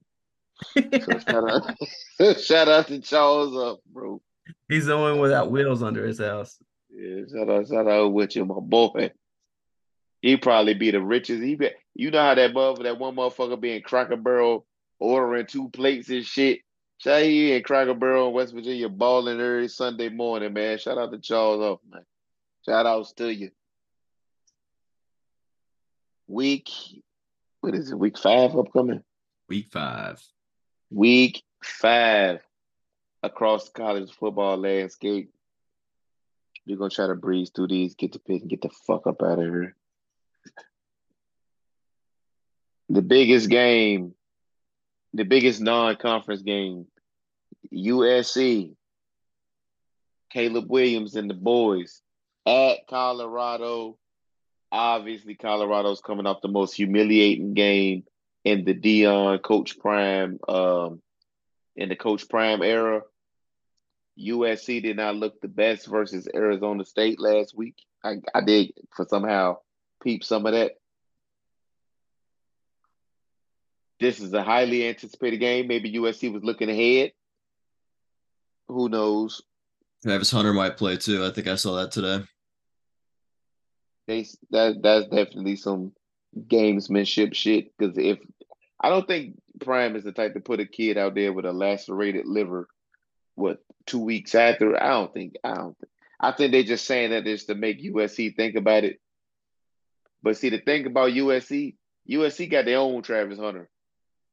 So 0.74 1.18
shout 1.18 1.51
out, 1.51 2.38
shout 2.38 2.68
out 2.68 2.86
to 2.86 3.01
Charles 3.01 3.55
Huff, 3.55 3.78
bro. 3.93 4.20
He's 4.68 4.86
the 4.86 4.97
one 4.97 5.18
without 5.18 5.51
wheels 5.51 5.82
under 5.82 6.07
his 6.07 6.20
house. 6.20 6.57
Yeah, 6.90 7.22
shout 7.32 7.49
out, 7.49 7.66
shout 7.68 7.88
out 7.88 8.12
with 8.12 8.36
you, 8.36 8.45
my 8.45 8.61
boy. 8.61 9.11
He 10.20 10.36
probably 10.36 10.74
be 10.74 10.93
the 10.93 11.03
richest. 11.03 11.43
He 11.43 11.57
be, 11.57 11.70
you 11.95 12.12
know 12.12 12.20
how 12.20 12.34
that 12.34 12.53
mother, 12.53 12.84
that 12.84 12.99
one 12.99 13.16
motherfucker 13.16 13.61
being 13.61 13.76
in 13.76 13.82
Cracker 13.82 14.16
Barrel 14.16 14.64
ordering 15.01 15.47
two 15.47 15.68
plates 15.70 16.11
and 16.11 16.24
shit. 16.24 16.61
He 17.05 17.53
in 17.53 17.62
Cracker 17.62 17.94
Barrel 17.94 18.28
in 18.28 18.34
West 18.34 18.55
Virginia 18.55 18.88
balling 18.88 19.40
every 19.40 19.68
Sunday 19.68 20.09
morning, 20.09 20.53
man. 20.53 20.78
Shout 20.78 20.98
out 20.98 21.11
to 21.11 21.18
Charles 21.18 21.61
Huff, 21.61 21.80
man. 21.90 22.05
Shout 22.64 22.86
outs 22.86 23.12
to 23.14 23.32
you. 23.32 23.50
Week, 26.28 26.70
what 27.61 27.74
is 27.74 27.90
it? 27.90 27.98
Week 27.98 28.16
five 28.16 28.57
upcoming. 28.57 29.03
Week 29.48 29.66
five. 29.72 30.22
Week 30.90 31.42
five 31.62 32.40
across 33.22 33.64
the 33.68 33.72
college 33.72 34.12
football 34.12 34.57
landscape. 34.57 35.30
We're 36.66 36.76
gonna 36.76 36.90
try 36.90 37.09
to 37.09 37.16
breeze 37.16 37.50
through 37.50 37.68
these, 37.68 37.96
get 37.96 38.12
the 38.12 38.20
pick, 38.20 38.42
and 38.42 38.50
get 38.50 38.62
the 38.62 38.70
fuck 38.86 39.09
up 39.09 39.22
out 39.22 39.40
of 39.40 39.44
here. 39.44 39.74
The 42.88 43.03
biggest 43.03 43.50
game, 43.50 44.14
the 45.12 45.24
biggest 45.24 45.61
non-conference 45.61 46.42
game, 46.42 46.86
USC, 47.73 48.75
Caleb 50.31 50.70
Williams 50.70 51.16
and 51.16 51.29
the 51.29 51.35
boys 51.35 52.01
at 52.47 52.87
Colorado. 52.89 53.99
Obviously, 54.70 55.35
Colorado's 55.35 56.01
coming 56.01 56.27
off 56.27 56.41
the 56.43 56.49
most 56.49 56.75
humiliating 56.75 57.55
game 57.55 58.05
in 58.45 58.64
the 58.64 58.75
Deion 58.75 59.41
Coach 59.43 59.79
Prime 59.79 60.39
um 60.49 61.01
in 61.77 61.89
the 61.89 61.97
Coach 61.97 62.29
Prime 62.29 62.62
era. 62.62 63.03
USC 64.18 64.83
did 64.83 64.97
not 64.97 65.16
look 65.16 65.41
the 65.41 65.49
best 65.49 65.87
versus 65.87 66.29
Arizona 66.35 66.85
State 66.85 67.18
last 67.18 67.57
week. 67.57 67.77
I, 68.05 68.16
I 68.35 68.43
did 68.43 68.73
for 68.95 69.07
somehow 69.09 69.59
peep 70.03 70.23
some 70.25 70.45
of 70.47 70.53
that. 70.53 70.73
This 74.01 74.20
is 74.20 74.33
a 74.35 74.43
highly 74.43 74.89
anticipated 74.89 75.39
game. 75.39 75.68
Maybe 75.68 75.93
USC 75.93 76.33
was 76.33 76.43
looking 76.43 76.68
ahead. 76.68 77.12
Who 78.73 78.89
knows? 78.89 79.43
Travis 80.03 80.31
Hunter 80.31 80.53
might 80.53 80.77
play 80.77 80.97
too. 80.97 81.25
I 81.25 81.31
think 81.31 81.47
I 81.47 81.55
saw 81.55 81.77
that 81.77 81.93
today. 81.93 82.25
They 84.09 84.27
that 84.51 84.83
that's 84.83 85.07
definitely 85.07 85.57
some 85.57 85.93
gamesmanship 86.37 87.35
shit. 87.35 87.77
Because 87.77 87.97
if 87.99 88.18
I 88.81 88.89
don't 88.89 89.07
think 89.07 89.41
Prime 89.61 89.95
is 89.95 90.05
the 90.05 90.12
type 90.12 90.35
to 90.35 90.41
put 90.41 90.61
a 90.61 90.66
kid 90.66 90.99
out 90.99 91.14
there 91.14 91.33
with 91.33 91.45
a 91.45 91.53
lacerated 91.53 92.27
liver, 92.27 92.68
what 93.37 93.59
two 93.87 94.01
weeks 94.01 94.35
after? 94.35 94.81
I 94.81 94.89
don't 94.89 95.14
think. 95.14 95.35
I 95.45 95.55
don't. 95.55 95.79
Think, 95.79 95.91
I 96.20 96.33
think 96.33 96.53
they're 96.53 96.62
just 96.62 96.87
saying 96.87 97.11
that 97.11 97.25
just 97.25 97.49
to 97.49 97.55
make 97.55 97.83
USC 97.83 98.37
think 98.37 98.57
about 98.57 98.85
it. 98.85 99.01
But 100.23 100.37
see, 100.37 100.51
the 100.51 100.59
thing 100.59 100.87
about 100.87 101.12
USC, 101.12 101.75
USC 102.09 102.51
got 102.51 102.64
their 102.64 102.79
own 102.79 103.03
Travis 103.03 103.39
Hunter. 103.39 103.68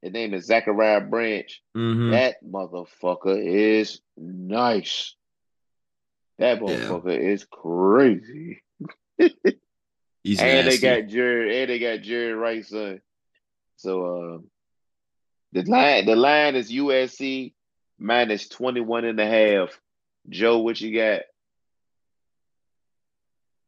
His 0.01 0.13
name 0.13 0.33
is 0.33 0.45
Zachariah 0.45 1.01
Branch. 1.01 1.61
Mm-hmm. 1.75 2.11
That 2.11 2.35
motherfucker 2.43 3.37
is 3.45 3.99
nice. 4.17 5.15
That 6.37 6.59
Yeah. 6.61 6.67
motherfucker 6.67 7.19
is 7.19 7.45
crazy. 7.45 8.61
He's 10.23 10.39
and 10.39 10.65
nasty. 10.65 10.77
they 10.77 11.01
got 11.01 11.09
Jerry 11.09 11.61
and 11.61 11.69
they 11.69 11.79
got 11.79 12.01
Jerry 12.01 12.33
Rice 12.33 12.69
son. 12.69 13.01
So 13.77 14.05
um 14.35 14.49
the 15.51 15.63
line 15.63 16.05
the 16.05 16.15
line 16.15 16.55
is 16.55 16.71
USC 16.71 17.53
minus 17.97 18.47
21 18.49 19.05
and 19.05 19.19
a 19.19 19.25
half. 19.25 19.79
Joe, 20.29 20.59
what 20.59 20.79
you 20.79 20.95
got? 20.95 21.21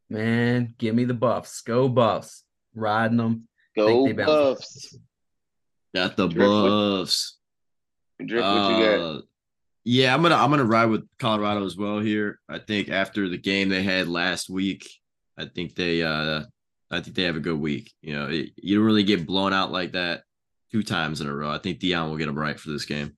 Man, 0.08 0.74
give 0.78 0.94
me 0.94 1.04
the 1.04 1.14
buffs. 1.14 1.62
Go 1.62 1.88
buffs. 1.88 2.44
Riding 2.74 3.16
them. 3.16 3.48
Go 3.76 4.04
Think 4.06 4.18
bounce. 4.18 4.26
Buffs. 4.28 4.98
Got 5.94 6.16
the 6.16 6.28
Drift, 6.28 6.50
what- 6.50 6.68
buffs. 6.68 7.38
Drift, 8.24 8.44
what 8.44 8.78
you 8.78 8.84
got? 8.84 9.00
Uh, 9.00 9.20
yeah, 9.84 10.14
I'm 10.14 10.22
gonna 10.22 10.36
I'm 10.36 10.50
gonna 10.50 10.64
ride 10.64 10.86
with 10.86 11.08
Colorado 11.18 11.64
as 11.64 11.76
well 11.76 11.98
here. 11.98 12.38
I 12.48 12.58
think 12.60 12.88
after 12.88 13.28
the 13.28 13.38
game 13.38 13.68
they 13.68 13.82
had 13.82 14.06
last 14.06 14.48
week, 14.48 14.88
I 15.36 15.46
think 15.46 15.74
they 15.74 16.02
uh 16.02 16.44
I 16.90 17.00
think 17.00 17.16
they 17.16 17.24
have 17.24 17.36
a 17.36 17.40
good 17.40 17.58
week. 17.58 17.92
You 18.00 18.14
know, 18.14 18.28
it, 18.28 18.50
you 18.56 18.76
don't 18.76 18.86
really 18.86 19.02
get 19.02 19.26
blown 19.26 19.52
out 19.52 19.72
like 19.72 19.92
that 19.92 20.22
two 20.70 20.82
times 20.82 21.20
in 21.20 21.26
a 21.26 21.34
row. 21.34 21.50
I 21.50 21.58
think 21.58 21.80
Deion 21.80 22.08
will 22.10 22.16
get 22.16 22.26
them 22.26 22.38
right 22.38 22.58
for 22.58 22.70
this 22.70 22.84
game. 22.84 23.16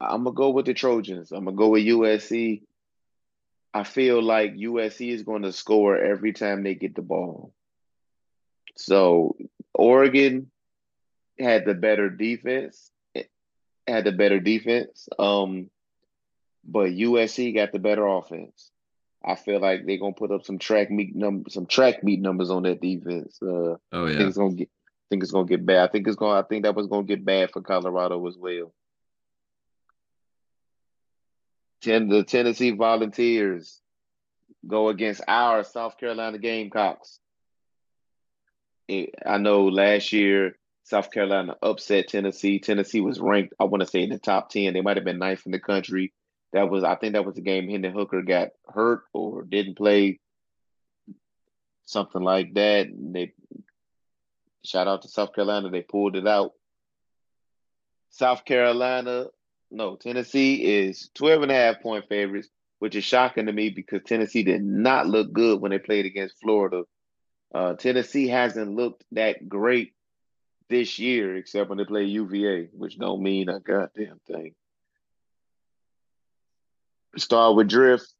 I'm 0.00 0.24
gonna 0.24 0.34
go 0.34 0.50
with 0.50 0.66
the 0.66 0.74
Trojans. 0.74 1.32
I'm 1.32 1.44
gonna 1.44 1.56
go 1.56 1.70
with 1.70 1.84
USC. 1.84 2.62
I 3.72 3.82
feel 3.82 4.22
like 4.22 4.54
USC 4.54 5.10
is 5.10 5.24
going 5.24 5.42
to 5.42 5.52
score 5.52 5.96
every 5.96 6.32
time 6.32 6.62
they 6.62 6.76
get 6.76 6.94
the 6.94 7.02
ball. 7.02 7.52
So 8.76 9.36
Oregon 9.74 10.50
had 11.38 11.64
the 11.64 11.74
better 11.74 12.08
defense, 12.08 12.90
had 13.86 14.04
the 14.04 14.12
better 14.12 14.40
defense. 14.40 15.08
Um, 15.18 15.70
but 16.64 16.90
USC 16.90 17.54
got 17.54 17.72
the 17.72 17.78
better 17.78 18.06
offense. 18.06 18.70
I 19.24 19.36
feel 19.36 19.60
like 19.60 19.86
they're 19.86 19.98
gonna 19.98 20.12
put 20.12 20.30
up 20.30 20.44
some 20.44 20.58
track 20.58 20.90
meet 20.90 21.14
num 21.14 21.44
some 21.48 21.66
track 21.66 22.04
meet 22.04 22.20
numbers 22.20 22.50
on 22.50 22.62
that 22.64 22.80
defense. 22.80 23.38
Uh, 23.42 23.76
Oh 23.92 24.06
I 24.06 24.08
think 24.16 24.28
it's 24.28 24.36
gonna 24.36 24.54
get. 24.54 24.68
I 24.68 25.04
think 25.10 25.22
it's 25.22 25.32
gonna 25.32 25.46
get 25.46 25.64
bad. 25.66 25.88
I 25.88 25.92
think 25.92 26.06
it's 26.06 26.16
gonna. 26.16 26.40
I 26.40 26.42
think 26.42 26.64
that 26.64 26.74
was 26.74 26.86
gonna 26.86 27.04
get 27.04 27.24
bad 27.24 27.50
for 27.50 27.62
Colorado 27.62 28.26
as 28.26 28.36
well. 28.36 28.72
Ten, 31.80 32.08
the 32.08 32.22
Tennessee 32.22 32.70
Volunteers 32.70 33.80
go 34.66 34.88
against 34.88 35.22
our 35.28 35.64
South 35.64 35.98
Carolina 35.98 36.38
Gamecocks. 36.38 37.18
I 38.90 39.38
know 39.38 39.66
last 39.66 40.12
year 40.12 40.56
South 40.84 41.10
Carolina 41.10 41.56
upset 41.62 42.08
Tennessee. 42.08 42.58
Tennessee 42.58 43.00
was 43.00 43.18
ranked, 43.18 43.54
I 43.58 43.64
want 43.64 43.82
to 43.82 43.88
say, 43.88 44.02
in 44.02 44.10
the 44.10 44.18
top 44.18 44.50
ten. 44.50 44.74
They 44.74 44.82
might 44.82 44.96
have 44.96 45.04
been 45.04 45.18
ninth 45.18 45.46
in 45.46 45.52
the 45.52 45.58
country. 45.58 46.12
That 46.52 46.70
was, 46.70 46.84
I 46.84 46.94
think, 46.94 47.14
that 47.14 47.24
was 47.24 47.34
the 47.34 47.40
game 47.40 47.68
Hendon 47.68 47.92
Hooker 47.92 48.22
got 48.22 48.50
hurt 48.68 49.02
or 49.12 49.42
didn't 49.42 49.76
play, 49.76 50.20
something 51.86 52.22
like 52.22 52.54
that. 52.54 52.86
And 52.86 53.14
they 53.14 53.32
shout 54.64 54.86
out 54.86 55.02
to 55.02 55.08
South 55.08 55.34
Carolina. 55.34 55.70
They 55.70 55.82
pulled 55.82 56.16
it 56.16 56.28
out. 56.28 56.52
South 58.10 58.44
Carolina, 58.44 59.26
no, 59.70 59.96
Tennessee 59.96 60.62
is 60.64 61.10
12 61.14 61.42
and 61.42 61.50
a 61.50 61.54
half 61.54 61.80
point 61.80 62.08
favorites, 62.08 62.48
which 62.78 62.94
is 62.94 63.04
shocking 63.04 63.46
to 63.46 63.52
me 63.52 63.70
because 63.70 64.02
Tennessee 64.04 64.44
did 64.44 64.62
not 64.62 65.08
look 65.08 65.32
good 65.32 65.60
when 65.60 65.70
they 65.70 65.80
played 65.80 66.06
against 66.06 66.40
Florida. 66.40 66.84
Uh, 67.54 67.74
Tennessee 67.74 68.26
hasn't 68.28 68.74
looked 68.74 69.04
that 69.12 69.48
great 69.48 69.94
this 70.68 70.98
year, 70.98 71.36
except 71.36 71.68
when 71.68 71.78
they 71.78 71.84
play 71.84 72.04
UVA, 72.04 72.68
which 72.72 72.98
don't 72.98 73.22
mean 73.22 73.48
a 73.48 73.60
goddamn 73.60 74.20
thing. 74.26 74.54
Start 77.16 77.54
with 77.56 77.68
Drift. 77.68 78.12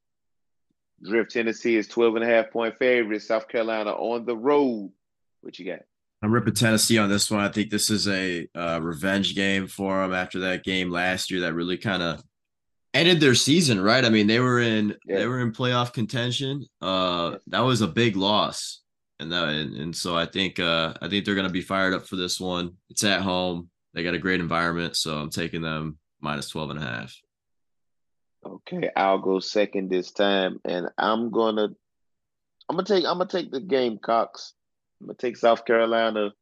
Drift, 1.02 1.32
Tennessee 1.32 1.77
is 1.77 1.89
12 1.89 2.16
and 2.16 2.24
a 2.24 2.28
half 2.28 2.51
point 2.52 2.77
favorite. 2.78 3.23
South 3.23 3.48
Carolina 3.48 3.90
on 3.90 4.24
the 4.24 4.36
road. 4.36 4.93
What 5.40 5.59
you 5.59 5.66
got? 5.66 5.81
I'm 6.23 6.32
ripping 6.32 6.55
Tennessee 6.55 6.97
on 6.97 7.11
this 7.11 7.31
one. 7.31 7.40
I 7.40 7.48
think 7.51 7.70
this 7.70 7.90
is 7.90 8.09
a 8.09 8.48
uh, 8.55 8.81
revenge 8.81 9.35
game 9.35 9.66
for 9.66 10.01
them 10.01 10.15
after 10.15 10.40
that 10.40 10.65
game 10.65 10.90
last 10.90 11.31
year 11.31 11.40
that 11.40 11.52
really 11.55 11.77
kind 11.77 12.02
of 12.02 12.23
ended 12.94 13.20
their 13.20 13.35
season, 13.35 13.81
right? 13.81 14.05
I 14.05 14.09
mean, 14.09 14.27
they 14.28 14.40
were 14.40 14.61
in 14.61 14.94
Yeah. 15.05 15.16
they 15.19 15.27
were 15.27 15.40
in 15.40 15.52
playoff 15.52 15.93
contention. 15.93 16.65
Uh, 16.81 17.36
that 17.48 17.61
was 17.61 17.82
a 17.82 17.89
big 17.89 18.16
loss, 18.16 18.81
and 19.20 19.32
that 19.32 19.49
and, 19.49 19.77
and 19.77 19.97
so 19.97 20.16
I 20.16 20.27
think 20.27 20.59
uh, 20.59 20.95
I 21.01 21.09
think 21.09 21.24
they're 21.24 21.35
gonna 21.35 21.49
be 21.49 21.61
fired 21.61 21.95
up 21.95 22.07
for 22.07 22.16
this 22.16 22.41
one. 22.41 22.74
It's 22.91 23.05
at 23.05 23.20
home. 23.20 23.70
They 23.93 24.03
got 24.03 24.15
a 24.15 24.19
great 24.19 24.41
environment, 24.41 24.97
so 24.97 25.16
I'm 25.16 25.31
taking 25.31 25.62
them 25.62 25.99
minus 26.20 26.49
12 26.49 26.70
and 26.70 26.78
a 26.81 26.82
half. 26.82 27.15
Okay, 28.45 28.91
I'll 28.95 29.20
go 29.20 29.41
second 29.41 29.91
this 29.91 30.11
time, 30.11 30.61
and 30.65 30.89
I'm 30.99 31.31
gonna 31.31 31.69
I'm 32.69 32.77
gonna 32.77 32.85
take 32.85 33.05
I'm 33.05 33.19
gonna 33.19 33.27
take 33.27 33.51
the 33.51 33.61
Gamecocks. 33.61 34.55
I'm 35.01 35.07
gonna 35.07 35.16
take 35.16 35.36
South 35.36 35.65
Carolina. 35.65 36.32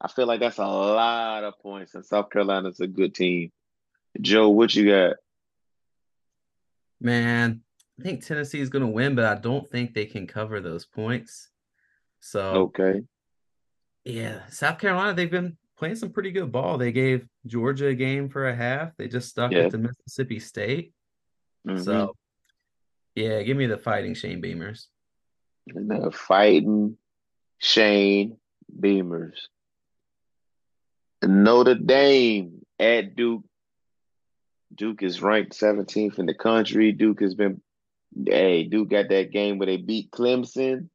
I 0.00 0.08
feel 0.08 0.26
like 0.26 0.40
that's 0.40 0.58
a 0.58 0.66
lot 0.66 1.44
of 1.44 1.58
points, 1.60 1.94
and 1.94 2.04
South 2.04 2.30
Carolina's 2.30 2.80
a 2.80 2.86
good 2.86 3.14
team. 3.14 3.52
Joe, 4.20 4.48
what 4.50 4.74
you 4.74 4.90
got? 4.90 5.16
Man, 7.00 7.62
I 7.98 8.02
think 8.02 8.24
Tennessee 8.24 8.60
is 8.60 8.68
going 8.68 8.84
to 8.84 8.90
win, 8.92 9.14
but 9.14 9.24
I 9.24 9.34
don't 9.40 9.68
think 9.70 9.94
they 9.94 10.06
can 10.06 10.26
cover 10.26 10.60
those 10.60 10.84
points. 10.84 11.48
So, 12.20 12.70
Okay, 12.74 13.02
yeah, 14.04 14.46
South 14.48 14.78
Carolina, 14.78 15.14
they've 15.14 15.30
been 15.30 15.56
playing 15.78 15.96
some 15.96 16.10
pretty 16.10 16.30
good 16.30 16.50
ball. 16.52 16.76
They 16.78 16.92
gave 16.92 17.26
Georgia 17.46 17.86
a 17.88 17.94
game 17.94 18.28
for 18.28 18.48
a 18.48 18.54
half. 18.54 18.96
They 18.96 19.08
just 19.08 19.28
stuck 19.28 19.52
Yeah. 19.52 19.66
it 19.66 19.70
to 19.70 19.78
Mississippi 19.78 20.40
State. 20.40 20.92
Mhm. 21.66 21.82
So, 21.84 22.16
yeah, 23.14 23.42
give 23.42 23.56
me 23.56 23.66
the 23.66 23.78
fighting 23.78 24.14
Shane 24.14 24.42
Beamers. 24.42 24.86
the 25.66 26.10
fighting 26.12 26.96
Shane 27.58 28.38
Beamers. 28.80 29.48
Notre 31.24 31.74
Dame 31.74 32.64
at 32.78 33.16
Duke. 33.16 33.42
Duke 34.74 35.02
is 35.02 35.20
ranked 35.22 35.54
17th 35.54 36.18
in 36.18 36.26
the 36.26 36.34
country. 36.34 36.92
Duke 36.92 37.20
has 37.20 37.34
been, 37.34 37.60
hey, 38.26 38.64
Duke 38.64 38.90
got 38.90 39.08
that 39.08 39.32
game 39.32 39.58
where 39.58 39.66
they 39.66 39.76
beat 39.76 40.10
Clemson. 40.10 40.88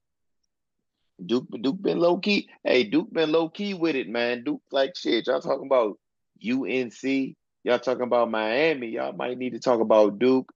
Duke, 1.23 1.47
Duke 1.61 1.81
been 1.81 1.99
low 1.99 2.17
key. 2.17 2.49
Hey, 2.63 2.83
Duke 2.83 3.11
been 3.11 3.31
low 3.31 3.49
key 3.49 3.73
with 3.73 3.95
it, 3.95 4.09
man. 4.09 4.43
Duke 4.43 4.61
like 4.71 4.95
shit. 4.95 5.27
Y'all 5.27 5.41
talking 5.41 5.67
about 5.67 5.99
UNC. 6.43 7.35
Y'all 7.63 7.79
talking 7.79 8.03
about 8.03 8.31
Miami. 8.31 8.88
Y'all 8.88 9.13
might 9.13 9.38
need 9.38 9.53
to 9.53 9.59
talk 9.59 9.79
about 9.79 10.17
Duke. 10.17 10.51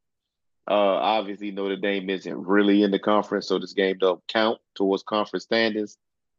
Uh, 0.67 0.73
obviously 0.73 1.51
Notre 1.51 1.75
Dame 1.75 2.09
isn't 2.09 2.47
really 2.47 2.81
in 2.81 2.89
the 2.89 2.97
conference, 2.97 3.47
so 3.47 3.59
this 3.59 3.73
game 3.73 3.97
don't 3.99 4.21
count 4.27 4.59
towards 4.73 5.03
conference 5.03 5.43
standings. 5.43 5.97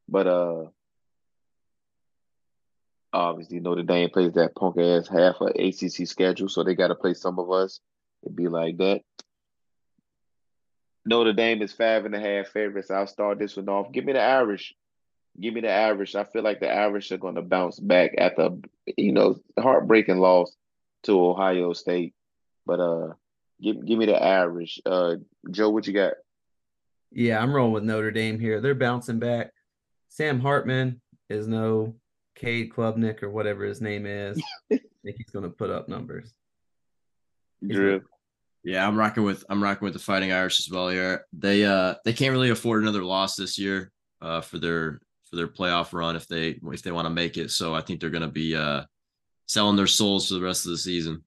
But 0.08 0.26
uh, 0.26 0.64
obviously 3.12 3.60
Notre 3.60 3.84
Dame 3.84 4.10
plays 4.10 4.32
that 4.32 4.56
punk 4.56 4.78
ass 4.78 5.06
half 5.06 5.40
of 5.40 5.50
ACC 5.50 6.08
schedule, 6.08 6.48
so 6.48 6.64
they 6.64 6.74
got 6.74 6.88
to 6.88 6.96
play 6.96 7.14
some 7.14 7.38
of 7.38 7.50
us. 7.52 7.80
It'd 8.24 8.34
be 8.34 8.48
like 8.48 8.78
that. 8.78 9.02
Notre 11.06 11.32
Dame 11.32 11.62
is 11.62 11.72
five 11.72 12.04
and 12.04 12.14
a 12.14 12.20
half 12.20 12.48
favorites. 12.48 12.90
I'll 12.90 13.06
start 13.06 13.38
this 13.38 13.56
one 13.56 13.68
off. 13.68 13.92
Give 13.92 14.04
me 14.04 14.12
the 14.12 14.20
Irish. 14.20 14.74
Give 15.40 15.54
me 15.54 15.60
the 15.60 15.72
Irish. 15.72 16.16
I 16.16 16.24
feel 16.24 16.42
like 16.42 16.58
the 16.58 16.72
Irish 16.72 17.12
are 17.12 17.18
going 17.18 17.36
to 17.36 17.42
bounce 17.42 17.78
back 17.78 18.12
after, 18.18 18.50
you 18.96 19.12
know, 19.12 19.36
heartbreaking 19.56 20.18
loss 20.18 20.54
to 21.04 21.12
Ohio 21.12 21.72
State. 21.74 22.14
But 22.66 22.80
uh, 22.80 23.12
give 23.62 23.86
give 23.86 23.98
me 23.98 24.06
the 24.06 24.20
Irish. 24.20 24.80
Uh, 24.84 25.16
Joe, 25.50 25.70
what 25.70 25.86
you 25.86 25.92
got? 25.92 26.14
Yeah, 27.12 27.40
I'm 27.40 27.54
rolling 27.54 27.72
with 27.72 27.84
Notre 27.84 28.10
Dame 28.10 28.40
here. 28.40 28.60
They're 28.60 28.74
bouncing 28.74 29.20
back. 29.20 29.52
Sam 30.08 30.40
Hartman 30.40 31.00
is 31.28 31.46
no 31.46 31.94
Cade 32.34 32.72
Klubnik 32.72 33.22
or 33.22 33.30
whatever 33.30 33.64
his 33.64 33.80
name 33.80 34.06
is. 34.06 34.42
I 34.72 34.80
think 35.04 35.16
he's 35.18 35.30
going 35.32 35.44
to 35.44 35.50
put 35.50 35.70
up 35.70 35.88
numbers. 35.88 36.34
Drew. 37.64 38.02
Yeah, 38.66 38.84
I'm 38.84 38.96
rocking 38.96 39.22
with 39.22 39.44
I'm 39.48 39.62
rocking 39.62 39.84
with 39.84 39.92
the 39.92 40.00
Fighting 40.00 40.32
Irish 40.32 40.58
as 40.58 40.68
well 40.68 40.88
here. 40.88 41.24
They 41.32 41.64
uh 41.64 41.94
they 42.04 42.12
can't 42.12 42.32
really 42.32 42.50
afford 42.50 42.82
another 42.82 43.04
loss 43.04 43.36
this 43.36 43.60
year 43.60 43.92
uh 44.20 44.40
for 44.40 44.58
their 44.58 45.00
for 45.30 45.36
their 45.36 45.46
playoff 45.46 45.92
run 45.92 46.16
if 46.16 46.26
they 46.26 46.58
if 46.72 46.82
they 46.82 46.90
want 46.90 47.06
to 47.06 47.10
make 47.10 47.36
it. 47.36 47.52
So 47.52 47.76
I 47.76 47.80
think 47.80 48.00
they're 48.00 48.10
gonna 48.10 48.26
be 48.26 48.56
uh 48.56 48.82
selling 49.46 49.76
their 49.76 49.86
souls 49.86 50.26
for 50.26 50.34
the 50.34 50.42
rest 50.42 50.66
of 50.66 50.72
the 50.72 50.78
season. 50.78 51.22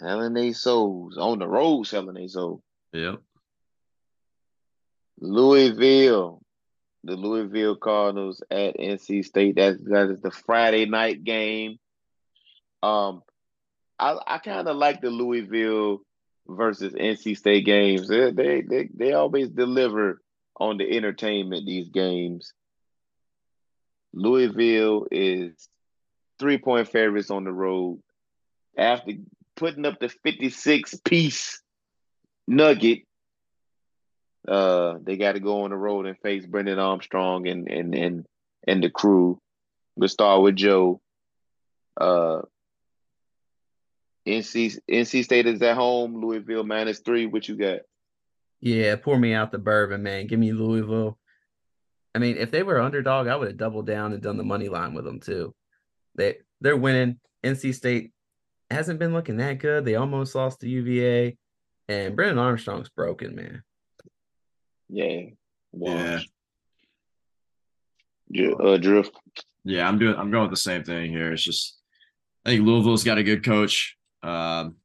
Selling 0.00 0.34
their 0.34 0.52
souls 0.52 1.16
on 1.16 1.38
the 1.38 1.46
road, 1.46 1.84
selling 1.84 2.14
their 2.14 2.28
souls. 2.28 2.60
Yep. 2.92 3.20
Louisville, 5.20 6.42
the 7.04 7.14
Louisville 7.14 7.76
Cardinals 7.76 8.42
at 8.50 8.76
NC 8.76 9.24
State. 9.24 9.54
That 9.54 9.76
that 9.84 10.10
is 10.10 10.20
the 10.20 10.32
Friday 10.32 10.86
night 10.86 11.22
game. 11.22 11.78
Um, 12.82 13.22
I 13.98 14.18
I 14.26 14.38
kind 14.38 14.68
of 14.68 14.76
like 14.76 15.00
the 15.00 15.10
Louisville 15.10 16.00
versus 16.46 16.92
NC 16.94 17.36
State 17.36 17.64
games. 17.64 18.08
They 18.08 18.30
they 18.30 18.62
they 18.62 18.88
they 18.94 19.12
always 19.12 19.48
deliver 19.48 20.20
on 20.58 20.78
the 20.78 20.96
entertainment. 20.96 21.66
These 21.66 21.88
games. 21.88 22.52
Louisville 24.12 25.06
is 25.10 25.68
three 26.38 26.58
point 26.58 26.88
favorites 26.88 27.30
on 27.30 27.44
the 27.44 27.52
road 27.52 28.00
after 28.76 29.12
putting 29.56 29.84
up 29.84 30.00
the 30.00 30.08
fifty 30.08 30.50
six 30.50 30.94
piece 31.04 31.60
nugget 32.46 33.02
uh, 34.48 34.98
they 35.02 35.16
got 35.16 35.32
to 35.32 35.40
go 35.40 35.64
on 35.64 35.70
the 35.70 35.76
road 35.76 36.06
and 36.06 36.18
face 36.18 36.46
Brennan 36.46 36.78
Armstrong 36.78 37.46
and 37.46 37.68
and 37.68 37.94
and 37.94 38.26
and 38.66 38.82
the 38.82 38.90
crew. 38.90 39.38
We'll 39.96 40.08
start 40.08 40.42
with 40.42 40.56
Joe. 40.56 41.00
Uh, 42.00 42.42
NC 44.28 44.78
NC 44.90 45.24
State 45.24 45.46
is 45.46 45.62
at 45.62 45.76
home. 45.76 46.20
Louisville 46.20 46.64
minus 46.64 47.00
three. 47.00 47.26
What 47.26 47.48
you 47.48 47.56
got? 47.56 47.80
Yeah, 48.60 48.96
pour 48.96 49.18
me 49.18 49.34
out 49.34 49.52
the 49.52 49.58
bourbon, 49.58 50.02
man. 50.02 50.26
Give 50.26 50.38
me 50.38 50.52
Louisville. 50.52 51.18
I 52.14 52.18
mean, 52.18 52.36
if 52.36 52.50
they 52.50 52.62
were 52.62 52.80
underdog, 52.80 53.28
I 53.28 53.36
would 53.36 53.48
have 53.48 53.56
doubled 53.56 53.86
down 53.86 54.12
and 54.12 54.22
done 54.22 54.36
the 54.36 54.44
money 54.44 54.68
line 54.68 54.94
with 54.94 55.04
them 55.04 55.20
too. 55.20 55.54
They 56.14 56.38
they're 56.60 56.76
winning. 56.76 57.18
NC 57.44 57.74
State 57.74 58.12
hasn't 58.70 58.98
been 58.98 59.12
looking 59.12 59.36
that 59.36 59.58
good. 59.58 59.84
They 59.84 59.94
almost 59.94 60.34
lost 60.34 60.60
to 60.60 60.68
UVA, 60.68 61.36
and 61.88 62.16
Brennan 62.16 62.38
Armstrong's 62.38 62.88
broken, 62.88 63.36
man. 63.36 63.62
Yeah. 64.88 65.20
Yeah. 65.72 66.20
Drew, 68.32 68.56
uh, 68.56 68.76
Drew. 68.78 69.04
Yeah, 69.64 69.86
I'm 69.86 69.98
doing 69.98 70.16
I'm 70.16 70.30
going 70.30 70.44
with 70.44 70.50
the 70.50 70.56
same 70.56 70.82
thing 70.82 71.10
here. 71.10 71.32
It's 71.32 71.42
just 71.42 71.78
I 72.44 72.50
think 72.50 72.66
Louisville's 72.66 73.04
got 73.04 73.18
a 73.18 73.22
good 73.22 73.44
coach. 73.44 73.97
Um 74.22 74.76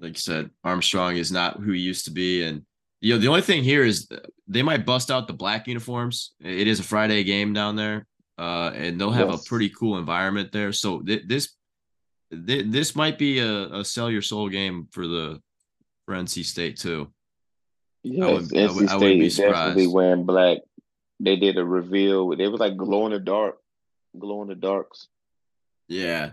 like 0.00 0.10
you 0.14 0.20
said, 0.20 0.50
Armstrong 0.64 1.16
is 1.16 1.30
not 1.30 1.60
who 1.60 1.70
he 1.72 1.80
used 1.80 2.04
to 2.06 2.10
be. 2.10 2.42
And 2.42 2.64
you 3.00 3.14
know, 3.14 3.20
the 3.20 3.28
only 3.28 3.40
thing 3.42 3.62
here 3.62 3.84
is 3.84 4.08
they 4.48 4.62
might 4.62 4.84
bust 4.84 5.10
out 5.10 5.26
the 5.28 5.32
black 5.32 5.66
uniforms. 5.68 6.32
It 6.40 6.66
is 6.66 6.80
a 6.80 6.82
Friday 6.82 7.22
game 7.24 7.52
down 7.52 7.76
there. 7.76 8.06
Uh, 8.36 8.72
and 8.74 9.00
they'll 9.00 9.10
have 9.12 9.28
Yes. 9.30 9.44
a 9.44 9.48
pretty 9.48 9.68
cool 9.68 9.96
environment 9.98 10.50
there. 10.50 10.72
So 10.72 11.00
th- 11.00 11.22
this 11.26 11.54
th- 12.46 12.66
this 12.68 12.96
might 12.96 13.16
be 13.18 13.38
a, 13.38 13.74
a 13.80 13.84
sell 13.84 14.10
your 14.10 14.22
soul 14.22 14.48
game 14.48 14.88
for 14.90 15.06
the 15.06 15.40
for 16.06 16.14
NC 16.14 16.44
State 16.44 16.76
too. 16.78 17.12
Yes, 18.02 18.50
I 18.52 18.56
NC 18.56 18.74
would- 18.74 18.84
I 18.84 18.86
State 18.86 18.98
wouldn't 19.00 19.20
be 19.20 19.26
is 19.26 19.36
definitely 19.36 19.86
wearing 19.88 20.24
black. 20.24 20.58
They 21.20 21.36
did 21.36 21.58
a 21.58 21.64
reveal. 21.64 22.34
They 22.34 22.48
was 22.48 22.60
like 22.60 22.76
glow 22.78 23.06
in 23.06 23.12
the 23.12 23.18
dark, 23.20 23.58
glow 24.18 24.40
in 24.42 24.48
the 24.48 24.54
darks. 24.54 25.06
Yeah. 25.86 26.32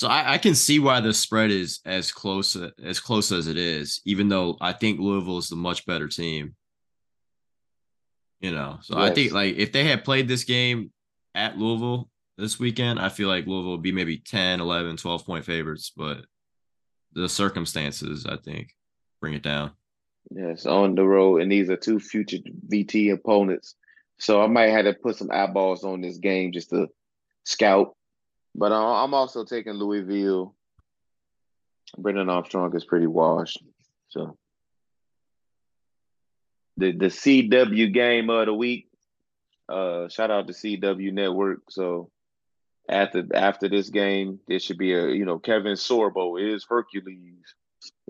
So 0.00 0.08
I, 0.08 0.32
I 0.32 0.38
can 0.38 0.54
see 0.54 0.78
why 0.78 1.00
the 1.00 1.12
spread 1.12 1.50
is 1.50 1.80
as 1.84 2.10
close 2.10 2.56
as 2.82 2.98
close 2.98 3.30
as 3.30 3.48
it 3.48 3.58
is, 3.58 4.00
even 4.06 4.30
though 4.30 4.56
I 4.58 4.72
think 4.72 4.98
Louisville 4.98 5.36
is 5.36 5.50
the 5.50 5.56
much 5.56 5.84
better 5.84 6.08
team. 6.08 6.54
You 8.40 8.52
know, 8.52 8.78
so 8.80 8.96
I 8.96 9.10
think 9.12 9.32
like 9.32 9.56
if 9.56 9.72
they 9.72 9.84
had 9.84 10.02
played 10.02 10.26
this 10.26 10.44
game 10.44 10.90
at 11.34 11.58
Louisville 11.58 12.08
this 12.38 12.58
weekend, 12.58 12.98
I 12.98 13.10
feel 13.10 13.28
like 13.28 13.46
Louisville 13.46 13.72
would 13.72 13.82
be 13.82 13.92
maybe 13.92 14.16
10, 14.16 14.62
11, 14.62 14.96
12 14.96 15.26
point 15.26 15.44
favorites, 15.44 15.92
but 15.94 16.24
the 17.12 17.28
circumstances, 17.28 18.24
I 18.24 18.38
think, 18.38 18.74
bring 19.20 19.34
it 19.34 19.42
down. 19.42 19.72
Yes, 20.30 20.64
on 20.64 20.94
the 20.94 21.04
road, 21.04 21.42
and 21.42 21.52
these 21.52 21.68
are 21.68 21.76
two 21.76 22.00
future 22.00 22.38
VT 22.72 23.12
opponents. 23.12 23.74
So 24.18 24.40
I 24.40 24.46
might 24.46 24.68
have 24.68 24.86
to 24.86 24.94
put 24.94 25.16
some 25.16 25.30
eyeballs 25.30 25.84
on 25.84 26.00
this 26.00 26.16
game 26.16 26.52
just 26.52 26.70
to 26.70 26.88
scout. 27.44 27.94
But 28.54 28.72
I- 28.72 29.04
I'm 29.04 29.14
also 29.14 29.44
taking 29.44 29.74
Louisville. 29.74 30.54
Brennan 31.98 32.28
Armstrong 32.30 32.74
is 32.76 32.84
pretty 32.84 33.06
washed. 33.06 33.62
So 34.08 34.36
the 36.76 36.92
the 36.92 37.06
CW 37.10 37.92
game 37.92 38.30
of 38.30 38.46
the 38.46 38.54
week. 38.54 38.88
Uh, 39.68 40.08
shout 40.08 40.30
out 40.30 40.46
to 40.48 40.52
CW 40.52 41.12
Network. 41.12 41.70
So 41.70 42.10
after 42.88 43.24
after 43.34 43.68
this 43.68 43.88
game, 43.90 44.40
there 44.48 44.58
should 44.58 44.78
be 44.78 44.92
a 44.94 45.08
you 45.08 45.24
know 45.24 45.38
Kevin 45.38 45.74
Sorbo 45.74 46.40
is 46.40 46.66
Hercules 46.68 47.54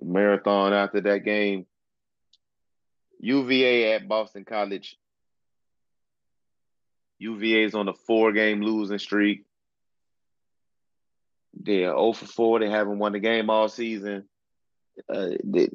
marathon 0.00 0.72
after 0.72 1.00
that 1.02 1.24
game. 1.24 1.66
UVA 3.20 3.92
at 3.94 4.08
Boston 4.08 4.44
College. 4.44 4.96
UVA 7.18 7.64
is 7.64 7.74
on 7.74 7.88
a 7.88 7.92
four 7.92 8.32
game 8.32 8.62
losing 8.62 8.98
streak. 8.98 9.44
They're 11.54 11.90
0 11.90 12.12
for 12.12 12.26
4. 12.26 12.60
They 12.60 12.70
haven't 12.70 12.98
won 12.98 13.12
the 13.12 13.20
game 13.20 13.50
all 13.50 13.68
season. 13.68 14.28
Uh, 15.08 15.30
they- 15.44 15.70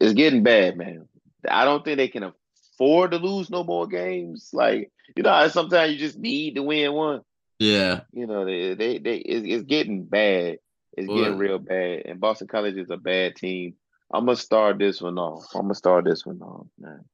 it's 0.00 0.14
getting 0.14 0.42
bad, 0.42 0.76
man. 0.76 1.08
I 1.48 1.64
don't 1.64 1.84
think 1.84 1.96
they 1.96 2.08
can 2.08 2.32
afford 2.74 3.12
to 3.12 3.18
lose 3.18 3.50
no 3.50 3.62
more 3.64 3.86
games. 3.86 4.50
Like, 4.52 4.90
you 5.16 5.22
know, 5.22 5.46
sometimes 5.48 5.92
you 5.92 5.98
just 5.98 6.18
need 6.18 6.56
to 6.56 6.62
win 6.62 6.92
one. 6.92 7.20
Yeah. 7.58 8.00
You 8.12 8.26
know, 8.26 8.44
they 8.44 8.74
they, 8.74 8.98
they 8.98 9.16
it's, 9.16 9.46
it's 9.46 9.64
getting 9.64 10.04
bad. 10.04 10.58
It's 10.96 11.06
Well, 11.08 11.18
getting 11.18 11.38
real 11.38 11.58
bad, 11.58 12.02
and 12.06 12.20
Boston 12.20 12.48
College 12.48 12.76
is 12.76 12.90
a 12.90 12.96
bad 12.96 13.36
team. 13.36 13.74
I'm 14.12 14.26
gonna 14.26 14.36
start 14.36 14.78
this 14.78 15.00
one 15.00 15.18
off. 15.18 15.46
I'm 15.54 15.62
gonna 15.62 15.74
start 15.74 16.04
this 16.04 16.26
one 16.26 16.42
off, 16.42 16.66
man. 16.78 17.04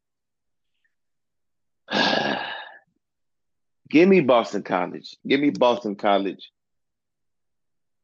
Give 3.90 4.08
me 4.08 4.20
Boston 4.20 4.62
College. 4.62 5.16
Give 5.26 5.40
me 5.40 5.50
Boston 5.50 5.96
College. 5.96 6.50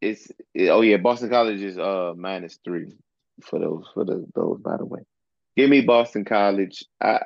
It's 0.05 0.31
it- 0.55 0.69
oh 0.69 0.83
yeah, 0.83 0.99
Boston 0.99 1.31
College 1.31 1.61
is 1.61 1.79
uh 1.79 2.13
minus 2.17 2.59
three 2.65 2.93
for 3.43 3.59
those 3.59 3.85
for 3.95 4.05
the 4.05 4.25
those 4.35 4.61
by 4.61 4.77
the 4.77 4.85
way. 4.85 5.01
Give 5.57 5.71
me 5.71 5.81
Boston 5.81 6.25
College. 6.25 6.85
I 7.01 7.21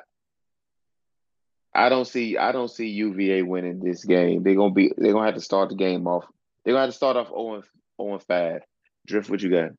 I 1.73 1.89
don't 1.89 2.05
see 2.05 2.37
I 2.37 2.51
don't 2.51 2.69
see 2.69 2.87
UVA 2.87 3.43
winning 3.43 3.79
this 3.79 4.03
game. 4.05 4.43
They're 4.43 4.55
gonna 4.55 4.73
be 4.73 4.91
they're 4.97 5.13
gonna 5.13 5.25
have 5.25 5.35
to 5.35 5.41
start 5.41 5.69
the 5.69 5.75
game 5.75 6.07
off. 6.07 6.25
They're 6.63 6.73
gonna 6.73 6.85
have 6.85 6.91
to 6.91 6.97
start 6.97 7.17
off 7.17 7.27
0 7.27 7.55
and 7.55 7.63
0 8.01 8.13
and 8.13 8.23
5. 8.23 8.61
Drift, 9.07 9.29
what 9.29 9.41
you 9.41 9.49
got? 9.49 9.71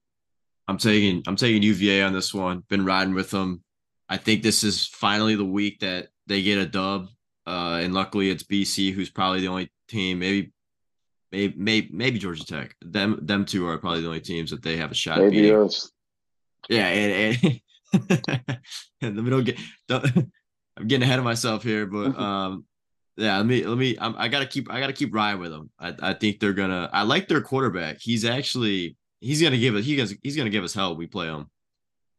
I'm 0.69 0.79
taking 0.79 1.23
I'm 1.27 1.37
taking 1.37 1.63
UVA 1.63 2.03
on 2.03 2.13
this 2.13 2.33
one. 2.33 2.63
Been 2.69 2.85
riding 2.85 3.15
with 3.15 3.31
them. 3.31 3.63
I 4.09 4.17
think 4.17 4.43
this 4.43 4.65
is 4.65 4.87
finally 4.87 5.37
the 5.37 5.45
week 5.45 5.81
that 5.81 6.09
they 6.27 6.43
get 6.43 6.59
a 6.59 6.67
dub. 6.67 7.09
Uh, 7.47 7.81
and 7.83 7.95
luckily 7.95 8.31
it's 8.31 8.43
BC 8.45 8.93
who's 8.93 9.11
probably 9.11 9.41
the 9.41 9.49
only 9.49 9.71
team. 9.89 10.21
Maybe, 10.21 10.53
maybe, 11.33 11.55
maybe, 11.57 11.89
maybe 11.93 12.19
Georgia 12.19 12.45
Tech. 12.45 12.75
Them, 12.81 13.19
them 13.23 13.45
two 13.45 13.67
are 13.67 13.79
probably 13.79 14.01
the 14.01 14.07
only 14.07 14.21
teams 14.21 14.51
that 14.51 14.63
they 14.63 14.77
have 14.77 14.91
a 14.91 14.95
shot 14.95 15.19
at 15.19 15.25
Maybe 15.25 15.43
beating. 15.43 15.57
us. 15.57 15.91
Yeah, 16.69 16.87
and, 16.87 17.39
and 17.43 17.61
and 19.01 19.19
the 19.19 19.23
middle 19.23 19.43
get. 19.43 19.59
Don't, 19.89 20.05
I'm 20.77 20.87
getting 20.87 21.03
ahead 21.03 21.19
of 21.19 21.25
myself 21.25 21.63
here, 21.63 21.87
but 21.87 22.19
um, 22.19 22.65
yeah. 23.17 23.37
Let 23.37 23.47
me 23.47 23.65
let 23.65 23.79
me. 23.79 23.97
I'm, 24.01 24.15
I 24.17 24.29
gotta 24.29 24.47
keep. 24.47 24.71
I 24.71 24.81
gotta 24.81 24.93
keep 24.93 25.15
riding 25.15 25.41
with 25.41 25.51
them. 25.51 25.71
I 25.79 25.95
I 26.01 26.15
think 26.15 26.41
they're 26.41 26.53
gonna. 26.53 26.89
I 26.93 27.03
like 27.03 27.29
their 27.29 27.41
quarterback. 27.41 27.99
He's 28.01 28.25
actually 28.25 28.97
he's 29.21 29.43
gonna 29.43 29.59
give 29.59 29.75
us. 29.75 29.85
He 29.85 29.97
gonna, 29.97 30.11
he's 30.23 30.37
gonna 30.37 30.51
give 30.51 30.65
us 30.65 30.75
hell. 30.75 30.97
We 30.97 31.07
play 31.07 31.27
him. 31.27 31.51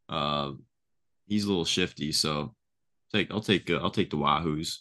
Uh, 0.10 0.52
he's 1.28 1.46
a 1.46 1.48
little 1.48 1.66
shifty, 1.66 2.12
so 2.12 2.54
take. 3.14 3.32
I'll 3.32 3.42
take. 3.42 3.70
Uh, 3.70 3.78
I'll 3.78 3.92
take 3.92 4.10
the 4.10 4.18
Wahoos. 4.18 4.80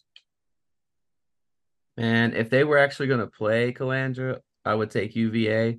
And 2.01 2.35
if 2.35 2.49
they 2.51 2.65
were 2.65 2.79
actually 2.79 3.09
going 3.09 3.21
to 3.21 3.27
play 3.27 3.73
Colandrea, 3.73 4.39
I 4.65 4.75
would 4.75 4.91
take 4.91 5.15
UVA. 5.17 5.79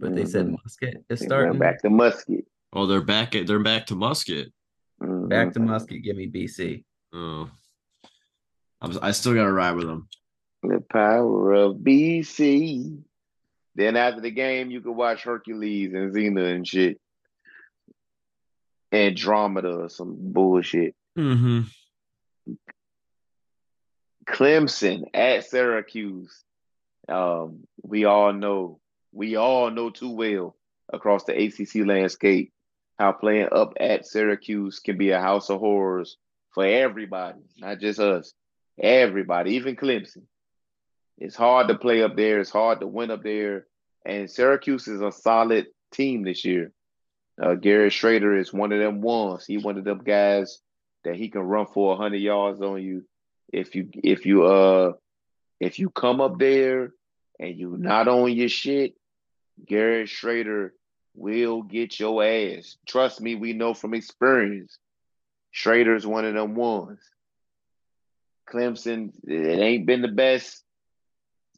But 0.00 0.14
they 0.14 0.24
said 0.24 0.46
Mhm. 0.46 0.56
Muskett 0.64 0.96
is 1.08 1.20
They 1.20 1.26
starting. 1.26 1.58
back 1.58 1.80
to 1.82 1.88
Muskett. 1.88 2.44
Oh, 2.72 2.86
they're 2.86 3.00
back. 3.02 3.34
At, 3.36 3.46
they're 3.46 3.60
back 3.62 3.86
to 3.86 3.94
Muskett. 3.94 4.50
Mhm. 5.00 5.28
Back 5.28 5.52
to 5.52 5.60
Muskett. 5.60 6.02
Give 6.02 6.16
me 6.16 6.26
BC. 6.26 6.84
Oh, 7.12 7.48
I'm, 8.80 8.98
I 9.02 9.12
still 9.12 9.34
gotta 9.34 9.52
ride 9.52 9.76
with 9.76 9.86
them. 9.86 10.08
The 10.64 10.80
power 10.80 11.52
of 11.52 11.76
BC. 11.76 12.98
Then 13.74 13.96
after 13.96 14.20
the 14.20 14.30
game, 14.30 14.70
you 14.70 14.80
could 14.80 14.92
watch 14.96 15.22
Hercules 15.22 15.92
and 15.94 16.12
Xena 16.12 16.54
and 16.54 16.66
shit. 16.66 17.00
Andromeda 18.92 19.70
or 19.74 19.88
some 19.88 20.16
bullshit. 20.18 20.94
Mm-hmm. 21.18 21.60
Clemson 24.26 25.04
at 25.14 25.44
Syracuse. 25.46 26.44
Um, 27.08 27.66
we 27.82 28.04
all 28.04 28.32
know, 28.32 28.80
we 29.12 29.36
all 29.36 29.70
know 29.70 29.90
too 29.90 30.10
well 30.10 30.56
across 30.92 31.24
the 31.24 31.44
ACC 31.44 31.86
landscape 31.86 32.52
how 32.98 33.12
playing 33.12 33.48
up 33.50 33.74
at 33.80 34.06
Syracuse 34.06 34.78
can 34.78 34.96
be 34.96 35.10
a 35.10 35.20
house 35.20 35.50
of 35.50 35.58
horrors 35.60 36.16
for 36.50 36.64
everybody, 36.64 37.40
not 37.58 37.80
just 37.80 37.98
us. 37.98 38.32
Everybody, 38.78 39.54
even 39.54 39.76
Clemson. 39.76 40.24
It's 41.18 41.36
hard 41.36 41.68
to 41.68 41.74
play 41.76 42.02
up 42.02 42.16
there. 42.16 42.40
It's 42.40 42.50
hard 42.50 42.80
to 42.80 42.86
win 42.86 43.10
up 43.10 43.22
there. 43.22 43.66
And 44.04 44.30
Syracuse 44.30 44.88
is 44.88 45.00
a 45.00 45.12
solid 45.12 45.66
team 45.92 46.24
this 46.24 46.44
year. 46.44 46.72
Uh, 47.40 47.54
Garrett 47.54 47.92
Shrader 47.92 48.38
is 48.38 48.52
one 48.52 48.72
of 48.72 48.78
them 48.78 49.00
ones. 49.00 49.46
He 49.46 49.58
one 49.58 49.78
of 49.78 49.84
them 49.84 50.02
guys 50.04 50.58
that 51.04 51.16
he 51.16 51.28
can 51.28 51.42
run 51.42 51.66
for 51.66 51.96
hundred 51.96 52.18
yards 52.18 52.60
on 52.60 52.82
you 52.82 53.04
if 53.52 53.74
you 53.74 53.88
if 54.02 54.26
you 54.26 54.44
uh 54.44 54.92
if 55.60 55.78
you 55.78 55.90
come 55.90 56.20
up 56.20 56.38
there 56.38 56.92
and 57.38 57.56
you 57.56 57.76
not 57.78 58.08
on 58.08 58.32
your 58.32 58.48
shit, 58.48 58.94
Garrett 59.64 60.08
Shrader 60.08 60.70
will 61.14 61.62
get 61.62 62.00
your 62.00 62.24
ass. 62.24 62.76
Trust 62.86 63.20
me, 63.20 63.34
we 63.34 63.52
know 63.52 63.74
from 63.74 63.94
experience. 63.94 64.78
Shrader's 65.54 66.06
one 66.06 66.24
of 66.24 66.34
them 66.34 66.54
ones. 66.54 67.00
Clemson, 68.50 69.12
it 69.26 69.58
ain't 69.58 69.86
been 69.86 70.02
the 70.02 70.08
best. 70.08 70.64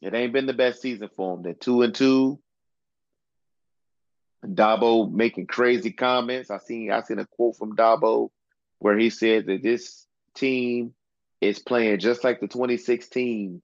It 0.01 0.13
ain't 0.13 0.33
been 0.33 0.45
the 0.45 0.53
best 0.53 0.81
season 0.81 1.09
for 1.15 1.35
them. 1.35 1.43
They're 1.43 1.53
two 1.53 1.81
and 1.81 1.95
two. 1.95 2.39
Dabo 4.45 5.11
making 5.11 5.47
crazy 5.47 5.91
comments. 5.91 6.51
I 6.51 6.59
seen 6.59 6.91
I 6.91 7.01
seen 7.01 7.19
a 7.19 7.25
quote 7.25 7.57
from 7.57 7.75
Dabo 7.75 8.29
where 8.79 8.97
he 8.97 9.09
said 9.09 9.47
that 9.47 9.63
this 9.63 10.05
team 10.35 10.93
is 11.41 11.59
playing 11.59 11.99
just 11.99 12.23
like 12.23 12.39
the 12.39 12.47
2016 12.47 13.61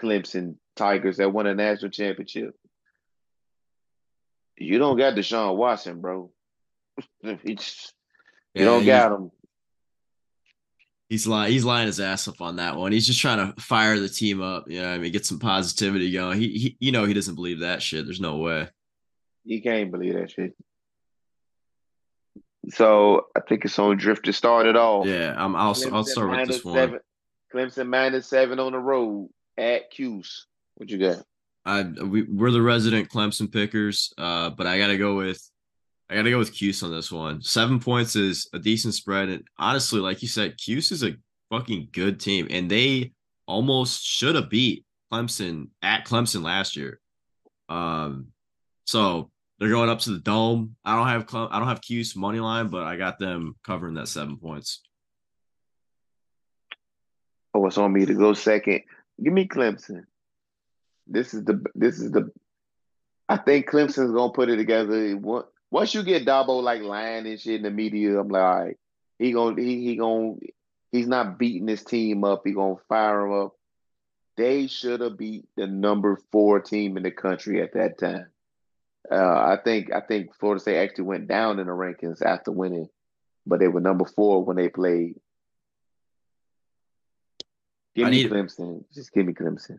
Clemson 0.00 0.56
Tigers 0.76 1.16
that 1.16 1.32
won 1.32 1.46
a 1.46 1.54
national 1.54 1.90
championship. 1.90 2.54
You 4.58 4.78
don't 4.78 4.96
got 4.96 5.14
Deshaun 5.14 5.56
Watson, 5.56 6.00
bro. 6.00 6.30
It's- 7.22 7.92
you 8.54 8.64
don't 8.64 8.86
got 8.86 9.12
him. 9.12 9.30
He's 11.10 11.26
lying. 11.26 11.52
He's 11.52 11.64
lying 11.64 11.86
his 11.86 12.00
ass 12.00 12.26
up 12.26 12.40
on 12.40 12.56
that 12.56 12.76
one. 12.76 12.90
He's 12.90 13.06
just 13.06 13.20
trying 13.20 13.52
to 13.52 13.60
fire 13.60 13.98
the 13.98 14.08
team 14.08 14.40
up. 14.40 14.64
You 14.68 14.80
know, 14.80 14.88
what 14.88 14.94
I 14.94 14.98
mean, 14.98 15.12
get 15.12 15.26
some 15.26 15.38
positivity 15.38 16.10
going. 16.10 16.40
He, 16.40 16.48
he, 16.48 16.76
you 16.80 16.90
know, 16.90 17.04
he 17.04 17.12
doesn't 17.14 17.34
believe 17.34 17.60
that 17.60 17.82
shit. 17.82 18.06
There's 18.06 18.20
no 18.20 18.38
way. 18.38 18.68
He 19.44 19.60
can't 19.60 19.92
believe 19.92 20.14
that 20.14 20.30
shit. 20.30 20.56
So 22.68 23.26
I 23.36 23.40
think 23.40 23.64
it's 23.64 23.78
on 23.78 23.96
Drift 23.96 24.24
to 24.24 24.32
start 24.32 24.66
it 24.66 24.76
off. 24.76 25.06
Yeah, 25.06 25.34
I'm. 25.36 25.54
I'll. 25.54 25.76
I'll 25.92 26.04
start 26.04 26.30
with 26.30 26.48
this 26.48 26.64
one. 26.64 26.74
seven. 26.74 27.00
Clemson 27.54 27.88
minus 27.88 28.26
seven 28.26 28.58
on 28.58 28.72
the 28.72 28.78
road 28.78 29.30
at 29.56 29.90
Cuse. 29.90 30.46
What 30.74 30.90
you 30.90 30.98
got? 30.98 31.22
I 31.64 31.82
we, 31.82 32.22
we're 32.22 32.50
the 32.50 32.62
resident 32.62 33.08
Clemson 33.08 33.52
pickers, 33.52 34.12
uh, 34.18 34.50
but 34.50 34.66
I 34.66 34.78
gotta 34.78 34.98
go 34.98 35.16
with 35.16 35.42
I 36.08 36.14
gotta 36.14 36.30
go 36.30 36.38
with 36.38 36.54
Cuse 36.54 36.82
on 36.82 36.90
this 36.90 37.10
one. 37.10 37.42
Seven 37.42 37.80
points 37.80 38.16
is 38.16 38.48
a 38.52 38.58
decent 38.58 38.94
spread, 38.94 39.28
and 39.28 39.44
honestly, 39.58 40.00
like 40.00 40.22
you 40.22 40.28
said, 40.28 40.56
Cuse 40.58 40.92
is 40.92 41.02
a 41.02 41.16
fucking 41.50 41.88
good 41.92 42.20
team, 42.20 42.46
and 42.50 42.70
they 42.70 43.12
almost 43.46 44.04
should 44.04 44.34
have 44.34 44.50
beat 44.50 44.84
Clemson 45.12 45.68
at 45.82 46.04
Clemson 46.04 46.42
last 46.42 46.76
year. 46.76 47.00
Um, 47.68 48.28
so 48.84 49.30
they're 49.58 49.70
going 49.70 49.88
up 49.90 50.00
to 50.00 50.10
the 50.10 50.18
dome. 50.18 50.76
I 50.84 50.96
don't 50.96 51.08
have 51.08 51.50
I 51.50 51.58
don't 51.58 51.68
have 51.68 51.80
Cuse 51.80 52.14
money 52.16 52.40
line, 52.40 52.68
but 52.68 52.82
I 52.84 52.96
got 52.96 53.18
them 53.18 53.56
covering 53.64 53.94
that 53.94 54.08
seven 54.08 54.36
points. 54.36 54.82
Oh, 57.54 57.66
it's 57.66 57.78
on 57.78 57.92
me 57.92 58.04
to 58.06 58.14
go 58.14 58.34
second. 58.34 58.82
Give 59.22 59.32
me 59.32 59.48
Clemson. 59.48 60.04
This 61.06 61.32
is 61.32 61.44
the 61.44 61.64
this 61.74 61.98
is 62.00 62.10
the 62.12 62.30
I 63.28 63.38
think 63.38 63.68
Clemson's 63.68 64.12
gonna 64.12 64.32
put 64.32 64.50
it 64.50 64.56
together. 64.56 65.16
Once- 65.16 65.46
Once 65.70 65.94
you 65.94 66.02
get 66.04 66.24
Dabo 66.26 66.62
like 66.62 66.82
lying 66.82 67.26
and 67.26 67.40
shit 67.40 67.56
in 67.56 67.62
the 67.62 67.70
media, 67.70 68.20
I'm 68.20 68.28
like, 68.28 68.42
all 68.42 68.64
right, 68.64 68.76
he 69.18 69.32
gonna 69.32 69.60
he 69.60 69.84
he 69.84 69.96
gonna 69.96 70.34
he's 70.92 71.08
not 71.08 71.38
beating 71.38 71.66
his 71.66 71.82
team 71.82 72.22
up. 72.24 72.42
He 72.44 72.52
gonna 72.52 72.76
fire 72.88 73.26
him 73.26 73.32
up. 73.32 73.52
They 74.36 74.66
should 74.68 75.00
have 75.00 75.16
beat 75.18 75.46
the 75.56 75.66
number 75.66 76.20
four 76.30 76.60
team 76.60 76.96
in 76.96 77.02
the 77.02 77.10
country 77.10 77.62
at 77.62 77.72
that 77.72 77.98
time. 77.98 78.26
Uh, 79.10 79.16
I 79.16 79.58
think 79.62 79.92
I 79.92 80.00
think 80.00 80.34
Florida 80.38 80.60
State 80.60 80.78
actually 80.78 81.04
went 81.04 81.28
down 81.28 81.58
in 81.60 81.66
the 81.66 81.72
rankings 81.72 82.22
after 82.22 82.50
winning, 82.50 82.88
but 83.46 83.60
they 83.60 83.68
were 83.68 83.80
number 83.80 84.04
four 84.04 84.44
when 84.44 84.56
they 84.56 84.68
played. 84.68 85.14
Give 87.94 88.06
I 88.06 88.10
me 88.10 88.22
need- 88.24 88.32
Clemson. 88.32 88.84
Just 88.94 89.12
give 89.12 89.26
me 89.26 89.32
Clemson. 89.32 89.78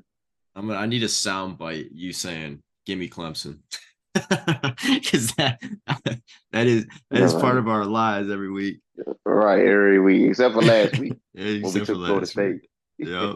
I'm 0.56 0.68
gonna, 0.68 0.80
I 0.80 0.88
need 0.88 1.04
a 1.04 1.10
sound 1.10 1.58
bite 1.60 1.91
you 1.91 2.12
saying 2.14 2.64
"Give 2.86 2.98
me 2.98 3.10
Clemson," 3.10 3.60
because 4.14 5.32
that 5.36 5.60
that 6.52 6.66
is 6.68 6.88
that 7.12 7.22
is 7.22 7.34
part 7.36 7.58
of 7.58 7.68
our 7.68 7.86
lives 7.86 8.32
every 8.32 8.49
week. 8.52 8.80
Right, 9.24 9.60
every 9.60 9.99
week 9.99 10.30
except 10.32 10.56
for 10.56 10.64
last 10.64 10.98
week 10.98 11.14
Yeah, 11.36 11.62
when 11.62 11.74
we 11.74 11.80
took 11.82 11.86
Florida 11.86 12.26
State. 12.26 12.62
week. 12.98 13.08
Yep. 13.10 13.36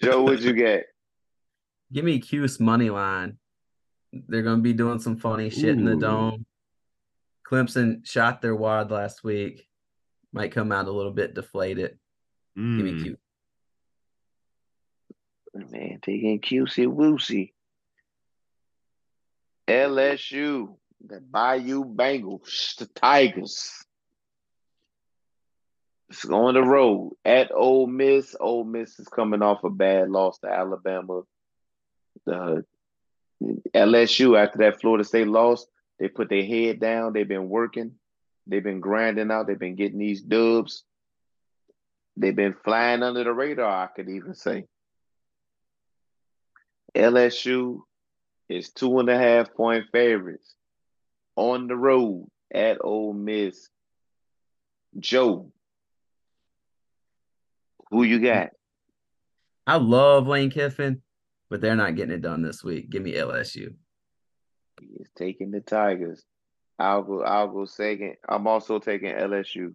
Joe, 0.00 0.22
what 0.22 0.40
you 0.40 0.52
get? 0.52 0.84
Give 1.92 2.04
me 2.04 2.20
Cuse 2.20 2.60
money 2.60 2.88
line. 2.90 3.38
They're 4.12 4.42
going 4.42 4.58
to 4.58 4.62
be 4.62 4.72
doing 4.72 4.98
some 4.98 5.16
funny 5.16 5.50
shit 5.50 5.70
in 5.70 5.84
the 5.84 5.96
dome. 5.96 6.44
Clemson 7.48 8.06
shot 8.06 8.42
their 8.42 8.54
wad 8.54 8.90
last 8.90 9.24
week. 9.24 9.66
Might 10.32 10.52
come 10.52 10.72
out 10.72 10.86
a 10.86 10.92
little 10.92 11.12
bit 11.12 11.34
deflated. 11.34 11.98
Give 12.56 12.64
me 12.64 12.92
Mm. 12.92 13.16
Man, 15.54 15.98
taking 16.02 16.40
QC 16.40 16.86
Woosie. 16.86 17.52
LSU, 19.66 20.76
the 21.04 21.20
Bayou 21.20 21.84
Bengals, 21.84 22.76
the 22.76 22.86
Tigers. 22.86 23.84
It's 26.08 26.24
on 26.24 26.54
the 26.54 26.62
road 26.62 27.12
at 27.24 27.52
Ole 27.52 27.86
Miss. 27.86 28.34
Ole 28.38 28.64
Miss 28.64 28.98
is 28.98 29.08
coming 29.08 29.42
off 29.42 29.62
a 29.64 29.70
bad 29.70 30.10
loss 30.10 30.38
to 30.40 30.48
Alabama. 30.48 31.22
The 32.26 32.64
LSU 33.42 34.38
after 34.38 34.58
that 34.58 34.80
Florida 34.80 35.04
State 35.04 35.28
loss, 35.28 35.66
They 35.98 36.08
put 36.08 36.28
their 36.28 36.44
head 36.44 36.80
down. 36.80 37.12
They've 37.12 37.28
been 37.28 37.48
working. 37.48 37.92
They've 38.46 38.64
been 38.64 38.80
grinding 38.80 39.30
out. 39.30 39.46
They've 39.46 39.58
been 39.58 39.76
getting 39.76 39.98
these 39.98 40.22
dubs. 40.22 40.84
They've 42.16 42.34
been 42.34 42.54
flying 42.64 43.02
under 43.02 43.24
the 43.24 43.32
radar, 43.32 43.84
I 43.84 43.86
could 43.86 44.08
even 44.08 44.34
say. 44.34 44.66
LSU 46.94 47.82
is 48.48 48.70
two 48.70 48.98
and 48.98 49.08
a 49.08 49.16
half 49.16 49.54
point 49.54 49.86
favorites 49.92 50.54
on 51.36 51.68
the 51.68 51.76
road 51.76 52.26
at 52.52 52.78
Ole 52.82 53.12
Miss. 53.12 53.68
Joe, 54.98 55.52
who 57.90 58.02
you 58.02 58.18
got? 58.20 58.50
I 59.66 59.76
love 59.76 60.26
Lane 60.26 60.50
Kiffin, 60.50 61.00
but 61.50 61.60
they're 61.60 61.76
not 61.76 61.96
getting 61.96 62.14
it 62.14 62.22
done 62.22 62.42
this 62.42 62.64
week. 62.64 62.88
Give 62.88 63.02
me 63.02 63.14
LSU. 63.14 63.74
He's 64.80 65.10
taking 65.16 65.50
the 65.50 65.60
Tigers. 65.60 66.24
I'll 66.78 67.02
go. 67.02 67.22
I'll 67.22 67.48
go 67.48 67.66
second. 67.66 68.16
I'm 68.26 68.46
also 68.46 68.78
taking 68.78 69.12
LSU. 69.12 69.74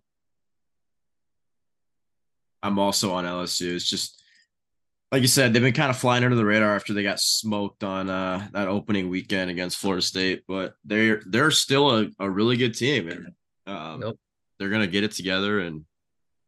I'm 2.63 2.79
also 2.79 3.13
on 3.13 3.25
LSU. 3.25 3.75
It's 3.75 3.87
just 3.87 4.23
like 5.11 5.21
you 5.21 5.27
said, 5.27 5.53
they've 5.53 5.61
been 5.61 5.73
kind 5.73 5.91
of 5.91 5.97
flying 5.97 6.23
under 6.23 6.35
the 6.35 6.43
radar 6.45 6.75
after 6.75 6.93
they 6.93 7.03
got 7.03 7.19
smoked 7.19 7.83
on 7.83 8.09
uh, 8.09 8.47
that 8.53 8.67
opening 8.67 9.09
weekend 9.09 9.51
against 9.51 9.77
Florida 9.77 10.01
State, 10.01 10.43
but 10.47 10.73
they're 10.83 11.21
they're 11.27 11.51
still 11.51 11.99
a, 11.99 12.07
a 12.19 12.29
really 12.29 12.57
good 12.57 12.73
team, 12.73 13.09
and 13.09 13.27
um, 13.67 14.01
Yep. 14.01 14.15
they're 14.57 14.69
gonna 14.69 14.87
get 14.87 15.03
it 15.03 15.11
together. 15.11 15.59
And 15.59 15.85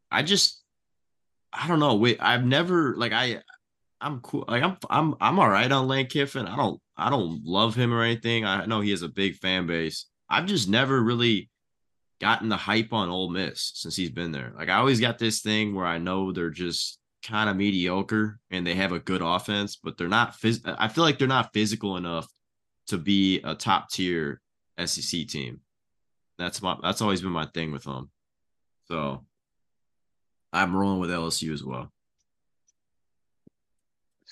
I 0.09 0.23
just, 0.23 0.63
I 1.53 1.67
don't 1.67 1.79
know. 1.79 1.95
Wait, 1.95 2.17
I've 2.19 2.43
never 2.45 2.95
like 2.95 3.13
I, 3.13 3.41
I'm 3.99 4.19
cool. 4.22 4.45
Like 4.48 4.64
I'm 4.64 4.78
I'm 4.90 5.15
I'm 5.19 5.40
all 5.40 5.49
right 5.49 5.72
on 5.72 5.88
Lane 5.88 6.07
Kiffin. 6.07 6.48
I 6.48 6.56
don't 6.56 6.80
I 6.95 7.10
don't 7.10 7.44
love 7.44 7.76
him 7.76 7.94
or 7.94 8.03
anything. 8.03 8.45
I 8.45 8.65
know 8.65 8.82
he 8.82 8.91
has 8.91 9.02
a 9.02 9.10
big 9.10 9.36
fan 9.36 9.68
base. 9.68 10.06
I've 10.30 10.45
just 10.45 10.69
never 10.69 11.02
really 11.02 11.49
gotten 12.19 12.49
the 12.49 12.57
hype 12.57 12.94
on 12.94 13.10
Ole 13.10 13.30
Miss 13.30 13.72
since 13.76 13.95
he's 13.95 14.10
been 14.10 14.32
there. 14.32 14.53
Like 14.56 14.69
I 14.69 14.76
always 14.76 14.99
got 14.99 15.18
this 15.18 15.41
thing 15.41 15.74
where 15.74 15.86
I 15.86 15.98
know 15.98 16.32
they're 16.32 16.49
just 16.49 16.99
kind 17.24 17.49
of 17.49 17.56
mediocre 17.56 18.40
and 18.52 18.65
they 18.65 18.76
have 18.76 18.91
a 18.91 18.99
good 18.99 19.22
offense, 19.22 19.76
but 19.76 19.98
they're 19.98 20.07
not 20.07 20.34
phys- 20.34 20.76
I 20.80 20.88
feel 20.88 21.03
like 21.03 21.18
they're 21.18 21.28
not 21.28 21.53
physical 21.53 21.98
enough 21.98 22.28
to 22.88 22.98
be 22.98 23.41
a 23.41 23.56
top 23.56 23.90
tier 23.90 24.41
SEC 24.84 25.28
team. 25.28 25.61
That's 26.38 26.61
my 26.61 26.78
that's 26.82 27.02
always 27.02 27.22
been 27.22 27.32
my 27.32 27.48
thing 27.48 27.72
with 27.72 27.84
them. 27.84 28.11
So 28.86 29.26
I'm 30.53 30.76
rolling 30.76 30.99
with 30.99 31.10
LSU 31.10 31.52
as 31.53 31.64
well. 31.64 31.91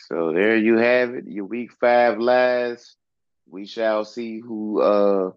So 0.07 0.31
there 0.33 0.55
you 0.55 0.77
have 0.77 1.15
it. 1.15 1.25
Your 1.27 1.45
week 1.45 1.71
five 1.79 2.19
lies. 2.19 2.95
We 3.47 3.65
shall 3.65 4.05
see 4.05 4.39
who. 4.39 4.81
Uh, 4.81 5.31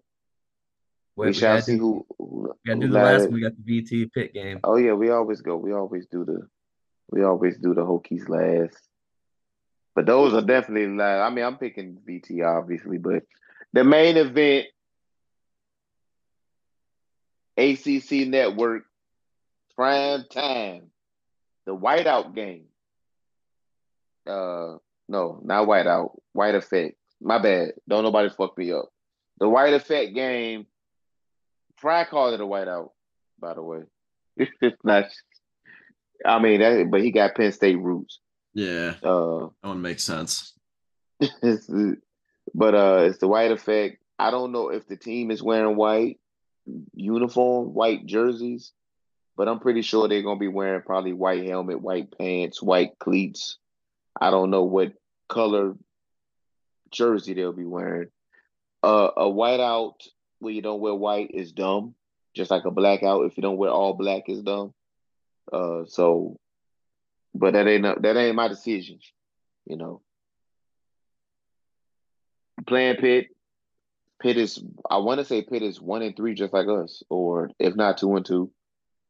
Wait, 1.15 1.27
we 1.27 1.33
shall 1.33 1.55
gotta 1.55 1.61
see 1.63 1.75
do, 1.75 1.79
who. 1.79 2.05
who, 2.17 2.41
we 2.41 2.69
gotta 2.69 2.75
who 2.75 2.81
do 2.81 2.87
the 2.87 2.99
last 2.99 3.21
one. 3.23 3.33
We 3.33 3.41
got 3.41 3.53
the 3.55 3.81
VT 3.81 4.11
Pitt 4.11 4.33
game. 4.33 4.59
Oh 4.63 4.77
yeah, 4.77 4.93
we 4.93 5.09
always 5.09 5.41
go. 5.41 5.55
We 5.55 5.73
always 5.73 6.05
do 6.07 6.23
the. 6.23 6.47
We 7.11 7.23
always 7.23 7.57
do 7.57 7.73
the 7.73 7.81
Hokies 7.81 8.29
last. 8.29 8.77
But 9.95 10.05
those 10.05 10.33
are 10.33 10.41
definitely 10.41 10.95
last. 10.95 11.29
I 11.29 11.33
mean, 11.33 11.45
I'm 11.45 11.57
picking 11.57 11.97
VT 12.07 12.45
obviously, 12.45 12.99
but 12.99 13.23
the 13.73 13.83
main 13.83 14.17
event, 14.17 14.67
ACC 17.57 18.27
Network, 18.27 18.83
prime 19.75 20.25
time, 20.31 20.91
the 21.65 21.75
whiteout 21.75 22.35
game. 22.35 22.68
Uh, 24.29 24.77
no, 25.07 25.41
not 25.43 25.67
whiteout, 25.67 26.15
white 26.33 26.55
effect. 26.55 26.95
My 27.21 27.39
bad. 27.39 27.73
Don't 27.87 28.03
nobody 28.03 28.29
fuck 28.29 28.57
me 28.57 28.71
up. 28.71 28.89
The 29.39 29.49
white 29.49 29.73
effect 29.73 30.13
game. 30.13 30.67
Pry 31.77 32.03
called 32.05 32.33
it 32.33 32.41
a 32.41 32.45
whiteout, 32.45 32.91
by 33.39 33.53
the 33.53 33.63
way. 33.63 33.79
it's 34.37 34.83
not. 34.83 35.05
I 36.25 36.39
mean, 36.39 36.59
that, 36.59 36.89
but 36.91 37.01
he 37.01 37.11
got 37.11 37.35
Penn 37.35 37.51
State 37.51 37.79
roots. 37.79 38.19
Yeah, 38.53 38.95
Uh, 39.03 39.49
that 39.61 39.69
one 39.69 39.81
makes 39.81 40.03
sense. 40.03 40.53
but 41.19 42.75
uh, 42.75 43.03
it's 43.03 43.19
the 43.19 43.27
white 43.27 43.51
effect. 43.51 43.97
I 44.17 44.31
don't 44.31 44.51
know 44.51 44.69
if 44.69 44.87
the 44.87 44.97
team 44.97 45.31
is 45.31 45.41
wearing 45.41 45.75
white 45.77 46.19
uniform, 46.93 47.73
white 47.73 48.05
jerseys, 48.05 48.73
but 49.37 49.47
I'm 49.47 49.59
pretty 49.59 49.81
sure 49.81 50.07
they're 50.07 50.21
gonna 50.23 50.39
be 50.39 50.47
wearing 50.47 50.81
probably 50.81 51.13
white 51.13 51.45
helmet, 51.45 51.81
white 51.81 52.17
pants, 52.17 52.61
white 52.61 52.99
cleats. 52.99 53.57
I 54.19 54.31
don't 54.31 54.49
know 54.49 54.63
what 54.63 54.93
color 55.27 55.75
jersey 56.91 57.33
they'll 57.33 57.53
be 57.53 57.65
wearing. 57.65 58.09
Uh, 58.81 59.09
a 59.15 59.25
whiteout 59.25 59.95
where 60.39 60.53
you 60.53 60.61
don't 60.61 60.79
wear 60.79 60.93
white 60.93 61.31
is 61.33 61.51
dumb, 61.51 61.95
just 62.35 62.51
like 62.51 62.65
a 62.65 62.71
blackout. 62.71 63.25
If 63.25 63.37
you 63.37 63.41
don't 63.41 63.57
wear 63.57 63.71
all 63.71 63.93
black 63.93 64.23
is 64.27 64.41
dumb. 64.41 64.73
Uh, 65.51 65.85
so, 65.87 66.39
but 67.33 67.53
that 67.53 67.67
ain't 67.67 67.83
that 68.01 68.17
ain't 68.17 68.35
my 68.35 68.47
decision, 68.47 68.99
you 69.65 69.77
know. 69.77 70.01
Playing 72.67 72.97
Pitt, 72.97 73.27
Pitt 74.21 74.37
is 74.37 74.63
I 74.89 74.97
want 74.97 75.19
to 75.19 75.25
say 75.25 75.41
Pitt 75.41 75.63
is 75.63 75.81
one 75.81 76.01
and 76.01 76.15
three, 76.15 76.33
just 76.33 76.53
like 76.53 76.67
us, 76.67 77.03
or 77.09 77.51
if 77.59 77.75
not 77.75 77.97
two 77.97 78.15
and 78.15 78.25
two. 78.25 78.51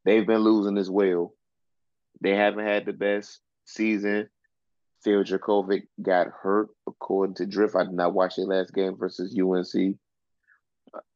They've 0.06 0.26
been 0.26 0.40
losing 0.40 0.78
as 0.78 0.90
well. 0.90 1.34
They 2.22 2.36
haven't 2.36 2.66
had 2.66 2.86
the 2.86 2.94
best 2.94 3.40
season. 3.66 4.30
Phil 5.04 5.24
Jurkovec 5.24 5.84
got 6.02 6.28
hurt, 6.28 6.70
according 6.88 7.36
to 7.36 7.46
Drift. 7.46 7.76
I 7.76 7.84
did 7.84 7.94
not 7.94 8.14
watch 8.14 8.36
their 8.36 8.46
last 8.46 8.74
game 8.74 8.98
versus 8.98 9.38
UNC. 9.38 9.98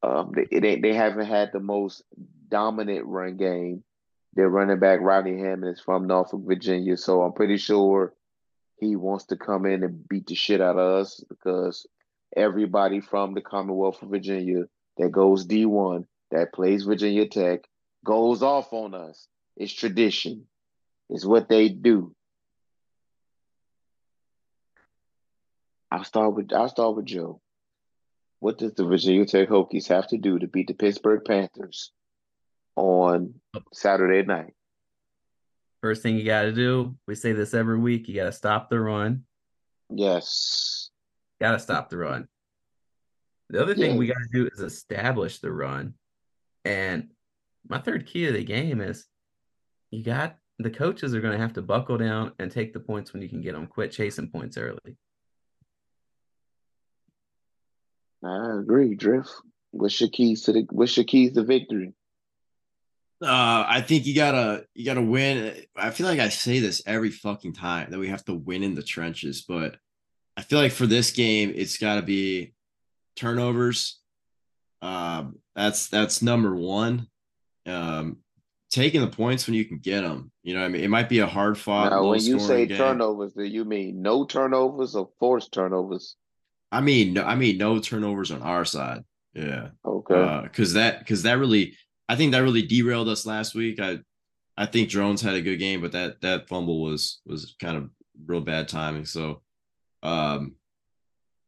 Um, 0.02 0.34
they, 0.34 0.60
they 0.60 0.80
they 0.80 0.94
haven't 0.94 1.26
had 1.26 1.52
the 1.52 1.60
most 1.60 2.04
dominant 2.50 3.06
run 3.06 3.38
game. 3.38 3.84
Their 4.36 4.50
running 4.50 4.80
back 4.80 5.00
Rodney 5.02 5.38
Hammond 5.38 5.74
is 5.76 5.82
from 5.82 6.08
Norfolk, 6.08 6.42
Virginia, 6.46 6.98
so 6.98 7.22
I'm 7.22 7.34
pretty 7.34 7.58
sure 7.58 8.14
he 8.80 8.96
wants 8.96 9.26
to 9.26 9.38
come 9.38 9.66
in 9.66 9.84
and 9.84 10.08
beat 10.08 10.28
the 10.28 10.36
shit 10.36 10.62
out 10.62 10.78
of 10.78 11.02
us 11.02 11.24
because 11.30 11.88
everybody 12.36 13.00
from 13.00 13.34
the 13.34 13.42
Commonwealth 13.42 14.02
of 14.02 14.10
Virginia 14.10 14.64
that 14.98 15.12
goes 15.12 15.46
D1 15.48 16.06
that 16.32 16.54
plays 16.54 16.84
Virginia 16.84 17.28
Tech 17.28 17.62
goes 18.04 18.42
off 18.42 18.74
on 18.74 18.94
us. 18.94 19.28
It's 19.56 19.74
tradition. 19.74 20.48
It's 21.10 21.26
what 21.26 21.48
they 21.48 21.70
do. 21.70 22.16
I'll 25.94 26.04
start 26.04 26.34
with 26.34 26.52
I'll 26.52 26.68
start 26.70 26.96
with 26.96 27.06
Joe. 27.06 27.40
What 28.40 28.58
does 28.58 28.74
the 28.74 28.84
Virginia 28.84 29.28
Tech 29.28 29.48
Hokies 29.48 29.88
have 29.90 30.08
to 30.08 30.18
do 30.18 30.40
to 30.40 30.48
beat 30.48 30.68
the 30.68 30.74
Pittsburgh 30.74 31.22
Panthers 31.24 31.92
on 32.76 33.36
Saturday 33.72 34.26
night? 34.28 34.54
First 35.82 36.02
thing 36.02 36.18
you 36.18 36.26
got 36.26 36.42
to 36.44 36.52
do, 36.52 36.96
we 37.08 37.14
say 37.14 37.34
this 37.34 37.54
every 37.54 37.78
week, 37.78 38.08
you 38.08 38.16
got 38.16 38.26
to 38.26 38.32
stop 38.32 38.70
the 38.72 38.80
run. 38.80 39.26
Yes. 39.92 40.90
Got 41.40 41.52
to 41.52 41.60
stop 41.60 41.90
the 41.92 41.98
run. 41.98 42.28
The 43.52 43.62
other 43.62 43.76
thing 43.76 43.92
Yeah. 43.92 43.98
we 43.98 44.08
got 44.08 44.18
to 44.18 44.30
do 44.34 44.50
is 44.52 44.62
establish 44.62 45.40
the 45.40 45.52
run. 45.52 45.94
And 46.66 47.12
my 47.70 47.78
third 47.78 48.08
key 48.08 48.28
of 48.28 48.34
the 48.34 48.44
game 48.44 48.82
is 48.82 49.06
you 49.92 50.04
got 50.04 50.38
the 50.58 50.72
coaches 50.72 51.14
are 51.14 51.22
going 51.22 51.34
to 51.34 51.42
have 51.42 51.54
to 51.54 51.62
buckle 51.62 51.98
down 51.98 52.32
and 52.40 52.50
take 52.50 52.74
the 52.74 52.80
points 52.80 53.14
when 53.14 53.22
you 53.22 53.30
can 53.30 53.42
get 53.42 53.54
them. 53.54 53.68
Quit 53.68 53.92
chasing 53.92 54.30
points 54.32 54.58
early. 54.58 54.98
I 58.24 58.60
agree, 58.60 58.96
Drift. 58.96 59.30
What's 59.72 60.00
your 60.00 60.10
keys 60.10 60.44
to 60.44 60.54
the 60.54 60.68
what's 60.72 60.96
your 60.96 61.06
keys 61.06 61.34
to 61.34 61.44
victory? 61.44 61.94
Uh, 63.22 63.66
I 63.68 63.82
think 63.82 64.06
you 64.06 64.16
gotta 64.16 64.66
you 64.74 64.86
gotta 64.86 65.02
win. 65.02 65.56
I 65.76 65.90
feel 65.92 66.08
like 66.08 66.20
I 66.20 66.30
say 66.30 66.60
this 66.60 66.82
every 66.86 67.10
fucking 67.10 67.54
time 67.54 67.92
that 67.92 68.00
we 68.00 68.10
have 68.10 68.26
to 68.26 68.34
win 68.34 68.64
in 68.64 68.76
the 68.76 68.84
trenches, 68.84 69.44
but 69.48 69.78
I 70.36 70.42
feel 70.42 70.60
like 70.60 70.72
for 70.72 70.88
this 70.88 71.12
game, 71.12 71.54
it's 71.56 71.78
got 71.78 71.96
to 71.96 72.02
be 72.02 72.54
turnovers. 73.16 74.00
Um, 74.82 75.40
that's 75.56 75.88
that's 75.88 76.22
number 76.22 76.56
one. 76.56 77.08
Um, 77.66 78.18
taking 78.72 79.02
the 79.02 79.08
points 79.08 79.48
when 79.48 79.54
you 79.54 79.66
can 79.66 79.78
get 79.78 80.02
them. 80.02 80.32
You 80.42 80.56
know, 80.56 80.62
what 80.62 80.66
I 80.66 80.70
mean, 80.70 80.84
it 80.84 80.90
might 80.90 81.10
be 81.10 81.20
a 81.20 81.28
hard 81.28 81.58
fought. 81.58 81.92
now, 81.92 82.10
when 82.10 82.22
you 82.22 82.40
say 82.40 82.66
game. 82.66 82.78
turnovers, 82.78 83.34
do 83.34 83.44
you 83.44 83.64
mean 83.64 84.02
no 84.02 84.26
turnovers 84.26 84.96
or 84.96 85.10
forced 85.20 85.54
turnovers? 85.54 86.16
I 86.74 86.82
mean, 86.82 87.14
no, 87.14 87.24
I 87.24 87.36
mean 87.36 87.58
no 87.58 87.80
turnovers 87.80 88.32
on 88.32 88.42
our 88.42 88.66
side. 88.66 89.04
Yeah. 89.34 89.70
Okay. 89.86 90.42
because 90.44 90.74
that 90.74 91.00
because 91.00 91.24
that 91.24 91.38
really 91.38 91.76
I 92.10 92.16
think 92.16 92.32
that 92.32 92.40
really 92.44 92.64
derailed 92.64 93.08
us 93.08 93.26
last 93.26 93.56
week. 93.56 93.80
I 93.80 94.00
I 94.58 94.66
think 94.66 94.90
Drones 94.90 95.22
had 95.22 95.36
a 95.36 95.42
good 95.42 95.58
game, 95.58 95.82
but 95.82 95.92
that 95.94 96.22
that 96.22 96.48
fumble 96.48 96.82
was 96.82 97.22
was 97.26 97.56
kind 97.60 97.78
of 97.78 97.90
real 98.26 98.42
bad 98.42 98.68
timing. 98.68 99.06
So, 99.06 99.42
um, 100.04 100.56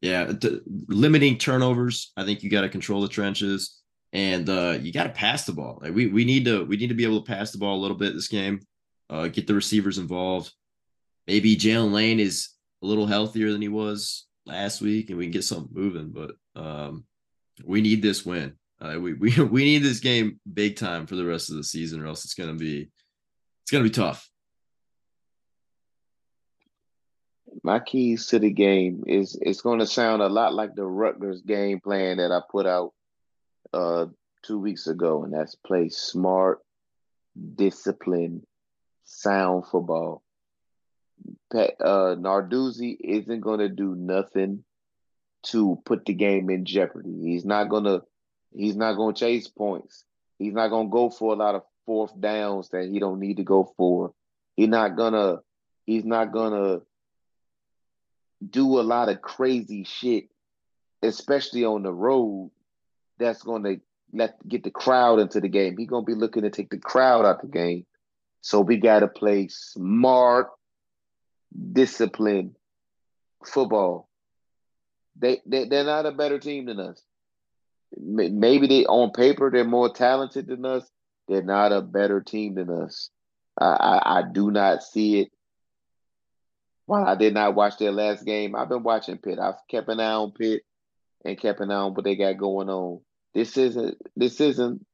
yeah, 0.01 0.31
t- 0.33 0.61
limiting 0.87 1.37
turnovers. 1.37 2.11
I 2.17 2.25
think 2.25 2.43
you 2.43 2.49
got 2.49 2.61
to 2.61 2.69
control 2.69 3.01
the 3.01 3.07
trenches, 3.07 3.81
and 4.13 4.49
uh, 4.49 4.77
you 4.81 4.91
got 4.91 5.03
to 5.03 5.09
pass 5.09 5.45
the 5.45 5.53
ball. 5.53 5.79
Like 5.81 5.93
we 5.93 6.07
we 6.07 6.25
need 6.25 6.45
to 6.45 6.65
we 6.65 6.77
need 6.77 6.89
to 6.89 6.95
be 6.95 7.05
able 7.05 7.21
to 7.21 7.31
pass 7.31 7.51
the 7.51 7.57
ball 7.57 7.77
a 7.77 7.81
little 7.81 7.97
bit 7.97 8.13
this 8.13 8.27
game. 8.27 8.61
Uh, 9.09 9.27
get 9.27 9.45
the 9.45 9.53
receivers 9.53 9.97
involved. 9.97 10.51
Maybe 11.27 11.55
Jaylin 11.55 11.91
Lane 11.91 12.19
is 12.19 12.49
a 12.81 12.85
little 12.85 13.05
healthier 13.05 13.51
than 13.51 13.61
he 13.61 13.67
was 13.67 14.25
last 14.45 14.81
week, 14.81 15.09
and 15.09 15.17
we 15.17 15.25
can 15.25 15.31
get 15.31 15.43
something 15.43 15.73
moving. 15.73 16.11
But 16.11 16.35
um, 16.59 17.05
we 17.63 17.81
need 17.81 18.01
this 18.01 18.25
win. 18.25 18.53
Uh, 18.79 18.97
we 18.99 19.13
we 19.13 19.39
we 19.43 19.63
need 19.63 19.83
this 19.83 19.99
game 19.99 20.39
big 20.51 20.75
time 20.75 21.07
for 21.07 21.15
the 21.15 21.25
rest 21.25 21.49
of 21.49 21.57
the 21.57 21.63
season, 21.63 22.01
or 22.01 22.07
else 22.07 22.25
it's 22.25 22.33
gonna 22.33 22.55
be 22.55 22.89
it's 23.63 23.71
gonna 23.71 23.83
be 23.83 23.89
tough. 23.89 24.29
My 27.63 27.79
keys 27.79 28.27
to 28.27 28.39
the 28.39 28.51
game 28.51 29.05
is 29.07 29.37
it's 29.41 29.61
to 29.61 29.87
sound 29.87 30.21
a 30.21 30.27
lot 30.27 30.53
like 30.53 30.75
the 30.75 30.85
Rutgers 30.85 31.41
game 31.41 31.79
plan 31.79 32.17
that 32.17 32.31
I 32.31 32.41
put 32.49 32.65
out 32.65 32.93
uh 33.73 34.07
two 34.43 34.59
weeks 34.59 34.87
ago, 34.87 35.23
and 35.23 35.33
that's 35.33 35.55
play 35.55 35.89
smart, 35.89 36.59
disciplined, 37.55 38.45
sound 39.05 39.65
football. 39.65 40.21
Uh, 41.53 42.15
Narduzzi 42.15 42.97
isn't 42.99 43.41
going 43.41 43.59
to 43.59 43.69
do 43.69 43.95
nothing 43.95 44.63
to 45.43 45.81
put 45.85 46.05
the 46.05 46.13
game 46.13 46.49
in 46.49 46.65
jeopardy. 46.65 47.13
He's 47.21 47.45
not 47.45 47.69
going 47.69 47.85
to 47.85 48.01
he's 48.53 48.75
not 48.75 48.95
going 48.95 49.13
to 49.13 49.19
chase 49.19 49.47
points. 49.47 50.03
He's 50.37 50.53
not 50.53 50.69
going 50.69 50.87
to 50.87 50.91
go 50.91 51.09
for 51.09 51.33
a 51.33 51.37
lot 51.37 51.55
of 51.55 51.63
fourth 51.85 52.19
downs 52.19 52.69
that 52.69 52.89
he 52.89 52.99
don't 52.99 53.19
need 53.19 53.37
to 53.37 53.43
go 53.43 53.73
for. 53.77 54.13
He's 54.55 54.67
not 54.67 54.95
going 54.95 55.13
to 55.13 55.41
he's 55.85 56.03
not 56.03 56.31
going 56.31 56.53
to 56.53 56.85
do 58.47 58.79
a 58.79 58.81
lot 58.81 59.09
of 59.09 59.21
crazy 59.21 59.83
shit 59.83 60.29
especially 61.05 61.63
on 61.63 61.83
the 61.83 61.93
road 61.93 62.51
that's 63.17 63.43
going 63.43 63.63
to 63.63 63.79
let 64.13 64.35
get 64.47 64.63
the 64.63 64.71
crowd 64.71 65.19
into 65.19 65.39
the 65.39 65.49
game. 65.49 65.77
He's 65.77 65.89
going 65.89 66.05
to 66.05 66.11
be 66.11 66.19
looking 66.19 66.43
to 66.43 66.49
take 66.49 66.69
the 66.69 66.77
crowd 66.77 67.25
out 67.25 67.35
of 67.35 67.41
the 67.41 67.47
game. 67.47 67.85
So 68.41 68.61
we 68.61 68.77
got 68.77 68.99
to 68.99 69.07
play 69.07 69.47
smart, 69.49 70.49
disciplined 71.73 72.55
football. 73.45 74.09
They, 75.17 75.41
they 75.45 75.65
they're 75.65 75.85
not 75.85 76.05
a 76.05 76.11
better 76.11 76.39
team 76.39 76.65
than 76.65 76.79
us. 76.79 77.01
Maybe 77.97 78.67
they 78.67 78.85
on 78.85 79.11
paper 79.11 79.49
they're 79.49 79.63
more 79.63 79.93
talented 79.93 80.47
than 80.47 80.65
us. 80.65 80.89
They're 81.27 81.43
not 81.43 81.71
a 81.71 81.81
better 81.81 82.21
team 82.21 82.55
than 82.55 82.69
us. 82.69 83.09
I, 83.59 83.65
I, 83.65 84.19
I 84.19 84.23
do 84.31 84.51
not 84.51 84.83
see 84.83 85.21
it. 85.21 85.31
While 86.85 87.05
I 87.05 87.15
did 87.15 87.33
not 87.33 87.55
watch 87.55 87.77
their 87.77 87.91
last 87.91 88.25
game, 88.25 88.55
I've 88.55 88.69
been 88.69 88.83
watching 88.83 89.17
Pitt. 89.17 89.39
I've 89.39 89.55
kept 89.69 89.89
an 89.89 89.99
eye 89.99 90.11
on 90.11 90.31
Pitt 90.31 90.63
and 91.23 91.39
kept 91.39 91.61
an 91.61 91.71
eye 91.71 91.75
on 91.75 91.93
what 91.93 92.03
they 92.03 92.15
got 92.15 92.37
going 92.37 92.69
on. 92.69 93.01
This 93.33 93.57
isn't 93.57 93.97
this 94.15 94.39
isn't 94.39 94.85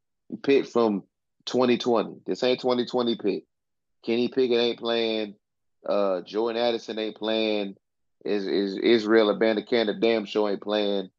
Pitt 0.44 0.68
from 0.68 1.04
2020. 1.46 2.22
This 2.26 2.44
ain't 2.44 2.62
2020 2.62 3.18
Pitt. 3.18 3.44
Kenny 4.06 4.30
Pickett 4.30 4.60
ain't 4.60 4.80
playing. 4.80 5.36
Uh, 5.88 6.22
Jordan 6.22 6.62
Addison 6.62 7.00
ain't 7.00 7.16
playing. 7.16 7.76
Is 8.24 8.46
is 8.46 8.78
Israel 8.78 9.36
Abanikanda 9.36 10.00
damn 10.00 10.26
show 10.26 10.48
ain't 10.48 10.62
playing. 10.62 11.10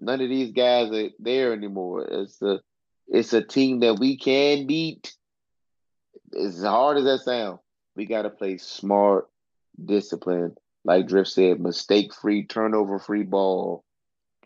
None 0.00 0.20
of 0.20 0.28
these 0.28 0.52
guys 0.52 0.90
are 0.92 1.10
there 1.18 1.52
anymore. 1.52 2.06
It's 2.08 2.40
a 2.42 2.60
it's 3.08 3.32
a 3.32 3.42
team 3.42 3.80
that 3.80 3.98
we 3.98 4.16
can 4.16 4.66
beat. 4.66 5.12
As 6.38 6.62
hard 6.62 6.96
as 6.98 7.04
that 7.04 7.20
sounds, 7.20 7.60
we 7.96 8.06
got 8.06 8.22
to 8.22 8.30
play 8.30 8.56
smart, 8.56 9.28
disciplined, 9.84 10.56
like 10.84 11.08
Drift 11.08 11.30
said, 11.30 11.60
mistake 11.60 12.14
free, 12.14 12.46
turnover 12.46 12.98
free 12.98 13.24
ball, 13.24 13.84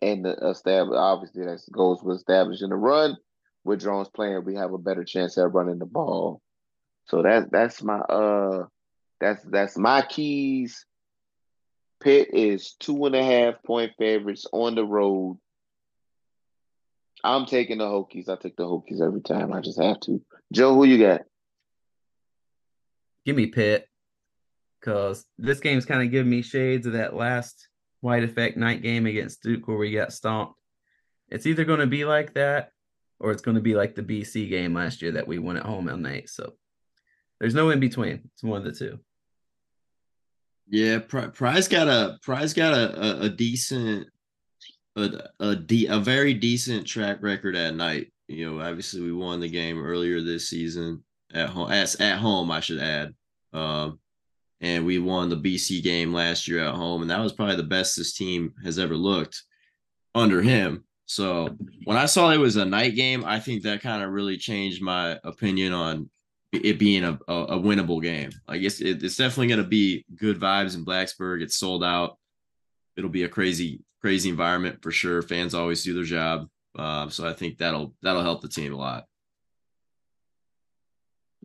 and 0.02 0.24
the 0.24 0.32
establish. 0.48 0.96
Obviously, 0.98 1.44
that 1.44 1.60
goes 1.70 2.02
with 2.02 2.16
establishing 2.16 2.70
the 2.70 2.76
run. 2.76 3.16
With 3.64 3.80
drones 3.80 4.08
playing, 4.08 4.44
we 4.44 4.54
have 4.54 4.72
a 4.72 4.78
better 4.78 5.04
chance 5.04 5.36
at 5.38 5.52
running 5.52 5.78
the 5.78 5.86
ball. 5.86 6.40
So 7.06 7.22
that 7.22 7.50
that's 7.50 7.82
my 7.82 7.98
uh 7.98 8.66
that's 9.20 9.42
that's 9.44 9.76
my 9.76 10.02
keys. 10.02 10.84
Pitt 12.00 12.28
is 12.32 12.74
two 12.78 13.06
and 13.06 13.14
a 13.14 13.24
half 13.24 13.62
point 13.62 13.92
favorites 13.98 14.46
on 14.52 14.74
the 14.74 14.84
road. 14.84 15.38
I'm 17.24 17.46
taking 17.46 17.78
the 17.78 17.84
Hokies. 17.84 18.28
I 18.28 18.36
take 18.36 18.56
the 18.56 18.64
Hokies 18.64 19.00
every 19.00 19.22
time. 19.22 19.52
I 19.52 19.60
just 19.60 19.80
have 19.80 20.00
to. 20.00 20.22
Joe, 20.52 20.74
who 20.74 20.84
you 20.84 20.98
got? 20.98 21.22
Give 23.24 23.34
me 23.34 23.46
Pitt. 23.46 23.88
Cause 24.82 25.24
this 25.36 25.58
game's 25.58 25.86
kind 25.86 26.02
of 26.02 26.12
giving 26.12 26.30
me 26.30 26.42
shades 26.42 26.86
of 26.86 26.92
that 26.92 27.14
last 27.14 27.68
white 28.00 28.22
effect 28.22 28.56
night 28.56 28.82
game 28.82 29.06
against 29.06 29.42
Duke 29.42 29.66
where 29.66 29.78
we 29.78 29.90
got 29.90 30.12
stomped. 30.12 30.54
It's 31.28 31.46
either 31.46 31.64
going 31.64 31.80
to 31.80 31.88
be 31.88 32.04
like 32.04 32.34
that 32.34 32.70
or 33.18 33.32
it's 33.32 33.42
going 33.42 33.56
to 33.56 33.60
be 33.60 33.74
like 33.74 33.96
the 33.96 34.02
BC 34.02 34.48
game 34.48 34.74
last 34.74 35.02
year 35.02 35.12
that 35.12 35.26
we 35.26 35.40
won 35.40 35.56
at 35.56 35.64
home 35.64 35.88
on 35.88 36.02
night. 36.02 36.28
So 36.28 36.52
there's 37.40 37.54
no 37.54 37.70
in 37.70 37.80
between. 37.80 38.22
It's 38.32 38.42
one 38.42 38.58
of 38.58 38.64
the 38.64 38.78
two. 38.78 38.98
Yeah, 40.68 40.98
Pry's 40.98 41.68
got 41.68 41.88
a 41.88 42.18
Pry's 42.22 42.52
got 42.52 42.72
a, 42.74 43.00
a, 43.00 43.20
a 43.26 43.28
decent 43.28 44.08
a 44.96 45.10
a, 45.38 45.56
de- 45.56 45.86
a 45.86 45.98
very 45.98 46.34
decent 46.34 46.86
track 46.86 47.22
record 47.22 47.54
at 47.54 47.74
night. 47.74 48.12
You 48.26 48.50
know, 48.50 48.60
obviously 48.60 49.02
we 49.02 49.12
won 49.12 49.40
the 49.40 49.48
game 49.48 49.80
earlier 49.80 50.20
this 50.20 50.48
season 50.48 51.04
at 51.32 51.50
home. 51.50 51.70
As 51.70 51.94
at 51.96 52.18
home, 52.18 52.50
I 52.50 52.60
should 52.60 52.80
add. 52.80 53.14
Um, 53.52 54.00
and 54.60 54.84
we 54.86 54.98
won 54.98 55.28
the 55.28 55.36
BC 55.36 55.82
game 55.82 56.12
last 56.12 56.48
year 56.48 56.64
at 56.64 56.74
home, 56.74 57.02
and 57.02 57.10
that 57.10 57.20
was 57.20 57.32
probably 57.32 57.56
the 57.56 57.62
best 57.62 57.96
this 57.96 58.14
team 58.14 58.54
has 58.64 58.78
ever 58.78 58.96
looked 58.96 59.42
under 60.14 60.42
him. 60.42 60.84
So 61.04 61.56
when 61.84 61.96
I 61.96 62.06
saw 62.06 62.30
it 62.30 62.38
was 62.38 62.56
a 62.56 62.64
night 62.64 62.96
game, 62.96 63.24
I 63.24 63.38
think 63.38 63.62
that 63.62 63.82
kind 63.82 64.02
of 64.02 64.10
really 64.10 64.36
changed 64.36 64.82
my 64.82 65.18
opinion 65.22 65.72
on 65.72 66.10
it 66.52 66.78
being 66.78 67.04
a, 67.04 67.18
a, 67.28 67.34
a 67.34 67.58
winnable 67.58 68.02
game. 68.02 68.30
I 68.48 68.58
guess 68.58 68.80
it, 68.80 69.02
it's 69.02 69.16
definitely 69.16 69.48
going 69.48 69.62
to 69.62 69.68
be 69.68 70.04
good 70.14 70.40
vibes 70.40 70.74
in 70.74 70.84
Blacksburg. 70.84 71.42
It's 71.42 71.56
sold 71.56 71.84
out. 71.84 72.18
It'll 72.96 73.10
be 73.10 73.24
a 73.24 73.28
crazy, 73.28 73.80
crazy 74.00 74.28
environment 74.28 74.82
for 74.82 74.90
sure. 74.90 75.22
Fans 75.22 75.54
always 75.54 75.84
do 75.84 75.94
their 75.94 76.04
job, 76.04 76.48
uh, 76.78 77.08
so 77.08 77.28
I 77.28 77.32
think 77.32 77.58
that'll 77.58 77.94
that'll 78.02 78.22
help 78.22 78.42
the 78.42 78.48
team 78.48 78.72
a 78.72 78.76
lot. 78.76 79.04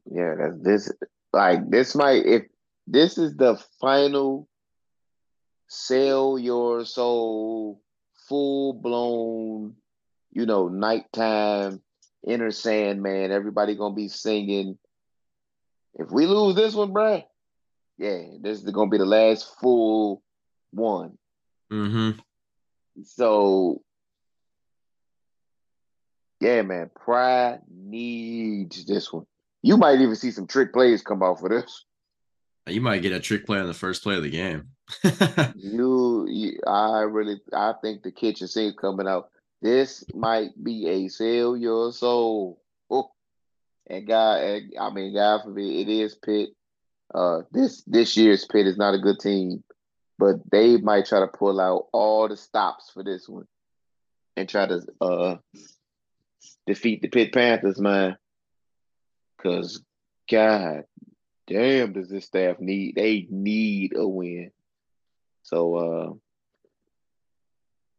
Yeah, 0.10 0.36
that's 0.38 0.62
this. 0.62 0.92
Like 1.34 1.70
this 1.70 1.96
might 1.96 2.26
if 2.26 2.44
this 2.88 3.18
is 3.18 3.36
the 3.36 3.62
final 3.80 4.48
sell 5.68 6.38
your 6.38 6.86
soul 6.86 7.82
full 8.28 8.74
blown, 8.74 9.76
you 10.32 10.46
know, 10.46 10.68
nighttime 10.68 11.82
Enter 12.28 12.52
Sandman. 12.52 13.32
Everybody 13.32 13.76
gonna 13.76 13.96
be 13.96 14.08
singing. 14.08 14.78
If 15.96 16.12
we 16.12 16.26
lose 16.26 16.56
this 16.56 16.74
one, 16.74 16.94
bruh, 16.94 17.24
yeah, 17.98 18.22
this 18.42 18.64
is 18.64 18.72
gonna 18.72 18.90
be 18.90 18.98
the 18.98 19.06
last 19.06 19.60
full 19.60 20.24
one. 20.72 21.18
Mm-hmm. 21.72 22.20
So 23.04 23.82
yeah, 26.42 26.64
man, 26.64 26.90
Pride 26.96 27.62
needs 27.70 28.84
this 28.86 29.14
one. 29.14 29.26
You 29.62 29.78
might 29.78 30.02
even 30.02 30.16
see 30.16 30.32
some 30.32 30.48
trick 30.48 30.74
plays 30.74 31.04
come 31.04 31.22
out 31.22 31.40
for 31.40 31.50
this. 31.50 31.86
You 32.68 32.82
might 32.82 33.02
get 33.04 33.12
a 33.12 33.20
trick 33.20 33.46
play 33.46 33.60
on 33.60 33.68
the 33.68 33.74
first 33.74 34.02
play 34.02 34.16
of 34.16 34.24
the 34.24 34.30
game. 34.30 34.70
you, 35.56 36.28
you, 36.28 36.60
I 36.66 37.02
really, 37.02 37.40
I 37.54 37.74
think 37.82 38.02
the 38.02 38.12
kitchen 38.12 38.48
sink 38.48 38.80
coming 38.80 39.08
out. 39.08 39.30
This 39.62 40.04
might 40.14 40.52
be 40.62 40.88
a 40.88 41.08
sell 41.08 41.56
your 41.56 41.92
soul. 41.92 42.60
Oh, 42.90 43.12
and 43.92 44.08
God, 44.08 44.62
I 44.80 44.90
mean, 44.92 45.14
God 45.14 45.42
forbid, 45.44 45.66
it 45.66 45.90
is 45.90 46.16
Pitt. 46.16 46.52
Uh, 47.14 47.42
this 47.52 47.84
this 47.84 48.16
year's 48.16 48.46
Pitt 48.46 48.66
is 48.66 48.78
not 48.78 48.94
a 48.94 49.00
good 49.00 49.20
team, 49.20 49.64
but 50.18 50.38
they 50.50 50.78
might 50.78 51.06
try 51.06 51.20
to 51.20 51.28
pull 51.28 51.60
out 51.60 51.88
all 51.92 52.30
the 52.30 52.38
stops 52.38 52.90
for 52.94 53.04
this 53.04 53.28
one 53.28 53.48
and 54.38 54.48
try 54.48 54.66
to 54.66 54.82
uh 55.02 55.36
defeat 56.66 57.02
the 57.02 57.10
Pitt 57.10 57.34
Panthers, 57.34 57.80
man. 57.80 58.16
Cause 59.44 59.84
God 60.30 60.86
damn, 61.48 61.92
does 61.92 62.08
this 62.08 62.26
staff 62.26 62.62
need? 62.62 62.96
They 62.96 63.28
need 63.30 63.94
a 63.98 64.08
win. 64.08 64.52
So 65.44 65.76
uh, 65.76 66.14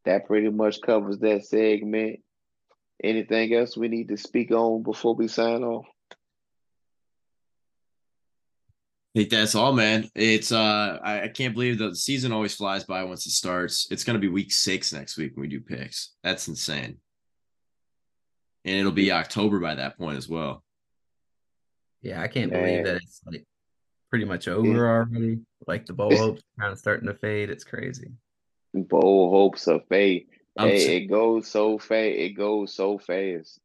that 0.06 0.26
pretty 0.26 0.48
much 0.48 0.80
covers 0.80 1.18
that 1.18 1.44
segment. 1.44 2.20
Anything 3.02 3.54
else 3.54 3.76
we 3.76 3.88
need 3.88 4.08
to 4.08 4.16
speak 4.16 4.50
on 4.52 4.82
before 4.82 5.14
we 5.14 5.28
sign 5.28 5.64
off? 5.64 5.86
I 9.14 9.18
think 9.18 9.30
that's 9.30 9.54
all, 9.54 9.72
man. 9.72 10.08
It's 10.14 10.52
uh 10.52 10.98
I, 11.02 11.24
I 11.24 11.28
can't 11.28 11.52
believe 11.52 11.78
the 11.78 11.94
season 11.94 12.32
always 12.32 12.54
flies 12.54 12.84
by 12.84 13.04
once 13.04 13.26
it 13.26 13.32
starts. 13.32 13.88
It's 13.90 14.04
gonna 14.04 14.18
be 14.18 14.28
week 14.28 14.52
six 14.52 14.92
next 14.92 15.18
week 15.18 15.32
when 15.34 15.42
we 15.42 15.48
do 15.48 15.60
picks. 15.60 16.14
That's 16.22 16.48
insane. 16.48 16.98
And 18.64 18.76
it'll 18.76 18.92
be 18.92 19.12
October 19.12 19.58
by 19.58 19.74
that 19.74 19.98
point 19.98 20.16
as 20.16 20.28
well. 20.28 20.62
Yeah, 22.00 22.22
I 22.22 22.28
can't 22.28 22.52
man. 22.52 22.62
believe 22.62 22.84
that 22.84 22.96
it's 22.96 23.20
like 23.26 23.44
pretty 24.08 24.24
much 24.24 24.48
over 24.48 24.68
yeah. 24.68 24.80
already. 24.80 25.40
Like 25.66 25.84
the 25.86 25.92
bowl 25.92 26.16
hopes 26.16 26.42
kind 26.58 26.72
of 26.72 26.78
starting 26.78 27.08
to 27.08 27.14
fade. 27.14 27.50
It's 27.50 27.64
crazy. 27.64 28.12
Bowl 28.72 29.30
hopes 29.30 29.68
are 29.68 29.80
fade. 29.88 30.28
Hey, 30.58 30.96
it 30.96 31.06
goes 31.06 31.48
so 31.48 31.78
fast. 31.78 31.92
It 31.92 32.36
goes 32.36 32.74
so 32.74 32.98
fast. 32.98 33.58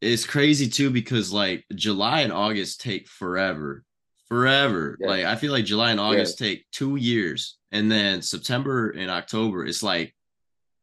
It's 0.00 0.26
crazy 0.26 0.68
too 0.68 0.90
because 0.90 1.32
like 1.32 1.64
July 1.74 2.22
and 2.22 2.32
August 2.32 2.80
take 2.80 3.06
forever, 3.06 3.84
forever. 4.26 4.96
Yeah. 5.00 5.08
Like 5.08 5.24
I 5.24 5.36
feel 5.36 5.52
like 5.52 5.64
July 5.64 5.90
and 5.90 6.00
August 6.00 6.40
yeah. 6.40 6.48
take 6.48 6.70
two 6.70 6.96
years, 6.96 7.58
and 7.70 7.90
then 7.90 8.22
September 8.22 8.90
and 8.90 9.10
October 9.10 9.64
it's 9.64 9.82
like 9.82 10.14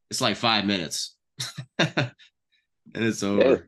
it's 0.10 0.22
like 0.22 0.38
five 0.38 0.66
minutes. 0.66 1.16
and 1.80 2.14
it's 2.94 3.24
over. 3.24 3.68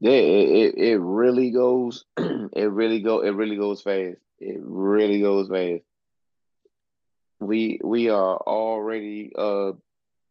Yeah, 0.00 0.12
it, 0.12 0.48
it, 0.48 0.78
it 0.78 0.98
really 0.98 1.50
goes. 1.50 2.04
it 2.16 2.70
really 2.70 3.00
go. 3.00 3.20
It 3.20 3.30
really 3.30 3.56
goes 3.56 3.82
fast. 3.82 4.16
It 4.38 4.58
really 4.60 5.20
goes 5.20 5.48
fast. 5.48 5.82
We 7.38 7.80
we 7.82 8.08
are 8.08 8.36
already. 8.36 9.32
Uh, 9.36 9.72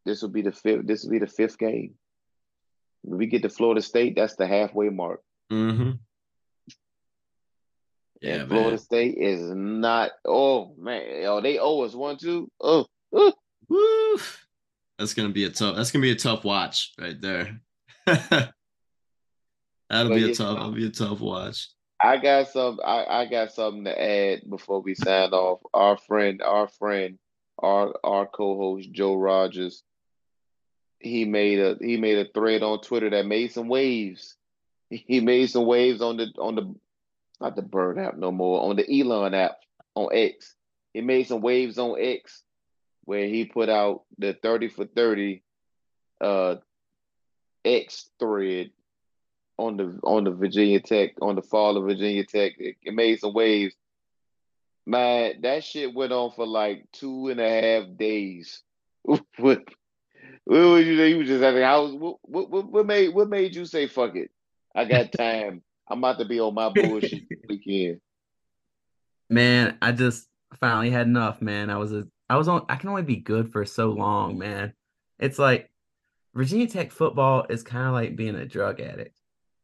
this 0.06 0.22
will 0.22 0.30
be 0.30 0.42
the 0.42 0.52
fifth. 0.52 0.88
This 0.88 1.04
will 1.04 1.12
be 1.12 1.20
the 1.20 1.28
fifth 1.28 1.58
game. 1.58 1.96
When 3.02 3.18
we 3.18 3.28
get 3.28 3.42
to 3.44 3.50
Florida 3.50 3.82
State, 3.82 4.16
that's 4.16 4.36
the 4.36 4.48
halfway 4.48 4.90
mark. 4.90 5.22
Mm-hmm. 5.52 5.92
Yeah, 8.22 8.34
and 8.36 8.50
Florida 8.50 8.72
man. 8.72 8.78
State 8.78 9.18
is 9.18 9.42
not. 9.42 10.12
Oh 10.26 10.74
man, 10.78 11.04
oh 11.26 11.42
they 11.42 11.58
owe 11.60 11.82
us 11.82 11.94
one 11.96 12.18
two. 12.18 12.52
Oh, 12.60 12.86
oh. 13.14 13.34
Woo. 13.70 14.18
That's 14.98 15.14
gonna 15.14 15.30
be 15.30 15.46
a 15.46 15.50
tough. 15.50 15.76
That's 15.76 15.92
gonna 15.92 16.04
be 16.04 16.12
a 16.12 16.16
tough 16.16 16.44
watch 16.44 16.92
right 17.00 17.20
there. 17.22 17.62
that'll 18.06 18.50
But 19.90 20.10
be 20.10 20.24
a 20.24 20.28
yeah. 20.28 20.34
tough. 20.34 20.58
That'll 20.58 20.72
be 20.72 20.88
a 20.88 20.92
tough 20.92 21.22
watch. 21.22 21.70
I 22.04 22.18
got 22.18 22.50
some. 22.50 22.80
I, 22.84 23.06
I 23.06 23.26
got 23.26 23.52
something 23.52 23.86
to 23.86 24.02
add 24.02 24.42
before 24.50 24.82
we 24.82 24.96
sign 24.96 25.30
off. 25.32 25.62
Our 25.74 25.98
friend, 25.98 26.42
our 26.42 26.68
friend, 26.68 27.18
our 27.60 27.94
our 28.04 28.26
co-host 28.26 28.92
Joe 28.92 29.16
Rogers. 29.16 29.84
He 31.00 31.26
made 31.26 31.60
a 31.60 31.78
he 31.80 31.98
made 31.98 32.18
a 32.18 32.32
thread 32.32 32.62
on 32.62 32.82
Twitter 32.82 33.10
that 33.10 33.26
made 33.26 33.52
some 33.52 33.68
waves. 33.68 34.36
He 34.92 35.20
made 35.20 35.52
some 35.52 35.68
waves 35.68 36.02
on 36.02 36.18
the 36.18 36.34
on 36.40 36.56
the 36.56 36.76
not 37.40 37.56
the 37.56 37.62
Bird 37.62 38.00
app 38.00 38.18
no 38.18 38.32
more 38.32 38.62
on 38.62 38.76
the 38.76 39.02
Elon 39.02 39.36
app 39.36 39.60
on 39.94 40.10
X. 40.12 40.56
He 40.94 41.02
made 41.02 41.28
some 41.28 41.42
waves 41.42 41.78
on 41.78 41.96
X 42.00 42.42
where 43.06 43.28
he 43.28 43.46
put 43.46 43.70
out 43.70 44.04
the 44.18 44.34
thirty 44.34 44.68
for 44.68 44.86
thirty 44.86 45.44
uh 46.20 46.56
X 47.64 48.10
thread 48.20 48.72
on 49.58 49.78
the 49.78 50.00
on 50.04 50.24
the 50.24 50.32
Virginia 50.32 50.80
Tech 50.80 51.12
on 51.22 51.36
the 51.36 51.42
fall 51.42 51.78
of 51.78 51.84
Virginia 51.84 52.26
Tech. 52.26 52.54
It, 52.58 52.78
it 52.82 52.94
made 52.94 53.20
some 53.20 53.34
waves. 53.34 53.76
Man, 54.86 55.42
that 55.42 55.64
shit 55.64 55.94
went 55.94 56.14
on 56.14 56.32
for 56.32 56.48
like 56.48 56.88
two 56.94 57.28
and 57.28 57.40
a 57.40 57.62
half 57.62 57.98
days. 57.98 58.64
was 59.06 59.58
you? 60.50 60.76
You 60.78 61.18
was 61.18 61.28
just 61.28 61.44
at 61.44 61.52
the 61.52 61.66
house. 61.66 61.94
What 61.94 62.18
what 62.24 62.72
what 62.72 62.86
made 62.86 63.14
what 63.14 63.30
made 63.30 63.56
you 63.56 63.66
say 63.66 63.88
fuck 63.88 64.16
it? 64.16 64.32
I 64.76 64.86
got 64.86 65.12
time. 65.18 65.62
I'm 65.90 66.00
about 66.00 66.20
to 66.20 66.26
be 66.26 66.40
on 66.40 66.54
my 66.54 66.70
bullshit 66.70 67.24
weekend. 67.48 68.00
Man, 69.30 69.78
I 69.82 69.92
just 69.92 70.28
finally 70.60 70.90
had 70.90 71.08
enough, 71.08 71.42
man. 71.42 71.70
I 71.70 71.78
was 71.78 71.94
a 71.94 72.08
I 72.30 72.38
was 72.38 72.48
on 72.48 72.66
I 72.70 72.76
can 72.76 72.90
only 72.90 73.04
be 73.04 73.18
good 73.18 73.52
for 73.52 73.66
so 73.66 73.90
long, 73.90 74.38
man. 74.38 74.74
It's 75.20 75.40
like 75.40 75.70
Virginia 76.34 76.68
Tech 76.68 76.92
football 76.92 77.46
is 77.50 77.64
kind 77.64 77.88
of 77.88 77.94
like 77.94 78.16
being 78.16 78.36
a 78.36 78.46
drug 78.46 78.80
addict. 78.80 79.20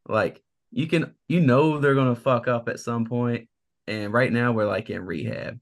Like 0.08 0.42
you 0.72 0.88
can 0.88 1.14
you 1.28 1.40
know 1.42 1.80
they're 1.80 1.96
gonna 1.96 2.16
fuck 2.16 2.48
up 2.48 2.68
at 2.70 2.80
some 2.80 3.06
point, 3.06 3.48
and 3.88 4.12
right 4.12 4.32
now 4.32 4.52
we're 4.52 4.68
like 4.68 4.90
in 4.90 5.06
rehab. 5.06 5.60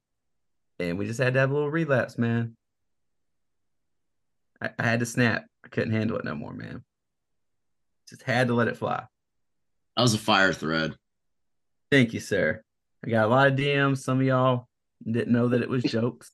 And 0.80 0.98
we 0.98 1.06
just 1.06 1.20
had 1.20 1.36
to 1.36 1.40
have 1.40 1.52
a 1.52 1.54
little 1.54 1.70
relapse, 1.70 2.18
man. 2.18 2.58
I, 4.64 4.70
I 4.80 4.84
had 4.84 5.02
to 5.02 5.06
snap. 5.06 5.46
I 5.66 5.68
couldn't 5.68 5.94
handle 5.94 6.18
it 6.18 6.26
no 6.26 6.36
more, 6.36 6.54
man. 6.54 6.84
Just 8.10 8.24
had 8.24 8.48
to 8.48 8.54
let 8.54 8.68
it 8.68 8.78
fly. 8.78 9.04
That 9.96 10.02
was 10.02 10.14
a 10.14 10.20
fire 10.20 10.54
thread. 10.54 10.96
Thank 11.92 12.14
you, 12.14 12.20
sir. 12.20 12.62
I 13.06 13.10
got 13.10 13.26
a 13.26 13.28
lot 13.28 13.48
of 13.48 13.56
DMs. 13.56 14.00
Some 14.00 14.20
of 14.20 14.26
y'all 14.26 14.68
didn't 15.06 15.34
know 15.34 15.50
that 15.50 15.62
it 15.62 15.70
was 15.70 15.84
jokes. 15.84 16.32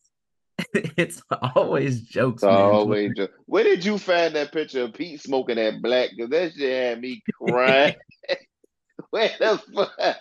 it's 0.74 1.22
always 1.56 2.02
jokes, 2.02 2.42
So 2.42 2.50
man. 2.50 2.58
always 2.58 3.12
just, 3.16 3.32
where 3.46 3.64
did 3.64 3.84
you 3.84 3.98
find 3.98 4.36
that 4.36 4.52
picture 4.52 4.84
of 4.84 4.94
Pete 4.94 5.22
smoking 5.22 5.56
that 5.56 5.82
black? 5.82 6.10
Cause 6.18 6.30
that 6.30 6.54
shit 6.54 6.88
had 6.90 7.02
me 7.02 7.22
crying. 7.42 7.96
where 9.10 9.32
the 9.40 9.62
fuck? 9.74 10.18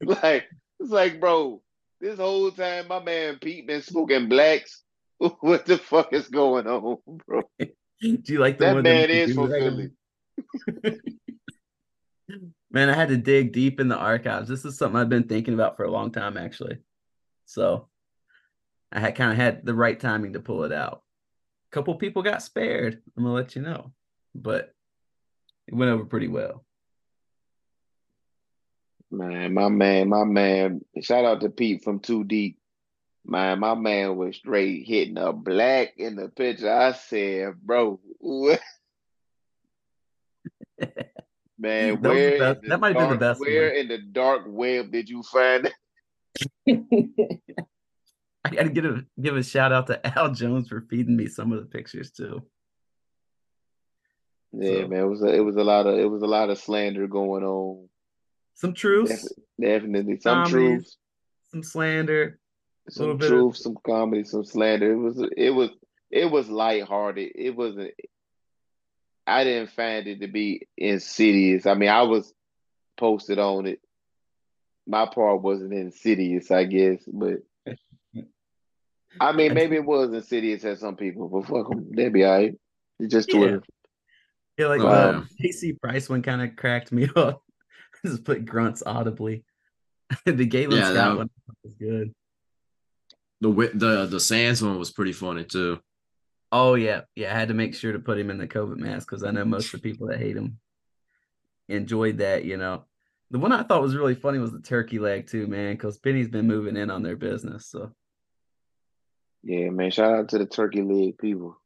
Like 0.00 0.44
it's 0.80 0.90
like, 0.90 1.20
bro, 1.20 1.60
this 2.00 2.18
whole 2.18 2.50
time 2.50 2.88
my 2.88 3.02
man 3.02 3.38
Pete 3.40 3.66
been 3.66 3.82
smoking 3.82 4.28
blacks. 4.28 4.83
What 5.40 5.64
the 5.64 5.78
fuck 5.78 6.12
is 6.12 6.28
going 6.28 6.66
on, 6.66 6.98
bro? 7.26 7.42
Do 7.58 8.20
you 8.26 8.38
like 8.38 8.58
the 8.58 8.66
That 8.66 8.74
one 8.74 8.82
man 8.82 9.02
that 9.02 9.10
is 9.10 9.34
from 9.34 9.48
Philly. 9.48 9.90
Man, 12.70 12.90
I 12.90 12.94
had 12.94 13.08
to 13.10 13.16
dig 13.16 13.52
deep 13.52 13.78
in 13.78 13.86
the 13.86 13.96
archives. 13.96 14.48
This 14.48 14.64
is 14.64 14.76
something 14.76 15.00
I've 15.00 15.08
been 15.08 15.28
thinking 15.28 15.54
about 15.54 15.76
for 15.76 15.84
a 15.84 15.90
long 15.90 16.10
time, 16.10 16.36
actually. 16.36 16.78
So 17.46 17.88
I 18.90 18.98
had 18.98 19.14
kind 19.14 19.30
of 19.30 19.36
had 19.36 19.64
the 19.64 19.74
right 19.74 19.98
timing 19.98 20.32
to 20.32 20.40
pull 20.40 20.64
it 20.64 20.72
out. 20.72 21.02
A 21.70 21.74
couple 21.74 21.94
people 21.94 22.22
got 22.22 22.42
spared. 22.42 23.00
I'm 23.16 23.22
gonna 23.22 23.34
let 23.34 23.54
you 23.54 23.62
know, 23.62 23.92
but 24.34 24.72
it 25.68 25.74
went 25.74 25.92
over 25.92 26.04
pretty 26.04 26.28
well. 26.28 26.64
Man, 29.10 29.54
my 29.54 29.68
man, 29.68 30.08
my 30.08 30.24
man. 30.24 30.80
Shout 31.00 31.24
out 31.24 31.40
to 31.42 31.50
Pete 31.50 31.84
from 31.84 32.00
Too 32.00 32.24
Deep. 32.24 32.58
Man, 33.26 33.58
my 33.60 33.74
man 33.74 34.16
was 34.16 34.36
straight 34.36 34.86
hitting 34.86 35.16
a 35.18 35.32
black 35.32 35.94
in 35.96 36.16
the 36.16 36.28
picture. 36.28 36.70
I 36.70 36.92
said, 36.92 37.54
bro, 37.62 37.98
what? 38.18 38.60
Man, 41.58 42.00
That 42.02 42.08
where 42.10 42.38
best- 42.38 42.58
in 42.58 42.62
the 42.64 42.68
that 42.68 42.80
might 42.80 42.98
be 42.98 43.06
the 43.06 43.16
best 43.16 43.40
Where 43.40 43.68
one. 43.68 43.76
in 43.78 43.88
the 43.88 43.98
dark 43.98 44.42
web 44.46 44.90
did 44.90 45.08
you 45.08 45.22
find 45.22 45.64
that? 45.64 45.72
I 48.46 48.50
gotta 48.50 48.68
give 48.68 48.84
a 48.84 49.04
give 49.20 49.36
a 49.36 49.42
shout 49.42 49.72
out 49.72 49.86
to 49.86 50.18
Al 50.18 50.32
Jones 50.32 50.68
for 50.68 50.82
feeding 50.90 51.16
me 51.16 51.26
some 51.28 51.52
of 51.52 51.60
the 51.60 51.66
pictures 51.66 52.10
too. 52.10 52.42
Yeah, 54.52 54.82
So- 54.82 54.88
man, 54.88 55.00
it 55.00 55.08
was 55.08 55.22
a, 55.22 55.28
it 55.34 55.40
was 55.40 55.56
a 55.56 55.64
lot 55.64 55.86
of 55.86 55.98
it 55.98 56.10
was 56.10 56.22
a 56.22 56.26
lot 56.26 56.50
of 56.50 56.58
slander 56.58 57.06
going 57.06 57.44
on. 57.44 57.88
Some 58.56 58.74
truths, 58.74 59.22
Defi- 59.22 59.42
Definitely 59.60 60.20
some 60.20 60.44
Comedy, 60.44 60.52
truths, 60.74 60.98
some 61.50 61.62
slander. 61.62 62.38
Little 62.88 63.12
some 63.12 63.16
bit 63.18 63.26
of- 63.26 63.38
truth, 63.38 63.56
some 63.56 63.76
comedy, 63.86 64.24
some 64.24 64.44
slander. 64.44 64.92
It 64.92 64.96
was 64.96 65.22
it 65.36 65.50
was 65.50 65.70
it 66.10 66.30
was 66.30 66.48
lighthearted. 66.48 67.32
It 67.34 67.56
wasn't. 67.56 67.92
I 69.26 69.44
didn't 69.44 69.70
find 69.70 70.06
it 70.06 70.20
to 70.20 70.28
be 70.28 70.66
insidious. 70.76 71.64
I 71.66 71.74
mean, 71.74 71.88
I 71.88 72.02
was 72.02 72.32
posted 72.98 73.38
on 73.38 73.66
it. 73.66 73.80
My 74.86 75.06
part 75.06 75.40
wasn't 75.40 75.72
insidious, 75.72 76.50
I 76.50 76.64
guess, 76.64 77.02
but 77.06 77.38
I 79.18 79.32
mean, 79.32 79.54
maybe 79.54 79.76
it 79.76 79.84
was 79.84 80.12
insidious 80.12 80.64
at 80.64 80.78
some 80.78 80.96
people, 80.96 81.28
but 81.28 81.46
fuck 81.46 81.70
them, 81.70 81.90
they'd 81.94 82.12
be 82.12 82.24
all 82.24 82.32
right. 82.38 82.54
It's 83.00 83.12
just 83.12 83.32
Yeah. 83.32 83.38
Twitter. 83.38 83.62
Yeah, 84.58 84.66
like 84.66 84.80
Oh, 84.82 85.24
the 85.38 85.48
AC 85.48 85.72
Price 85.82 86.08
one 86.08 86.20
kind 86.22 86.42
of 86.42 86.54
cracked 86.56 86.92
me 86.92 87.08
up. 87.16 87.42
Just 88.04 88.24
put 88.24 88.44
grunts 88.44 88.82
audibly. 88.84 89.42
the 90.26 90.44
Galen 90.44 90.76
Yeah, 90.76 90.84
Scott 90.92 90.94
that- 90.94 91.16
one 91.16 91.30
was 91.64 91.72
good. 91.80 92.14
The 93.44 93.70
the 93.74 94.06
the 94.06 94.20
Sands 94.20 94.62
one 94.62 94.78
was 94.78 94.90
pretty 94.90 95.12
funny 95.12 95.44
too. 95.44 95.78
Oh 96.50 96.76
yeah, 96.76 97.02
yeah. 97.14 97.30
I 97.30 97.38
had 97.38 97.48
to 97.48 97.54
make 97.54 97.74
sure 97.74 97.92
to 97.92 97.98
put 97.98 98.18
him 98.18 98.30
in 98.30 98.38
the 98.38 98.48
COVID 98.48 98.78
mask 98.78 99.06
because 99.06 99.22
I 99.22 99.32
know 99.32 99.44
most 99.44 99.66
of 99.74 99.82
the 99.82 99.90
people 99.90 100.06
that 100.06 100.18
hate 100.18 100.34
him 100.34 100.58
enjoyed 101.68 102.18
that. 102.18 102.46
You 102.46 102.56
know, 102.56 102.86
the 103.30 103.38
one 103.38 103.52
I 103.52 103.62
thought 103.62 103.82
was 103.82 103.94
really 103.94 104.14
funny 104.14 104.38
was 104.38 104.50
the 104.50 104.62
turkey 104.62 104.98
leg 104.98 105.26
too, 105.26 105.46
man. 105.46 105.74
Because 105.74 105.98
Benny's 105.98 106.28
been 106.28 106.46
moving 106.46 106.78
in 106.78 106.90
on 106.90 107.02
their 107.02 107.16
business, 107.16 107.66
so 107.66 107.90
Yeah, 109.42 109.68
man. 109.68 109.90
Shout 109.90 110.14
out 110.14 110.28
to 110.30 110.38
the 110.38 110.46
turkey 110.46 110.80
leg 110.80 111.18
people. 111.18 111.58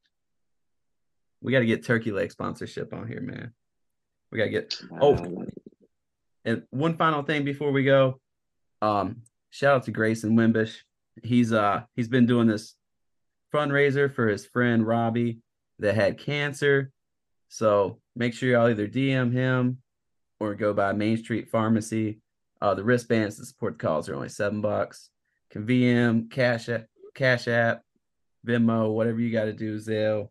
we 1.41 1.53
got 1.53 1.61
to 1.61 1.67
get 1.67 1.85
turkey 1.85 2.11
leg 2.11 2.33
sponsorship 2.33 2.93
on 2.93 3.07
here, 3.07 3.21
man. 3.21 3.53
We 4.33 4.39
got 4.39 4.47
to 4.47 4.51
get 4.51 4.75
Oh. 5.01 5.45
And 6.45 6.65
one 6.71 6.97
final 6.97 7.23
thing 7.23 7.45
before 7.45 7.71
we 7.71 7.85
go, 7.85 8.19
um, 8.83 9.23
shout 9.51 9.77
out 9.77 9.85
to 9.85 9.93
Grayson 9.93 10.37
Wimbish. 10.37 10.79
He's 11.25 11.53
uh 11.53 11.83
he's 11.97 12.09
been 12.09 12.27
doing 12.27 12.47
this 12.47 12.75
fundraiser 13.53 14.13
for 14.13 14.29
his 14.29 14.47
friend 14.47 14.87
Robbie 14.87 15.39
that 15.79 15.95
had 15.95 16.19
cancer. 16.19 16.91
So 17.49 18.01
make 18.15 18.35
sure 18.35 18.51
y'all 18.51 18.69
either 18.69 18.87
DM 18.89 19.33
him 19.33 19.79
or 20.41 20.55
go 20.55 20.73
by 20.73 20.93
Main 20.93 21.17
Street 21.17 21.49
Pharmacy. 21.51 22.21
Uh, 22.61 22.75
the 22.75 22.85
wristbands 22.85 23.37
to 23.37 23.47
support 23.47 23.79
the 23.79 23.87
cause 23.87 24.09
are 24.09 24.15
only 24.15 24.29
seven 24.29 24.61
bucks. 24.61 25.11
Can 25.51 25.67
VM, 25.67 26.31
Cash 26.31 26.69
App, 26.69 26.87
Cash 27.15 27.49
App, 27.49 27.83
Venmo, 28.47 28.93
whatever 28.93 29.21
you 29.21 29.33
got 29.33 29.45
to 29.45 29.53
do, 29.53 29.77
Zelle. 29.79 30.29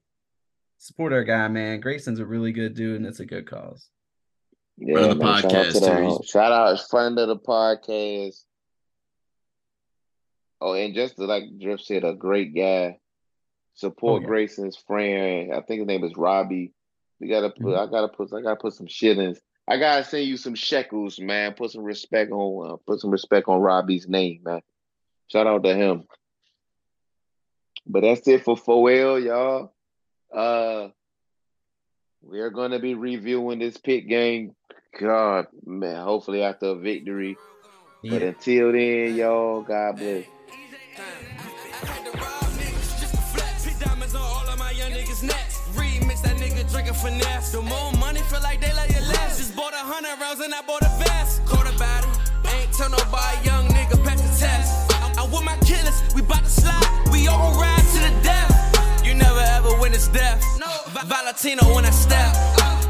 Support 0.78 1.14
our 1.14 1.24
guy, 1.24 1.48
man. 1.48 1.80
Grayson's 1.80 2.20
a 2.20 2.26
really 2.26 2.52
good 2.52 2.76
dude, 2.76 2.98
and 2.98 3.06
it's 3.06 3.20
a 3.20 3.26
good 3.26 3.48
cause. 3.48 3.90
yeah, 4.78 4.94
Friend 4.94 5.12
of 5.12 5.18
the 5.18 5.24
man. 5.24 5.42
Shout 5.42 5.56
out 5.56 5.74
to 5.74 5.80
podcast, 5.80 6.30
shout 6.30 6.52
out 6.52 6.90
friend 6.90 7.18
of 7.18 7.28
the 7.30 7.38
podcast. 7.38 8.44
Oh, 10.60 10.74
and 10.74 10.94
just 10.96 11.20
like 11.20 11.44
Drift 11.60 11.84
said, 11.86 12.04
a 12.04 12.14
great 12.14 12.56
guy. 12.56 13.00
Support 13.76 14.20
Oh, 14.20 14.22
yeah. 14.22 14.28
Grayson's 14.28 14.78
friend. 14.78 15.54
I 15.54 15.62
think 15.62 15.80
his 15.82 15.88
name 15.88 16.04
is 16.04 16.18
Robbie. 16.18 16.74
We 17.20 17.28
gotta 17.28 17.50
put. 17.50 17.62
Mhm. 17.62 17.78
I 17.88 17.92
gotta 17.92 18.08
put. 18.08 18.34
I 18.34 18.42
gotta 18.42 18.56
put 18.56 18.74
some 18.74 18.88
shillings. 18.88 19.40
I 19.68 19.78
gotta 19.78 20.04
send 20.04 20.26
you 20.26 20.38
some 20.38 20.56
shekels, 20.56 21.20
man. 21.20 21.54
Put 21.54 21.72
some 21.72 21.84
respect 21.84 22.32
on. 22.32 22.72
Uh, 22.72 22.76
put 22.88 23.00
some 23.00 23.12
respect 23.12 23.48
on 23.48 23.60
Robbie's 23.60 24.08
name, 24.08 24.42
man. 24.44 24.62
Shout 25.28 25.46
out 25.46 25.64
to 25.64 25.76
him. 25.76 26.06
But 27.86 28.02
that's 28.02 28.28
it 28.28 28.44
for 28.44 28.56
4L, 28.56 29.24
y'all. 29.24 29.74
Uh, 30.34 30.90
We're 32.22 32.50
gonna 32.50 32.80
be 32.80 32.96
reviewing 32.96 33.60
this 33.60 33.78
Pitt 33.78 34.08
game. 34.08 34.56
God, 35.00 35.48
man, 35.66 36.04
hopefully 36.04 36.42
after 36.44 36.68
a 36.68 36.76
victory. 36.76 37.38
But 38.04 38.22
until 38.24 38.72
then, 38.72 39.16
y'all, 39.16 39.62
God 39.62 40.00
bless. 40.00 40.26
Finesse. 46.98 47.52
The 47.52 47.62
more 47.62 47.92
money 47.94 48.22
feel 48.22 48.42
like 48.42 48.60
they 48.62 48.74
love 48.74 48.90
you 48.90 49.02
less. 49.08 49.38
Just 49.38 49.56
bought 49.56 49.74
a 49.74 49.84
hundred 49.94 50.20
rounds 50.20 50.42
and 50.42 50.54
I 50.54 50.62
bought 50.62 50.82
a 50.82 50.92
vest. 51.00 51.46
Caught 51.46 51.70
about 51.76 52.04
it. 52.04 52.10
Ain't 52.54 52.72
tell 52.74 52.90
nobody, 52.90 53.38
young 53.46 53.68
nigga, 53.70 53.98
pass 54.04 54.22
the 54.22 54.32
test. 54.40 54.72
I'm, 55.04 55.12
I'm 55.20 55.32
with 55.32 55.44
my 55.44 55.58
killers, 55.66 55.98
we 56.16 56.22
bout 56.22 56.44
to 56.44 56.50
slide. 56.50 56.88
We 57.12 57.28
all 57.28 57.38
gon' 57.54 57.62
ride 57.62 57.86
to 57.94 58.00
the 58.08 58.14
death. 58.24 58.52
You 59.06 59.14
never 59.14 59.40
ever 59.58 59.78
witness 59.80 60.08
death. 60.08 60.42
No. 60.60 60.68
Valentino 61.06 61.64
when 61.76 61.86
I 61.86 61.92
step. 61.92 62.34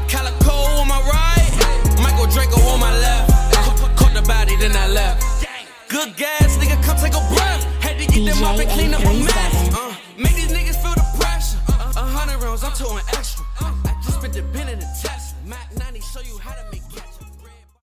Calico 0.08 0.52
on 0.80 0.88
my 0.88 1.00
right. 1.04 1.50
Michael 2.02 2.26
Draco 2.26 2.60
on 2.72 2.80
my 2.80 2.92
left. 2.98 3.30
Ca- 3.52 3.92
Caught 3.96 4.14
the 4.14 4.22
body, 4.22 4.56
then 4.56 4.74
I 4.76 4.88
left. 4.88 5.22
Good 5.88 6.16
gas, 6.16 6.56
nigga, 6.58 6.76
come 6.82 6.96
take 6.96 7.14
a 7.14 7.24
breath. 7.34 7.64
Had 7.82 7.98
to 7.98 8.06
get 8.06 8.24
them 8.34 8.44
up 8.44 8.58
and 8.58 8.68
clean 8.70 8.92
up 8.94 9.00
a 9.00 9.12
mess. 9.24 9.74
Uh, 9.74 9.94
make 10.18 10.34
these 10.36 10.52
niggas 10.52 10.76
feel 10.82 10.92
the 10.94 11.06
pressure. 11.18 11.58
Uh, 11.68 12.04
hundred 12.04 12.42
rounds, 12.44 12.62
I'm 12.62 12.72
towing 12.72 13.02
extra. 13.16 13.44
Uh, 13.60 13.72
Just 14.18 14.32
been 14.32 14.44
dependent 14.44 14.80
to 14.80 14.86
test. 15.00 15.36
Mac 15.46 15.70
90 15.78 16.00
show 16.00 16.20
you 16.22 16.38
how 16.38 16.50
to 16.50 16.68
make 16.72 16.82